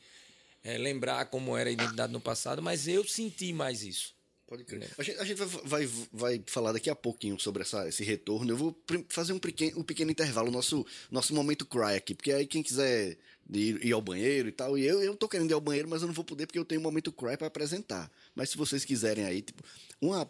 é, 0.63 0.77
lembrar 0.77 1.25
como 1.27 1.55
era 1.55 1.69
a 1.69 1.73
identidade 1.73 2.11
no 2.11 2.19
passado, 2.19 2.61
mas 2.61 2.87
eu 2.87 3.03
senti 3.05 3.53
mais 3.53 3.83
isso. 3.83 4.13
Pode 4.47 4.63
crer. 4.63 4.83
É. 4.83 4.89
A 4.97 5.03
gente, 5.03 5.19
a 5.19 5.23
gente 5.23 5.37
vai, 5.37 5.47
vai, 5.63 5.89
vai, 6.11 6.43
falar 6.45 6.71
daqui 6.71 6.89
a 6.89 6.95
pouquinho 6.95 7.39
sobre 7.39 7.63
essa, 7.63 7.87
esse 7.87 8.03
retorno. 8.03 8.51
Eu 8.51 8.57
vou 8.57 8.83
fazer 9.09 9.33
um 9.33 9.39
pequeno, 9.39 9.79
um 9.79 9.83
pequeno 9.83 10.11
intervalo, 10.11 10.51
nosso, 10.51 10.85
nosso 11.09 11.33
momento 11.33 11.65
cry 11.65 11.95
aqui, 11.95 12.13
porque 12.13 12.31
aí 12.31 12.45
quem 12.45 12.61
quiser 12.61 13.17
ir, 13.51 13.83
ir, 13.83 13.91
ao 13.91 14.01
banheiro 14.01 14.47
e 14.47 14.51
tal, 14.51 14.77
e 14.77 14.85
eu, 14.85 15.01
eu 15.01 15.15
tô 15.15 15.27
querendo 15.27 15.49
ir 15.49 15.53
ao 15.53 15.61
banheiro, 15.61 15.89
mas 15.89 16.01
eu 16.01 16.07
não 16.07 16.13
vou 16.13 16.23
poder 16.23 16.45
porque 16.45 16.59
eu 16.59 16.65
tenho 16.65 16.79
um 16.79 16.83
momento 16.83 17.11
cry 17.11 17.37
para 17.37 17.47
apresentar. 17.47 18.11
Mas 18.35 18.49
se 18.49 18.57
vocês 18.57 18.83
quiserem 18.83 19.25
aí, 19.25 19.41
tipo, 19.41 19.63
uma, 20.01 20.29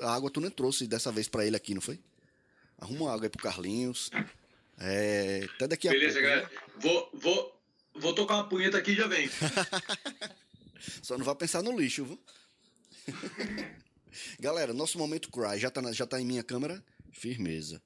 a 0.00 0.14
água 0.14 0.30
tu 0.30 0.40
não 0.40 0.50
trouxe 0.50 0.86
dessa 0.86 1.10
vez 1.10 1.28
para 1.28 1.46
ele 1.46 1.56
aqui, 1.56 1.74
não 1.74 1.80
foi? 1.80 1.98
Arruma 2.78 3.06
uma 3.06 3.12
água 3.12 3.26
aí 3.26 3.30
pro 3.30 3.42
Carlinhos. 3.42 4.10
É, 4.78 5.48
até 5.54 5.66
daqui 5.66 5.88
a 5.88 5.90
Beleza, 5.90 6.20
pouco. 6.20 6.28
Beleza, 6.28 6.50
galera. 6.50 6.50
Vou, 6.78 7.10
vou, 7.14 7.60
vou 7.94 8.14
tocar 8.14 8.34
uma 8.34 8.48
punheta 8.48 8.78
aqui 8.78 8.92
e 8.92 8.96
já 8.96 9.06
vem. 9.06 9.28
Só 11.02 11.18
não 11.18 11.24
vai 11.24 11.34
pensar 11.34 11.62
no 11.62 11.78
lixo, 11.78 12.04
viu? 12.04 12.20
Galera, 14.38 14.72
nosso 14.72 14.98
momento 14.98 15.30
cry 15.30 15.58
já 15.58 15.70
tá, 15.70 15.82
na, 15.82 15.92
já 15.92 16.06
tá 16.06 16.20
em 16.20 16.24
minha 16.24 16.42
câmera? 16.42 16.82
Firmeza. 17.12 17.82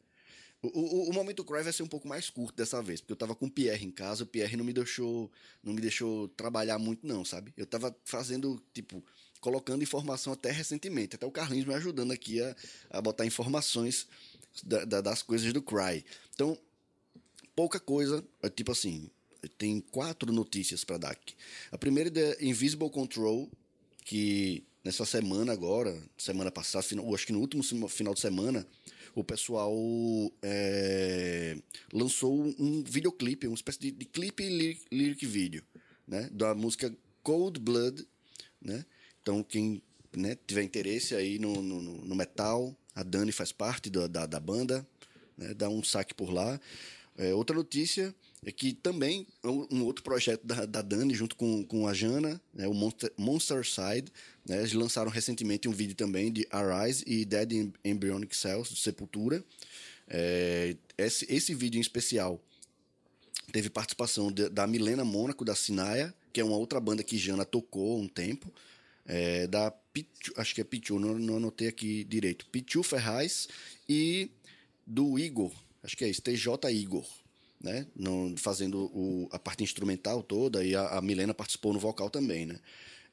O, 0.63 0.69
o, 0.69 1.11
o, 1.11 1.13
momento 1.13 1.45
cry 1.45 1.63
vai 1.63 1.73
ser 1.73 1.83
um 1.83 1.89
pouco 1.89 2.07
mais 2.07 2.31
curto 2.31 2.57
dessa 2.57 2.81
vez, 2.81 3.01
porque 3.01 3.13
eu 3.13 3.17
tava 3.17 3.35
com 3.35 3.47
o 3.47 3.51
Pierre 3.51 3.85
em 3.85 3.91
casa, 3.91 4.23
o 4.23 4.27
Pierre 4.27 4.57
não 4.57 4.65
me 4.65 4.73
deixou, 4.73 5.31
não 5.63 5.73
me 5.73 5.81
deixou 5.81 6.29
trabalhar 6.29 6.79
muito 6.79 7.05
não, 7.05 7.25
sabe? 7.25 7.53
Eu 7.57 7.67
tava 7.67 7.97
fazendo, 8.05 8.63
tipo, 8.73 9.05
colocando 9.43 9.83
informação 9.83 10.33
até 10.33 10.51
recentemente, 10.53 11.17
até 11.17 11.27
o 11.27 11.31
Carlinhos 11.31 11.67
me 11.67 11.75
ajudando 11.75 12.13
aqui 12.13 12.41
a, 12.41 12.57
a 12.91 13.03
botar 13.03 13.27
informações 13.27 14.07
da, 14.63 14.85
da, 14.85 15.01
das 15.01 15.21
coisas 15.21 15.53
do 15.53 15.61
cry. 15.61 16.05
Então, 16.33 16.57
pouca 17.55 17.81
coisa, 17.81 18.25
é 18.41 18.49
tipo 18.49 18.71
assim, 18.71 19.11
tem 19.59 19.81
quatro 19.81 20.33
notícias 20.33 20.85
para 20.85 20.97
dar 20.97 21.11
aqui. 21.11 21.35
A 21.73 21.77
primeira 21.77 22.09
é 22.09 22.13
da 22.13 22.45
Invisible 22.45 22.89
Control, 22.89 23.51
que 24.05 24.63
nessa 24.85 25.05
semana 25.05 25.53
agora, 25.53 26.01
semana 26.17 26.51
passada, 26.51 26.87
acho 27.15 27.27
que 27.27 27.33
no 27.33 27.41
último 27.41 27.89
final 27.89 28.15
de 28.15 28.21
semana, 28.21 28.65
o 29.13 29.25
pessoal 29.25 29.75
é, 30.41 31.59
lançou 31.93 32.33
um 32.59 32.85
videoclipe, 32.85 33.49
uma 33.49 33.57
espécie 33.57 33.81
de, 33.81 33.91
de 33.91 34.05
clipe 34.05 34.49
lyric, 34.49 34.83
lyric 34.93 35.27
vídeo. 35.27 35.65
né? 36.07 36.29
Da 36.33 36.55
música 36.55 36.95
Cold 37.23 37.59
Blood, 37.59 38.07
né? 38.61 38.85
Então, 39.23 39.43
quem 39.43 39.81
né, 40.15 40.37
tiver 40.47 40.63
interesse 40.63 41.15
aí 41.15 41.39
no, 41.39 41.63
no, 41.63 41.81
no 41.81 42.15
metal, 42.15 42.77
a 42.95 43.03
Dani 43.03 43.33
faz 43.33 43.53
parte 43.53 43.89
da, 43.89 44.07
da, 44.07 44.27
da 44.27 44.41
banda, 44.41 44.87
né? 45.37 45.55
Dá 45.55 45.69
um 45.69 45.83
saque 45.83 46.15
por 46.15 46.31
lá. 46.31 46.61
É, 47.17 47.33
outra 47.35 47.55
notícia 47.55 48.15
é 48.45 48.51
que 48.51 48.73
também 48.73 49.27
um, 49.45 49.67
um 49.71 49.85
outro 49.85 50.03
projeto 50.03 50.45
da, 50.45 50.67
da, 50.67 50.83
Dani, 50.83 51.15
junto 51.15 51.37
com, 51.37 51.65
com 51.65 51.87
a 51.87 51.95
Jana, 51.95 52.41
né, 52.53 52.67
o 52.67 52.75
Monster, 52.75 53.13
Monster 53.17 53.65
Side, 53.65 54.11
né, 54.47 54.59
eles 54.59 54.73
lançaram 54.73 55.11
recentemente 55.11 55.69
um 55.69 55.73
vídeo 55.73 55.95
também 55.95 56.33
de 56.33 56.47
Arise 56.51 57.05
e 57.07 57.25
Dead 57.25 57.71
Embryonic 57.85 58.37
Cells, 58.37 58.71
do 58.73 58.79
Sepultura. 58.79 59.45
É, 60.09 60.77
esse, 60.99 61.27
esse 61.33 61.55
vídeo 61.55 61.79
em 61.79 61.83
especial 61.83 62.41
teve 63.53 63.71
participação 63.71 64.33
de, 64.33 64.49
da 64.49 64.67
Milena 64.67 65.05
Mônaco, 65.05 65.45
da 65.45 65.55
Sinaia, 65.55 66.13
que 66.33 66.41
é 66.41 66.45
uma 66.45 66.57
outra 66.57 66.81
banda 66.81 67.03
que 67.05 67.19
Jana 67.19 67.45
tocou 67.45 68.01
um 68.01 68.09
tempo. 68.09 68.53
É, 69.07 69.47
da 69.47 69.71
Pichu, 69.71 70.33
acho 70.37 70.55
que 70.55 70.61
é 70.61 70.65
Pichu, 70.65 70.99
não, 70.99 71.19
não 71.19 71.37
anotei 71.37 71.69
aqui 71.69 72.05
direito. 72.05 72.47
Pichu 72.47 72.83
Ferraz 72.83 73.49
e 73.89 74.31
do 74.87 75.19
Igor, 75.19 75.53
acho 75.83 75.97
que 75.97 76.05
é 76.05 76.09
isso, 76.09 76.23
TJ 76.23 76.71
Igor, 76.71 77.07
né? 77.61 77.87
No, 77.95 78.35
fazendo 78.37 78.85
o, 78.95 79.29
a 79.33 79.39
parte 79.39 79.63
instrumental 79.63 80.23
toda 80.23 80.65
e 80.65 80.75
a, 80.75 80.99
a, 80.99 81.03
Milena 81.03 81.35
participou 81.35 81.73
no 81.73 81.79
vocal 81.79 82.11
também, 82.11 82.47
né? 82.47 82.59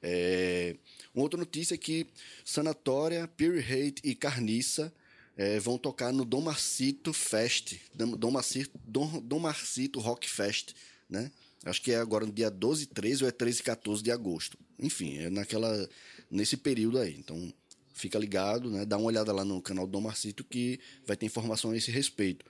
É, 0.02 0.76
uma 1.14 1.24
outra 1.24 1.38
notícia 1.38 1.76
é 1.76 1.78
que 1.78 2.07
Sanatória, 2.45 3.28
Pure 3.28 3.60
Hate 3.60 4.02
e 4.03 4.16
Carniça 4.16 4.94
é, 5.36 5.60
vão 5.60 5.78
tocar 5.78 6.11
no 6.14 6.24
Dom 6.24 6.41
Marcito 6.41 7.14
Fest, 7.14 7.78
Dom 7.94 8.32
Marcito, 8.32 8.72
Dom, 8.86 9.22
Dom 9.22 9.40
Marcito 9.40 9.99
Rock 9.99 10.30
Fest, 10.30 10.74
né? 11.10 11.32
Acho 11.65 11.81
que 11.81 11.91
é 11.91 11.98
agora 11.98 12.26
no 12.26 12.31
dia 12.31 12.49
12 12.49 12.88
13 12.88 13.23
ou 13.23 13.30
é 13.30 13.31
13 13.31 13.60
e 13.60 13.64
14 13.64 14.03
de 14.03 14.11
agosto. 14.11 14.57
Enfim, 14.77 15.18
é 15.18 15.30
naquela, 15.30 15.90
nesse 16.31 16.56
período 16.56 16.99
aí. 16.99 17.15
Então, 17.18 17.53
fica 17.94 18.18
ligado, 18.18 18.69
né? 18.69 18.86
Dá 18.86 18.98
uma 18.98 19.07
olhada 19.07 19.34
lá 19.34 19.44
no 19.44 19.61
canal 19.61 19.86
do 19.86 19.91
Dom 19.91 20.02
Marcito 20.02 20.44
que 20.44 20.80
vai 21.06 21.18
ter 21.18 21.26
informação 21.26 21.72
a 21.72 21.77
esse 21.77 21.91
respeito. 21.91 22.45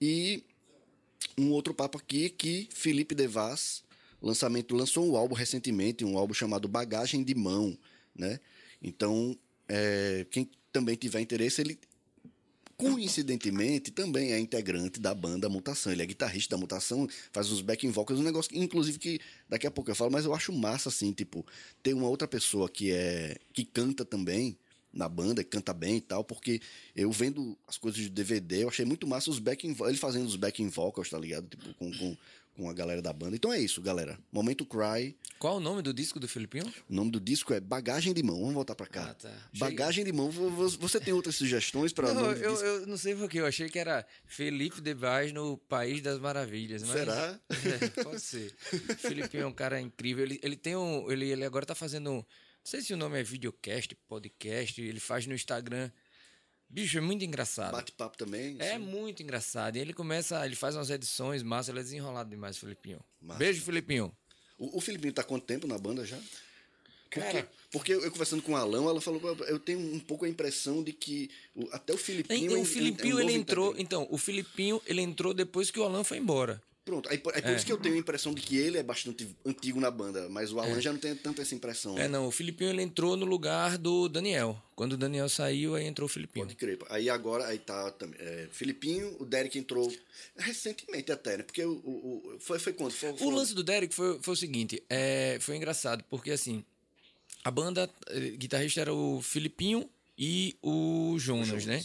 E 0.00 0.42
um 1.36 1.50
outro 1.50 1.74
papo 1.74 1.98
aqui 1.98 2.30
que 2.30 2.68
Felipe 2.72 3.14
Devas, 3.14 3.82
lançamento, 4.20 4.74
lançou 4.74 5.06
um 5.06 5.16
álbum 5.16 5.34
recentemente, 5.34 6.04
um 6.04 6.16
álbum 6.16 6.32
chamado 6.32 6.66
Bagagem 6.68 7.22
de 7.22 7.34
Mão, 7.34 7.76
né? 8.14 8.40
Então, 8.82 9.36
é, 9.68 10.26
quem 10.30 10.48
também 10.72 10.96
tiver 10.96 11.20
interesse, 11.20 11.60
ele 11.60 11.78
coincidentemente 12.78 13.90
também 13.90 14.32
é 14.32 14.38
integrante 14.38 15.00
da 15.00 15.12
banda 15.12 15.48
Mutação. 15.48 15.92
Ele 15.92 16.02
é 16.02 16.06
guitarrista 16.06 16.54
da 16.54 16.60
Mutação, 16.60 17.08
faz 17.32 17.50
uns 17.50 17.60
backing 17.60 17.90
vocals, 17.90 18.20
um 18.20 18.22
negócio 18.22 18.50
que, 18.50 18.58
inclusive 18.58 18.98
que 18.98 19.20
daqui 19.48 19.66
a 19.66 19.70
pouco 19.70 19.90
eu 19.90 19.96
falo, 19.96 20.12
mas 20.12 20.24
eu 20.24 20.32
acho 20.32 20.52
massa 20.52 20.88
assim, 20.88 21.12
tipo, 21.12 21.44
ter 21.82 21.92
uma 21.92 22.08
outra 22.08 22.28
pessoa 22.28 22.68
que 22.68 22.92
é 22.92 23.36
que 23.52 23.64
canta 23.64 24.04
também, 24.04 24.56
na 24.92 25.08
banda, 25.08 25.44
que 25.44 25.50
canta 25.50 25.74
bem 25.74 25.96
e 25.96 26.00
tal, 26.00 26.24
porque 26.24 26.60
eu 26.94 27.10
vendo 27.12 27.56
as 27.66 27.76
coisas 27.76 28.00
de 28.00 28.08
DVD, 28.08 28.62
eu 28.62 28.68
achei 28.68 28.84
muito 28.84 29.06
massa 29.06 29.30
os 29.30 29.38
backing, 29.38 29.76
ele 29.86 29.96
fazendo 29.96 30.26
os 30.26 30.36
backing 30.36 30.68
vocals, 30.68 31.10
tá 31.10 31.18
ligado? 31.18 31.48
Tipo, 31.48 31.74
com, 31.74 31.90
com, 31.92 32.16
com 32.58 32.68
a 32.68 32.72
galera 32.74 33.00
da 33.00 33.12
banda. 33.12 33.36
Então 33.36 33.52
é 33.52 33.60
isso, 33.60 33.80
galera. 33.80 34.18
Momento 34.32 34.66
Cry. 34.66 35.16
Qual 35.38 35.58
o 35.58 35.60
nome 35.60 35.80
do 35.80 35.94
disco 35.94 36.18
do 36.18 36.26
Filipinho? 36.26 36.66
O 36.90 36.92
nome 36.92 37.12
do 37.12 37.20
disco 37.20 37.54
é 37.54 37.60
Bagagem 37.60 38.12
de 38.12 38.20
Mão. 38.20 38.36
Vamos 38.40 38.54
voltar 38.54 38.74
pra 38.74 38.86
cá. 38.86 39.10
Ah, 39.10 39.14
tá. 39.14 39.32
Bagagem 39.56 40.04
de 40.04 40.12
Mão. 40.12 40.28
Você 40.28 40.98
tem 40.98 41.14
outras 41.14 41.36
sugestões 41.36 41.92
para 41.92 42.12
Não, 42.12 42.32
eu, 42.32 42.56
eu, 42.56 42.86
não 42.88 42.96
sei 42.96 43.14
porque 43.14 43.38
eu 43.38 43.46
achei 43.46 43.68
que 43.68 43.78
era 43.78 44.04
Felipe 44.26 44.80
de 44.80 44.92
Vaz 44.92 45.32
no 45.32 45.56
País 45.56 46.02
das 46.02 46.18
Maravilhas. 46.18 46.82
Mas... 46.82 46.90
Será? 46.90 47.40
É, 47.48 47.88
pode 48.02 48.20
ser. 48.20 48.52
Filipinho 48.98 49.44
é 49.44 49.46
um 49.46 49.54
cara 49.54 49.80
incrível. 49.80 50.24
Ele, 50.24 50.40
ele 50.42 50.56
tem 50.56 50.74
um. 50.74 51.08
Ele, 51.12 51.30
ele 51.30 51.44
agora 51.44 51.64
tá 51.64 51.76
fazendo 51.76 52.10
não 52.10 52.26
sei 52.64 52.82
se 52.82 52.92
o 52.92 52.98
nome 52.98 53.18
é 53.18 53.22
videocast, 53.22 53.94
podcast, 54.06 54.82
ele 54.82 55.00
faz 55.00 55.26
no 55.26 55.32
Instagram. 55.32 55.90
Bicho, 56.70 56.98
é 56.98 57.00
muito 57.00 57.24
engraçado. 57.24 57.72
Bate-papo 57.72 58.18
também? 58.18 58.56
É 58.58 58.72
sim. 58.72 58.78
muito 58.78 59.22
engraçado. 59.22 59.76
E 59.76 59.80
ele 59.80 59.94
começa, 59.94 60.44
ele 60.44 60.54
faz 60.54 60.76
umas 60.76 60.90
edições, 60.90 61.42
massa, 61.42 61.70
ele 61.70 61.80
é 61.80 61.82
desenrolado 61.82 62.28
demais, 62.28 62.58
Filipinho. 62.58 63.00
Massa. 63.20 63.38
Beijo, 63.38 63.62
Filipinho. 63.62 64.14
O, 64.58 64.78
o 64.78 64.80
Filipinho 64.80 65.12
tá 65.12 65.24
quanto 65.24 65.46
tempo 65.46 65.66
na 65.66 65.78
banda 65.78 66.04
já? 66.04 66.18
Porque, 67.04 67.20
Cara, 67.20 67.50
porque 67.72 67.94
eu, 67.94 68.02
eu, 68.02 68.10
conversando 68.10 68.42
com 68.42 68.52
o 68.52 68.56
Alão, 68.56 68.86
ela 68.86 69.00
falou, 69.00 69.20
eu 69.46 69.58
tenho 69.58 69.78
um 69.78 69.98
pouco 69.98 70.26
a 70.26 70.28
impressão 70.28 70.82
de 70.82 70.92
que 70.92 71.30
o, 71.54 71.66
até 71.72 71.94
o 71.94 71.96
Filipinho... 71.96 72.60
o 72.60 72.64
Filipinho, 72.66 73.18
é, 73.18 73.22
é 73.22 73.24
um 73.24 73.28
ele 73.30 73.38
entrou... 73.38 73.74
Então, 73.78 74.06
o 74.10 74.18
Filipinho, 74.18 74.82
ele 74.84 75.00
entrou 75.00 75.32
depois 75.32 75.70
que 75.70 75.80
o 75.80 75.84
Alan 75.84 76.04
foi 76.04 76.18
embora. 76.18 76.62
Pronto, 76.88 77.06
aí, 77.10 77.16
é 77.16 77.18
por 77.18 77.34
é. 77.34 77.54
isso 77.54 77.66
que 77.66 77.72
eu 77.72 77.76
tenho 77.76 77.96
a 77.96 77.98
impressão 77.98 78.32
de 78.32 78.40
que 78.40 78.56
ele 78.56 78.78
é 78.78 78.82
bastante 78.82 79.28
antigo 79.44 79.78
na 79.78 79.90
banda, 79.90 80.26
mas 80.30 80.54
o 80.54 80.58
Alan 80.58 80.78
é. 80.78 80.80
já 80.80 80.90
não 80.90 80.98
tem 80.98 81.14
tanto 81.14 81.42
essa 81.42 81.54
impressão. 81.54 81.98
É, 81.98 82.04
né? 82.04 82.08
não, 82.08 82.26
o 82.26 82.30
Filipinho 82.30 82.70
ele 82.70 82.80
entrou 82.80 83.14
no 83.14 83.26
lugar 83.26 83.76
do 83.76 84.08
Daniel. 84.08 84.58
Quando 84.74 84.94
o 84.94 84.96
Daniel 84.96 85.28
saiu, 85.28 85.74
aí 85.74 85.84
entrou 85.84 86.06
o 86.06 86.08
Filipinho. 86.08 86.46
Pode 86.46 86.56
crer. 86.56 86.78
Aí 86.88 87.10
agora, 87.10 87.46
aí 87.46 87.58
tá 87.58 87.90
também. 87.90 88.18
É, 88.18 88.48
Filipinho, 88.50 89.14
o 89.20 89.26
Derek 89.26 89.58
entrou 89.58 89.92
recentemente 90.34 91.12
até, 91.12 91.36
né? 91.36 91.42
Porque 91.42 91.62
o, 91.62 91.72
o, 91.72 92.36
o 92.36 92.40
foi, 92.40 92.58
foi 92.58 92.72
quando? 92.72 92.92
Foi, 92.92 93.12
foi... 93.14 93.26
O 93.26 93.30
lance 93.30 93.54
do 93.54 93.62
Derek 93.62 93.94
foi, 93.94 94.18
foi 94.22 94.32
o 94.32 94.36
seguinte, 94.36 94.82
é, 94.88 95.36
foi 95.42 95.56
engraçado, 95.56 96.02
porque 96.08 96.30
assim, 96.30 96.64
a 97.44 97.50
banda, 97.50 97.90
eh, 98.08 98.30
guitarrista 98.30 98.80
era 98.80 98.94
o 98.94 99.20
Filipinho 99.20 99.86
e 100.16 100.56
o 100.62 101.16
Jonas, 101.18 101.48
o 101.48 101.50
Jonas. 101.50 101.66
né? 101.66 101.84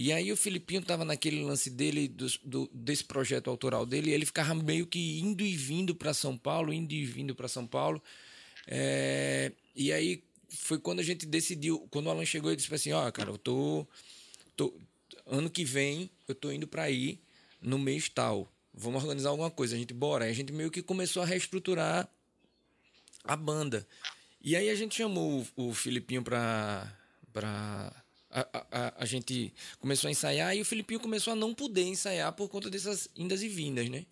E 0.00 0.12
aí 0.12 0.30
o 0.30 0.36
Filipinho 0.36 0.80
tava 0.80 1.04
naquele 1.04 1.42
lance 1.42 1.68
dele, 1.68 2.06
do, 2.06 2.28
do, 2.44 2.70
desse 2.72 3.02
projeto 3.02 3.50
autoral 3.50 3.84
dele, 3.84 4.10
e 4.10 4.14
ele 4.14 4.24
ficava 4.24 4.54
meio 4.54 4.86
que 4.86 5.18
indo 5.18 5.44
e 5.44 5.56
vindo 5.56 5.92
para 5.92 6.14
São 6.14 6.38
Paulo, 6.38 6.72
indo 6.72 6.92
e 6.94 7.04
vindo 7.04 7.34
para 7.34 7.48
São 7.48 7.66
Paulo. 7.66 8.00
É, 8.68 9.50
e 9.74 9.92
aí 9.92 10.22
foi 10.48 10.78
quando 10.78 11.00
a 11.00 11.02
gente 11.02 11.26
decidiu, 11.26 11.80
quando 11.90 12.06
o 12.06 12.10
Alan 12.10 12.24
chegou, 12.24 12.48
ele 12.48 12.56
disse 12.56 12.72
assim, 12.72 12.92
ó, 12.92 13.08
oh, 13.08 13.10
cara, 13.10 13.30
eu 13.30 13.38
tô, 13.38 13.84
tô, 14.56 14.72
ano 15.26 15.50
que 15.50 15.64
vem 15.64 16.08
eu 16.28 16.34
tô 16.36 16.52
indo 16.52 16.68
para 16.68 16.88
ir 16.88 17.20
no 17.60 17.76
mês 17.76 18.08
tal, 18.08 18.48
vamos 18.72 19.02
organizar 19.02 19.30
alguma 19.30 19.50
coisa, 19.50 19.74
a 19.74 19.78
gente 19.80 19.92
bora. 19.92 20.26
Aí 20.26 20.30
a 20.30 20.34
gente 20.34 20.52
meio 20.52 20.70
que 20.70 20.80
começou 20.80 21.24
a 21.24 21.26
reestruturar 21.26 22.08
a 23.24 23.34
banda. 23.34 23.84
E 24.40 24.54
aí 24.54 24.70
a 24.70 24.76
gente 24.76 24.94
chamou 24.94 25.44
o, 25.56 25.70
o 25.70 25.74
Filipinho 25.74 26.22
para 26.22 26.96
para 27.32 27.92
a, 28.30 28.66
a, 28.70 28.94
a, 29.02 29.04
gente 29.06 29.52
começou 29.80 30.08
a 30.08 30.10
ensaiar 30.10 30.56
e 30.56 30.60
o 30.60 30.64
Filipinho 30.64 31.00
começou 31.00 31.32
a 31.32 31.36
não 31.36 31.54
poder 31.54 31.82
ensaiar 31.82 32.32
por 32.32 32.48
conta 32.48 32.68
dessas 32.68 33.08
indas 33.16 33.42
e 33.42 33.48
vindas, 33.48 33.88
né? 33.88 34.04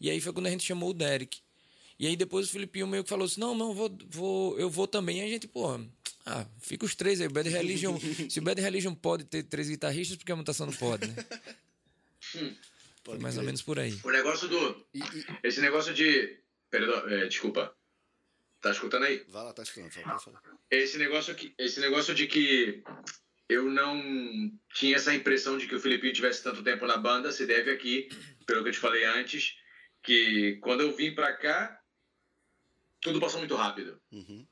E 0.00 0.10
aí 0.10 0.20
foi 0.20 0.32
quando 0.32 0.46
a 0.46 0.50
gente 0.50 0.64
chamou 0.64 0.90
o 0.90 0.94
Derek. 0.94 1.40
E 1.98 2.06
aí 2.06 2.16
depois 2.16 2.48
o 2.48 2.50
Filipinho 2.50 2.86
meio 2.86 3.04
que 3.04 3.08
falou 3.08 3.24
assim: 3.24 3.40
não, 3.40 3.54
não, 3.54 3.74
vou, 3.74 3.96
vou, 4.08 4.58
eu 4.58 4.68
vou 4.68 4.86
também. 4.86 5.20
E 5.20 5.22
a 5.22 5.28
gente, 5.28 5.46
pô, 5.46 5.78
ah, 6.26 6.46
fica 6.60 6.84
os 6.84 6.94
três 6.94 7.20
aí. 7.20 7.26
O 7.26 7.30
Bad 7.30 7.48
Religion, 7.48 7.98
se 8.28 8.38
o 8.38 8.42
Bad 8.42 8.60
Religion 8.60 8.94
pode 8.94 9.24
ter 9.24 9.44
três 9.44 9.68
guitarristas, 9.68 10.16
porque 10.16 10.32
a 10.32 10.36
mutação 10.36 10.66
não 10.66 10.74
pode, 10.74 11.06
né? 11.06 11.14
Hum, 12.36 12.54
foi 13.04 13.18
mais 13.18 13.38
ou 13.38 13.44
menos 13.44 13.62
por 13.62 13.78
aí. 13.78 13.98
O 14.02 14.10
negócio 14.10 14.48
do. 14.48 14.86
Esse 15.42 15.60
negócio 15.60 15.94
de. 15.94 16.38
Perdão, 16.70 17.08
é, 17.08 17.26
desculpa. 17.26 17.74
Tá 18.60 18.70
escutando 18.70 19.04
aí? 19.04 19.24
Vai 19.28 19.44
lá, 19.44 19.52
tá 19.52 19.62
escutando. 19.62 19.90
Fala, 19.90 20.18
fala. 20.18 20.42
Esse 20.70 20.96
negócio, 20.96 21.34
que, 21.34 21.52
esse 21.58 21.80
negócio 21.80 22.14
de 22.14 22.26
que 22.26 22.82
eu 23.48 23.64
não 23.64 24.50
tinha 24.74 24.96
essa 24.96 25.14
impressão 25.14 25.58
de 25.58 25.66
que 25.66 25.74
o 25.74 25.80
Filipinho 25.80 26.12
tivesse 26.12 26.42
tanto 26.42 26.62
tempo 26.62 26.86
na 26.86 26.96
banda, 26.96 27.30
se 27.30 27.46
deve 27.46 27.70
aqui, 27.70 28.08
pelo 28.46 28.62
que 28.62 28.68
eu 28.70 28.72
te 28.72 28.78
falei 28.78 29.04
antes, 29.04 29.56
que 30.02 30.58
quando 30.62 30.80
eu 30.80 30.94
vim 30.94 31.14
para 31.14 31.32
cá, 31.34 31.80
tudo 33.00 33.20
passou 33.20 33.40
muito 33.40 33.54
rápido. 33.54 34.00
Uhum. 34.10 34.46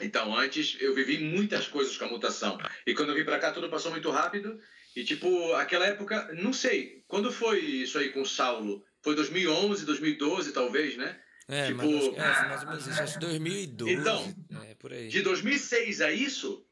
Então, 0.00 0.36
antes 0.36 0.76
eu 0.80 0.94
vivi 0.94 1.18
muitas 1.18 1.66
coisas 1.66 1.96
com 1.96 2.04
a 2.04 2.08
mutação. 2.08 2.58
E 2.86 2.94
quando 2.94 3.10
eu 3.10 3.14
vim 3.14 3.24
para 3.24 3.38
cá, 3.38 3.52
tudo 3.52 3.70
passou 3.70 3.90
muito 3.90 4.10
rápido. 4.10 4.60
E, 4.94 5.04
tipo, 5.04 5.52
aquela 5.54 5.86
época, 5.86 6.32
não 6.34 6.52
sei, 6.52 7.04
quando 7.06 7.30
foi 7.30 7.60
isso 7.60 7.98
aí 7.98 8.10
com 8.10 8.22
o 8.22 8.26
Saulo? 8.26 8.84
Foi 9.02 9.14
2011, 9.14 9.84
2012, 9.84 10.52
talvez, 10.52 10.96
né? 10.96 11.20
É, 11.48 11.66
tipo, 11.68 11.78
mas, 11.78 12.06
é, 12.14 12.48
mais 12.48 12.62
ou 12.62 12.68
menos 12.68 12.86
isso, 12.88 13.02
acho 13.02 13.20
2012. 13.20 13.92
Então, 13.92 14.34
é, 14.64 14.74
por 14.74 14.92
aí. 14.92 15.08
de 15.08 15.22
2006 15.22 16.00
a 16.00 16.10
isso, 16.10 16.65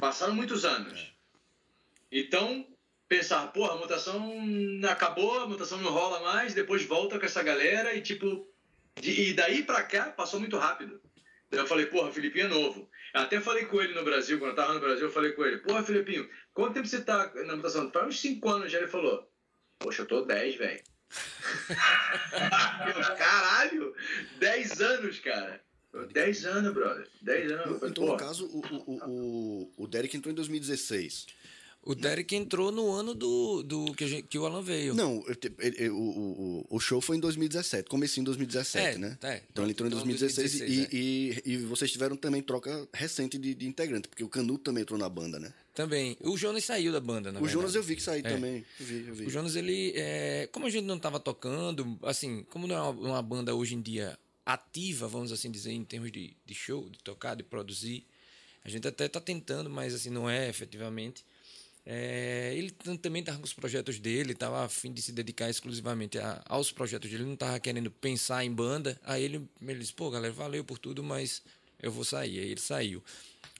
Passaram 0.00 0.34
muitos 0.34 0.64
anos. 0.64 1.12
Então, 2.10 2.66
pensar, 3.06 3.48
porra, 3.48 3.74
a 3.74 3.76
mutação 3.76 4.34
acabou, 4.88 5.40
a 5.40 5.46
mutação 5.46 5.78
não 5.78 5.92
rola 5.92 6.20
mais, 6.20 6.54
depois 6.54 6.84
volta 6.84 7.18
com 7.18 7.26
essa 7.26 7.42
galera 7.42 7.94
e 7.94 8.00
tipo. 8.00 8.48
De, 8.98 9.28
e 9.28 9.34
daí 9.34 9.62
pra 9.62 9.82
cá 9.82 10.10
passou 10.10 10.40
muito 10.40 10.56
rápido. 10.56 11.00
Eu 11.50 11.66
falei, 11.66 11.86
porra, 11.86 12.12
Filipinho 12.12 12.46
é 12.46 12.48
novo. 12.48 12.88
Até 13.12 13.40
falei 13.40 13.66
com 13.66 13.82
ele 13.82 13.92
no 13.92 14.04
Brasil, 14.04 14.38
quando 14.38 14.50
eu 14.50 14.56
tava 14.56 14.72
no 14.72 14.80
Brasil, 14.80 15.06
eu 15.06 15.12
falei 15.12 15.32
com 15.32 15.44
ele, 15.44 15.58
porra, 15.58 15.82
Filipinho, 15.82 16.28
quanto 16.54 16.74
tempo 16.74 16.86
você 16.86 17.02
tá 17.02 17.30
na 17.44 17.56
mutação? 17.56 17.90
Faz 17.90 18.06
uns 18.06 18.20
5 18.20 18.48
anos 18.48 18.72
já. 18.72 18.78
Ele 18.78 18.86
falou, 18.86 19.28
poxa, 19.78 20.02
eu 20.02 20.06
tô 20.06 20.22
10, 20.22 20.56
velho. 20.56 20.82
Caralho! 23.18 23.94
10 24.38 24.80
anos, 24.80 25.18
cara. 25.18 25.62
10 26.12 26.44
anos, 26.46 26.72
brother. 26.74 27.06
10 27.22 27.52
anos. 27.52 27.80
No, 27.82 27.88
então, 27.88 28.06
no 28.06 28.16
caso, 28.16 28.46
o, 28.46 28.60
o, 28.90 29.10
o, 29.10 29.72
o 29.84 29.86
Derek 29.86 30.16
entrou 30.16 30.30
em 30.32 30.34
2016. 30.34 31.26
O 31.82 31.94
Derek 31.94 32.36
entrou 32.36 32.70
no 32.70 32.92
ano 32.92 33.14
do, 33.14 33.62
do 33.62 33.94
que, 33.94 34.04
a 34.04 34.06
gente- 34.06 34.28
que 34.28 34.38
o 34.38 34.44
Alan 34.44 34.60
veio. 34.60 34.92
Não, 34.94 35.24
ele- 35.26 35.54
ele- 35.78 35.88
o, 35.88 35.96
o, 35.98 36.66
o 36.68 36.78
show 36.78 37.00
foi 37.00 37.16
em 37.16 37.20
2017, 37.20 37.88
comecinho 37.88 38.20
em 38.20 38.24
2017, 38.26 38.96
É, 38.96 38.98
né? 38.98 39.18
é. 39.22 39.42
Então 39.50 39.64
ele 39.64 39.72
entrou 39.72 39.86
em 39.88 39.90
Então, 39.92 40.04
2016, 40.04 40.58
2016, 40.58 40.92
e, 40.92 41.42
e, 41.48 41.52
e 41.54 41.56
vocês 41.64 41.90
tiveram 41.90 42.16
também 42.18 42.42
troca 42.42 42.86
recente 42.92 43.38
de, 43.38 43.54
de 43.54 43.66
integrante, 43.66 44.08
porque 44.08 44.22
o 44.22 44.28
Canuto 44.28 44.64
também 44.64 44.82
entrou 44.82 44.98
na 44.98 45.08
banda, 45.08 45.40
né? 45.40 45.54
Também. 45.74 46.18
O 46.20 46.36
Jonas 46.36 46.64
saiu 46.64 46.92
da 46.92 47.00
banda, 47.00 47.32
na 47.32 47.38
o 47.38 47.42
verdade. 47.44 47.52
Jonas 47.54 47.74
eu 47.74 47.82
vi 47.82 47.96
que 47.96 48.02
saiu 48.02 48.22
também. 48.24 48.62
Eu 48.78 48.86
vi, 48.86 49.04
eu 49.08 49.14
vi. 49.14 49.24
O 49.26 49.30
Jonas, 49.30 49.56
ele. 49.56 49.94
É, 49.96 50.48
como 50.52 50.66
a 50.66 50.70
gente 50.70 50.84
não 50.84 50.98
tava 50.98 51.18
tocando, 51.18 51.98
assim, 52.02 52.44
como 52.50 52.66
não 52.66 52.76
é 52.76 52.80
uma, 52.82 52.90
uma 53.12 53.22
banda 53.22 53.54
hoje 53.54 53.74
em 53.74 53.80
dia 53.80 54.18
ativa, 54.54 55.06
vamos 55.08 55.32
assim 55.32 55.50
dizer, 55.50 55.72
em 55.72 55.84
termos 55.84 56.10
de, 56.12 56.34
de 56.46 56.54
show, 56.54 56.88
de 56.88 56.98
tocar, 56.98 57.34
de 57.34 57.42
produzir, 57.42 58.04
a 58.64 58.68
gente 58.68 58.86
até 58.86 59.08
tá 59.08 59.20
tentando, 59.20 59.70
mas 59.70 59.94
assim, 59.94 60.10
não 60.10 60.28
é 60.28 60.48
efetivamente. 60.48 61.24
É, 61.86 62.52
ele 62.56 62.70
tam- 62.70 62.96
também 62.96 63.22
tava 63.22 63.38
com 63.38 63.44
os 63.44 63.54
projetos 63.54 63.98
dele, 63.98 64.34
tava 64.34 64.64
a 64.64 64.68
fim 64.68 64.92
de 64.92 65.00
se 65.00 65.12
dedicar 65.12 65.48
exclusivamente 65.48 66.18
a- 66.18 66.42
aos 66.46 66.70
projetos 66.70 67.10
dele, 67.10 67.24
não 67.24 67.36
tava 67.36 67.58
querendo 67.58 67.90
pensar 67.90 68.44
em 68.44 68.52
banda. 68.52 69.00
Aí 69.02 69.22
ele, 69.24 69.48
ele 69.62 69.78
disse, 69.78 69.92
pô, 69.94 70.10
galera, 70.10 70.32
valeu 70.32 70.62
por 70.62 70.78
tudo, 70.78 71.02
mas 71.02 71.42
eu 71.80 71.90
vou 71.90 72.04
sair. 72.04 72.38
Aí 72.38 72.50
ele 72.50 72.60
saiu. 72.60 73.02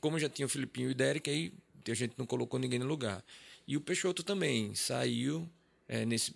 Como 0.00 0.18
já 0.18 0.28
tinha 0.28 0.46
o 0.46 0.48
Filipinho 0.48 0.90
e 0.90 0.92
o 0.92 0.94
Derek, 0.94 1.30
aí 1.30 1.52
a 1.88 1.94
gente 1.94 2.12
não 2.18 2.26
colocou 2.26 2.60
ninguém 2.60 2.78
no 2.78 2.86
lugar. 2.86 3.24
E 3.66 3.76
o 3.76 3.80
Peixoto 3.80 4.22
também 4.22 4.74
saiu 4.74 5.48
é, 5.88 6.04
nesse 6.04 6.34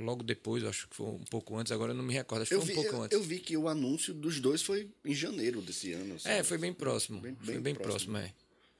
logo 0.00 0.22
depois, 0.22 0.64
acho 0.64 0.88
que 0.88 0.96
foi 0.96 1.06
um 1.06 1.24
pouco 1.30 1.56
antes, 1.56 1.70
agora 1.72 1.92
eu 1.92 1.96
não 1.96 2.04
me 2.04 2.12
recordo, 2.14 2.42
acho 2.42 2.48
que 2.50 2.54
Eu 2.54 2.60
foi 2.62 2.68
vi, 2.68 2.72
um 2.72 2.82
pouco 2.82 2.96
eu, 2.96 3.02
antes. 3.02 3.16
eu 3.18 3.22
vi 3.22 3.38
que 3.38 3.56
o 3.56 3.68
anúncio 3.68 4.12
dos 4.14 4.40
dois 4.40 4.62
foi 4.62 4.88
em 5.04 5.14
janeiro 5.14 5.60
desse 5.60 5.92
ano. 5.92 6.14
É, 6.16 6.18
sabe? 6.18 6.42
foi 6.44 6.58
bem 6.58 6.72
próximo. 6.72 7.20
Bem- 7.20 7.36
foi 7.36 7.54
bem 7.54 7.62
bem 7.62 7.74
próximo. 7.74 8.12
próximo, 8.14 8.16
é. 8.18 8.32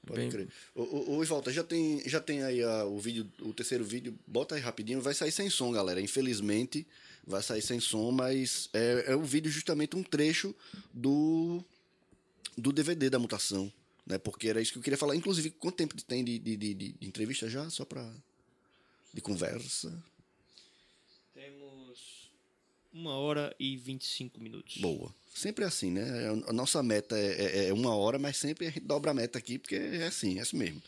Pode 0.05 0.19
Bem- 0.19 0.29
crer. 0.31 0.47
Ô, 0.73 1.21
Ivalta, 1.23 1.51
já 1.53 1.63
tem, 1.63 2.01
já 2.09 2.19
tem 2.19 2.41
aí 2.41 2.63
ah, 2.63 2.85
o 2.85 2.97
vídeo, 2.99 3.31
o 3.41 3.53
terceiro 3.53 3.83
vídeo, 3.83 4.17
bota 4.25 4.55
aí 4.55 4.61
rapidinho, 4.61 4.99
vai 4.99 5.13
sair 5.13 5.31
sem 5.31 5.47
som, 5.47 5.71
galera. 5.71 6.01
Infelizmente, 6.01 6.87
vai 7.25 7.43
sair 7.43 7.61
sem 7.61 7.79
som, 7.79 8.11
mas 8.11 8.67
é, 8.73 9.03
é 9.09 9.15
o 9.15 9.21
vídeo 9.23 9.51
justamente 9.51 9.95
um 9.95 10.01
trecho 10.01 10.55
do, 10.91 11.63
do 12.57 12.71
DVD 12.71 13.11
da 13.11 13.19
mutação, 13.19 13.71
né? 14.03 14.17
Porque 14.17 14.47
era 14.47 14.59
isso 14.59 14.71
que 14.71 14.79
eu 14.79 14.81
queria 14.83 14.97
falar. 14.97 15.15
Inclusive, 15.15 15.51
quanto 15.51 15.75
tempo 15.75 15.95
tem 16.01 16.23
de, 16.23 16.39
de, 16.39 16.57
de, 16.57 16.73
de 16.73 16.95
entrevista 17.07 17.47
já? 17.47 17.69
Só 17.69 17.85
pra. 17.85 18.11
de 19.13 19.21
conversa? 19.21 20.03
Uma 22.93 23.13
hora 23.13 23.55
e 23.59 23.77
25 23.77 24.41
minutos. 24.41 24.77
Boa. 24.77 25.13
Sempre 25.33 25.63
é 25.63 25.67
assim, 25.67 25.91
né? 25.91 26.03
A 26.47 26.51
nossa 26.51 26.83
meta 26.83 27.17
é, 27.17 27.65
é- 27.65 27.67
é 27.69 27.73
uma 27.73 27.95
hora, 27.95 28.19
mas 28.19 28.35
sempre 28.37 28.67
a 28.67 28.69
gente 28.69 28.81
dobra 28.81 29.11
a 29.11 29.13
meta 29.13 29.39
aqui, 29.39 29.57
porque 29.57 29.75
é 29.75 30.07
assim, 30.07 30.39
é 30.39 30.41
assim 30.41 30.57
mesmo. 30.57 30.81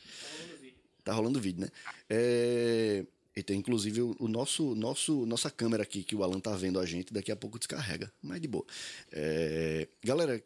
Tá 1.04 1.14
rolando 1.14 1.40
vídeo, 1.40 1.62
né? 1.62 1.70
É... 2.10 3.06
E 3.36 3.42
tem 3.42 3.58
inclusive 3.58 4.02
o, 4.02 4.16
o 4.20 4.28
nosso, 4.28 4.76
nosso, 4.76 5.26
nossa 5.26 5.50
câmera 5.50 5.84
aqui, 5.84 6.04
que 6.04 6.16
o 6.16 6.24
Alan 6.24 6.40
tá 6.40 6.56
vendo 6.56 6.80
a 6.80 6.86
gente, 6.86 7.14
daqui 7.14 7.32
a 7.32 7.36
pouco 7.36 7.58
descarrega, 7.58 8.12
mas 8.22 8.42
de 8.42 8.48
boa. 8.48 8.66
É... 9.12 9.88
Galera, 10.04 10.44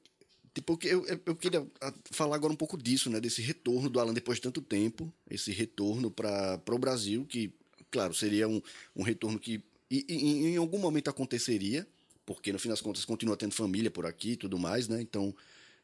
tipo, 0.54 0.80
eu, 0.84 1.06
eu 1.26 1.36
queria 1.36 1.66
ah, 1.82 1.94
falar 2.12 2.36
agora 2.36 2.54
um 2.54 2.58
pouco 2.58 2.78
disso, 2.78 3.10
né? 3.10 3.20
Desse 3.20 3.42
retorno 3.42 3.90
do 3.90 4.00
Alan 4.00 4.14
depois 4.14 4.38
de 4.38 4.44
tanto 4.44 4.62
tempo, 4.62 5.12
esse 5.30 5.52
retorno 5.52 6.10
para 6.12 6.62
o 6.72 6.78
Brasil, 6.78 7.26
que, 7.26 7.52
claro, 7.92 8.14
seria 8.14 8.48
um, 8.48 8.62
um 8.96 9.04
retorno 9.04 9.40
que 9.40 9.62
e- 9.90 10.06
e- 10.10 10.46
em 10.54 10.58
algum 10.58 10.78
momento 10.80 11.10
aconteceria, 11.10 11.88
porque 12.26 12.52
no 12.52 12.60
fim 12.60 12.70
das 12.70 12.82
contas 12.82 13.06
continua 13.06 13.38
tendo 13.38 13.54
família 13.54 13.90
por 13.90 14.06
aqui 14.06 14.32
e 14.32 14.38
tudo 14.38 14.58
mais, 14.60 14.88
né? 14.88 15.02
Então, 15.02 15.34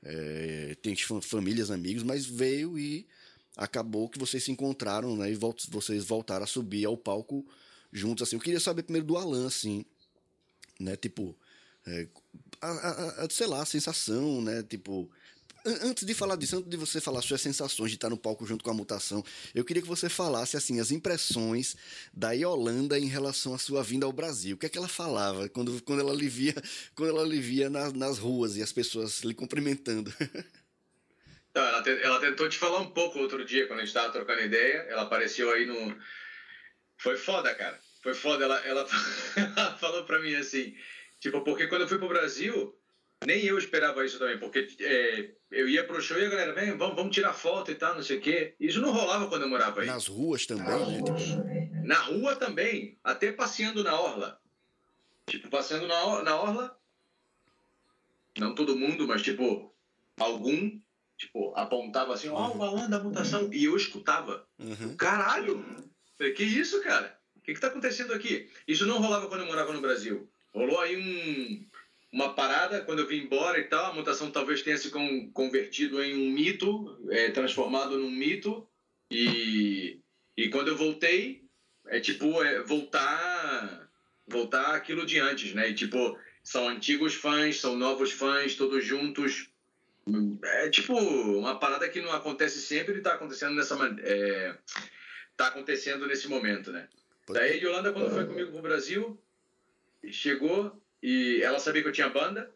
é, 0.04 0.76
tem 0.82 0.96
fam- 0.96 1.22
famílias, 1.22 1.72
amigos, 1.72 2.04
mas 2.04 2.26
veio 2.26 2.78
e 2.78 3.08
acabou 3.56 4.10
que 4.10 4.20
vocês 4.20 4.44
se 4.44 4.52
encontraram, 4.52 5.16
né? 5.16 5.32
E 5.32 5.36
vocês 5.70 6.04
voltaram 6.04 6.44
a 6.44 6.48
subir 6.48 6.86
ao 6.86 6.98
palco 6.98 7.46
juntos, 7.92 8.28
assim. 8.28 8.36
Eu 8.36 8.42
queria 8.42 8.60
saber 8.60 8.84
primeiro 8.84 9.08
do 9.08 9.16
Alan, 9.18 9.48
assim, 9.48 9.86
né? 10.80 10.96
Tipo, 10.96 11.36
é, 11.86 12.08
a, 12.62 12.68
a- 12.72 13.26
a- 13.26 13.30
sei 13.30 13.48
lá, 13.48 13.62
a 13.62 13.66
sensação, 13.66 14.42
né? 14.42 14.64
Tipo, 14.64 15.10
antes 15.66 16.06
de 16.06 16.14
falar 16.14 16.36
disso, 16.36 16.58
antes 16.58 16.70
de 16.70 16.78
você 16.78 17.00
falar 17.00 17.22
suas 17.22 17.42
sensações 17.42 17.92
de 17.92 17.98
estar 17.98 18.10
no 18.10 18.18
palco 18.18 18.46
junto 18.46 18.64
com 18.64 18.72
a 18.72 18.74
mutação, 18.74 19.24
eu 19.54 19.64
queria 19.64 19.82
que 19.82 19.88
você 19.88 20.10
falasse, 20.10 20.58
assim, 20.58 20.80
as 20.80 20.92
impressões 20.92 21.76
da 22.14 22.32
Yolanda 22.32 23.00
em 23.00 23.08
relação 23.08 23.54
à 23.54 23.58
sua 23.58 23.84
vinda 23.84 24.06
ao 24.06 24.12
Brasil. 24.12 24.56
O 24.56 24.60
que 24.60 24.66
é 24.66 24.70
que 24.70 24.78
ela 24.78 24.88
falava 24.88 25.48
quando, 25.50 25.82
quando 25.84 26.00
ela 26.02 26.14
lhe 26.14 26.28
via, 26.28 26.54
quando 26.96 27.10
ela 27.10 27.28
lhe 27.28 27.40
via 27.40 27.70
nas, 27.70 27.94
nas 27.94 28.18
ruas 28.18 28.58
e 28.58 28.62
as 28.62 28.72
pessoas 28.72 29.22
lhe 29.22 29.34
cumprimentando? 29.34 30.14
Ela, 31.56 31.84
te- 31.84 32.02
ela 32.02 32.20
tentou 32.20 32.50
te 32.50 32.58
falar 32.58 32.80
um 32.80 32.90
pouco 32.90 33.20
outro 33.20 33.46
dia, 33.46 33.68
quando 33.68 33.82
a 33.82 33.86
gente 33.86 33.94
tava 33.94 34.12
trocando 34.12 34.42
ideia. 34.42 34.88
Ela 34.90 35.04
apareceu 35.04 35.52
aí 35.52 35.68
no. 35.68 35.96
Foi 36.98 37.16
foda, 37.16 37.54
cara. 37.54 37.80
Foi 38.02 38.16
foda. 38.16 38.44
Ela, 38.44 38.58
ela, 38.66 38.88
ela 39.38 39.78
falou 39.78 40.04
pra 40.04 40.20
mim 40.20 40.34
assim: 40.34 40.76
tipo, 41.20 41.44
porque 41.44 41.68
quando 41.68 41.82
eu 41.84 41.88
fui 41.88 42.00
pro 42.00 42.08
Brasil, 42.08 42.76
nem 43.26 43.46
eu 43.46 43.58
esperava 43.58 44.06
isso 44.06 44.20
também. 44.20 44.38
Porque 44.38 44.68
é, 44.80 45.32
eu 45.52 45.68
ia 45.68 45.84
pro 45.86 46.02
show 46.02 46.18
e 46.18 46.26
a 46.26 46.30
galera, 46.30 46.54
vem, 46.54 46.78
vamos, 46.78 46.96
vamos 46.96 47.14
tirar 47.14 47.34
foto 47.34 47.72
e 47.72 47.76
tal, 47.76 47.96
não 47.96 48.04
sei 48.04 48.18
o 48.18 48.22
quê. 48.22 48.56
Isso 48.60 48.82
não 48.82 48.92
rolava 48.92 49.28
quando 49.28 49.44
eu 49.44 49.50
morava 49.50 49.82
aí. 49.82 49.88
Nas 49.88 50.08
ruas 50.08 50.46
também, 50.46 50.66
né? 50.66 51.70
Na 51.84 52.00
rua 52.00 52.36
também, 52.36 52.98
até 53.04 53.32
passeando 53.32 53.84
na 53.84 54.00
orla. 54.00 54.40
Tipo, 55.28 55.50
passeando 55.50 55.88
na, 55.88 56.24
na 56.24 56.36
orla. 56.36 56.78
Não 58.38 58.56
todo 58.56 58.76
mundo, 58.76 59.08
mas 59.08 59.22
tipo, 59.22 59.72
algum, 60.18 60.80
tipo, 61.18 61.54
apontava 61.56 62.14
assim, 62.14 62.30
ó, 62.30 62.52
o 62.52 62.58
balão 62.58 62.90
da 62.90 63.00
mutação. 63.00 63.50
E 63.54 63.66
eu 63.66 63.76
escutava. 63.76 64.48
uhum. 64.60 64.96
Caralho! 64.96 65.64
Que 66.18 66.44
isso, 66.44 66.82
cara? 66.82 67.20
O 67.36 67.42
que, 67.42 67.54
que 67.54 67.60
tá 67.60 67.68
acontecendo 67.68 68.14
aqui? 68.14 68.50
Isso 68.68 68.86
não 68.86 69.02
rolava 69.02 69.28
quando 69.28 69.42
eu 69.42 69.48
morava 69.48 69.74
no 69.74 69.82
Brasil. 69.82 70.30
Rolou 70.54 70.80
aí 70.80 70.96
um, 70.96 71.66
uma 72.14 72.36
parada 72.36 72.80
quando 72.82 73.00
eu 73.00 73.08
vim 73.08 73.24
embora 73.24 73.60
e 73.60 73.64
tal. 73.64 73.92
A 73.92 73.96
mutação 73.96 74.30
talvez 74.30 74.62
tenha 74.62 74.78
se 74.78 74.92
con- 74.92 75.32
convertido 75.34 76.02
em 76.02 76.14
um 76.16 76.32
mito, 76.32 76.96
é, 77.10 77.32
transformado 77.32 77.98
num 77.98 78.12
mito. 78.12 78.68
E, 79.10 80.00
e 80.38 80.48
quando 80.50 80.68
eu 80.68 80.78
voltei, 80.78 81.44
é 81.88 82.00
tipo, 82.00 82.42
é, 82.44 82.62
voltar, 82.62 83.90
voltar 84.28 84.76
aquilo 84.76 85.08
de 85.08 85.20
antes, 85.20 85.56
né? 85.56 85.72
E 85.72 85.74
tipo, 85.74 86.16
são 86.44 86.70
antigos 86.70 87.16
fãs, 87.16 87.60
são 87.60 87.76
novos 87.76 88.12
fãs, 88.12 88.56
todos 88.56 88.86
juntos. 88.86 89.50
É 90.44 90.70
tipo 90.70 90.96
uma 90.96 91.58
parada 91.58 91.90
que 91.90 92.02
não 92.02 92.12
acontece 92.12 92.62
sempre 92.62 93.00
e 93.00 93.02
tá 93.02 93.16
acontecendo 93.16 93.56
nessa. 93.56 93.76
É, 94.02 94.56
tá 95.36 95.48
acontecendo 95.48 96.06
nesse 96.06 96.28
momento, 96.28 96.72
né? 96.72 96.88
Daí 97.28 97.54
a 97.54 97.56
Yolanda, 97.56 97.92
quando 97.92 98.12
foi 98.12 98.26
comigo 98.26 98.52
pro 98.52 98.62
Brasil, 98.62 99.20
chegou 100.12 100.83
e 101.04 101.42
ela 101.44 101.60
sabia 101.60 101.82
que 101.82 101.90
eu 101.90 101.94
tinha 101.94 102.08
banda, 102.08 102.50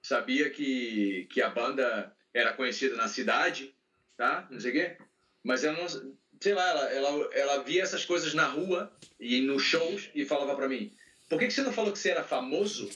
sabia 0.00 0.48
que, 0.48 1.26
que 1.28 1.42
a 1.42 1.50
banda 1.50 2.14
era 2.32 2.52
conhecida 2.52 2.94
na 2.94 3.08
cidade, 3.08 3.74
tá? 4.16 4.46
Não 4.48 4.60
sei 4.60 4.70
o 4.70 4.74
quê. 4.74 4.96
Mas 5.42 5.64
ela 5.64 5.76
não. 5.76 6.16
Sei 6.40 6.54
lá, 6.54 6.70
ela, 6.70 6.84
ela, 6.92 7.30
ela 7.34 7.62
via 7.64 7.82
essas 7.82 8.04
coisas 8.04 8.32
na 8.32 8.46
rua 8.46 8.96
e 9.18 9.40
nos 9.40 9.64
shows 9.64 10.08
e 10.14 10.24
falava 10.24 10.54
pra 10.54 10.68
mim: 10.68 10.92
por 11.28 11.36
que, 11.40 11.48
que 11.48 11.52
você 11.52 11.62
não 11.62 11.72
falou 11.72 11.92
que 11.92 11.98
você 11.98 12.10
era 12.10 12.22
famoso? 12.22 12.88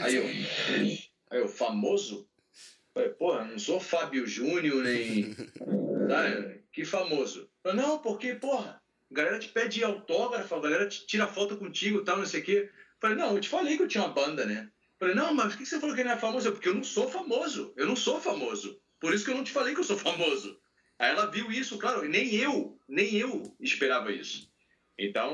Aí 0.00 0.14
eu. 0.14 0.24
Aí 1.30 1.40
eu, 1.40 1.48
famoso? 1.48 2.28
Falei, 2.94 3.10
porra, 3.10 3.44
não 3.44 3.58
sou 3.58 3.80
Fábio 3.80 4.24
Júnior, 4.24 4.84
nem. 4.84 5.34
Tá? 5.34 6.54
Que 6.72 6.84
famoso. 6.84 7.50
Não, 7.74 7.98
porque, 7.98 8.34
porra, 8.34 8.80
a 9.10 9.14
galera 9.14 9.38
te 9.40 9.48
pede 9.48 9.82
autógrafo, 9.82 10.54
a 10.54 10.60
galera 10.60 10.88
te 10.88 11.04
tira 11.06 11.26
foto 11.26 11.56
contigo 11.56 12.04
tal, 12.04 12.18
não 12.18 12.26
sei 12.26 12.40
o 12.40 12.44
quê. 12.44 12.70
Falei, 13.00 13.16
não, 13.16 13.34
eu 13.34 13.40
te 13.40 13.48
falei 13.48 13.76
que 13.76 13.82
eu 13.82 13.88
tinha 13.88 14.04
uma 14.04 14.12
banda, 14.12 14.44
né? 14.44 14.70
Falei, 14.98 15.14
não, 15.14 15.32
mas 15.32 15.52
por 15.52 15.58
que 15.58 15.66
você 15.66 15.78
falou 15.78 15.94
que 15.94 16.02
não 16.02 16.12
é 16.12 16.18
famoso? 16.18 16.52
Porque 16.52 16.68
eu 16.68 16.74
não 16.74 16.82
sou 16.82 17.08
famoso. 17.08 17.72
Eu 17.76 17.86
não 17.86 17.94
sou 17.94 18.20
famoso. 18.20 18.80
Por 19.00 19.14
isso 19.14 19.24
que 19.24 19.30
eu 19.30 19.36
não 19.36 19.44
te 19.44 19.52
falei 19.52 19.74
que 19.74 19.80
eu 19.80 19.84
sou 19.84 19.96
famoso. 19.96 20.58
Aí 20.98 21.10
ela 21.10 21.26
viu 21.26 21.52
isso, 21.52 21.78
claro, 21.78 22.04
e 22.04 22.08
nem 22.08 22.34
eu, 22.34 22.76
nem 22.88 23.14
eu 23.14 23.54
esperava 23.60 24.10
isso. 24.10 24.50
Então, 24.98 25.32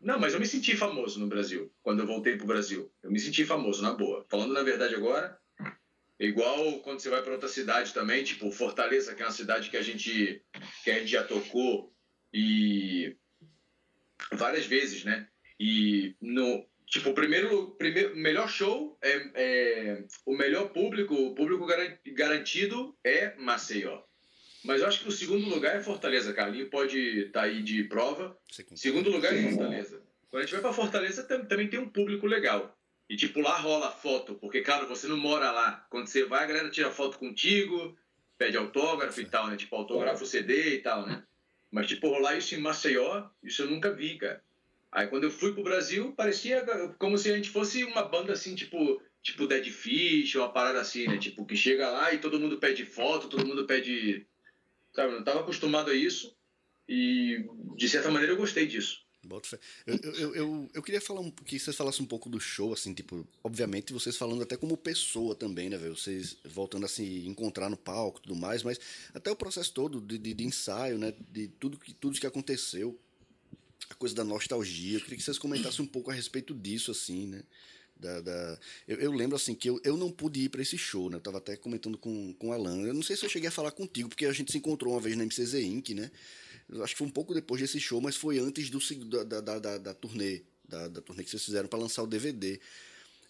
não, 0.00 0.18
mas 0.18 0.32
eu 0.32 0.40
me 0.40 0.46
senti 0.46 0.74
famoso 0.74 1.20
no 1.20 1.26
Brasil, 1.26 1.70
quando 1.82 2.00
eu 2.00 2.06
voltei 2.06 2.36
pro 2.36 2.46
Brasil. 2.46 2.90
Eu 3.02 3.10
me 3.10 3.20
senti 3.20 3.44
famoso, 3.44 3.82
na 3.82 3.92
boa. 3.92 4.24
Falando 4.30 4.54
na 4.54 4.62
verdade 4.62 4.94
agora, 4.94 5.38
igual 6.18 6.80
quando 6.80 7.00
você 7.00 7.10
vai 7.10 7.22
para 7.22 7.32
outra 7.32 7.48
cidade 7.48 7.92
também, 7.92 8.24
tipo 8.24 8.50
Fortaleza, 8.50 9.14
que 9.14 9.22
é 9.22 9.26
uma 9.26 9.30
cidade 9.32 9.68
que 9.68 9.76
a 9.76 9.82
gente, 9.82 10.42
que 10.82 10.90
a 10.90 10.98
gente 10.98 11.10
já 11.10 11.22
tocou 11.22 11.92
e 12.32 13.14
várias 14.32 14.64
vezes, 14.64 15.04
né? 15.04 15.28
E 15.60 16.16
no 16.20 16.64
tipo 16.90 17.10
o 17.10 17.14
primeiro, 17.14 17.72
primeiro 17.78 18.16
melhor 18.16 18.48
show 18.48 18.98
é, 19.02 19.30
é 19.34 20.04
o 20.26 20.34
melhor 20.36 20.70
público, 20.70 21.14
o 21.14 21.34
público 21.34 21.66
garan- 21.66 21.96
garantido 22.14 22.96
é 23.04 23.34
Maceió. 23.36 24.02
Mas 24.64 24.80
eu 24.80 24.88
acho 24.88 25.02
que 25.02 25.08
o 25.08 25.12
segundo 25.12 25.48
lugar 25.48 25.76
é 25.76 25.80
Fortaleza. 25.80 26.32
Carlinho 26.32 26.68
pode 26.68 26.98
estar 26.98 27.42
aí 27.42 27.62
de 27.62 27.84
prova. 27.84 28.36
Concorda? 28.64 28.76
Segundo 28.76 29.10
lugar 29.10 29.32
é 29.34 29.42
Fortaleza. 29.50 30.02
Quando 30.30 30.42
a 30.42 30.44
gente 30.44 30.52
vai 30.52 30.60
pra 30.60 30.72
Fortaleza, 30.72 31.22
tam- 31.22 31.44
também 31.44 31.68
tem 31.68 31.78
um 31.78 31.88
público 31.88 32.26
legal. 32.26 32.76
E, 33.08 33.16
tipo, 33.16 33.40
lá 33.40 33.56
rola 33.56 33.90
foto, 33.90 34.34
porque, 34.34 34.60
claro, 34.60 34.86
você 34.86 35.06
não 35.06 35.16
mora 35.16 35.50
lá. 35.50 35.86
Quando 35.88 36.08
você 36.08 36.24
vai, 36.24 36.44
a 36.44 36.46
galera 36.46 36.70
tira 36.70 36.90
foto 36.90 37.18
contigo, 37.18 37.96
pede 38.36 38.56
autógrafo 38.56 39.18
e 39.20 39.24
tal, 39.26 39.46
né? 39.46 39.56
Tipo, 39.56 39.76
autógrafo 39.76 40.26
CD 40.26 40.74
e 40.74 40.78
tal, 40.82 41.06
né? 41.06 41.22
Mas, 41.70 41.86
tipo, 41.86 42.08
rolar 42.08 42.36
isso 42.36 42.54
em 42.54 42.58
Maceió, 42.58 43.28
isso 43.42 43.62
eu 43.62 43.70
nunca 43.70 43.90
vi, 43.92 44.18
cara. 44.18 44.42
Aí 44.90 45.06
quando 45.06 45.24
eu 45.24 45.30
fui 45.30 45.52
pro 45.52 45.62
Brasil, 45.62 46.12
parecia 46.12 46.64
como 46.98 47.18
se 47.18 47.30
a 47.30 47.36
gente 47.36 47.50
fosse 47.50 47.84
uma 47.84 48.02
banda 48.02 48.32
assim, 48.32 48.54
tipo, 48.54 49.00
tipo 49.22 49.46
Dead 49.46 49.66
Fish, 49.70 50.34
uma 50.36 50.52
parada 50.52 50.80
assim, 50.80 51.06
né? 51.06 51.18
Tipo, 51.18 51.44
que 51.44 51.56
chega 51.56 51.90
lá 51.90 52.12
e 52.12 52.18
todo 52.18 52.40
mundo 52.40 52.58
pede 52.58 52.84
foto, 52.84 53.28
todo 53.28 53.46
mundo 53.46 53.66
pede. 53.66 54.26
Sabe, 54.94 55.12
não 55.12 55.24
tava 55.24 55.40
acostumado 55.40 55.90
a 55.90 55.94
isso. 55.94 56.34
E, 56.88 57.44
de 57.76 57.88
certa 57.88 58.10
maneira, 58.10 58.32
eu 58.32 58.38
gostei 58.38 58.66
disso. 58.66 59.06
Eu, 59.86 59.98
eu, 60.14 60.34
eu, 60.34 60.70
eu, 60.72 60.82
queria 60.82 61.00
falar 61.00 61.20
um, 61.20 61.30
que 61.30 61.58
vocês 61.58 61.76
falassem 61.76 62.02
um 62.02 62.08
pouco 62.08 62.30
do 62.30 62.40
show, 62.40 62.72
assim, 62.72 62.94
tipo, 62.94 63.26
obviamente 63.42 63.92
vocês 63.92 64.16
falando 64.16 64.42
até 64.42 64.56
como 64.56 64.76
pessoa 64.76 65.34
também, 65.34 65.68
né, 65.68 65.76
velho? 65.76 65.96
Vocês 65.96 66.36
voltando 66.44 66.86
a 66.86 66.88
se 66.88 67.26
encontrar 67.26 67.68
no 67.68 67.76
palco 67.76 68.20
tudo 68.20 68.36
mais, 68.36 68.62
mas 68.62 68.78
até 69.12 69.30
o 69.30 69.36
processo 69.36 69.72
todo 69.72 70.00
de, 70.00 70.16
de, 70.16 70.32
de, 70.32 70.44
ensaio, 70.44 70.98
né? 70.98 71.12
De 71.30 71.48
tudo 71.48 71.76
que, 71.76 71.92
tudo 71.92 72.18
que 72.18 72.26
aconteceu, 72.26 72.98
a 73.90 73.94
coisa 73.94 74.14
da 74.14 74.24
nostalgia. 74.24 74.96
Eu 74.96 75.00
queria 75.00 75.16
que 75.16 75.22
vocês 75.22 75.38
comentassem 75.38 75.84
um 75.84 75.88
pouco 75.88 76.10
a 76.10 76.14
respeito 76.14 76.54
disso, 76.54 76.90
assim, 76.90 77.26
né? 77.26 77.42
Da, 77.96 78.20
da... 78.20 78.58
Eu, 78.86 78.98
eu, 78.98 79.12
lembro 79.12 79.34
assim 79.34 79.54
que 79.54 79.68
eu, 79.68 79.80
eu 79.82 79.96
não 79.96 80.10
pude 80.10 80.40
ir 80.40 80.48
para 80.48 80.62
esse 80.62 80.78
show, 80.78 81.10
né? 81.10 81.16
Eu 81.16 81.20
tava 81.20 81.38
até 81.38 81.56
comentando 81.56 81.98
com, 81.98 82.32
com 82.34 82.48
o 82.48 82.52
Alan. 82.52 82.82
Eu 82.82 82.94
não 82.94 83.02
sei 83.02 83.16
se 83.16 83.24
eu 83.24 83.28
cheguei 83.28 83.48
a 83.48 83.52
falar 83.52 83.72
contigo, 83.72 84.08
porque 84.08 84.26
a 84.26 84.32
gente 84.32 84.52
se 84.52 84.58
encontrou 84.58 84.94
uma 84.94 85.00
vez 85.00 85.16
na 85.16 85.24
MCZ 85.24 85.54
Inc., 85.54 85.94
né? 85.94 86.10
Eu 86.68 86.84
acho 86.84 86.94
que 86.94 86.98
foi 86.98 87.06
um 87.06 87.10
pouco 87.10 87.34
depois 87.34 87.60
desse 87.60 87.80
show, 87.80 88.00
mas 88.00 88.14
foi 88.14 88.38
antes 88.38 88.70
do, 88.70 88.78
da, 89.24 89.40
da, 89.40 89.58
da, 89.58 89.78
da 89.78 89.94
turnê, 89.94 90.42
da, 90.68 90.86
da 90.86 91.00
turnê 91.00 91.24
que 91.24 91.30
vocês 91.30 91.44
fizeram 91.44 91.68
para 91.68 91.78
lançar 91.78 92.02
o 92.02 92.06
DVD. 92.06 92.60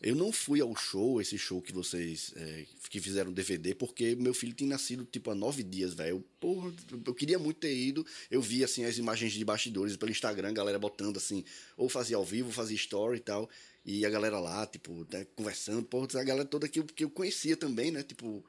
Eu 0.00 0.14
não 0.14 0.30
fui 0.30 0.60
ao 0.60 0.76
show, 0.76 1.20
esse 1.20 1.36
show 1.36 1.60
que 1.60 1.72
vocês 1.72 2.32
é, 2.36 2.66
que 2.88 3.00
fizeram 3.00 3.32
DVD, 3.32 3.74
porque 3.74 4.14
meu 4.14 4.32
filho 4.32 4.52
tinha 4.52 4.70
nascido 4.70 5.04
tipo 5.04 5.28
há 5.28 5.34
nove 5.34 5.64
dias, 5.64 5.92
velho. 5.92 6.24
Porra, 6.38 6.72
eu 7.04 7.14
queria 7.14 7.36
muito 7.36 7.58
ter 7.58 7.74
ido. 7.74 8.06
Eu 8.30 8.40
vi 8.40 8.62
assim 8.62 8.84
as 8.84 8.96
imagens 8.96 9.32
de 9.32 9.44
bastidores 9.44 9.96
pelo 9.96 10.12
Instagram, 10.12 10.54
galera 10.54 10.78
botando 10.78 11.16
assim, 11.16 11.44
ou 11.76 11.88
fazia 11.88 12.16
ao 12.16 12.24
vivo, 12.24 12.52
fazia 12.52 12.76
story 12.76 13.16
e 13.18 13.20
tal. 13.20 13.50
E 13.84 14.06
a 14.06 14.10
galera 14.10 14.38
lá, 14.38 14.66
tipo, 14.66 15.04
né, 15.10 15.26
conversando, 15.34 15.82
porra, 15.82 16.06
a 16.20 16.24
galera 16.24 16.44
toda 16.44 16.68
que 16.68 16.78
eu, 16.78 16.84
que 16.84 17.02
eu 17.02 17.10
conhecia 17.10 17.56
também, 17.56 17.90
né? 17.90 18.04
Tipo, 18.04 18.44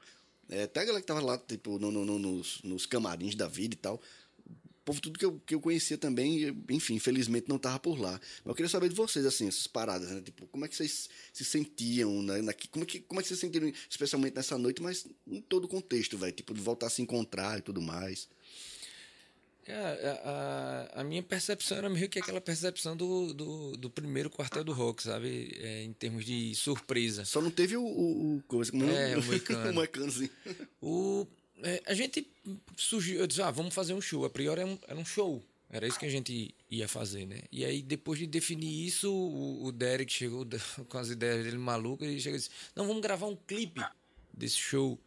é, 0.48 0.64
até 0.64 0.80
a 0.80 0.84
galera 0.84 1.00
que 1.00 1.06
tava 1.08 1.20
lá, 1.20 1.36
tipo, 1.36 1.80
no, 1.80 1.90
no, 1.90 2.04
no, 2.04 2.18
nos, 2.18 2.62
nos 2.62 2.86
camarins 2.86 3.34
da 3.34 3.48
vida 3.48 3.74
e 3.74 3.78
tal 3.78 4.00
povo 4.84 5.00
tudo 5.00 5.18
que 5.18 5.24
eu, 5.24 5.40
que 5.46 5.54
eu 5.54 5.60
conhecia 5.60 5.98
também, 5.98 6.56
enfim, 6.68 6.94
infelizmente 6.94 7.48
não 7.48 7.56
estava 7.56 7.78
por 7.78 7.98
lá. 7.98 8.12
Mas 8.12 8.46
eu 8.46 8.54
queria 8.54 8.68
saber 8.68 8.88
de 8.88 8.94
vocês, 8.94 9.24
assim, 9.26 9.48
essas 9.48 9.66
paradas, 9.66 10.10
né? 10.10 10.20
Tipo, 10.20 10.46
como 10.46 10.64
é 10.64 10.68
que 10.68 10.76
vocês 10.76 11.08
se 11.32 11.44
sentiam, 11.44 12.22
né? 12.22 12.42
Na, 12.42 12.52
como, 12.70 12.84
é 12.84 12.86
que, 12.86 13.00
como 13.00 13.20
é 13.20 13.22
que 13.22 13.28
vocês 13.28 13.40
se 13.40 13.46
sentiram, 13.46 13.72
especialmente 13.88 14.34
nessa 14.34 14.56
noite, 14.58 14.82
mas 14.82 15.06
em 15.26 15.40
todo 15.40 15.64
o 15.64 15.68
contexto, 15.68 16.16
velho? 16.18 16.32
Tipo, 16.32 16.54
de 16.54 16.60
voltar 16.60 16.86
a 16.86 16.90
se 16.90 17.02
encontrar 17.02 17.58
e 17.58 17.62
tudo 17.62 17.80
mais. 17.80 18.28
Cara, 19.64 20.20
a, 20.24 20.96
a, 20.96 21.00
a, 21.00 21.04
minha 21.04 21.22
percepção 21.22 21.78
era 21.78 21.88
meio 21.88 22.08
que 22.08 22.18
aquela 22.18 22.40
percepção 22.40 22.96
do, 22.96 23.32
do, 23.34 23.76
do 23.76 23.90
primeiro 23.90 24.30
quartel 24.30 24.64
do 24.64 24.72
rock, 24.72 25.02
sabe? 25.02 25.54
É, 25.60 25.84
em 25.84 25.92
termos 25.92 26.24
de 26.24 26.54
surpresa. 26.54 27.24
Só 27.24 27.40
não 27.40 27.50
teve 27.50 27.76
o. 27.76 27.84
o, 27.84 28.36
o 28.36 28.42
coisa, 28.48 28.72
não, 28.74 28.88
é, 28.88 29.16
o 29.16 29.22
moicano. 29.24 29.70
o 29.70 29.74
moicanozinho. 29.74 30.30
O, 30.80 31.26
é, 31.62 31.82
a 31.86 31.94
gente 31.94 32.26
surgiu, 32.76 33.20
eu 33.20 33.26
disse, 33.26 33.42
ah, 33.42 33.50
vamos 33.50 33.74
fazer 33.74 33.94
um 33.94 34.00
show. 34.00 34.24
A 34.24 34.30
priori 34.30 34.60
era 34.60 34.70
um, 34.70 34.78
era 34.86 34.98
um 34.98 35.04
show. 35.04 35.42
Era 35.72 35.86
isso 35.86 35.98
que 35.98 36.06
a 36.06 36.10
gente 36.10 36.52
ia 36.68 36.88
fazer, 36.88 37.26
né? 37.26 37.42
E 37.52 37.64
aí, 37.64 37.80
depois 37.80 38.18
de 38.18 38.26
definir 38.26 38.86
isso, 38.86 39.12
o, 39.12 39.66
o 39.66 39.72
Derek 39.72 40.12
chegou 40.12 40.44
com 40.88 40.98
as 40.98 41.10
ideias 41.10 41.44
dele 41.44 41.58
malucas 41.58 42.08
e 42.08 42.20
chegou 42.20 42.36
e 42.36 42.40
disse: 42.40 42.50
Não, 42.74 42.86
vamos 42.86 43.00
gravar 43.00 43.26
um 43.26 43.36
clipe 43.36 43.80
desse 44.32 44.56
show. 44.56 44.98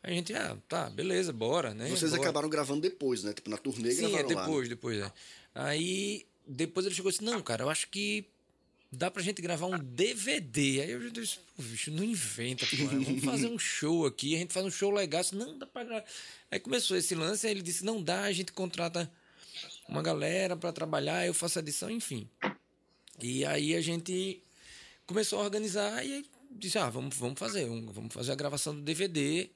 A 0.00 0.10
gente, 0.10 0.32
ah, 0.34 0.56
tá, 0.68 0.90
beleza, 0.90 1.32
bora, 1.32 1.74
né? 1.74 1.88
Vocês 1.88 2.12
bora. 2.12 2.22
acabaram 2.22 2.48
gravando 2.48 2.80
depois, 2.80 3.24
né? 3.24 3.32
Tipo, 3.32 3.50
na 3.50 3.56
turnê 3.56 3.90
Sim, 3.90 4.02
gravaram 4.02 4.24
é 4.24 4.28
depois, 4.28 4.68
lá, 4.68 4.74
depois, 4.74 4.98
é. 4.98 5.12
Aí, 5.54 6.26
depois 6.46 6.86
ele 6.86 6.94
chegou 6.94 7.10
e 7.10 7.12
disse: 7.12 7.24
Não, 7.24 7.42
cara, 7.42 7.64
eu 7.64 7.70
acho 7.70 7.88
que 7.88 8.24
dá 8.92 9.10
pra 9.10 9.22
gente 9.22 9.40
gravar 9.40 9.66
um 9.66 9.78
DVD. 9.78 10.82
Aí 10.82 10.90
eu 10.90 11.10
disse, 11.10 11.38
pô, 11.56 11.62
bicho, 11.62 11.90
não 11.90 12.04
inventa, 12.04 12.66
pô. 12.66 12.76
Vamos 12.76 13.24
fazer 13.24 13.48
um 13.48 13.58
show 13.58 14.04
aqui, 14.04 14.34
a 14.34 14.38
gente 14.38 14.52
faz 14.52 14.66
um 14.66 14.70
show 14.70 14.90
legal. 14.90 15.22
Disse, 15.22 15.34
não, 15.34 15.58
dá 15.58 15.66
pra 15.66 15.82
gravar. 15.82 16.04
Aí 16.50 16.60
começou 16.60 16.96
esse 16.96 17.14
lance, 17.14 17.46
aí 17.46 17.52
ele 17.52 17.62
disse, 17.62 17.84
não 17.84 18.02
dá, 18.02 18.24
a 18.24 18.32
gente 18.32 18.52
contrata 18.52 19.10
uma 19.88 20.02
galera 20.02 20.56
para 20.56 20.72
trabalhar, 20.72 21.26
eu 21.26 21.32
faço 21.32 21.58
edição, 21.58 21.90
enfim. 21.90 22.28
E 23.20 23.44
aí 23.46 23.74
a 23.74 23.80
gente 23.80 24.42
começou 25.06 25.40
a 25.40 25.44
organizar 25.44 26.04
e 26.04 26.24
disse, 26.50 26.78
ah, 26.78 26.90
vamos, 26.90 27.16
vamos 27.16 27.38
fazer, 27.38 27.66
vamos 27.66 28.12
fazer 28.12 28.32
a 28.32 28.36
gravação 28.36 28.74
do 28.74 28.82
DVD. 28.82 29.48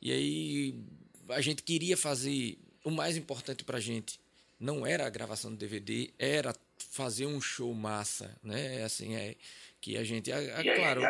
E 0.00 0.12
aí 0.12 0.84
a 1.28 1.40
gente 1.42 1.62
queria 1.62 1.96
fazer 1.96 2.58
o 2.84 2.90
mais 2.90 3.16
importante 3.16 3.64
pra 3.64 3.78
gente 3.78 4.18
não 4.58 4.84
era 4.86 5.06
a 5.06 5.10
gravação 5.10 5.52
do 5.52 5.56
DVD, 5.56 6.12
era 6.18 6.54
fazer 6.84 7.26
um 7.26 7.40
show 7.40 7.72
massa, 7.74 8.36
né? 8.42 8.82
Assim, 8.82 9.14
é 9.14 9.36
que 9.80 9.96
a 9.96 10.04
gente, 10.04 10.30
a, 10.32 10.38
a, 10.38 10.62
claro, 10.62 11.02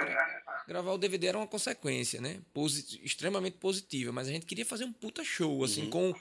gravar 0.67 0.93
o 0.93 0.99
DVD 0.99 1.29
era 1.29 1.39
uma 1.39 1.47
consequência, 1.47 2.21
né? 2.21 2.41
Posit 2.53 3.01
extremamente 3.05 3.57
positiva, 3.59 4.13
mas 4.13 4.29
a 4.29 4.33
gente 4.33 4.47
queria 4.47 4.65
fazer 4.67 4.85
um 4.85 4.93
puta 4.93 5.25
show, 5.25 5.65
assim, 5.65 5.85
uhum. 5.85 5.91
com 5.91 6.15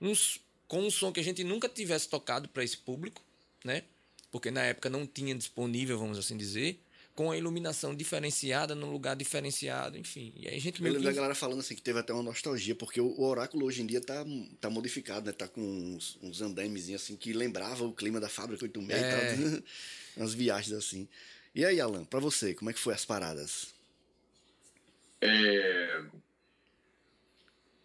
uns 0.00 0.40
com 0.68 0.82
um 0.82 0.90
som 0.90 1.10
que 1.10 1.18
a 1.18 1.24
gente 1.24 1.42
nunca 1.42 1.68
tivesse 1.68 2.08
tocado 2.08 2.48
para 2.48 2.62
esse 2.62 2.76
público, 2.76 3.20
né? 3.64 3.82
Porque 4.30 4.52
na 4.52 4.62
época 4.62 4.88
não 4.88 5.04
tinha 5.04 5.34
disponível, 5.34 5.98
vamos 5.98 6.16
assim 6.16 6.36
dizer 6.36 6.80
com 7.20 7.30
a 7.30 7.36
iluminação 7.36 7.94
diferenciada, 7.94 8.74
num 8.74 8.90
lugar 8.90 9.14
diferenciado, 9.14 9.98
enfim. 9.98 10.32
E 10.38 10.48
aí 10.48 10.56
a 10.56 10.58
gente 10.58 10.82
meio 10.82 10.94
Eu 10.94 10.94
lembro 10.94 11.10
que... 11.10 11.14
da 11.14 11.20
galera 11.20 11.34
falando 11.34 11.60
assim 11.60 11.74
que 11.74 11.82
teve 11.82 11.98
até 11.98 12.14
uma 12.14 12.22
nostalgia, 12.22 12.74
porque 12.74 12.98
o, 12.98 13.20
oráculo 13.20 13.66
hoje 13.66 13.82
em 13.82 13.86
dia 13.86 14.00
tá, 14.00 14.24
tá 14.58 14.70
modificado, 14.70 15.26
né? 15.26 15.32
Tá 15.32 15.46
com 15.46 15.60
uns, 15.60 16.18
uns 16.22 16.40
andamezinhos 16.40 17.02
assim 17.02 17.16
que 17.16 17.34
lembrava 17.34 17.84
o 17.84 17.92
clima 17.92 18.18
da 18.18 18.28
fábrica 18.30 18.64
86 18.64 19.02
é. 19.02 19.34
e 19.34 19.50
tal. 19.50 19.62
Umas 20.16 20.32
viagens 20.32 20.72
assim. 20.72 21.06
E 21.54 21.62
aí, 21.62 21.78
Alan, 21.78 22.06
para 22.06 22.20
você, 22.20 22.54
como 22.54 22.70
é 22.70 22.72
que 22.72 22.80
foi 22.80 22.94
as 22.94 23.04
paradas? 23.04 23.66
É... 25.20 26.02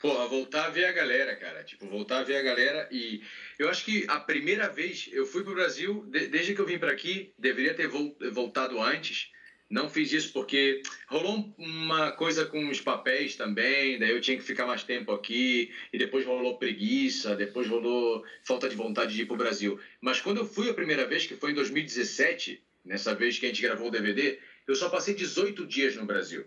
Porra, 0.06 0.28
voltar 0.28 0.66
a 0.66 0.70
ver 0.70 0.86
a 0.86 0.92
galera, 0.92 1.36
cara. 1.36 1.64
Tipo, 1.64 1.88
voltar 1.88 2.20
a 2.20 2.24
ver 2.24 2.36
a 2.36 2.44
galera. 2.44 2.88
E 2.92 3.24
eu 3.58 3.68
acho 3.68 3.84
que 3.84 4.06
a 4.08 4.20
primeira 4.20 4.70
vez 4.70 5.10
eu 5.12 5.26
fui 5.26 5.44
pro 5.44 5.56
Brasil, 5.56 6.06
de, 6.06 6.28
desde 6.28 6.54
que 6.54 6.62
eu 6.62 6.66
vim 6.68 6.78
para 6.78 6.92
aqui, 6.92 7.34
deveria 7.40 7.74
ter 7.74 7.88
voltado 7.88 8.80
antes. 8.80 9.32
Não 9.68 9.90
fiz 9.90 10.12
isso 10.12 10.32
porque 10.32 10.84
rolou 11.08 11.52
uma 11.58 12.12
coisa 12.12 12.46
com 12.46 12.70
os 12.70 12.80
papéis 12.80 13.36
também, 13.36 13.98
daí 13.98 14.12
eu 14.12 14.22
tinha 14.22 14.38
que 14.38 14.44
ficar 14.44 14.68
mais 14.68 14.84
tempo 14.84 15.12
aqui, 15.12 15.74
e 15.92 15.98
depois 15.98 16.24
rolou 16.24 16.60
preguiça, 16.60 17.36
depois 17.36 17.68
rolou 17.68 18.24
falta 18.44 18.70
de 18.70 18.76
vontade 18.76 19.16
de 19.16 19.24
ir 19.24 19.26
pro 19.26 19.36
Brasil. 19.36 19.80
Mas 20.00 20.22
quando 20.22 20.38
eu 20.38 20.46
fui 20.46 20.70
a 20.70 20.74
primeira 20.76 21.08
vez, 21.08 21.26
que 21.26 21.36
foi 21.36 21.50
em 21.50 21.56
2017, 21.56 22.62
nessa 22.86 23.16
vez 23.16 23.40
que 23.40 23.48
a 23.48 23.50
gente 23.50 23.64
gravou 23.64 23.88
o 23.88 23.92
DVD, 23.92 24.38
eu 24.68 24.76
só 24.76 24.88
passei 24.88 25.16
18 25.16 25.66
dias 25.66 25.96
no 25.96 26.06
Brasil. 26.06 26.46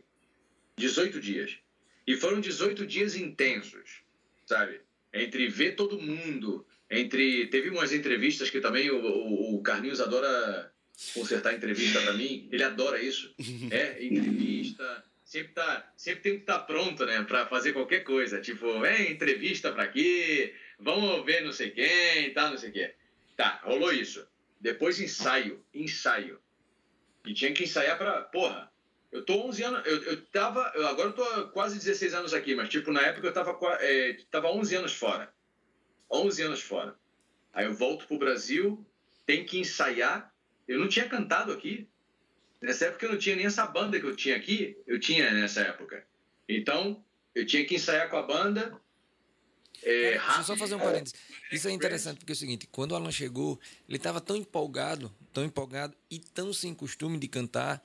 18 0.76 1.20
dias. 1.20 1.58
E 2.08 2.16
foram 2.16 2.40
18 2.40 2.86
dias 2.86 3.14
intensos, 3.14 4.00
sabe? 4.46 4.80
Entre 5.12 5.46
ver 5.46 5.76
todo 5.76 6.00
mundo, 6.00 6.66
entre. 6.90 7.48
Teve 7.48 7.68
umas 7.68 7.92
entrevistas 7.92 8.48
que 8.48 8.62
também 8.62 8.90
o, 8.90 9.54
o 9.54 9.60
Carlinhos 9.60 10.00
adora 10.00 10.72
consertar 11.12 11.52
entrevista 11.52 12.00
para 12.00 12.14
mim. 12.14 12.48
Ele 12.50 12.62
adora 12.62 12.98
isso. 12.98 13.34
É, 13.70 14.02
entrevista. 14.02 15.04
Sempre, 15.22 15.52
tá, 15.52 15.92
sempre 15.98 16.22
tem 16.22 16.34
que 16.36 16.40
estar 16.40 16.60
tá 16.60 16.64
pronto, 16.64 17.04
né? 17.04 17.22
Para 17.24 17.44
fazer 17.46 17.74
qualquer 17.74 18.04
coisa. 18.04 18.40
Tipo, 18.40 18.82
é 18.86 19.10
entrevista 19.10 19.70
para 19.70 19.86
quê? 19.88 20.54
Vamos 20.78 21.26
ver 21.26 21.42
não 21.42 21.52
sei 21.52 21.72
quem, 21.72 22.32
tá, 22.32 22.50
não 22.50 22.56
sei 22.56 22.70
o 22.70 22.72
quê. 22.72 22.94
Tá, 23.36 23.60
rolou 23.62 23.92
isso. 23.92 24.26
Depois 24.58 24.98
ensaio, 24.98 25.62
ensaio. 25.74 26.40
E 27.26 27.34
tinha 27.34 27.52
que 27.52 27.64
ensaiar 27.64 27.98
para. 27.98 28.22
Porra, 28.22 28.72
eu 29.10 29.24
tô 29.24 29.46
11 29.46 29.62
anos, 29.62 29.86
eu, 29.86 30.02
eu 30.04 30.26
tava, 30.26 30.70
eu 30.74 30.86
agora 30.86 31.08
eu 31.08 31.12
tô 31.12 31.48
quase 31.48 31.78
16 31.78 32.14
anos 32.14 32.34
aqui, 32.34 32.54
mas 32.54 32.68
tipo, 32.68 32.92
na 32.92 33.02
época 33.02 33.26
eu 33.26 33.32
tava, 33.32 33.58
é, 33.80 34.18
tava 34.30 34.48
11 34.48 34.76
anos 34.76 34.92
fora. 34.92 35.32
11 36.10 36.42
anos 36.42 36.60
fora. 36.60 36.94
Aí 37.52 37.64
eu 37.64 37.74
volto 37.74 38.06
pro 38.06 38.18
Brasil, 38.18 38.86
tem 39.24 39.44
que 39.44 39.58
ensaiar. 39.58 40.32
Eu 40.66 40.78
não 40.78 40.88
tinha 40.88 41.08
cantado 41.08 41.52
aqui. 41.52 41.88
Nessa 42.60 42.86
época 42.86 43.06
eu 43.06 43.12
não 43.12 43.18
tinha 43.18 43.36
nem 43.36 43.46
essa 43.46 43.66
banda 43.66 43.98
que 43.98 44.06
eu 44.06 44.16
tinha 44.16 44.36
aqui, 44.36 44.76
eu 44.86 45.00
tinha 45.00 45.30
nessa 45.32 45.62
época. 45.62 46.06
Então, 46.48 47.02
eu 47.34 47.46
tinha 47.46 47.64
que 47.64 47.76
ensaiar 47.76 48.10
com 48.10 48.16
a 48.16 48.22
banda. 48.22 48.78
É, 49.82 50.14
é, 50.14 50.18
deixa 50.18 50.40
eu 50.40 50.44
só 50.44 50.56
fazer 50.56 50.74
um 50.74 50.80
parênteses. 50.80 51.14
Isso 51.52 51.68
é 51.68 51.70
interessante 51.70 52.18
porque 52.18 52.32
é 52.32 52.34
o 52.34 52.36
seguinte, 52.36 52.68
quando 52.70 52.92
o 52.92 52.96
Alan 52.96 53.12
chegou, 53.12 53.58
ele 53.88 53.96
estava 53.96 54.20
tão 54.20 54.36
empolgado, 54.36 55.14
tão 55.32 55.44
empolgado 55.44 55.96
e 56.10 56.18
tão 56.18 56.52
sem 56.52 56.74
costume 56.74 57.18
de 57.18 57.28
cantar 57.28 57.82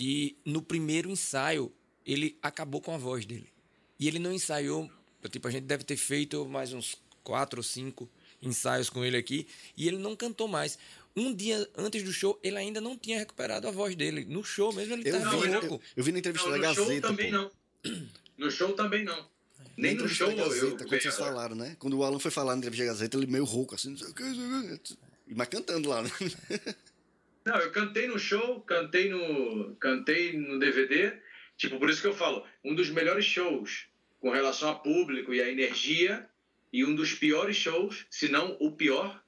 que 0.00 0.34
no 0.46 0.62
primeiro 0.62 1.10
ensaio 1.10 1.70
ele 2.06 2.38
acabou 2.40 2.80
com 2.80 2.94
a 2.94 2.96
voz 2.96 3.26
dele. 3.26 3.52
E 3.98 4.08
ele 4.08 4.18
não 4.18 4.32
ensaiou, 4.32 4.90
tipo, 5.28 5.46
a 5.46 5.50
gente 5.50 5.64
deve 5.64 5.84
ter 5.84 5.98
feito 5.98 6.48
mais 6.48 6.72
uns 6.72 6.96
quatro 7.22 7.58
ou 7.58 7.62
cinco 7.62 8.08
ensaios 8.40 8.88
com 8.88 9.04
ele 9.04 9.18
aqui, 9.18 9.46
e 9.76 9.86
ele 9.86 9.98
não 9.98 10.16
cantou 10.16 10.48
mais. 10.48 10.78
Um 11.14 11.34
dia 11.34 11.68
antes 11.76 12.02
do 12.02 12.14
show, 12.14 12.40
ele 12.42 12.56
ainda 12.56 12.80
não 12.80 12.96
tinha 12.96 13.18
recuperado 13.18 13.68
a 13.68 13.70
voz 13.70 13.94
dele. 13.94 14.24
No 14.24 14.42
show 14.42 14.72
mesmo 14.72 14.94
ele 14.94 15.06
estava 15.06 15.36
louco. 15.36 15.74
Eu, 15.74 15.80
eu, 15.96 16.02
vi 16.02 16.12
na 16.12 16.18
entrevista 16.20 16.48
não, 16.48 16.58
da 16.58 16.68
no 16.68 16.74
Gazeta. 16.74 16.92
Show 16.92 17.00
também 17.02 17.30
pô. 17.30 17.36
não. 17.36 17.50
No 18.38 18.50
show 18.50 18.72
também 18.72 19.04
não. 19.04 19.28
Nem 19.76 19.96
no 19.96 20.08
show 20.08 20.34
Gazeta, 20.34 20.64
eu 20.64 20.88
quando 20.88 21.02
vocês 21.02 21.14
falaram, 21.14 21.54
né? 21.54 21.76
Quando 21.78 21.98
o 21.98 22.04
Alan 22.04 22.18
foi 22.18 22.30
falar 22.30 22.52
na 22.52 22.58
entrevista 22.58 22.86
da 22.86 22.92
Gazeta, 22.92 23.18
ele 23.18 23.26
meio 23.26 23.44
rouco, 23.44 23.74
assim, 23.74 23.90
não 23.90 23.98
sei 23.98 24.08
o 24.08 24.14
que. 24.14 24.22
E 25.28 25.34
Mas 25.34 25.48
cantando 25.48 25.90
lá, 25.90 26.02
né? 26.02 26.10
Não, 27.44 27.56
eu 27.56 27.70
cantei 27.72 28.06
no 28.06 28.18
show, 28.18 28.60
cantei 28.62 29.08
no, 29.08 29.74
cantei 29.76 30.36
no 30.38 30.58
DVD. 30.58 31.12
Tipo, 31.56 31.78
por 31.78 31.88
isso 31.90 32.00
que 32.00 32.06
eu 32.06 32.14
falo, 32.14 32.44
um 32.64 32.74
dos 32.74 32.90
melhores 32.90 33.24
shows 33.24 33.86
com 34.20 34.30
relação 34.30 34.68
a 34.70 34.74
público 34.74 35.32
e 35.32 35.40
a 35.40 35.48
energia, 35.48 36.28
e 36.72 36.84
um 36.84 36.94
dos 36.94 37.14
piores 37.14 37.56
shows, 37.56 38.04
se 38.10 38.28
não 38.28 38.56
o 38.60 38.70
pior, 38.72 39.22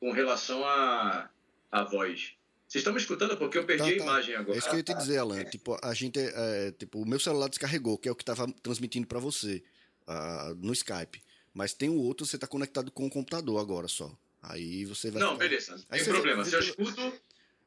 com 0.00 0.10
relação 0.10 0.64
a, 0.64 1.28
a 1.70 1.84
voz. 1.84 2.32
Vocês 2.66 2.80
estão 2.80 2.92
me 2.92 2.98
escutando? 3.00 3.36
Porque 3.36 3.56
eu 3.58 3.64
perdi 3.64 3.82
Tá, 3.82 3.88
a 3.88 3.96
tá. 3.98 4.02
imagem 4.04 4.34
agora. 4.34 4.56
É 4.56 4.58
isso 4.58 4.68
que 4.68 4.74
eu 4.74 4.78
ia 4.78 4.82
te 4.84 4.94
dizer, 4.94 5.18
Alan. 5.18 5.44
Tipo, 5.44 5.78
a 5.82 5.94
gente, 5.94 6.18
é, 6.18 6.72
tipo, 6.72 7.00
o 7.00 7.06
meu 7.06 7.18
celular 7.20 7.48
descarregou, 7.48 7.96
que 7.98 8.08
é 8.08 8.12
o 8.12 8.14
que 8.16 8.24
tava 8.24 8.50
transmitindo 8.62 9.06
pra 9.06 9.18
você 9.18 9.62
ah, 10.06 10.52
no 10.58 10.72
Skype. 10.72 11.22
Mas 11.54 11.72
tem 11.72 11.88
o 11.88 11.96
outro, 11.98 12.26
você 12.26 12.36
tá 12.38 12.46
conectado 12.46 12.90
com 12.90 13.06
o 13.06 13.10
computador 13.10 13.58
agora 13.60 13.88
só. 13.88 14.14
Aí 14.42 14.84
você 14.84 15.10
vai 15.10 15.20
Não, 15.22 15.32
ficar- 15.32 15.44
beleza, 15.48 15.72
não 15.76 15.84
Aí 15.90 16.02
tem 16.04 16.12
problema. 16.12 16.42
vê 16.44 16.50
Se 16.50 16.56
eu 16.56 16.60
escuto, 16.60 17.12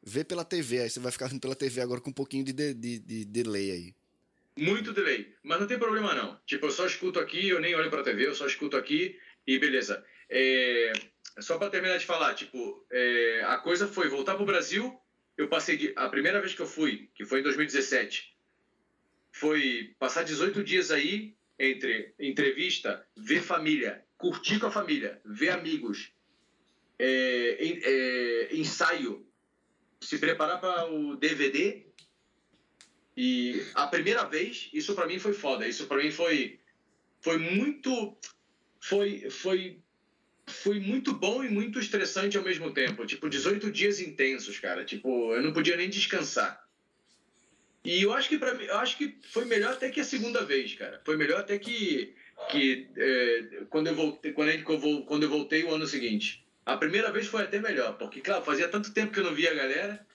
Vê 0.03 0.23
pela 0.23 0.43
TV, 0.43 0.79
aí 0.81 0.89
você 0.89 0.99
vai 0.99 1.11
ficar 1.11 1.27
vendo 1.27 1.39
pela 1.41 1.55
TV 1.55 1.79
agora 1.81 2.01
com 2.01 2.09
um 2.09 2.13
pouquinho 2.13 2.43
de, 2.43 2.53
de, 2.53 2.73
de, 2.73 2.99
de 2.99 3.25
delay 3.25 3.71
aí. 3.71 3.95
muito 4.57 4.93
delay. 4.93 5.33
Mas 5.43 5.59
não 5.59 5.67
tem 5.67 5.77
problema, 5.77 6.13
não. 6.15 6.39
Tipo, 6.45 6.67
eu 6.67 6.71
só 6.71 6.85
escuto 6.85 7.19
aqui, 7.19 7.49
eu 7.49 7.59
nem 7.61 7.75
olho 7.75 7.89
pra 7.89 8.03
TV, 8.03 8.25
eu 8.27 8.35
só 8.35 8.45
escuto 8.47 8.75
aqui 8.77 9.17
e 9.45 9.59
beleza. 9.59 10.03
É, 10.29 10.91
Só 11.39 11.57
pra 11.57 11.69
terminar 11.69 11.97
de 11.97 12.05
falar, 12.05 12.33
tipo, 12.35 12.85
é, 12.91 13.41
a 13.45 13.57
coisa 13.57 13.87
foi 13.87 14.09
voltar 14.09 14.35
pro 14.35 14.45
Brasil. 14.45 14.99
Eu 15.37 15.47
passei 15.47 15.77
de... 15.77 15.93
A 15.95 16.09
primeira 16.09 16.39
vez 16.41 16.53
que 16.53 16.61
eu 16.61 16.67
fui, 16.67 17.09
que 17.15 17.25
foi 17.25 17.39
em 17.39 17.43
2017, 17.43 18.35
foi 19.31 19.95
passar 19.99 20.23
18 20.23 20.63
dias 20.63 20.91
aí 20.91 21.35
entre 21.57 22.13
entrevista, 22.19 23.05
ver 23.15 23.41
família, 23.41 24.03
curtir 24.17 24.59
com 24.59 24.67
a 24.67 24.71
família, 24.71 25.21
ver 25.23 25.49
amigos, 25.49 26.11
é, 26.99 27.57
é, 27.61 28.55
ensaio, 28.55 29.25
se 30.01 30.17
preparar 30.17 30.59
para 30.59 30.91
o 30.91 31.15
DVD 31.15 31.85
e 33.15 33.63
a 33.75 33.87
primeira 33.87 34.23
vez, 34.23 34.69
isso 34.73 34.95
pra 34.95 35.05
mim 35.05 35.19
foi 35.19 35.33
foda. 35.33 35.67
Isso 35.67 35.85
pra 35.85 35.97
mim 35.97 36.11
foi 36.11 36.59
foi 37.21 37.37
muito 37.37 38.17
foi 38.79 39.29
foi 39.29 39.79
foi 40.47 40.79
muito 40.79 41.13
bom 41.13 41.43
e 41.43 41.49
muito 41.49 41.79
estressante 41.79 42.35
ao 42.35 42.43
mesmo 42.43 42.73
tempo. 42.73 43.05
Tipo, 43.05 43.29
18 43.29 43.71
dias 43.71 43.99
intensos, 43.99 44.59
cara. 44.59 44.83
Tipo, 44.83 45.33
eu 45.33 45.41
não 45.41 45.53
podia 45.53 45.77
nem 45.77 45.89
descansar. 45.89 46.61
E 47.83 48.01
eu 48.01 48.13
acho 48.13 48.29
que 48.29 48.37
para 48.37 48.51
eu 48.51 48.77
acho 48.77 48.97
que 48.97 49.17
foi 49.29 49.45
melhor 49.45 49.73
até 49.73 49.89
que 49.89 49.99
a 49.99 50.03
segunda 50.03 50.43
vez, 50.43 50.73
cara. 50.73 51.01
Foi 51.05 51.15
melhor 51.15 51.41
até 51.41 51.57
que 51.57 52.15
que 52.49 52.89
é, 52.97 53.65
quando 53.69 53.87
eu 53.87 53.95
voltei, 53.95 54.31
quando 54.31 55.23
eu 55.23 55.29
voltei 55.29 55.63
o 55.63 55.73
ano 55.73 55.85
seguinte. 55.85 56.40
A 56.65 56.77
primeira 56.77 57.11
vez 57.11 57.27
foi 57.27 57.43
até 57.43 57.59
melhor, 57.59 57.97
porque 57.97 58.21
claro, 58.21 58.43
fazia 58.43 58.67
tanto 58.67 58.91
tempo 58.93 59.11
que 59.11 59.19
eu 59.19 59.23
não 59.23 59.33
via 59.33 59.51
a 59.51 59.55
galera. 59.55 60.05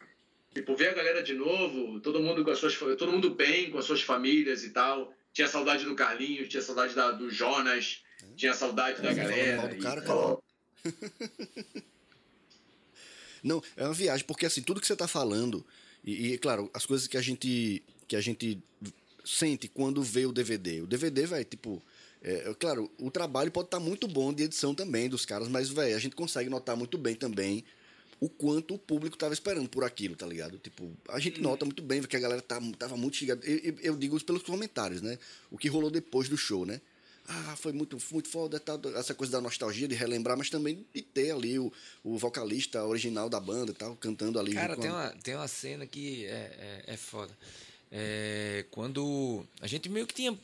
Tipo, 0.55 0.75
ver 0.75 0.89
a 0.89 0.95
galera 0.95 1.23
de 1.23 1.35
novo, 1.35 2.01
todo 2.01 2.21
mundo 2.21 2.43
com 2.43 2.51
as 2.51 2.59
suas, 2.59 2.75
todo 2.79 3.13
mundo 3.13 3.35
bem 3.35 3.71
com 3.71 3.79
as 3.79 3.85
suas 3.85 4.01
famílias 4.01 4.65
e 4.65 4.71
tal. 4.71 5.13
Tinha 5.33 5.47
saudade 5.49 5.85
do 5.85 5.95
Carlinhos, 5.95 6.49
tinha 6.49 6.63
saudade 6.63 6.95
da, 6.95 7.11
do 7.11 7.31
Jonas, 7.31 8.03
tinha 8.37 8.55
saudade 8.55 9.03
da 9.03 9.13
Você 9.13 9.21
falando 9.21 9.31
galera. 9.37 9.69
do 9.69 9.77
e- 9.77 9.81
cara, 9.81 10.01
cara. 10.01 10.39
Não, 13.43 13.63
é 13.77 13.85
uma 13.85 13.93
viagem, 13.93 14.25
porque 14.27 14.47
assim, 14.47 14.63
tudo 14.63 14.81
que 14.81 14.87
você 14.87 14.97
tá 14.97 15.07
falando, 15.07 15.65
e, 16.03 16.33
e, 16.33 16.39
claro, 16.39 16.71
as 16.73 16.87
coisas 16.87 17.07
que 17.07 17.17
a 17.17 17.23
gente 17.23 17.83
que 18.09 18.17
a 18.17 18.21
gente 18.21 18.59
sente 19.25 19.69
quando 19.69 20.03
vê 20.03 20.25
o 20.25 20.33
DVD. 20.33 20.81
O 20.81 20.87
DVD, 20.87 21.27
vai 21.27 21.45
tipo, 21.45 21.83
é, 22.29 22.55
claro, 22.59 22.91
o 22.99 23.11
trabalho 23.11 23.51
pode 23.51 23.69
estar 23.69 23.79
muito 23.81 24.07
bom 24.09 24.33
de 24.33 24.43
edição 24.43 24.75
também 24.75 25.09
dos 25.09 25.25
caras, 25.25 25.49
mas, 25.49 25.69
velho, 25.71 25.95
a 25.95 25.99
gente 25.99 26.17
consegue 26.17 26.51
notar 26.51 26.77
muito 26.77 26.99
bem 26.99 27.15
também 27.15 27.65
o 28.19 28.29
quanto 28.29 28.75
o 28.75 28.79
público 28.79 29.17
tava 29.17 29.35
esperando 29.35 29.69
por 29.69 29.85
aquilo, 29.85 30.17
tá 30.17 30.27
ligado? 30.27 30.59
Tipo, 30.59 30.91
a 31.09 31.19
gente 31.21 31.41
nota 31.41 31.65
muito 31.67 31.83
bem 31.83 32.03
que 32.03 32.17
a 32.17 32.21
galera 32.21 32.41
tá, 32.43 32.59
tava 32.79 32.97
muito 32.97 33.17
chegada. 33.17 33.45
Eu, 33.47 33.59
eu- 33.59 33.79
eu 33.81 33.97
digo 33.97 34.17
isso 34.17 34.25
pelos 34.25 34.43
comentários, 34.43 35.03
né? 35.03 35.19
O 35.51 35.59
que 35.59 35.69
rolou 35.69 35.91
depois 35.91 36.29
do 36.29 36.37
show, 36.37 36.65
né? 36.67 36.81
Ah, 37.29 37.57
foi 37.57 37.73
muito, 37.73 37.99
muito 38.13 38.29
foda, 38.29 38.59
tal, 38.61 38.81
essa 38.97 39.13
coisa 39.13 39.33
da 39.33 39.41
nostalgia, 39.41 39.87
de 39.89 39.95
relembrar, 39.95 40.37
mas 40.39 40.49
também 40.49 40.87
de 40.95 41.03
ter 41.03 41.33
ali 41.33 41.59
o, 41.59 41.73
o 42.05 42.17
vocalista 42.17 42.85
original 42.85 43.29
da 43.29 43.39
banda 43.41 43.73
e 43.73 43.75
tal, 43.75 43.97
cantando 43.97 44.39
ali. 44.39 44.55
Cara, 44.55 44.77
tem 44.77 44.91
a- 44.91 44.95
uma, 44.95 45.09
tem 45.23 45.35
uma 45.35 45.49
cena 45.49 45.87
que 45.87 46.25
é, 46.25 46.83
é, 46.87 46.95
é 46.95 46.97
foda. 46.97 47.37
É, 47.91 48.65
quando 48.71 49.45
a 49.61 49.67
gente 49.67 49.89
meio 49.89 50.07
que 50.07 50.15
tinha, 50.15 50.39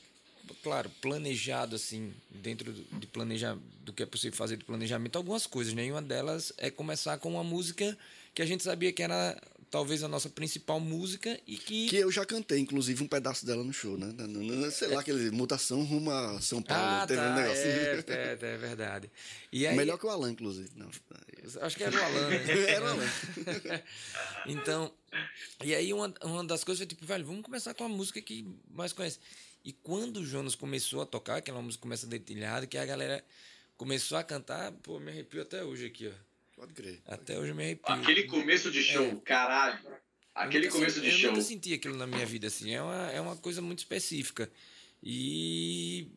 claro, 0.63 0.91
planejado 1.01 1.77
assim, 1.77 2.13
dentro 2.31 2.73
do, 2.73 2.99
de 2.99 3.07
planejar, 3.07 3.57
do 3.81 3.93
que 3.93 4.03
é 4.03 4.07
possível 4.07 4.37
fazer 4.37 4.57
de 4.57 4.65
planejamento, 4.65 5.17
algumas 5.17 5.47
coisas, 5.47 5.75
né? 5.75 5.87
E 5.87 5.93
uma 5.93 6.03
delas 6.03 6.53
é 6.57 6.71
começar 6.71 7.19
com 7.19 7.31
uma 7.33 7.45
música 7.45 7.97
que 8.35 8.43
a 8.43 8.47
gente 8.47 8.63
sabia 8.63 8.93
que 8.93 9.03
era 9.03 9.41
talvez 9.73 10.03
a 10.03 10.09
nossa 10.09 10.29
principal 10.29 10.79
música 10.79 11.41
e 11.47 11.57
que. 11.57 11.89
Que 11.89 11.97
eu 11.97 12.13
já 12.13 12.27
cantei, 12.27 12.59
inclusive, 12.59 13.03
um 13.03 13.09
pedaço 13.09 13.45
dela 13.47 13.65
no 13.65 13.73
show, 13.73 13.97
né? 13.97 14.15
Sei 14.71 14.89
lá, 14.89 15.01
aquele 15.01 15.31
mutação 15.31 15.83
rumo 15.83 16.11
a 16.11 16.41
São 16.41 16.63
Paulo. 16.63 16.85
ah, 16.85 17.07
teve 17.07 17.21
um 17.21 17.25
tá, 17.25 17.35
negócio. 17.35 17.65
é, 17.65 18.05
é, 18.07 18.39
é 18.41 18.57
verdade. 18.59 19.11
E 19.51 19.67
aí, 19.67 19.75
Melhor 19.75 19.99
que 19.99 20.07
o 20.07 20.11
Alan, 20.11 20.31
inclusive. 20.31 20.71
Não. 20.77 20.91
Acho 21.63 21.77
que 21.77 21.83
era 21.83 21.97
o 21.97 22.05
Alan, 22.05 22.29
né? 22.29 22.45
Era 22.69 22.85
o 22.85 22.89
Alan. 22.89 23.09
Então, 24.47 24.93
e 25.65 25.75
aí 25.75 25.93
uma, 25.93 26.13
uma 26.23 26.45
das 26.45 26.63
coisas 26.63 26.79
foi 26.79 26.87
tipo, 26.87 27.05
velho, 27.05 27.25
vamos 27.25 27.43
começar 27.43 27.75
com 27.75 27.85
a 27.85 27.89
música 27.89 28.21
que 28.21 28.47
mais 28.71 28.93
conhece. 28.93 29.19
E 29.65 29.73
quando 29.73 30.19
o 30.19 30.25
Jonas 30.27 30.55
começou 30.55 31.03
a 31.03 31.07
tocar, 31.07 31.37
aquela 31.37 31.63
música 31.63 31.83
começa 31.83 32.07
dedilhada, 32.07 32.67
que 32.67 32.77
a 32.77 32.85
galera 32.85 33.25
começou 33.77 34.19
a 34.19 34.25
cantar, 34.25 34.73
pô, 34.73 34.99
me 34.99 35.11
arrepio 35.11 35.43
até 35.43 35.65
hoje 35.65 35.87
aqui, 35.87 36.09
ó. 36.09 36.13
Pode 36.57 36.75
crer. 36.75 37.01
Até 37.07 37.39
hoje 37.39 37.51
eu 37.51 37.55
me 37.55 37.63
arrepio. 37.65 37.93
Aquele 37.95 38.25
começo 38.25 38.71
de 38.71 38.83
show, 38.83 39.05
É. 39.05 39.15
caralho. 39.25 39.79
Aquele 40.35 40.67
Eu 40.69 40.73
começo 40.73 40.97
senti- 40.97 41.07
de 41.07 41.13
eu 41.13 41.19
show. 41.19 41.31
nunca 41.31 41.43
senti 41.43 41.75
aquilo 41.75 41.97
na 41.97 42.07
minha 42.07 42.25
vida, 42.27 42.47
assim. 42.47 42.73
É 42.73 42.83
uma, 42.83 43.11
é 43.11 43.21
uma 43.21 43.37
coisa 43.37 43.61
muito 43.63 43.79
específica. 43.81 44.51
E. 45.03 46.09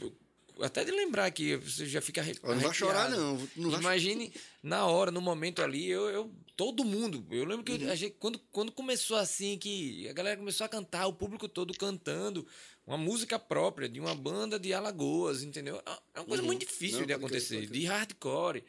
eu- 0.00 0.14
Até 0.60 0.84
de 0.84 0.92
lembrar 0.92 1.24
aqui, 1.26 1.56
você 1.56 1.84
já 1.86 2.00
fica 2.00 2.20
arre- 2.20 2.38
Ó, 2.42 2.54
Não 2.54 2.60
vai 2.60 2.72
chorar, 2.74 3.06
arrepiado. 3.06 3.20
não. 3.22 3.48
Não 3.64 3.70
vai 3.70 3.80
Imagine, 3.80 4.32
na 4.62 4.86
hora, 4.86 5.10
no 5.10 5.20
momento 5.20 5.60
ali, 5.62 5.88
eu, 5.88 6.08
eu 6.08 6.32
todo 6.56 6.84
mundo. 6.84 7.26
Eu 7.30 7.44
lembro 7.44 7.64
que 7.64 7.72
Uhum. 7.72 7.90
a 7.90 7.94
gente, 7.96 8.14
quando, 8.20 8.38
quando 8.52 8.70
começou 8.70 9.16
assim, 9.16 9.58
que 9.58 10.08
a 10.08 10.12
galera 10.12 10.36
começou 10.36 10.64
a 10.64 10.68
cantar, 10.68 11.06
o 11.08 11.12
público 11.12 11.48
todo 11.48 11.74
cantando, 11.74 12.46
uma 12.86 12.96
música 12.98 13.38
própria 13.38 13.88
de 13.88 13.98
uma 14.00 14.14
banda 14.14 14.58
de 14.58 14.72
Alagoas, 14.74 15.42
entendeu? 15.42 15.80
É 15.86 15.90
é 16.14 16.20
uma 16.20 16.26
coisa 16.26 16.42
Uhum. 16.42 16.46
muito 16.48 16.60
difícil 16.66 16.98
Não, 17.00 17.06
de 17.06 17.12
crer, 17.14 17.16
acontecer, 17.16 17.66
de 17.66 17.84
hardcore. 17.86 18.64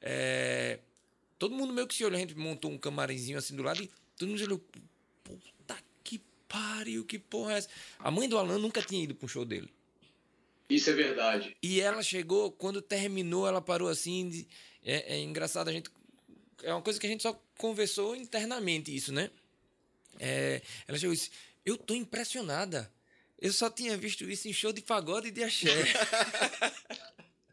É, 0.00 0.78
todo 1.38 1.54
mundo 1.54 1.72
meio 1.72 1.86
que 1.86 1.94
se 1.94 2.04
olhou, 2.04 2.16
a 2.16 2.20
gente 2.20 2.34
montou 2.34 2.70
um 2.70 2.78
camarimzinho 2.78 3.38
assim 3.38 3.54
do 3.54 3.62
lado 3.62 3.82
e 3.82 3.90
todo 4.16 4.28
mundo 4.28 4.42
olhou. 4.42 4.60
Puta 5.22 5.76
que 6.02 6.20
pariu, 6.48 7.04
que 7.04 7.18
porra 7.18 7.52
é 7.54 7.58
essa? 7.58 7.68
A 7.98 8.10
mãe 8.10 8.28
do 8.28 8.38
Alan 8.38 8.58
nunca 8.58 8.82
tinha 8.82 9.02
ido 9.04 9.14
pro 9.14 9.28
show 9.28 9.44
dele. 9.44 9.70
Isso 10.68 10.88
é 10.88 10.92
verdade. 10.92 11.56
E 11.62 11.80
ela 11.80 12.02
chegou, 12.02 12.50
quando 12.52 12.80
terminou, 12.80 13.46
ela 13.46 13.60
parou 13.60 13.88
assim. 13.88 14.28
de- 14.28 14.48
é, 14.84 15.16
é 15.16 15.20
engraçado, 15.20 15.68
a 15.68 15.72
gente. 15.72 15.90
É 16.62 16.72
uma 16.72 16.82
coisa 16.82 16.98
que 17.00 17.06
a 17.06 17.10
gente 17.10 17.22
só 17.22 17.32
conversou 17.58 18.14
internamente, 18.16 18.94
isso, 18.94 19.12
né? 19.12 19.30
É, 20.18 20.62
ela 20.86 20.96
chegou 20.98 21.12
e 21.12 21.16
disse: 21.16 21.30
Eu 21.64 21.76
tô 21.76 21.94
impressionada. 21.94 22.90
Eu 23.40 23.52
só 23.52 23.70
tinha 23.70 23.96
visto 23.96 24.28
isso 24.30 24.48
em 24.48 24.52
show 24.52 24.72
de 24.72 24.82
pagode 24.82 25.28
e 25.28 25.30
de 25.30 25.42
axé. 25.42 25.70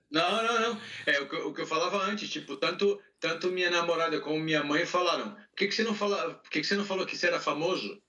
Não, 0.09 0.41
não, 0.41 0.61
não. 0.61 0.81
É 1.05 1.19
o 1.19 1.27
que, 1.27 1.35
eu- 1.35 1.49
o 1.49 1.53
que 1.53 1.61
eu 1.61 1.67
falava 1.67 2.01
antes, 2.05 2.29
tipo, 2.29 2.55
tanto, 2.55 2.97
tanto 3.19 3.51
minha 3.51 3.69
namorada 3.69 4.21
como 4.21 4.39
minha 4.39 4.63
mãe 4.63 4.85
falaram. 4.85 5.31
Por 5.33 5.55
que, 5.57 5.67
que 5.67 5.75
você 5.75 5.83
não 5.83 5.93
fala, 5.93 6.33
por 6.35 6.49
que, 6.49 6.61
que 6.61 6.65
você 6.65 6.75
não 6.77 6.85
falou 6.85 7.05
que 7.05 7.17
você 7.17 7.27
era 7.27 7.41
famoso? 7.41 8.01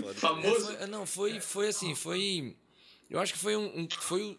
Pode- 0.00 0.14
É, 0.14 0.14
Famoso? 0.14 0.66
foi- 0.76 0.86
não, 0.86 1.04
foi, 1.04 1.40
foi 1.40 1.68
assim, 1.68 1.96
foi. 1.96 2.56
Eu 3.10 3.18
acho 3.18 3.32
que 3.32 3.40
foi 3.40 3.56
um, 3.56 3.80
um- 3.80 3.88
foi 3.90 4.38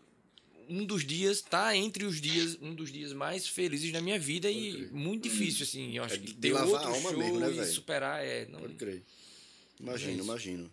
um 0.69 0.85
dos 0.85 1.03
dias, 1.05 1.41
tá 1.41 1.75
entre 1.75 2.05
os 2.05 2.21
dias, 2.21 2.57
um 2.61 2.73
dos 2.73 2.89
dias 2.89 3.11
mais 3.11 3.45
felizes 3.45 3.91
da 3.91 3.99
minha 4.01 4.17
vida 4.17 4.49
e 4.49 4.87
muito 4.93 5.23
difícil, 5.23 5.63
assim. 5.63 5.97
Eu 5.97 6.05
acho 6.05 6.15
É 6.15 6.17
que 6.19 6.27
de 6.27 6.33
ter 6.35 6.53
lavar 6.53 6.69
outro 6.69 6.87
a 6.87 6.91
alma 6.93 7.09
show 7.09 7.19
mesmo, 7.19 7.39
né, 7.39 7.49
e 7.51 7.53
velho? 7.55 7.67
superar 7.73 8.23
é. 8.23 8.45
Não, 8.45 8.61
Pode 8.61 8.75
crer. 8.75 9.03
É 9.77 9.83
Imagino, 9.83 10.23
imagino. 10.23 10.71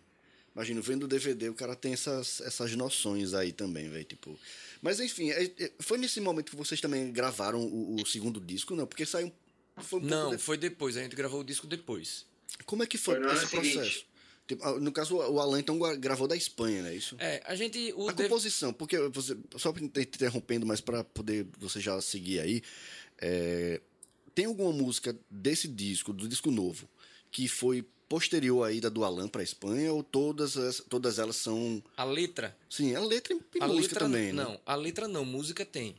Imagino, 0.57 0.81
vendo 0.81 1.03
o 1.03 1.07
DVD, 1.07 1.49
o 1.49 1.53
cara 1.53 1.75
tem 1.75 1.93
essas, 1.93 2.41
essas 2.41 2.75
noções 2.75 3.35
aí 3.35 3.51
também, 3.51 3.87
velho. 3.89 4.03
Tipo. 4.03 4.35
Mas 4.81 4.99
enfim, 4.99 5.29
é- 5.29 5.43
é- 5.59 5.71
foi 5.79 5.99
nesse 5.99 6.19
momento 6.19 6.49
que 6.49 6.55
vocês 6.55 6.81
também 6.81 7.11
gravaram 7.11 7.61
o, 7.63 8.01
o 8.01 8.05
segundo 8.07 8.39
disco, 8.41 8.75
não? 8.75 8.87
Porque 8.87 9.05
saiu. 9.05 9.31
Foi 9.77 9.99
um 9.99 10.03
Não, 10.03 10.31
de- 10.31 10.39
foi 10.39 10.57
depois, 10.57 10.97
a 10.97 11.03
gente 11.03 11.15
gravou 11.15 11.41
o 11.41 11.43
disco 11.43 11.67
depois. 11.67 12.25
Como 12.65 12.81
é 12.81 12.87
que 12.87 12.97
foi, 12.97 13.21
Foi 13.21 13.33
esse 13.35 13.47
processo? 13.47 14.05
Tipo, 14.47 14.63
ah, 14.65 14.79
no 14.79 14.91
caso, 14.91 15.15
o 15.17 15.39
Alan 15.39 15.59
então 15.59 15.77
gra- 15.77 15.95
gravou 15.95 16.27
da 16.27 16.35
Espanha, 16.35 16.81
não 16.81 16.89
é 16.89 16.95
isso? 16.95 17.15
É, 17.19 17.43
a 17.45 17.53
gente. 17.55 17.93
O 17.95 18.09
A 18.09 18.13
Dev- 18.13 18.27
composição, 18.27 18.73
porque 18.73 18.97
você, 19.09 19.37
só 19.57 19.71
te 19.71 19.83
interrompendo, 19.83 20.65
mas 20.65 20.81
para 20.81 21.03
poder 21.03 21.45
você 21.59 21.79
já 21.79 22.01
seguir 22.01 22.39
aí, 22.39 22.63
é, 23.21 23.79
tem 24.33 24.45
alguma 24.45 24.71
música 24.71 25.15
desse 25.29 25.67
disco, 25.67 26.11
do 26.13 26.27
disco 26.27 26.49
novo, 26.49 26.89
que 27.29 27.47
foi 27.47 27.85
posterior 28.09 28.63
aí 28.67 28.79
da 28.79 28.89
do 28.89 29.03
Alan 29.03 29.27
pra 29.27 29.43
Espanha 29.43 29.91
ou 29.93 30.01
todas, 30.03 30.57
as- 30.57 30.81
todas 30.89 31.19
elas 31.19 31.35
são. 31.35 31.83
A 31.95 32.03
letra. 32.03 32.55
Sim, 32.69 32.95
a 32.95 32.99
letra 33.01 33.33
e 33.33 33.61
a 33.61 33.67
música 33.67 33.81
letra 33.81 33.99
também, 33.99 34.31
né? 34.33 34.43
não, 34.43 34.59
a 34.65 34.75
letra 34.75 35.07
não, 35.07 35.25
música 35.25 35.65
tem. 35.65 35.95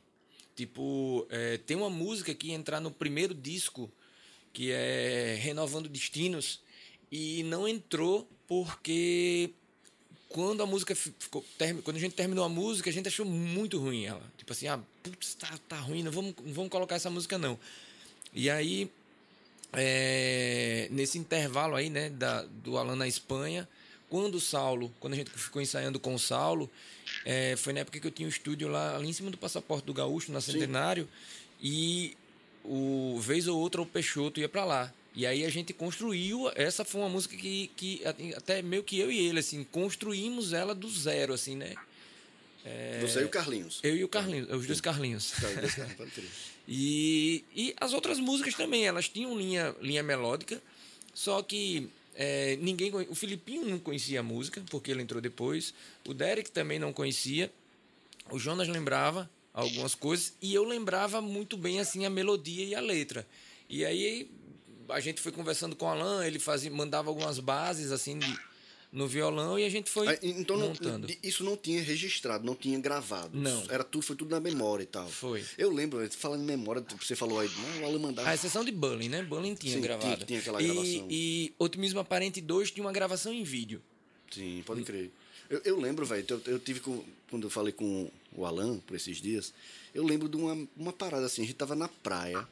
Tipo, 0.56 1.26
é, 1.30 1.56
tem 1.58 1.76
uma 1.76 1.90
música 1.90 2.34
que 2.34 2.50
entrar 2.50 2.80
no 2.80 2.90
primeiro 2.90 3.32
disco, 3.32 3.90
que 4.52 4.72
é 4.72 5.36
Renovando 5.40 5.88
Destinos, 5.88 6.60
e 7.12 7.42
não 7.44 7.68
entrou 7.68 8.28
porque 8.48 9.50
quando 10.28 10.62
a 10.62 10.66
música 10.66 10.94
fi- 10.96 11.14
ficou. 11.18 11.44
Quando 11.84 11.96
a 11.96 12.00
gente 12.00 12.14
terminou 12.14 12.44
a 12.44 12.48
música, 12.48 12.90
a 12.90 12.92
gente 12.92 13.06
achou 13.08 13.24
muito 13.24 13.78
ruim 13.78 14.04
ela. 14.06 14.22
Tipo 14.36 14.52
assim, 14.52 14.66
ah, 14.66 14.80
putz, 15.02 15.34
tá, 15.34 15.56
tá 15.68 15.78
ruim, 15.78 16.02
não 16.02 16.10
vamos, 16.10 16.34
não 16.44 16.52
vamos 16.52 16.70
colocar 16.70 16.96
essa 16.96 17.08
música 17.10 17.38
não. 17.38 17.58
E 18.34 18.50
aí, 18.50 18.90
é, 19.72 20.88
nesse 20.90 21.18
intervalo 21.18 21.76
aí, 21.76 21.90
né, 21.90 22.10
da, 22.10 22.42
do 22.42 22.78
Alan 22.78 22.96
na 22.96 23.06
Espanha, 23.06 23.68
quando 24.08 24.36
o 24.36 24.40
Saulo, 24.40 24.92
quando 24.98 25.12
a 25.12 25.16
gente 25.16 25.30
ficou 25.30 25.60
ensaiando 25.60 26.00
com 26.00 26.14
o 26.14 26.18
Saulo, 26.18 26.70
é, 27.24 27.56
foi 27.56 27.72
na 27.72 27.80
época 27.80 28.00
que 28.00 28.06
eu 28.06 28.10
tinha 28.10 28.26
um 28.26 28.30
estúdio 28.30 28.68
lá 28.68 28.96
ali 28.96 29.08
em 29.08 29.12
cima 29.12 29.30
do 29.30 29.36
passaporte 29.36 29.84
do 29.84 29.92
Gaúcho, 29.92 30.32
na 30.32 30.40
Centenário, 30.40 31.08
e 31.60 32.16
o 32.64 33.18
vez 33.20 33.46
ou 33.46 33.58
outra 33.58 33.82
o 33.82 33.86
Peixoto 33.86 34.40
ia 34.40 34.48
para 34.48 34.64
lá. 34.64 34.92
E 35.14 35.26
aí 35.26 35.44
a 35.44 35.50
gente 35.50 35.72
construiu, 35.72 36.50
essa 36.54 36.84
foi 36.84 37.00
uma 37.00 37.08
música 37.08 37.36
que, 37.36 37.70
que 37.76 38.02
até 38.36 38.62
meio 38.62 38.84
que 38.84 38.98
eu 38.98 39.10
e 39.10 39.18
ele, 39.26 39.40
assim, 39.40 39.64
construímos 39.64 40.52
ela 40.52 40.74
do 40.74 40.88
zero, 40.88 41.34
assim, 41.34 41.56
né? 41.56 41.74
Você 43.00 43.20
e 43.20 43.24
o 43.24 43.28
Carlinhos. 43.28 43.80
Eu 43.82 43.96
e 43.96 44.04
o 44.04 44.08
Carlinhos, 44.08 44.50
os 44.50 44.66
dois 44.66 44.80
Carlinhos. 44.80 45.30
Tá, 45.32 45.48
dois 45.60 45.74
Carlinhos. 45.74 46.57
E, 46.70 47.44
e 47.56 47.74
as 47.80 47.94
outras 47.94 48.20
músicas 48.20 48.54
também, 48.54 48.86
elas 48.86 49.08
tinham 49.08 49.36
linha, 49.38 49.74
linha 49.80 50.02
melódica, 50.02 50.62
só 51.14 51.42
que 51.42 51.88
é, 52.14 52.56
ninguém 52.56 52.92
o 53.08 53.14
Filipinho 53.14 53.64
não 53.64 53.78
conhecia 53.78 54.20
a 54.20 54.22
música, 54.22 54.62
porque 54.70 54.90
ele 54.90 55.00
entrou 55.00 55.18
depois, 55.18 55.72
o 56.06 56.12
Derek 56.12 56.50
também 56.50 56.78
não 56.78 56.92
conhecia, 56.92 57.50
o 58.30 58.38
Jonas 58.38 58.68
lembrava 58.68 59.30
algumas 59.54 59.94
coisas, 59.94 60.34
e 60.42 60.54
eu 60.54 60.62
lembrava 60.62 61.22
muito 61.22 61.56
bem 61.56 61.80
assim 61.80 62.04
a 62.04 62.10
melodia 62.10 62.64
e 62.66 62.74
a 62.74 62.80
letra. 62.80 63.26
E 63.66 63.84
aí 63.84 64.30
a 64.90 65.00
gente 65.00 65.22
foi 65.22 65.32
conversando 65.32 65.74
com 65.74 65.86
o 65.86 65.88
Alan, 65.88 66.26
ele 66.26 66.38
fazia, 66.38 66.70
mandava 66.70 67.08
algumas 67.08 67.38
bases 67.38 67.90
assim 67.92 68.18
de- 68.18 68.38
no 68.90 69.06
violão 69.06 69.58
e 69.58 69.64
a 69.64 69.68
gente 69.68 69.90
foi 69.90 70.06
Então 70.22 70.56
não- 70.56 70.68
montando. 70.68 71.06
isso 71.22 71.44
não 71.44 71.56
tinha 71.56 71.82
registrado, 71.82 72.44
não 72.44 72.54
tinha 72.54 72.78
gravado. 72.80 73.36
Não. 73.38 73.62
Era 73.68 73.84
tudo, 73.84 74.02
foi 74.02 74.16
tudo 74.16 74.30
na 74.30 74.40
memória 74.40 74.82
e 74.82 74.86
tal. 74.86 75.06
Foi. 75.08 75.44
Eu 75.58 75.70
lembro, 75.72 76.08
falando 76.10 76.42
em 76.42 76.46
memória, 76.46 76.82
você 77.00 77.14
falou 77.14 77.38
aí, 77.38 77.50
não, 77.76 77.82
o 77.82 77.86
Alan 77.86 77.98
mandava. 77.98 78.28
A 78.30 78.34
exceção 78.34 78.64
de 78.64 78.72
Bullying, 78.72 79.08
né? 79.10 79.22
Bullying 79.22 79.54
tinha 79.54 79.74
Sim, 79.74 79.80
gravado. 79.82 80.14
tinha- 80.14 80.26
tinha 80.26 80.38
aquela 80.40 80.62
e, 80.62 80.66
gravação. 80.66 81.06
E 81.10 81.52
Otimismo 81.58 82.00
Aparente 82.00 82.40
2 82.40 82.70
tinha 82.70 82.84
uma 82.84 82.92
gravação 82.92 83.32
em 83.32 83.42
vídeo. 83.44 83.82
Sim, 84.30 84.62
pode 84.64 84.82
crer. 84.84 85.10
Eu, 85.50 85.60
eu 85.64 85.80
lembro, 85.80 86.04
velho, 86.04 86.24
eu, 86.28 86.42
eu 86.46 86.58
tive 86.58 86.80
com, 86.80 87.02
quando 87.30 87.44
eu 87.46 87.50
falei 87.50 87.72
com 87.72 88.10
o 88.34 88.44
Alan 88.44 88.78
por 88.80 88.94
esses 88.96 89.20
dias, 89.20 89.52
eu 89.94 90.04
lembro 90.04 90.28
de 90.28 90.36
uma, 90.36 90.68
uma 90.76 90.92
parada 90.92 91.24
assim, 91.26 91.42
a 91.42 91.44
gente 91.46 91.56
tava 91.56 91.74
na 91.74 91.88
praia, 91.88 92.46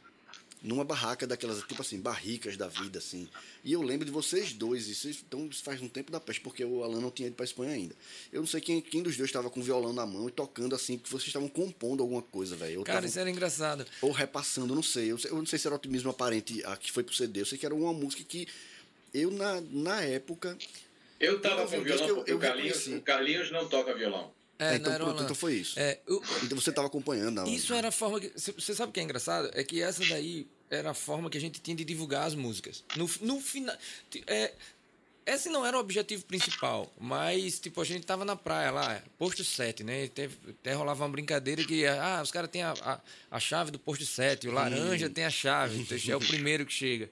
numa 0.62 0.84
barraca 0.84 1.26
daquelas, 1.26 1.62
tipo 1.62 1.80
assim, 1.82 2.00
barricas 2.00 2.56
da 2.56 2.66
vida, 2.66 2.98
assim. 2.98 3.28
E 3.62 3.72
eu 3.72 3.82
lembro 3.82 4.04
de 4.04 4.10
vocês 4.10 4.52
dois, 4.52 4.88
isso, 4.88 5.08
então 5.08 5.46
isso 5.46 5.62
faz 5.62 5.80
um 5.80 5.88
tempo 5.88 6.10
da 6.10 6.18
peste, 6.18 6.40
porque 6.40 6.64
o 6.64 6.82
Alan 6.82 7.00
não 7.00 7.10
tinha 7.10 7.28
ido 7.28 7.36
pra 7.36 7.44
Espanha 7.44 7.72
ainda. 7.72 7.94
Eu 8.32 8.40
não 8.40 8.46
sei 8.46 8.60
quem, 8.60 8.80
quem 8.80 9.02
dos 9.02 9.16
dois 9.16 9.28
estava 9.28 9.48
com 9.50 9.60
o 9.60 9.62
violão 9.62 9.92
na 9.92 10.04
mão 10.06 10.28
e 10.28 10.32
tocando 10.32 10.74
assim, 10.74 10.96
porque 10.98 11.10
vocês 11.10 11.28
estavam 11.28 11.48
compondo 11.48 12.02
alguma 12.02 12.22
coisa, 12.22 12.56
velho. 12.56 12.82
Cara, 12.82 12.96
tavam- 12.98 13.08
isso 13.08 13.18
era 13.20 13.30
engraçado. 13.30 13.86
ou 14.02 14.10
repassando, 14.10 14.74
não 14.74 14.82
sei. 14.82 15.12
Eu, 15.12 15.18
eu 15.26 15.36
não 15.36 15.46
sei 15.46 15.58
se 15.58 15.66
era 15.66 15.76
otimismo 15.76 16.10
aparente 16.10 16.64
a 16.64 16.76
que 16.76 16.90
foi 16.90 17.02
pro 17.04 17.14
CD. 17.14 17.42
Eu 17.42 17.46
sei 17.46 17.58
que 17.58 17.66
era 17.66 17.74
uma 17.74 17.92
música 17.92 18.24
que 18.24 18.48
eu, 19.14 19.30
na, 19.30 19.60
na 19.70 20.02
época. 20.02 20.56
Eu 21.20 21.40
tava 21.40 21.62
Eu 21.62 21.68
com 21.68 21.78
vi, 21.78 21.84
violão 21.84 22.04
que 22.04 22.10
eu- 22.10 22.16
porque 22.16 22.32
eu 22.32 22.36
o, 22.36 22.40
Carlinhos, 22.40 22.86
o 22.88 23.00
Carlinhos 23.02 23.50
não 23.50 23.68
toca 23.68 23.94
violão. 23.94 24.32
É, 24.58 24.76
então, 24.76 24.86
não 24.88 24.94
era 24.94 25.04
o 25.04 25.06
pronto, 25.08 25.22
então 25.24 25.34
foi 25.34 25.54
isso. 25.54 25.78
É, 25.78 25.98
o- 26.08 26.22
Então 26.44 26.58
você 26.60 26.70
estava 26.70 26.86
acompanhando. 26.88 27.46
isso 27.48 27.74
era 27.74 27.88
a 27.88 27.92
forma 27.92 28.18
que. 28.20 28.32
Você 28.34 28.74
sabe 28.74 28.90
o 28.90 28.92
que 28.92 29.00
é 29.00 29.02
engraçado? 29.02 29.50
É 29.52 29.62
que 29.62 29.82
essa 29.82 30.04
daí 30.06 30.46
era 30.70 30.90
a 30.90 30.94
forma 30.94 31.28
que 31.28 31.36
a 31.36 31.40
gente 31.40 31.60
tinha 31.60 31.76
de 31.76 31.84
divulgar 31.84 32.26
as 32.26 32.34
músicas. 32.34 32.82
No, 32.96 33.08
no 33.20 33.40
final. 33.40 33.76
É, 34.26 34.52
esse 35.26 35.48
não 35.48 35.66
era 35.66 35.76
o 35.76 35.80
objetivo 35.80 36.24
principal, 36.24 36.90
mas, 37.00 37.58
tipo, 37.58 37.80
a 37.80 37.84
gente 37.84 38.06
tava 38.06 38.24
na 38.24 38.36
praia 38.36 38.70
lá, 38.70 39.02
posto 39.18 39.42
7, 39.44 39.82
né? 39.84 40.04
E 40.04 40.08
Teve, 40.08 40.36
até 40.48 40.72
rolava 40.72 41.02
uma 41.04 41.10
brincadeira 41.10 41.64
que, 41.64 41.84
ah, 41.86 42.20
os 42.22 42.30
caras 42.30 42.48
têm 42.48 42.62
a, 42.62 42.72
a, 42.80 43.00
a 43.32 43.40
chave 43.40 43.70
do 43.72 43.78
posto 43.78 44.06
7, 44.06 44.48
o 44.48 44.52
laranja 44.52 45.10
tem 45.10 45.24
a 45.24 45.30
chave, 45.30 45.84
é 46.08 46.16
o 46.16 46.20
primeiro 46.20 46.64
que 46.64 46.72
chega. 46.72 47.10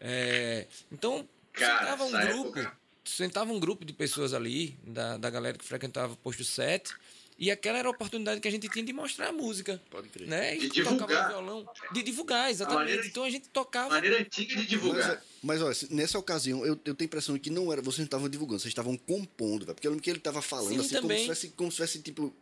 É, 0.00 0.66
então, 0.90 1.28
Cara, 1.52 2.02
um 2.02 2.10
grupo, 2.10 2.58
época. 2.58 2.76
Sentava 3.04 3.52
um 3.52 3.60
grupo 3.60 3.84
de 3.84 3.92
pessoas 3.92 4.32
ali, 4.34 4.76
da, 4.86 5.16
da 5.16 5.30
galera 5.30 5.56
que 5.58 5.64
frequentava 5.64 6.12
o 6.12 6.16
posto 6.16 6.44
7, 6.44 6.92
e 7.38 7.50
aquela 7.50 7.78
era 7.78 7.88
a 7.88 7.90
oportunidade 7.90 8.40
que 8.40 8.46
a 8.46 8.50
gente 8.50 8.68
tinha 8.68 8.84
de 8.84 8.92
mostrar 8.92 9.28
a 9.28 9.32
música. 9.32 9.82
Pode 9.90 10.08
crer. 10.08 10.28
Né? 10.28 10.56
E 10.56 10.68
De 10.68 10.82
tocava 10.84 10.94
divulgar. 10.98 11.28
violão. 11.28 11.68
De 11.92 12.02
divulgar, 12.02 12.50
exatamente. 12.50 12.80
maneira- 12.80 13.06
Então 13.06 13.24
a 13.24 13.30
gente 13.30 13.48
tocava. 13.48 13.88
Maneira 13.90 14.20
antiga 14.20 14.50
de 14.54 14.56
Mas, 14.60 14.68
divulgar. 14.68 15.10
é- 15.14 15.20
mas 15.42 15.60
olha, 15.60 15.76
nessa 15.90 16.16
ocasião, 16.18 16.60
eu, 16.64 16.74
eu 16.84 16.94
tenho 16.94 16.96
a 17.00 17.04
impressão 17.04 17.36
que 17.38 17.50
não 17.50 17.72
era. 17.72 17.82
Vocês 17.82 17.98
não 17.98 18.04
estavam 18.04 18.28
divulgando, 18.28 18.60
vocês 18.60 18.70
estavam 18.70 18.96
compondo. 18.96 19.66
Porque 19.66 19.86
eu 19.86 19.90
lembro 19.90 20.02
que 20.02 20.10
ele 20.10 20.18
estava 20.18 20.40
falando 20.40 20.68
Sim, 20.74 20.78
assim, 20.80 21.00
como 21.00 21.12
se, 21.12 21.20
tivesse, 21.22 21.48
como 21.50 21.70
se 21.72 21.76
tivesse, 21.76 21.98
tipo. 22.02 22.32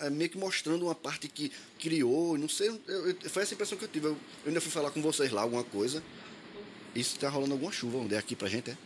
é, 0.00 0.08
meio 0.08 0.30
que 0.30 0.38
mostrando 0.38 0.84
uma 0.86 0.94
parte 0.94 1.28
que 1.28 1.50
criou, 1.78 2.38
não 2.38 2.48
sei. 2.48 2.68
eu- 2.68 3.08
eu- 3.10 3.16
foi 3.28 3.42
essa 3.42 3.54
impressão 3.54 3.76
que 3.76 3.84
eu 3.84 3.88
tive. 3.88 4.06
Eu, 4.06 4.12
eu 4.12 4.18
ainda 4.48 4.60
fui 4.60 4.70
falar 4.70 4.92
com 4.92 5.02
vocês 5.02 5.30
lá 5.32 5.42
alguma 5.42 5.64
coisa. 5.64 6.00
Isso 6.94 7.18
tá 7.18 7.28
rolando 7.28 7.52
alguma 7.54 7.72
chuva, 7.72 7.98
onde 7.98 8.14
é 8.14 8.18
aqui 8.18 8.34
pra 8.36 8.48
gente, 8.48 8.70
é? 8.70 8.76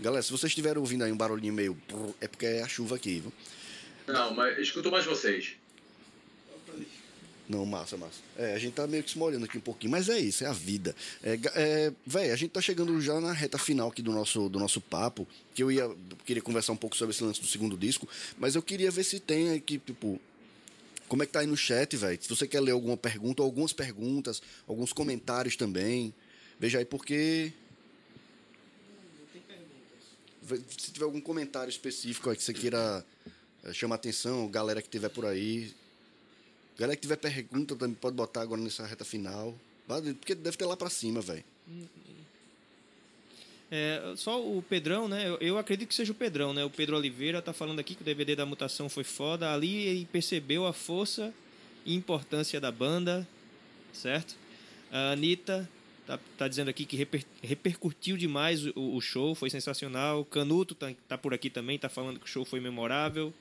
Galera, 0.00 0.22
se 0.22 0.30
vocês 0.30 0.50
estiverem 0.50 0.78
ouvindo 0.78 1.04
aí 1.04 1.12
um 1.12 1.16
barulhinho 1.16 1.52
meio. 1.52 1.76
É 2.20 2.26
porque 2.26 2.46
é 2.46 2.62
a 2.62 2.68
chuva 2.68 2.96
aqui, 2.96 3.20
viu? 3.20 3.32
Não, 4.06 4.34
mas 4.34 4.58
escuto 4.58 4.90
mais 4.90 5.04
vocês. 5.04 5.56
Não, 7.48 7.66
massa, 7.66 7.96
massa. 7.96 8.20
É, 8.38 8.54
a 8.54 8.58
gente 8.58 8.74
tá 8.74 8.86
meio 8.86 9.02
que 9.02 9.10
se 9.10 9.18
molhando 9.18 9.44
aqui 9.44 9.58
um 9.58 9.60
pouquinho, 9.60 9.90
mas 9.90 10.08
é 10.08 10.18
isso, 10.18 10.44
é 10.44 10.46
a 10.46 10.52
vida. 10.52 10.94
É, 11.20 11.38
é, 11.56 11.92
véi, 12.06 12.30
a 12.30 12.36
gente 12.36 12.52
tá 12.52 12.60
chegando 12.60 13.00
já 13.00 13.20
na 13.20 13.32
reta 13.32 13.58
final 13.58 13.88
aqui 13.88 14.00
do 14.00 14.12
nosso, 14.12 14.48
do 14.48 14.58
nosso 14.58 14.80
papo, 14.80 15.26
que 15.52 15.62
eu 15.62 15.70
ia 15.70 15.90
queria 16.24 16.42
conversar 16.42 16.72
um 16.72 16.76
pouco 16.76 16.96
sobre 16.96 17.12
esse 17.12 17.24
lance 17.24 17.40
do 17.40 17.48
segundo 17.48 17.76
disco, 17.76 18.08
mas 18.38 18.54
eu 18.54 18.62
queria 18.62 18.88
ver 18.90 19.02
se 19.02 19.18
tem 19.18 19.52
aqui, 19.52 19.78
tipo, 19.78 20.20
como 21.08 21.24
é 21.24 21.26
que 21.26 21.32
tá 21.32 21.40
aí 21.40 21.46
no 21.48 21.56
chat, 21.56 21.96
velho? 21.96 22.22
Se 22.22 22.28
você 22.28 22.46
quer 22.46 22.60
ler 22.60 22.70
alguma 22.70 22.96
pergunta, 22.96 23.42
ou 23.42 23.46
algumas 23.46 23.72
perguntas, 23.72 24.40
alguns 24.68 24.92
comentários 24.92 25.56
também. 25.56 26.14
Veja 26.56 26.78
aí, 26.78 26.84
porque. 26.84 27.52
Se 30.56 30.92
tiver 30.92 31.04
algum 31.04 31.20
comentário 31.20 31.70
específico 31.70 32.34
que 32.34 32.42
você 32.42 32.54
queira 32.54 33.04
eh, 33.64 33.72
chamar 33.72 33.96
atenção, 33.96 34.48
galera 34.48 34.80
que 34.82 34.88
tiver 34.88 35.08
por 35.08 35.26
aí, 35.26 35.74
Galera 36.80 36.96
que 36.96 37.02
tiver 37.02 37.16
pergunta 37.16 37.76
também 37.76 37.94
pode 37.94 38.16
botar 38.16 38.40
agora 38.40 38.58
nessa 38.58 38.86
reta 38.86 39.04
final. 39.04 39.54
Porque 39.86 40.34
deve 40.34 40.56
ter 40.56 40.64
lá 40.64 40.74
pra 40.74 40.88
cima, 40.88 41.20
velho. 41.20 41.44
É, 43.70 44.14
só 44.16 44.42
o 44.42 44.62
Pedrão, 44.62 45.06
né? 45.06 45.28
Eu, 45.28 45.36
eu 45.40 45.58
acredito 45.58 45.90
que 45.90 45.94
seja 45.94 46.12
o 46.12 46.14
Pedrão, 46.14 46.54
né? 46.54 46.64
O 46.64 46.70
Pedro 46.70 46.96
Oliveira 46.96 47.42
tá 47.42 47.52
falando 47.52 47.80
aqui 47.80 47.94
que 47.94 48.00
o 48.00 48.04
DVD 48.04 48.34
da 48.34 48.46
mutação 48.46 48.88
foi 48.88 49.04
foda. 49.04 49.52
Ali 49.52 49.76
ele 49.88 50.08
percebeu 50.10 50.66
a 50.66 50.72
força 50.72 51.34
e 51.84 51.94
importância 51.94 52.58
da 52.58 52.72
banda, 52.72 53.28
certo? 53.92 54.34
A 54.90 55.12
Anitta 55.12 55.68
tá, 56.16 56.18
tá 56.38 56.48
dizendo 56.48 56.68
aqui 56.68 56.84
que 56.84 56.96
reper- 56.96 57.24
repercutiu 57.42 58.16
demais 58.16 58.66
o, 58.66 58.72
o 58.96 59.00
show, 59.00 59.34
foi 59.34 59.50
sensacional. 59.50 60.24
Canuto 60.24 60.74
tá, 60.74 60.92
tá 61.08 61.16
por 61.18 61.32
aqui 61.32 61.48
também, 61.50 61.78
tá 61.78 61.88
falando 61.88 62.18
que 62.18 62.26
o 62.26 62.28
show 62.28 62.44
foi 62.44 62.60
memorável. 62.60 63.32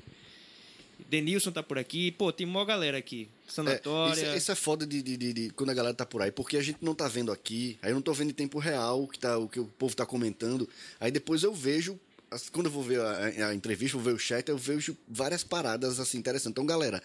Denilson 1.10 1.52
tá 1.52 1.64
por 1.64 1.78
aqui. 1.80 2.12
Pô, 2.12 2.32
tem 2.32 2.46
mó 2.46 2.64
galera 2.66 2.98
aqui. 2.98 3.28
Sanatória. 3.48 4.14
isso, 4.14 4.26
é- 4.26 4.38
isso 4.38 4.52
é 4.52 4.56
foda 4.56 4.86
de, 4.86 5.02
de- 5.02 5.18
de- 5.18 5.34
de- 5.34 5.50
quando 5.52 5.70
a 5.70 5.74
galera 5.74 5.94
tá 5.96 6.06
por 6.06 6.22
aí, 6.22 6.32
porque 6.32 6.58
a 6.58 6.62
gente 6.62 6.78
não 6.82 6.94
tá 6.94 7.08
vendo 7.08 7.32
aqui, 7.32 7.78
aí 7.82 7.92
eu 7.92 7.96
não 7.96 8.02
tô 8.02 8.14
vendo 8.14 8.30
em 8.32 8.34
tempo 8.34 8.60
real 8.60 9.04
o 9.04 9.08
que, 9.08 9.18
tá, 9.18 9.38
o 9.38 9.48
que 9.48 9.60
o 9.60 9.66
povo 9.66 9.96
tá 9.96 10.06
comentando. 10.06 10.68
Aí 11.00 11.10
depois 11.10 11.42
eu 11.44 11.54
vejo, 11.54 11.98
quando 12.52 12.68
eu 12.68 12.72
vou 12.72 12.84
ver 12.84 13.00
a, 13.00 13.48
a 13.50 13.56
entrevista, 13.56 13.98
vou 13.98 14.04
ver 14.06 14.14
o 14.14 14.20
chat, 14.20 14.48
eu 14.50 14.58
vejo 14.58 14.96
várias 15.08 15.44
paradas 15.44 16.00
assim 16.00 16.18
interessantes. 16.18 16.52
Então, 16.52 16.66
galera, 16.66 17.02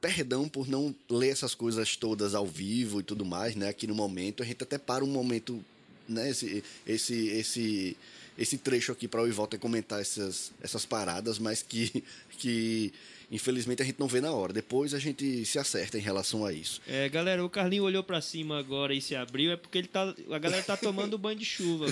perdão 0.00 0.48
por 0.48 0.68
não 0.68 0.94
ler 1.08 1.30
essas 1.30 1.54
coisas 1.54 1.96
todas 1.96 2.34
ao 2.34 2.46
vivo 2.46 3.00
e 3.00 3.02
tudo 3.02 3.24
mais, 3.24 3.56
né? 3.56 3.68
Aqui 3.68 3.86
no 3.86 3.94
momento, 3.94 4.42
a 4.42 4.46
gente 4.46 4.62
até 4.62 4.78
para 4.78 5.04
um 5.04 5.08
momento, 5.08 5.62
né? 6.08 6.30
Esse, 6.30 6.62
esse, 6.86 7.28
esse, 7.28 7.96
esse 8.38 8.58
trecho 8.58 8.92
aqui 8.92 9.08
para 9.08 9.22
o 9.22 9.28
Ivolta 9.28 9.58
comentar 9.58 10.00
essas, 10.00 10.52
essas 10.60 10.84
paradas, 10.84 11.38
mas 11.38 11.62
que, 11.62 12.04
que 12.38 12.92
infelizmente 13.30 13.82
a 13.82 13.84
gente 13.84 13.98
não 13.98 14.06
vê 14.06 14.20
na 14.20 14.32
hora. 14.32 14.52
Depois 14.52 14.94
a 14.94 14.98
gente 14.98 15.44
se 15.44 15.58
acerta 15.58 15.98
em 15.98 16.02
relação 16.02 16.44
a 16.44 16.52
isso. 16.52 16.80
É, 16.86 17.08
galera, 17.08 17.44
o 17.44 17.50
Carlinho 17.50 17.84
olhou 17.84 18.04
pra 18.04 18.20
cima 18.20 18.58
agora 18.58 18.94
e 18.94 19.00
se 19.00 19.16
abriu, 19.16 19.50
é 19.52 19.56
porque 19.56 19.78
ele 19.78 19.88
tá, 19.88 20.14
a 20.30 20.38
galera 20.38 20.62
tá 20.62 20.76
tomando 20.76 21.18
banho 21.18 21.38
de 21.38 21.44
chuva. 21.44 21.86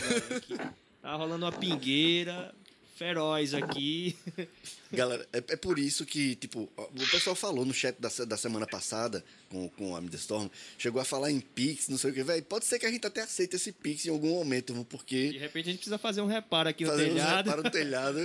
Tá 1.02 1.16
rolando 1.16 1.44
uma 1.44 1.50
pingueira. 1.50 2.54
Feroz 2.94 3.55
aqui. 3.55 4.16
Galera, 4.93 5.27
é, 5.32 5.39
é 5.39 5.56
por 5.56 5.78
isso 5.78 6.05
que, 6.05 6.36
tipo, 6.36 6.69
o 6.77 7.10
pessoal 7.10 7.35
falou 7.35 7.64
no 7.64 7.73
chat 7.73 7.97
da, 7.98 8.09
da 8.27 8.36
semana 8.36 8.66
passada 8.66 9.24
com, 9.48 9.69
com 9.70 9.97
a 9.97 10.01
Midestorm, 10.01 10.48
chegou 10.77 11.01
a 11.01 11.05
falar 11.05 11.31
em 11.31 11.40
Pix, 11.40 11.89
não 11.89 11.97
sei 11.97 12.10
o 12.10 12.14
que, 12.14 12.23
velho. 12.23 12.43
Pode 12.43 12.64
ser 12.66 12.78
que 12.78 12.86
a 12.86 12.90
gente 12.90 13.06
até 13.06 13.23
aceite 13.23 13.56
esse 13.56 13.73
Pix 13.73 14.06
em 14.06 14.10
algum 14.10 14.35
momento, 14.35 14.74
De 14.74 14.85
porque 14.85 15.36
repente 15.39 15.69
a 15.69 15.73
gente 15.73 15.78
precisa 15.78 15.98
fazer 15.98 16.20
um 16.20 16.27
reparo 16.27 16.69
aqui 16.69 16.85
no 16.85 16.94
telhado. 16.97 17.47
reparos 17.47 17.64
no 17.64 17.70
telhado 17.73 18.19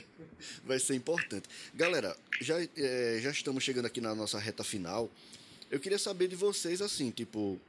vai 0.64 0.78
ser 0.78 0.94
importante. 0.94 1.48
Galera, 1.74 2.16
já, 2.40 2.56
é, 2.76 3.18
já 3.22 3.30
estamos 3.30 3.64
chegando 3.64 3.86
aqui 3.86 4.00
na 4.00 4.14
nossa 4.14 4.38
reta 4.38 4.62
final. 4.62 5.10
Eu 5.70 5.80
queria 5.80 5.98
saber 5.98 6.28
de 6.28 6.36
vocês, 6.36 6.80
assim, 6.80 7.10
tipo. 7.10 7.60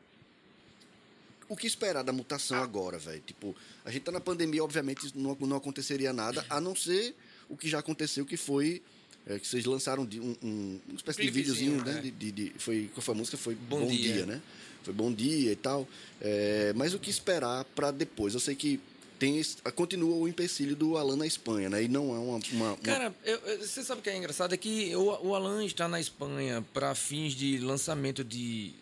O 1.48 1.56
que 1.56 1.68
esperar 1.68 2.04
da 2.04 2.12
mutação 2.12 2.58
agora, 2.62 2.98
velho? 2.98 3.22
Tipo, 3.26 3.56
a 3.84 3.92
gente 3.92 4.04
tá 4.04 4.12
na 4.12 4.20
pandemia, 4.20 4.64
obviamente 4.64 5.12
não, 5.16 5.36
não 5.42 5.58
aconteceria 5.58 6.12
nada, 6.12 6.46
a 6.50 6.60
não 6.60 6.76
ser 6.76 7.16
o 7.50 7.56
que 7.56 7.68
já 7.70 7.80
aconteceu, 7.80 8.26
que 8.26 8.36
foi. 8.38 8.82
é, 9.28 9.38
que 9.40 9.48
vocês 9.48 9.64
lançaram 9.66 10.06
de 10.06 10.20
um, 10.20 10.36
um, 10.44 10.80
uma 10.88 10.96
espécie 10.98 11.22
de 11.22 11.30
videozinho, 11.30 11.84
né? 11.84 11.98
é. 11.98 12.02
De, 12.02 12.12
de, 12.12 12.32
de- 12.32 12.54
foi, 12.58 12.90
qual 12.94 13.02
foi 13.02 13.14
a 13.14 13.18
música? 13.18 13.38
Foi 13.38 13.56
Bom 13.56 13.82
Bom, 13.82 13.88
Dia. 13.88 14.14
dia. 14.14 14.26
né? 14.26 14.42
Foi 14.84 14.94
Bom 14.94 15.12
Dia 15.14 15.52
e 15.52 15.56
tal. 15.56 15.88
É, 16.22 16.74
mas 16.76 16.94
o 16.94 17.00
que 17.00 17.10
esperar 17.10 17.64
para 17.76 17.92
depois? 17.92 18.34
Eu 18.34 18.40
sei 18.40 18.56
que 18.56 18.80
tem 19.18 19.42
continua 19.76 20.14
o 20.16 20.28
empecilho 20.28 20.76
do 20.76 20.98
Alan 20.98 21.16
na 21.16 21.26
Espanha, 21.26 21.70
né? 21.70 21.82
E 21.84 21.88
não 21.88 22.14
é 22.14 22.20
uma. 22.20 22.38
uma- 22.38 22.68
uma- 22.74 22.78
Cara, 22.78 23.16
eu- 23.24 23.40
você 23.60 23.82
sabe 23.84 24.02
o 24.02 24.04
que 24.04 24.10
é 24.10 24.18
engraçado? 24.18 24.54
É 24.54 24.58
que 24.58 24.96
o, 24.96 25.28
o 25.28 25.34
Alan 25.36 25.64
está 25.66 25.88
na 25.88 26.00
Espanha 26.02 26.64
para 26.74 26.94
fins 26.94 27.34
de 27.34 27.58
lançamento 27.60 28.24
de, 28.24 28.74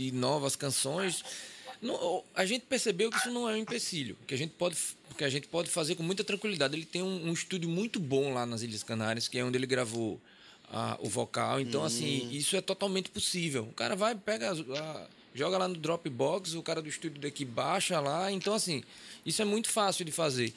de, 0.00 0.12
novas 0.12 0.56
canções. 0.56 1.22
Não, 1.82 2.22
a 2.34 2.44
gente 2.44 2.66
percebeu 2.66 3.10
que 3.10 3.16
isso 3.18 3.30
não 3.30 3.48
é 3.48 3.54
um 3.54 3.56
empecilho, 3.56 4.16
que 4.26 4.34
a 4.34 4.38
gente 4.38 4.52
pode, 4.52 4.76
que 5.16 5.24
a 5.24 5.28
gente 5.30 5.46
pode 5.48 5.70
fazer 5.70 5.94
com 5.94 6.02
muita 6.02 6.22
tranquilidade. 6.24 6.74
Ele 6.74 6.84
tem 6.84 7.02
um, 7.02 7.28
um 7.28 7.32
estúdio 7.32 7.68
muito 7.68 7.98
bom 7.98 8.32
lá 8.34 8.44
nas 8.44 8.62
Ilhas 8.62 8.82
Canárias, 8.82 9.28
que 9.28 9.38
é 9.38 9.44
onde 9.44 9.56
ele 9.56 9.66
gravou 9.66 10.20
a- 10.72 10.98
o 11.00 11.08
vocal. 11.08 11.58
Então, 11.60 11.82
assim, 11.84 12.28
isso 12.30 12.54
é 12.56 12.60
totalmente 12.60 13.10
possível. 13.10 13.64
O 13.64 13.72
cara 13.72 13.96
vai, 13.96 14.14
pega, 14.14 14.52
a- 14.52 15.06
joga 15.34 15.56
lá 15.58 15.66
no 15.68 15.74
Dropbox, 15.74 16.54
o 16.54 16.62
cara 16.62 16.82
do 16.82 16.88
estúdio 16.88 17.20
daqui 17.20 17.44
baixa 17.46 17.98
lá. 17.98 18.30
Então, 18.30 18.52
assim, 18.54 18.82
isso 19.24 19.40
é 19.40 19.44
muito 19.44 19.68
fácil 19.70 20.04
de 20.04 20.12
fazer. 20.12 20.52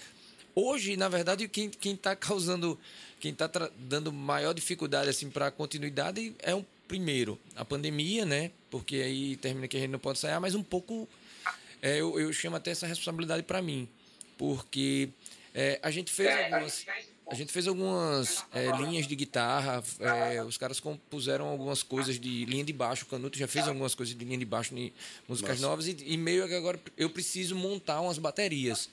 Hoje, 0.54 0.98
na 0.98 1.08
verdade, 1.10 1.48
quem 1.48 1.72
está 1.84 2.16
causando, 2.18 2.78
quem 3.20 3.32
está 3.32 3.50
dando 3.80 4.12
maior 4.12 4.54
dificuldade 4.54 5.10
assim 5.10 5.30
para 5.30 5.48
a 5.48 5.52
continuidade 5.52 6.36
é 6.40 6.54
o 6.54 6.64
primeiro, 6.88 7.40
a 7.56 7.64
pandemia, 7.66 8.26
né? 8.26 8.52
Porque 8.70 8.98
aí 8.98 9.36
termina 9.38 9.68
que 9.68 9.78
a 9.78 9.80
gente 9.80 9.92
não 9.92 10.00
pode 10.00 10.20
sair, 10.20 10.40
mas 10.40 10.56
um 10.56 10.64
pouco 10.64 11.08
é, 11.82 12.00
eu, 12.00 12.20
eu 12.20 12.32
chamo 12.32 12.56
até 12.56 12.72
essa 12.72 12.88
responsabilidade 12.88 13.44
para 13.44 13.62
mim, 13.62 13.88
porque 14.38 15.10
é, 15.54 15.80
a 15.84 15.92
gente 15.92 16.12
fez 16.12 16.30
algumas 16.30 16.86
a 17.26 17.36
gente 17.36 17.54
fez 17.54 17.68
algumas 17.68 18.46
é, 18.54 18.70
linhas 18.78 19.08
de 19.08 19.16
guitarra, 19.16 19.82
é, 20.00 20.44
os 20.44 20.58
caras 20.58 20.80
compuseram 20.80 21.48
algumas 21.48 21.82
coisas 21.82 22.20
de 22.20 22.46
linha 22.46 22.64
de 22.64 22.74
baixo, 22.74 23.06
o 23.06 23.08
Canuto 23.08 23.38
já 23.38 23.48
fez 23.48 23.68
algumas 23.68 23.96
coisas 23.96 24.14
de 24.14 24.26
linha 24.26 24.38
de 24.38 24.46
baixo 24.46 24.76
em 24.76 24.94
músicas 25.28 25.62
Nossa. 25.62 25.70
novas 25.70 25.88
e, 25.88 25.96
e 26.06 26.18
meio 26.18 26.48
que 26.48 26.54
agora 26.54 26.80
eu 26.98 27.10
preciso 27.10 27.56
montar 27.56 28.02
umas 28.02 28.18
baterias. 28.18 28.90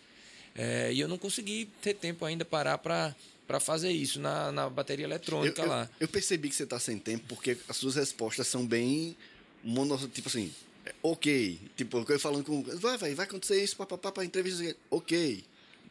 É, 0.54 0.92
e 0.92 1.00
eu 1.00 1.08
não 1.08 1.18
consegui 1.18 1.68
ter 1.82 1.94
tempo 1.94 2.24
ainda 2.24 2.44
parar 2.44 2.78
para 2.78 3.14
para 3.50 3.58
fazer 3.58 3.90
isso 3.90 4.20
na, 4.20 4.52
na 4.52 4.70
bateria 4.70 5.06
eu, 5.06 5.08
eletrônica 5.10 5.60
eu- 5.60 5.68
lá. 5.68 5.90
eu 5.98 6.06
percebi 6.06 6.48
que 6.48 6.54
você 6.54 6.64
tá 6.64 6.78
sem 6.78 6.96
tempo 6.96 7.24
porque 7.26 7.58
as 7.68 7.76
suas 7.78 7.96
respostas 7.96 8.46
são 8.46 8.64
bem 8.64 9.16
mono, 9.64 9.98
tipo 10.06 10.28
assim, 10.28 10.54
é, 10.86 10.94
ok. 11.02 11.58
Tipo, 11.76 12.06
eu 12.08 12.20
falando 12.20 12.44
com. 12.44 12.62
Vai, 12.62 12.96
vai, 12.96 13.12
vai 13.12 13.26
acontecer 13.26 13.60
isso, 13.60 13.76
papapá, 13.76 14.24
entrevista. 14.24 14.76
Ok. 14.88 15.42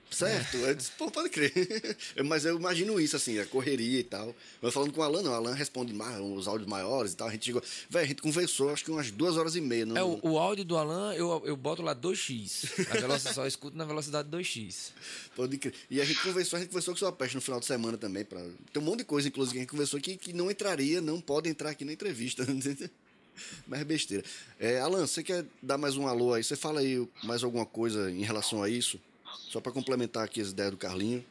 Certo? 0.10 0.58
Eu 0.58 0.74
disse, 0.74 0.92
pô, 0.98 1.10
pode 1.12 1.30
crer. 1.30 1.54
Mas 2.26 2.44
eu 2.44 2.58
imagino 2.58 3.00
isso, 3.00 3.16
assim, 3.16 3.38
a 3.40 3.46
correria 3.46 4.00
e 4.00 4.04
tal. 4.04 4.36
Eu 4.62 4.72
falando 4.72 4.92
com 4.92 5.02
o 5.02 5.04
Alan, 5.04 5.22
não, 5.22 5.32
o 5.32 5.36
Alan 5.36 5.54
responde 5.54 5.94
mais, 5.94 6.20
os 6.20 6.48
áudios 6.48 6.68
maiores 6.68 7.14
e 7.14 7.16
tal. 7.16 7.28
A 7.28 7.32
gente 7.32 7.46
chegou. 7.46 7.62
Velho, 7.90 8.06
a 8.06 8.08
gente 8.08 8.22
conversou 8.22 8.72
acho 8.72 8.84
que 8.84 8.92
umas 8.92 9.12
duas 9.12 9.38
horas 9.38 9.56
e 9.56 9.62
meia. 9.62 9.86
Não, 9.86 9.96
É, 9.96 10.04
o, 10.04 10.20
o 10.24 10.38
áudio 10.38 10.66
do 10.66 10.78
Alan, 10.78 11.14
eu, 11.14 11.44
eu 11.46 11.56
boto 11.56 11.82
lá 11.82 11.96
2x. 11.96 12.88
A 12.90 13.00
velocidade, 13.00 13.36
só 13.36 13.46
escuto 13.46 13.78
na 13.78 13.86
velocidade 13.86 14.30
2x. 14.30 14.92
Pode 15.36 15.58
crer. 15.58 15.74
E 15.90 16.02
a 16.02 16.06
gente 16.06 16.22
conversou, 16.22 16.58
a 16.58 16.60
gente 16.60 16.70
conversou 16.70 16.94
com 16.94 16.98
o 16.98 17.00
seu 17.00 17.12
Peste 17.14 17.36
no 17.36 17.42
final 17.42 17.60
de 17.60 17.66
semana 17.66 17.98
também. 17.98 18.26
Pra... 18.26 18.42
Tem 18.74 18.82
um 18.82 18.86
monte 18.86 19.00
de 19.00 19.06
coisa, 19.06 19.28
inclusive, 19.28 19.54
que 19.54 19.60
a 19.60 19.62
gente 19.62 19.72
conversou 19.72 19.98
aqui 19.98 20.18
que 20.18 20.34
não 20.34 20.50
entraria, 20.50 21.02
não 21.02 21.22
pode 21.22 21.50
entrar 21.50 21.70
aqui 21.70 21.86
na 21.86 21.94
entrevista. 21.94 22.46
Mas 23.68 23.84
besteira. 23.84 24.24
É, 24.60 24.80
Alan, 24.80 25.06
você 25.06 25.24
quer 25.24 25.46
dar 25.62 25.78
mais 25.78 25.96
um 25.96 26.08
alô 26.08 26.34
aí? 26.34 26.44
Você 26.44 26.56
fala 26.56 26.82
aí 26.82 27.08
mais 27.24 27.44
alguma 27.44 27.66
coisa 27.66 28.12
em 28.12 28.24
relação 28.24 28.62
a 28.62 28.70
isso? 28.70 29.00
Só 29.38 29.60
para 29.60 29.72
complementar 29.72 30.24
aqui 30.24 30.42
as 30.42 30.50
ideias 30.50 30.72
do 30.72 30.78
Carlinho. 30.78 31.26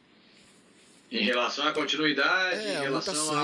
Em 1.11 1.23
relação 1.23 1.67
à 1.67 1.71
continuidade, 1.73 2.59
É, 2.59 2.75
em 2.79 2.81
relação 2.81 3.39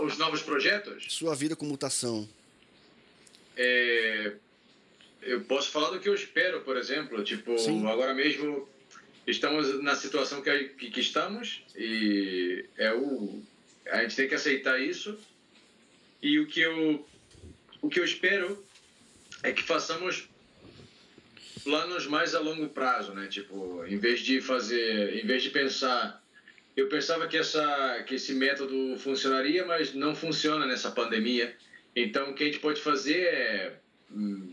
aos 0.00 0.18
novos 0.18 0.42
projetos, 0.42 1.06
Sua 1.08 1.34
vida 1.34 1.56
com 1.56 1.66
mutação. 1.66 2.28
é, 3.56 4.32
eu 5.22 5.40
posso 5.42 5.70
falar 5.70 5.90
do 5.90 5.98
que 6.00 6.08
eu 6.08 6.14
espero, 6.14 6.60
por 6.60 6.76
exemplo. 6.76 7.22
Tipo, 7.24 7.58
Sim. 7.58 7.86
agora 7.86 8.14
mesmo 8.14 8.68
estamos 9.26 9.82
na 9.82 9.96
situação 9.96 10.40
que, 10.40 10.64
que, 10.78 10.90
que 10.90 11.00
estamos 11.00 11.62
e 11.76 12.64
é 12.76 12.92
o 12.94 13.42
a 13.90 14.02
gente 14.02 14.14
tem 14.16 14.28
que 14.28 14.34
aceitar 14.34 14.78
isso. 14.80 15.18
E 16.22 16.38
o 16.38 16.46
que 16.46 16.60
eu 16.60 17.06
o 17.82 17.88
que 17.88 17.98
eu 17.98 18.04
espero 18.04 18.62
é 19.42 19.52
que 19.52 19.62
façamos 19.62 20.28
planos 21.68 22.06
mais 22.06 22.34
a 22.34 22.40
longo 22.40 22.66
prazo, 22.70 23.12
né? 23.12 23.26
Tipo, 23.26 23.84
em 23.86 23.98
vez 23.98 24.20
de 24.20 24.40
fazer, 24.40 25.22
em 25.22 25.26
vez 25.26 25.42
de 25.42 25.50
pensar, 25.50 26.24
eu 26.74 26.88
pensava 26.88 27.28
que 27.28 27.36
essa 27.36 28.02
que 28.06 28.14
esse 28.14 28.32
método 28.32 28.96
funcionaria, 28.96 29.66
mas 29.66 29.92
não 29.92 30.14
funciona 30.14 30.64
nessa 30.64 30.90
pandemia. 30.90 31.54
Então, 31.94 32.30
o 32.30 32.34
que 32.34 32.44
a 32.44 32.46
gente 32.46 32.60
pode 32.60 32.80
fazer 32.80 33.20
é, 33.20 33.78
hum, 34.10 34.50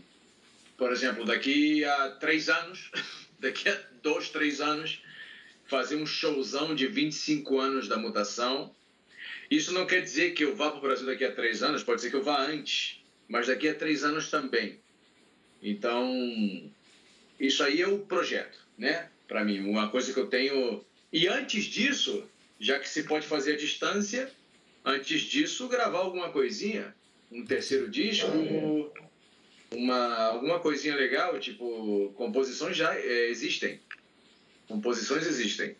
por 0.76 0.92
exemplo, 0.92 1.24
daqui 1.24 1.82
a 1.86 2.10
três 2.10 2.50
anos, 2.50 2.90
daqui 3.40 3.66
a 3.66 3.80
dois, 4.02 4.28
três 4.28 4.60
anos, 4.60 5.02
fazer 5.64 5.96
um 5.96 6.04
showzão 6.04 6.74
de 6.74 6.86
25 6.86 7.58
anos 7.58 7.88
da 7.88 7.96
mutação. 7.96 8.74
Isso 9.50 9.72
não 9.72 9.86
quer 9.86 10.02
dizer 10.02 10.32
que 10.32 10.44
eu 10.44 10.54
vá 10.54 10.68
para 10.68 10.78
o 10.80 10.82
Brasil 10.82 11.06
daqui 11.06 11.24
a 11.24 11.32
três 11.32 11.62
anos, 11.62 11.82
pode 11.82 12.02
ser 12.02 12.10
que 12.10 12.16
eu 12.16 12.22
vá 12.22 12.42
antes, 12.42 13.02
mas 13.26 13.46
daqui 13.46 13.68
a 13.68 13.74
três 13.74 14.04
anos 14.04 14.28
também. 14.28 14.78
Então, 15.62 16.70
isso 17.38 17.62
aí 17.62 17.82
é 17.82 17.88
o 17.88 17.98
projeto, 17.98 18.58
né? 18.76 19.08
Para 19.28 19.44
mim, 19.44 19.60
uma 19.60 19.88
coisa 19.88 20.12
que 20.12 20.18
eu 20.18 20.26
tenho. 20.26 20.84
E 21.12 21.28
antes 21.28 21.64
disso, 21.64 22.24
já 22.58 22.78
que 22.78 22.88
se 22.88 23.02
pode 23.04 23.26
fazer 23.26 23.54
à 23.54 23.56
distância, 23.56 24.30
antes 24.84 25.22
disso, 25.22 25.68
gravar 25.68 25.98
alguma 25.98 26.30
coisinha, 26.30 26.94
um 27.30 27.44
terceiro 27.44 27.88
disco, 27.88 28.28
uma 29.70 30.26
alguma 30.26 30.60
coisinha 30.60 30.94
legal, 30.94 31.38
tipo 31.38 32.12
composições 32.16 32.76
já 32.76 32.94
é, 32.94 33.28
existem, 33.28 33.80
composições 34.68 35.26
existem. 35.26 35.76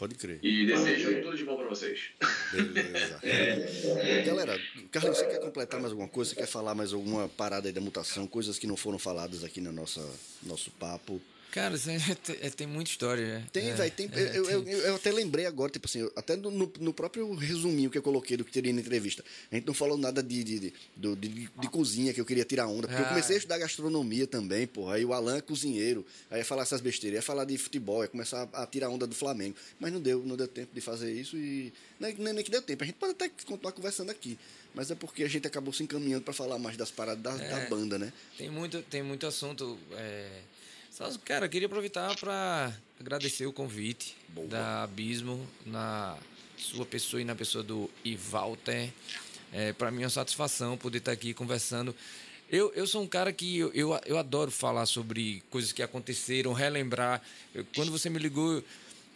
Pode 0.00 0.14
crer. 0.14 0.38
E 0.42 0.64
desejo 0.64 1.20
tudo 1.20 1.36
de 1.36 1.44
bom 1.44 1.58
para 1.58 1.68
vocês. 1.68 2.12
Beleza. 2.54 3.20
Galera, 4.24 4.58
Carlinhos, 4.90 5.18
você 5.18 5.26
quer 5.26 5.40
completar 5.40 5.78
mais 5.78 5.92
alguma 5.92 6.08
coisa? 6.08 6.30
Você 6.30 6.36
quer 6.36 6.46
falar 6.46 6.74
mais 6.74 6.94
alguma 6.94 7.28
parada 7.28 7.68
aí 7.68 7.72
da 7.72 7.82
mutação? 7.82 8.26
Coisas 8.26 8.58
que 8.58 8.66
não 8.66 8.78
foram 8.78 8.98
faladas 8.98 9.44
aqui 9.44 9.60
no 9.60 9.70
nossa, 9.70 10.00
nosso 10.42 10.70
papo? 10.70 11.20
Cara, 11.52 11.74
é- 11.74 12.46
é- 12.46 12.50
tem 12.50 12.66
muita 12.66 12.90
história. 12.90 13.26
né? 13.40 13.46
Tem, 13.52 13.70
É, 13.70 13.74
velho, 13.74 13.90
tem. 13.92 14.08
é, 14.12 14.36
eu, 14.38 14.44
eu, 14.48 14.62
eu, 14.68 14.78
eu 14.78 14.94
até 14.94 15.10
lembrei 15.10 15.46
agora, 15.46 15.70
tipo 15.70 15.86
assim, 15.86 16.00
eu- 16.00 16.12
até 16.14 16.36
no, 16.36 16.50
no- 16.50 16.92
próprio 16.94 17.34
resuminho 17.34 17.90
que 17.90 17.98
eu 17.98 18.02
coloquei 18.02 18.36
do 18.36 18.44
que 18.44 18.52
teria 18.52 18.72
na 18.72 18.80
entrevista. 18.80 19.24
A 19.50 19.54
gente 19.56 19.66
não 19.66 19.74
falou 19.74 19.96
nada 19.98 20.22
de, 20.22 20.44
de, 20.44 20.58
de, 20.60 20.72
de, 21.16 21.28
de 21.48 21.68
cozinha 21.68 22.12
que 22.14 22.20
eu 22.20 22.24
queria 22.24 22.44
tirar 22.44 22.66
onda. 22.66 22.86
Porque 22.86 23.00
eu 23.02 23.06
Ah. 23.06 23.08
comecei 23.10 23.34
a 23.34 23.38
estudar 23.38 23.58
gastronomia 23.58 24.26
também, 24.26 24.66
porra. 24.66 24.94
Aí 24.94 25.04
o 25.04 25.12
Alan 25.12 25.38
é 25.38 25.40
cozinheiro. 25.40 26.04
Aí 26.30 26.38
ia 26.38 26.44
falar 26.44 26.62
essas 26.62 26.80
besteiras, 26.80 27.16
ia 27.16 27.22
falar 27.22 27.44
de 27.44 27.56
futebol, 27.58 28.02
ia 28.02 28.08
começar 28.08 28.48
a, 28.52 28.62
a 28.62 28.66
tirar 28.66 28.88
onda 28.88 29.06
do 29.06 29.14
Flamengo. 29.14 29.56
Mas 29.78 29.92
não 29.92 30.00
deu, 30.00 30.22
não 30.24 30.36
deu 30.36 30.46
tempo 30.48 30.74
de 30.74 30.80
fazer 30.80 31.12
isso 31.12 31.36
e. 31.36 31.72
Nem, 31.98 32.14
nem, 32.14 32.44
que 32.44 32.50
deu 32.50 32.62
tempo. 32.62 32.82
A 32.82 32.86
gente 32.86 32.96
pode 32.96 33.12
até 33.12 33.28
continuar 33.28 33.72
conversando 33.72 34.10
aqui. 34.10 34.38
Mas 34.74 34.90
é 34.90 34.94
porque 34.94 35.24
a 35.24 35.28
gente 35.28 35.46
acabou 35.46 35.72
se 35.72 35.82
encaminhando 35.82 36.22
para 36.22 36.32
falar 36.32 36.58
mais 36.58 36.76
das 36.76 36.90
paradas 36.92 37.22
da, 37.22 37.36
da 37.36 37.58
É. 37.62 37.68
banda, 37.68 37.98
né? 37.98 38.12
Tem 38.38 38.48
muito, 38.48 38.80
tem 38.82 39.02
muito 39.02 39.26
assunto. 39.26 39.76
É... 39.94 40.28
Só, 41.00 41.18
cara, 41.24 41.46
eu 41.46 41.48
queria 41.50 41.66
aproveitar 41.66 42.14
para 42.16 42.74
agradecer 43.00 43.46
o 43.46 43.52
convite 43.52 44.14
Boa. 44.28 44.46
da 44.48 44.82
Abismo 44.82 45.46
na 45.64 46.16
sua 46.58 46.84
pessoa 46.84 47.22
e 47.22 47.24
na 47.24 47.34
pessoa 47.34 47.64
do 47.64 47.90
Ivalter. 48.04 48.90
É, 49.52 49.72
para 49.72 49.90
mim 49.90 50.02
é 50.02 50.04
uma 50.04 50.10
satisfação 50.10 50.76
poder 50.76 50.98
estar 50.98 51.12
aqui 51.12 51.32
conversando. 51.32 51.94
Eu, 52.50 52.70
eu 52.74 52.86
sou 52.86 53.02
um 53.02 53.06
cara 53.06 53.32
que 53.32 53.58
eu, 53.58 53.72
eu, 53.72 53.98
eu 54.04 54.18
adoro 54.18 54.50
falar 54.50 54.84
sobre 54.84 55.42
coisas 55.50 55.72
que 55.72 55.82
aconteceram, 55.82 56.52
relembrar. 56.52 57.22
Eu- 57.54 57.64
quando 57.74 57.90
você 57.90 58.10
me 58.10 58.18
ligou, 58.18 58.62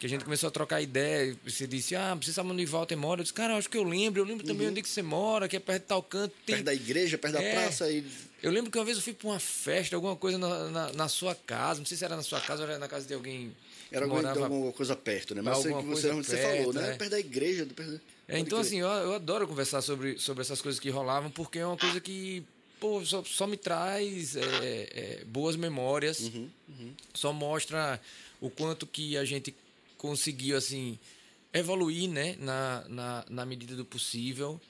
que 0.00 0.06
a 0.06 0.08
gente 0.08 0.24
começou 0.24 0.48
a 0.48 0.50
trocar 0.50 0.80
ideia, 0.80 1.36
você 1.44 1.66
disse, 1.66 1.94
ah, 1.94 2.14
você 2.14 2.32
sabe 2.32 2.48
onde 2.50 2.62
o 2.62 2.64
Ivalter 2.64 2.96
mora? 2.96 3.20
Eu 3.20 3.24
disse, 3.24 3.34
cara, 3.34 3.56
acho 3.58 3.68
que 3.68 3.76
eu 3.76 3.84
lembro. 3.84 4.20
Eu 4.22 4.24
lembro 4.24 4.46
também 4.46 4.68
onde 4.68 4.80
que 4.82 4.88
você 4.88 5.02
mora, 5.02 5.48
que 5.48 5.56
é 5.56 5.60
perto 5.60 5.82
de 5.82 5.88
tal 5.88 6.02
canto. 6.02 6.32
Tem 6.46 6.56
Perto 6.56 6.64
da 6.64 6.74
igreja, 6.74 7.18
perto 7.18 7.34
da 7.34 7.42
É. 7.42 7.52
praça 7.52 7.90
e. 7.90 8.04
Eu 8.44 8.52
lembro 8.52 8.70
que 8.70 8.76
uma 8.76 8.84
vez 8.84 8.98
eu 8.98 9.02
fui 9.02 9.14
pra 9.14 9.28
uma 9.28 9.40
festa, 9.40 9.96
alguma 9.96 10.14
coisa 10.14 10.36
na, 10.36 10.68
na, 10.68 10.92
na 10.92 11.08
sua 11.08 11.34
casa. 11.34 11.80
Não 11.80 11.86
sei 11.86 11.96
se 11.96 12.04
era 12.04 12.14
na 12.14 12.22
sua 12.22 12.42
casa 12.42 12.62
ou 12.62 12.68
era 12.68 12.78
na 12.78 12.86
casa 12.86 13.06
de 13.06 13.14
alguém. 13.14 13.56
Era 13.90 14.04
alguma, 14.04 14.20
morava 14.20 14.44
alguma 14.44 14.70
coisa 14.70 14.94
perto, 14.94 15.34
né? 15.34 15.40
Mas 15.40 15.56
eu 15.56 15.62
sei 15.62 15.74
que 15.74 15.84
você, 15.84 16.08
coisa 16.10 16.22
você 16.22 16.36
falou, 16.36 16.56
perto, 16.56 16.72
né? 16.74 16.90
é. 16.90 16.96
Perto 16.96 17.10
da 17.10 17.18
igreja. 17.18 17.66
Perto, 17.74 18.00
É, 18.28 18.38
então, 18.38 18.58
assim, 18.58 18.80
eu, 18.80 18.86
eu 18.86 19.14
adoro 19.14 19.48
conversar 19.48 19.80
sobre, 19.80 20.18
sobre 20.18 20.42
essas 20.42 20.60
coisas 20.60 20.78
que 20.78 20.90
rolavam, 20.90 21.30
porque 21.30 21.58
é 21.58 21.66
uma 21.66 21.78
coisa 21.78 22.02
que, 22.02 22.44
pô, 22.78 23.02
só, 23.06 23.24
só 23.24 23.46
me 23.46 23.56
traz 23.56 24.36
é, 24.36 24.42
é, 24.42 25.24
boas 25.24 25.56
memórias, 25.56 26.20
Uhum, 26.20 26.50
só 27.14 27.32
mostra 27.32 27.98
o 28.42 28.50
quanto 28.50 28.86
que 28.86 29.16
a 29.16 29.24
gente 29.24 29.54
conseguiu, 29.96 30.58
assim, 30.58 30.98
evoluir, 31.50 32.10
né, 32.10 32.36
na, 32.38 32.84
na, 32.88 33.24
na 33.30 33.46
medida 33.46 33.74
do 33.74 33.86
possível. 33.86 34.60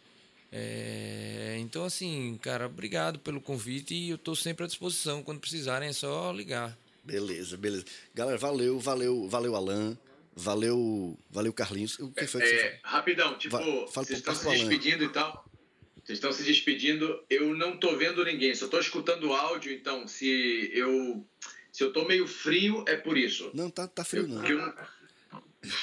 É, 0.56 1.56
então, 1.59 1.85
assim, 1.85 2.39
cara, 2.40 2.66
obrigado 2.66 3.18
pelo 3.18 3.40
convite 3.40 3.93
e 3.93 4.10
eu 4.10 4.14
estou 4.14 4.36
sempre 4.36 4.62
à 4.62 4.66
disposição. 4.68 5.20
Quando 5.20 5.40
precisarem, 5.40 5.89
é 5.89 5.93
só 5.93 6.31
ligar. 6.31 6.78
Beleza, 7.02 7.56
beleza. 7.56 7.85
Galera, 8.14 8.39
valeu, 8.39 8.78
valeu, 8.78 9.28
valeu, 9.28 9.56
Alan. 9.56 9.98
Valeu, 10.36 11.18
valeu, 11.28 11.52
Carlinhos. 11.52 11.98
O 11.98 12.10
que 12.12 12.26
foi 12.28 12.40
que 12.40 12.47
você 12.48 12.55
É, 12.55 12.81
rapidão, 12.85 13.36
tipo, 13.36 13.56
fala 13.56 13.86
vocês 14.06 14.20
estão 14.20 14.35
se 14.35 14.48
despedindo 14.48 15.02
e 15.02 15.09
tal. 15.09 15.44
Vocês 16.05 16.18
estão 16.18 16.32
se 16.32 16.44
despedindo, 16.44 17.20
eu 17.28 17.55
não 17.55 17.76
tô 17.76 17.97
vendo 17.97 18.24
ninguém, 18.24 18.55
só 18.55 18.68
tô 18.68 18.78
escutando 18.78 19.28
o 19.28 19.32
áudio, 19.32 19.72
então 19.72 20.06
se 20.06 20.70
eu 20.74 21.26
se 21.72 21.82
eu 21.82 21.93
tô 21.93 22.05
meio 22.05 22.26
frio 22.28 22.85
é 22.86 22.97
por 22.97 23.16
isso. 23.16 23.51
Não, 23.55 23.70
tá, 23.70 23.89
tá 23.89 24.05
frio 24.05 24.22
Eu, 24.24 24.28
não. 24.28 24.43
que 24.43 24.52
eu, 24.52 24.59
não- 24.59 24.74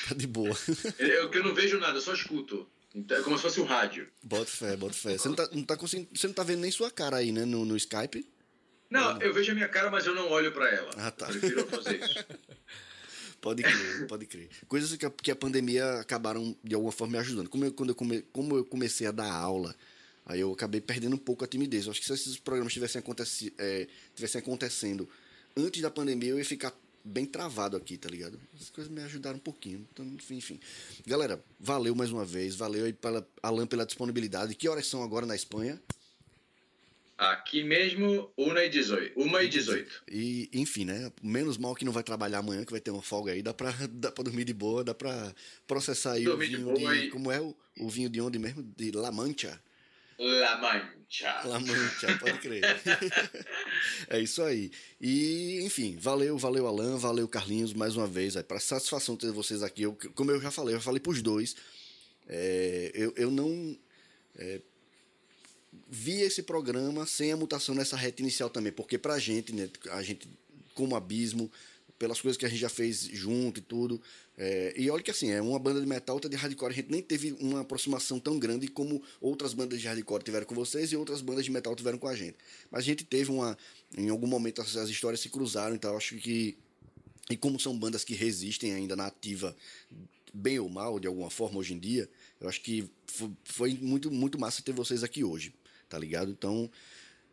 Tá 0.07 0.15
de 0.15 0.27
boa. 0.27 0.55
eu, 0.99 1.29
que 1.29 1.37
eu 1.39 1.43
não 1.43 1.55
vejo 1.55 1.79
nada, 1.79 1.97
eu 1.97 2.01
só 2.01 2.13
escuto. 2.13 2.67
Então, 2.93 3.17
é 3.17 3.21
como 3.23 3.37
se 3.37 3.43
fosse 3.43 3.59
o 3.59 3.63
rádio. 3.63 4.07
Bota 4.21 4.45
fé, 4.45 4.75
bota 4.75 4.93
fé. 4.93 5.17
Você 5.17 5.27
não 5.29 5.35
tá, 5.35 5.49
não 5.51 5.63
tá 5.63 5.77
conseguindo. 5.77 6.09
Você 6.13 6.27
não 6.27 6.33
tá 6.33 6.43
vendo 6.43 6.59
nem 6.59 6.71
sua 6.71 6.91
cara 6.91 7.17
aí, 7.17 7.31
né? 7.31 7.45
No, 7.45 7.63
no 7.63 7.77
Skype. 7.77 8.27
Não, 8.89 9.21
eu 9.21 9.33
vejo 9.33 9.53
a 9.53 9.55
minha 9.55 9.69
cara, 9.69 9.89
mas 9.89 10.05
eu 10.05 10.13
não 10.13 10.29
olho 10.29 10.51
pra 10.51 10.69
ela. 10.69 10.91
Ah, 10.97 11.11
tá. 11.11 11.27
Eu 11.27 11.39
prefiro 11.39 11.67
fazer 11.67 12.03
isso. 12.03 12.25
Pode 13.41 13.63
crer, 13.63 14.07
pode 14.07 14.27
crer. 14.27 14.49
Coisas 14.67 14.95
que 14.95 15.03
a, 15.03 15.09
que 15.09 15.31
a 15.31 15.35
pandemia 15.35 15.93
acabaram, 15.95 16.55
de 16.63 16.75
alguma 16.75 16.91
forma, 16.91 17.13
me 17.13 17.17
ajudando. 17.17 17.49
Como 17.49 17.65
eu, 17.65 17.73
quando 17.73 17.89
eu 17.89 17.95
come, 17.95 18.21
como 18.31 18.55
eu 18.55 18.63
comecei 18.63 19.07
a 19.07 19.11
dar 19.11 19.33
aula, 19.33 19.75
aí 20.27 20.39
eu 20.39 20.53
acabei 20.53 20.79
perdendo 20.79 21.15
um 21.15 21.17
pouco 21.17 21.43
a 21.43 21.47
timidez. 21.47 21.85
Eu 21.85 21.91
acho 21.91 21.99
que 21.99 22.05
se 22.05 22.13
esses 22.13 22.37
programas 22.37 22.71
tivessem, 22.71 22.99
aconteci, 22.99 23.51
é, 23.57 23.87
tivessem 24.13 24.39
acontecendo 24.39 25.09
antes 25.57 25.81
da 25.81 25.89
pandemia, 25.89 26.29
eu 26.29 26.37
ia 26.37 26.45
ficar 26.45 26.71
bem 27.03 27.25
travado 27.25 27.75
aqui, 27.77 27.97
tá 27.97 28.09
ligado? 28.09 28.39
Essas 28.55 28.69
coisas 28.69 28.91
me 28.91 29.01
ajudaram 29.01 29.37
um 29.37 29.41
pouquinho. 29.41 29.87
Então, 29.91 30.05
enfim, 30.05 30.37
enfim. 30.37 30.59
Galera, 31.05 31.43
valeu 31.59 31.95
mais 31.95 32.11
uma 32.11 32.25
vez. 32.25 32.55
Valeu 32.55 32.85
aí 32.85 32.93
pela, 32.93 33.27
Alan 33.41 33.65
pela 33.67 33.85
disponibilidade. 33.85 34.55
Que 34.55 34.67
horas 34.69 34.87
são 34.87 35.03
agora 35.03 35.25
na 35.25 35.35
Espanha? 35.35 35.81
Aqui 37.17 37.63
mesmo, 37.63 38.31
1 38.35 38.57
e 38.57 38.69
18. 38.69 39.19
1 39.19 39.39
e 39.41 39.47
18. 39.47 40.03
E, 40.11 40.49
enfim, 40.53 40.85
né? 40.85 41.11
Menos 41.21 41.55
mal 41.55 41.75
que 41.75 41.85
não 41.85 41.91
vai 41.91 42.01
trabalhar 42.01 42.39
amanhã, 42.39 42.65
que 42.65 42.71
vai 42.71 42.81
ter 42.81 42.89
uma 42.89 43.03
folga 43.03 43.31
aí. 43.31 43.43
Dá 43.43 43.53
pra, 43.53 43.71
dá 43.93 44.11
pra 44.11 44.23
dormir 44.23 44.43
de 44.43 44.53
boa, 44.53 44.83
dá 44.83 44.95
pra 44.95 45.31
processar 45.67 46.13
aí 46.13 46.23
Dormir 46.23 46.45
o 46.45 46.49
de 46.49 46.55
vinho 46.57 46.73
boa 46.73 46.95
de. 46.97 47.05
e- 47.05 47.09
Como 47.11 47.31
é 47.31 47.39
o, 47.39 47.55
o 47.79 47.89
vinho 47.89 48.09
de 48.09 48.19
onde 48.19 48.39
mesmo? 48.39 48.63
De 48.75 48.89
La 48.91 49.11
Mancha. 49.11 49.61
La 50.21 50.57
Mancha. 50.57 51.41
La 51.45 51.59
Mancha, 51.59 52.17
pode 52.19 52.37
crer. 52.39 52.63
é 54.07 54.19
isso 54.19 54.43
aí. 54.43 54.71
E, 55.01 55.61
enfim, 55.63 55.97
valeu, 55.99 56.37
valeu, 56.37 56.67
Alan, 56.67 56.95
valeu, 56.97 57.27
Carlinhos, 57.27 57.73
mais 57.73 57.97
uma 57.97 58.05
vez. 58.05 58.35
É, 58.35 58.43
para 58.43 58.59
satisfação 58.59 59.17
ter 59.17 59.31
vocês 59.31 59.63
aqui. 59.63 59.81
Eu, 59.81 59.97
como 60.13 60.29
eu 60.29 60.39
já 60.39 60.51
falei, 60.51 60.75
eu 60.75 60.79
já 60.79 60.83
falei 60.83 60.99
pros 60.99 61.23
dois. 61.23 61.55
é, 62.29 62.91
eu, 62.93 63.13
eu 63.17 63.31
não. 63.31 63.75
é, 64.37 64.61
vi 65.89 66.21
esse 66.21 66.43
programa 66.43 67.05
sem 67.07 67.31
a 67.31 67.37
mutação 67.37 67.73
nessa 67.73 67.97
reta 67.97 68.21
inicial 68.21 68.49
também, 68.49 68.71
porque 68.71 68.97
pra 68.97 69.17
gente, 69.17 69.53
né, 69.53 69.69
a 69.91 70.03
gente, 70.03 70.27
como 70.75 70.95
abismo, 70.95 71.51
pelas 72.01 72.19
coisas 72.19 72.35
que 72.35 72.47
a 72.47 72.49
gente 72.49 72.59
já 72.59 72.67
fez 72.67 73.03
junto 73.13 73.59
e 73.59 73.61
tudo, 73.61 74.01
é, 74.35 74.73
e 74.75 74.89
olha 74.89 75.03
que 75.03 75.11
assim, 75.11 75.29
é 75.29 75.39
uma 75.39 75.59
banda 75.59 75.79
de 75.79 75.85
metal, 75.85 76.15
outra 76.15 76.27
de 76.27 76.35
hardcore, 76.35 76.73
a 76.73 76.75
gente 76.75 76.89
nem 76.89 76.99
teve 76.99 77.33
uma 77.39 77.61
aproximação 77.61 78.19
tão 78.19 78.39
grande 78.39 78.67
como 78.67 79.03
outras 79.19 79.53
bandas 79.53 79.79
de 79.79 79.85
hardcore 79.87 80.23
tiveram 80.23 80.47
com 80.47 80.55
vocês 80.55 80.91
e 80.91 80.95
outras 80.95 81.21
bandas 81.21 81.45
de 81.45 81.51
metal 81.51 81.75
tiveram 81.75 81.99
com 81.99 82.07
a 82.07 82.15
gente. 82.15 82.35
Mas 82.71 82.79
a 82.79 82.83
gente 82.85 83.03
teve 83.05 83.29
uma, 83.29 83.55
em 83.95 84.09
algum 84.09 84.25
momento 84.25 84.63
as, 84.63 84.75
as 84.77 84.89
histórias 84.89 85.19
se 85.19 85.29
cruzaram, 85.29 85.75
então 85.75 85.95
acho 85.95 86.15
que, 86.15 86.57
e 87.29 87.37
como 87.37 87.59
são 87.59 87.77
bandas 87.77 88.03
que 88.03 88.15
resistem 88.15 88.73
ainda 88.73 88.95
na 88.95 89.05
ativa, 89.05 89.55
bem 90.33 90.57
ou 90.57 90.69
mal, 90.69 90.99
de 90.99 91.05
alguma 91.05 91.29
forma, 91.29 91.59
hoje 91.59 91.75
em 91.75 91.79
dia, 91.79 92.09
eu 92.39 92.49
acho 92.49 92.61
que 92.61 92.89
fo- 93.05 93.31
foi 93.43 93.75
muito, 93.75 94.09
muito 94.09 94.39
massa 94.39 94.63
ter 94.63 94.71
vocês 94.73 95.03
aqui 95.03 95.23
hoje, 95.23 95.53
tá 95.87 95.99
ligado? 95.99 96.31
Então, 96.31 96.67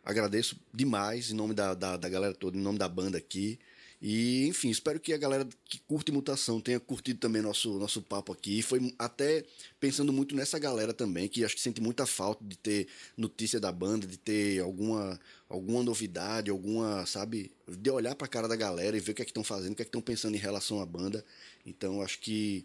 agradeço 0.05 0.61
demais 0.75 1.31
em 1.31 1.35
nome 1.35 1.55
da, 1.55 1.73
da, 1.73 1.97
da 1.97 2.09
galera 2.11 2.35
toda, 2.35 2.59
em 2.59 2.61
nome 2.61 2.79
da 2.79 2.87
banda 2.87 3.17
aqui. 3.17 3.59
E, 4.01 4.47
enfim, 4.47 4.71
espero 4.71 5.01
que 5.01 5.13
a 5.13 5.19
galera 5.19 5.47
que 5.65 5.81
curte 5.81 6.13
mutação 6.13 6.61
tenha 6.61 6.79
curtido 6.79 7.19
também 7.19 7.43
nosso, 7.43 7.79
nosso 7.79 8.01
papo 8.01 8.33
aqui. 8.33 8.63
Foi 8.63 8.95
até 8.97 9.45
pensando 9.81 10.13
muito 10.13 10.37
nessa 10.37 10.57
galera 10.57 10.95
também, 10.95 11.27
que 11.27 11.45
acho 11.45 11.57
que 11.57 11.61
sente 11.61 11.81
muita 11.81 12.07
falta 12.07 12.45
de 12.45 12.57
ter 12.57 12.87
notícia 13.17 13.59
da 13.59 13.73
banda, 13.73 14.07
de 14.07 14.17
ter 14.17 14.61
alguma, 14.61 15.19
alguma 15.49 15.83
novidade, 15.83 16.49
alguma, 16.49 17.05
sabe, 17.07 17.51
de 17.67 17.91
olhar 17.91 18.15
pra 18.15 18.29
cara 18.29 18.47
da 18.47 18.55
galera 18.55 18.97
e 18.97 19.01
ver 19.01 19.13
o 19.13 19.15
que 19.17 19.23
é 19.23 19.25
que 19.25 19.33
estão 19.33 19.43
fazendo, 19.43 19.73
o 19.73 19.75
que 19.75 19.83
é 19.83 19.85
que 19.85 19.89
estão 19.89 20.01
pensando 20.01 20.37
em 20.37 20.39
relação 20.39 20.81
à 20.81 20.87
banda. 20.87 21.25
Então, 21.67 22.01
acho 22.01 22.21
que 22.21 22.65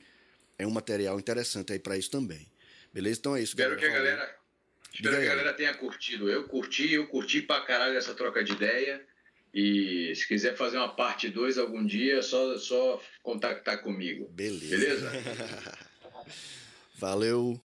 é 0.60 0.68
um 0.68 0.72
material 0.72 1.19
interessante 1.19 1.73
aí 1.73 1.80
pra 1.80 1.97
isso 1.97 2.11
também. 2.11 2.45
Beleza? 2.93 3.19
Então 3.19 3.35
é 3.35 3.41
isso, 3.41 3.53
Espero 3.53 3.76
que 3.76 3.85
a 3.85 3.89
galera. 3.89 4.35
Espero 4.93 5.15
que 5.15 5.23
a 5.23 5.30
galera 5.30 5.53
tenha 5.53 5.73
curtido. 5.73 6.30
Eu 6.30 6.43
curti, 6.43 6.93
eu 6.93 7.07
curti 7.07 7.41
pra 7.41 7.61
caralho 7.61 7.97
essa 7.97 8.14
troca 8.14 8.43
de 8.43 8.51
ideia. 8.51 9.03
E 9.54 10.14
se 10.16 10.28
quiser 10.28 10.56
fazer 10.56 10.78
uma 10.78 10.96
parte 10.96 11.30
2 11.30 11.58
algum 11.60 11.86
dia, 11.86 12.18
é 12.18 12.22
só, 12.22 12.58
só 12.58 13.00
contactar 13.22 13.84
comigo. 13.84 14.28
Beleza. 14.32 14.68
Beleza? 14.70 15.12
Valeu. 16.98 17.62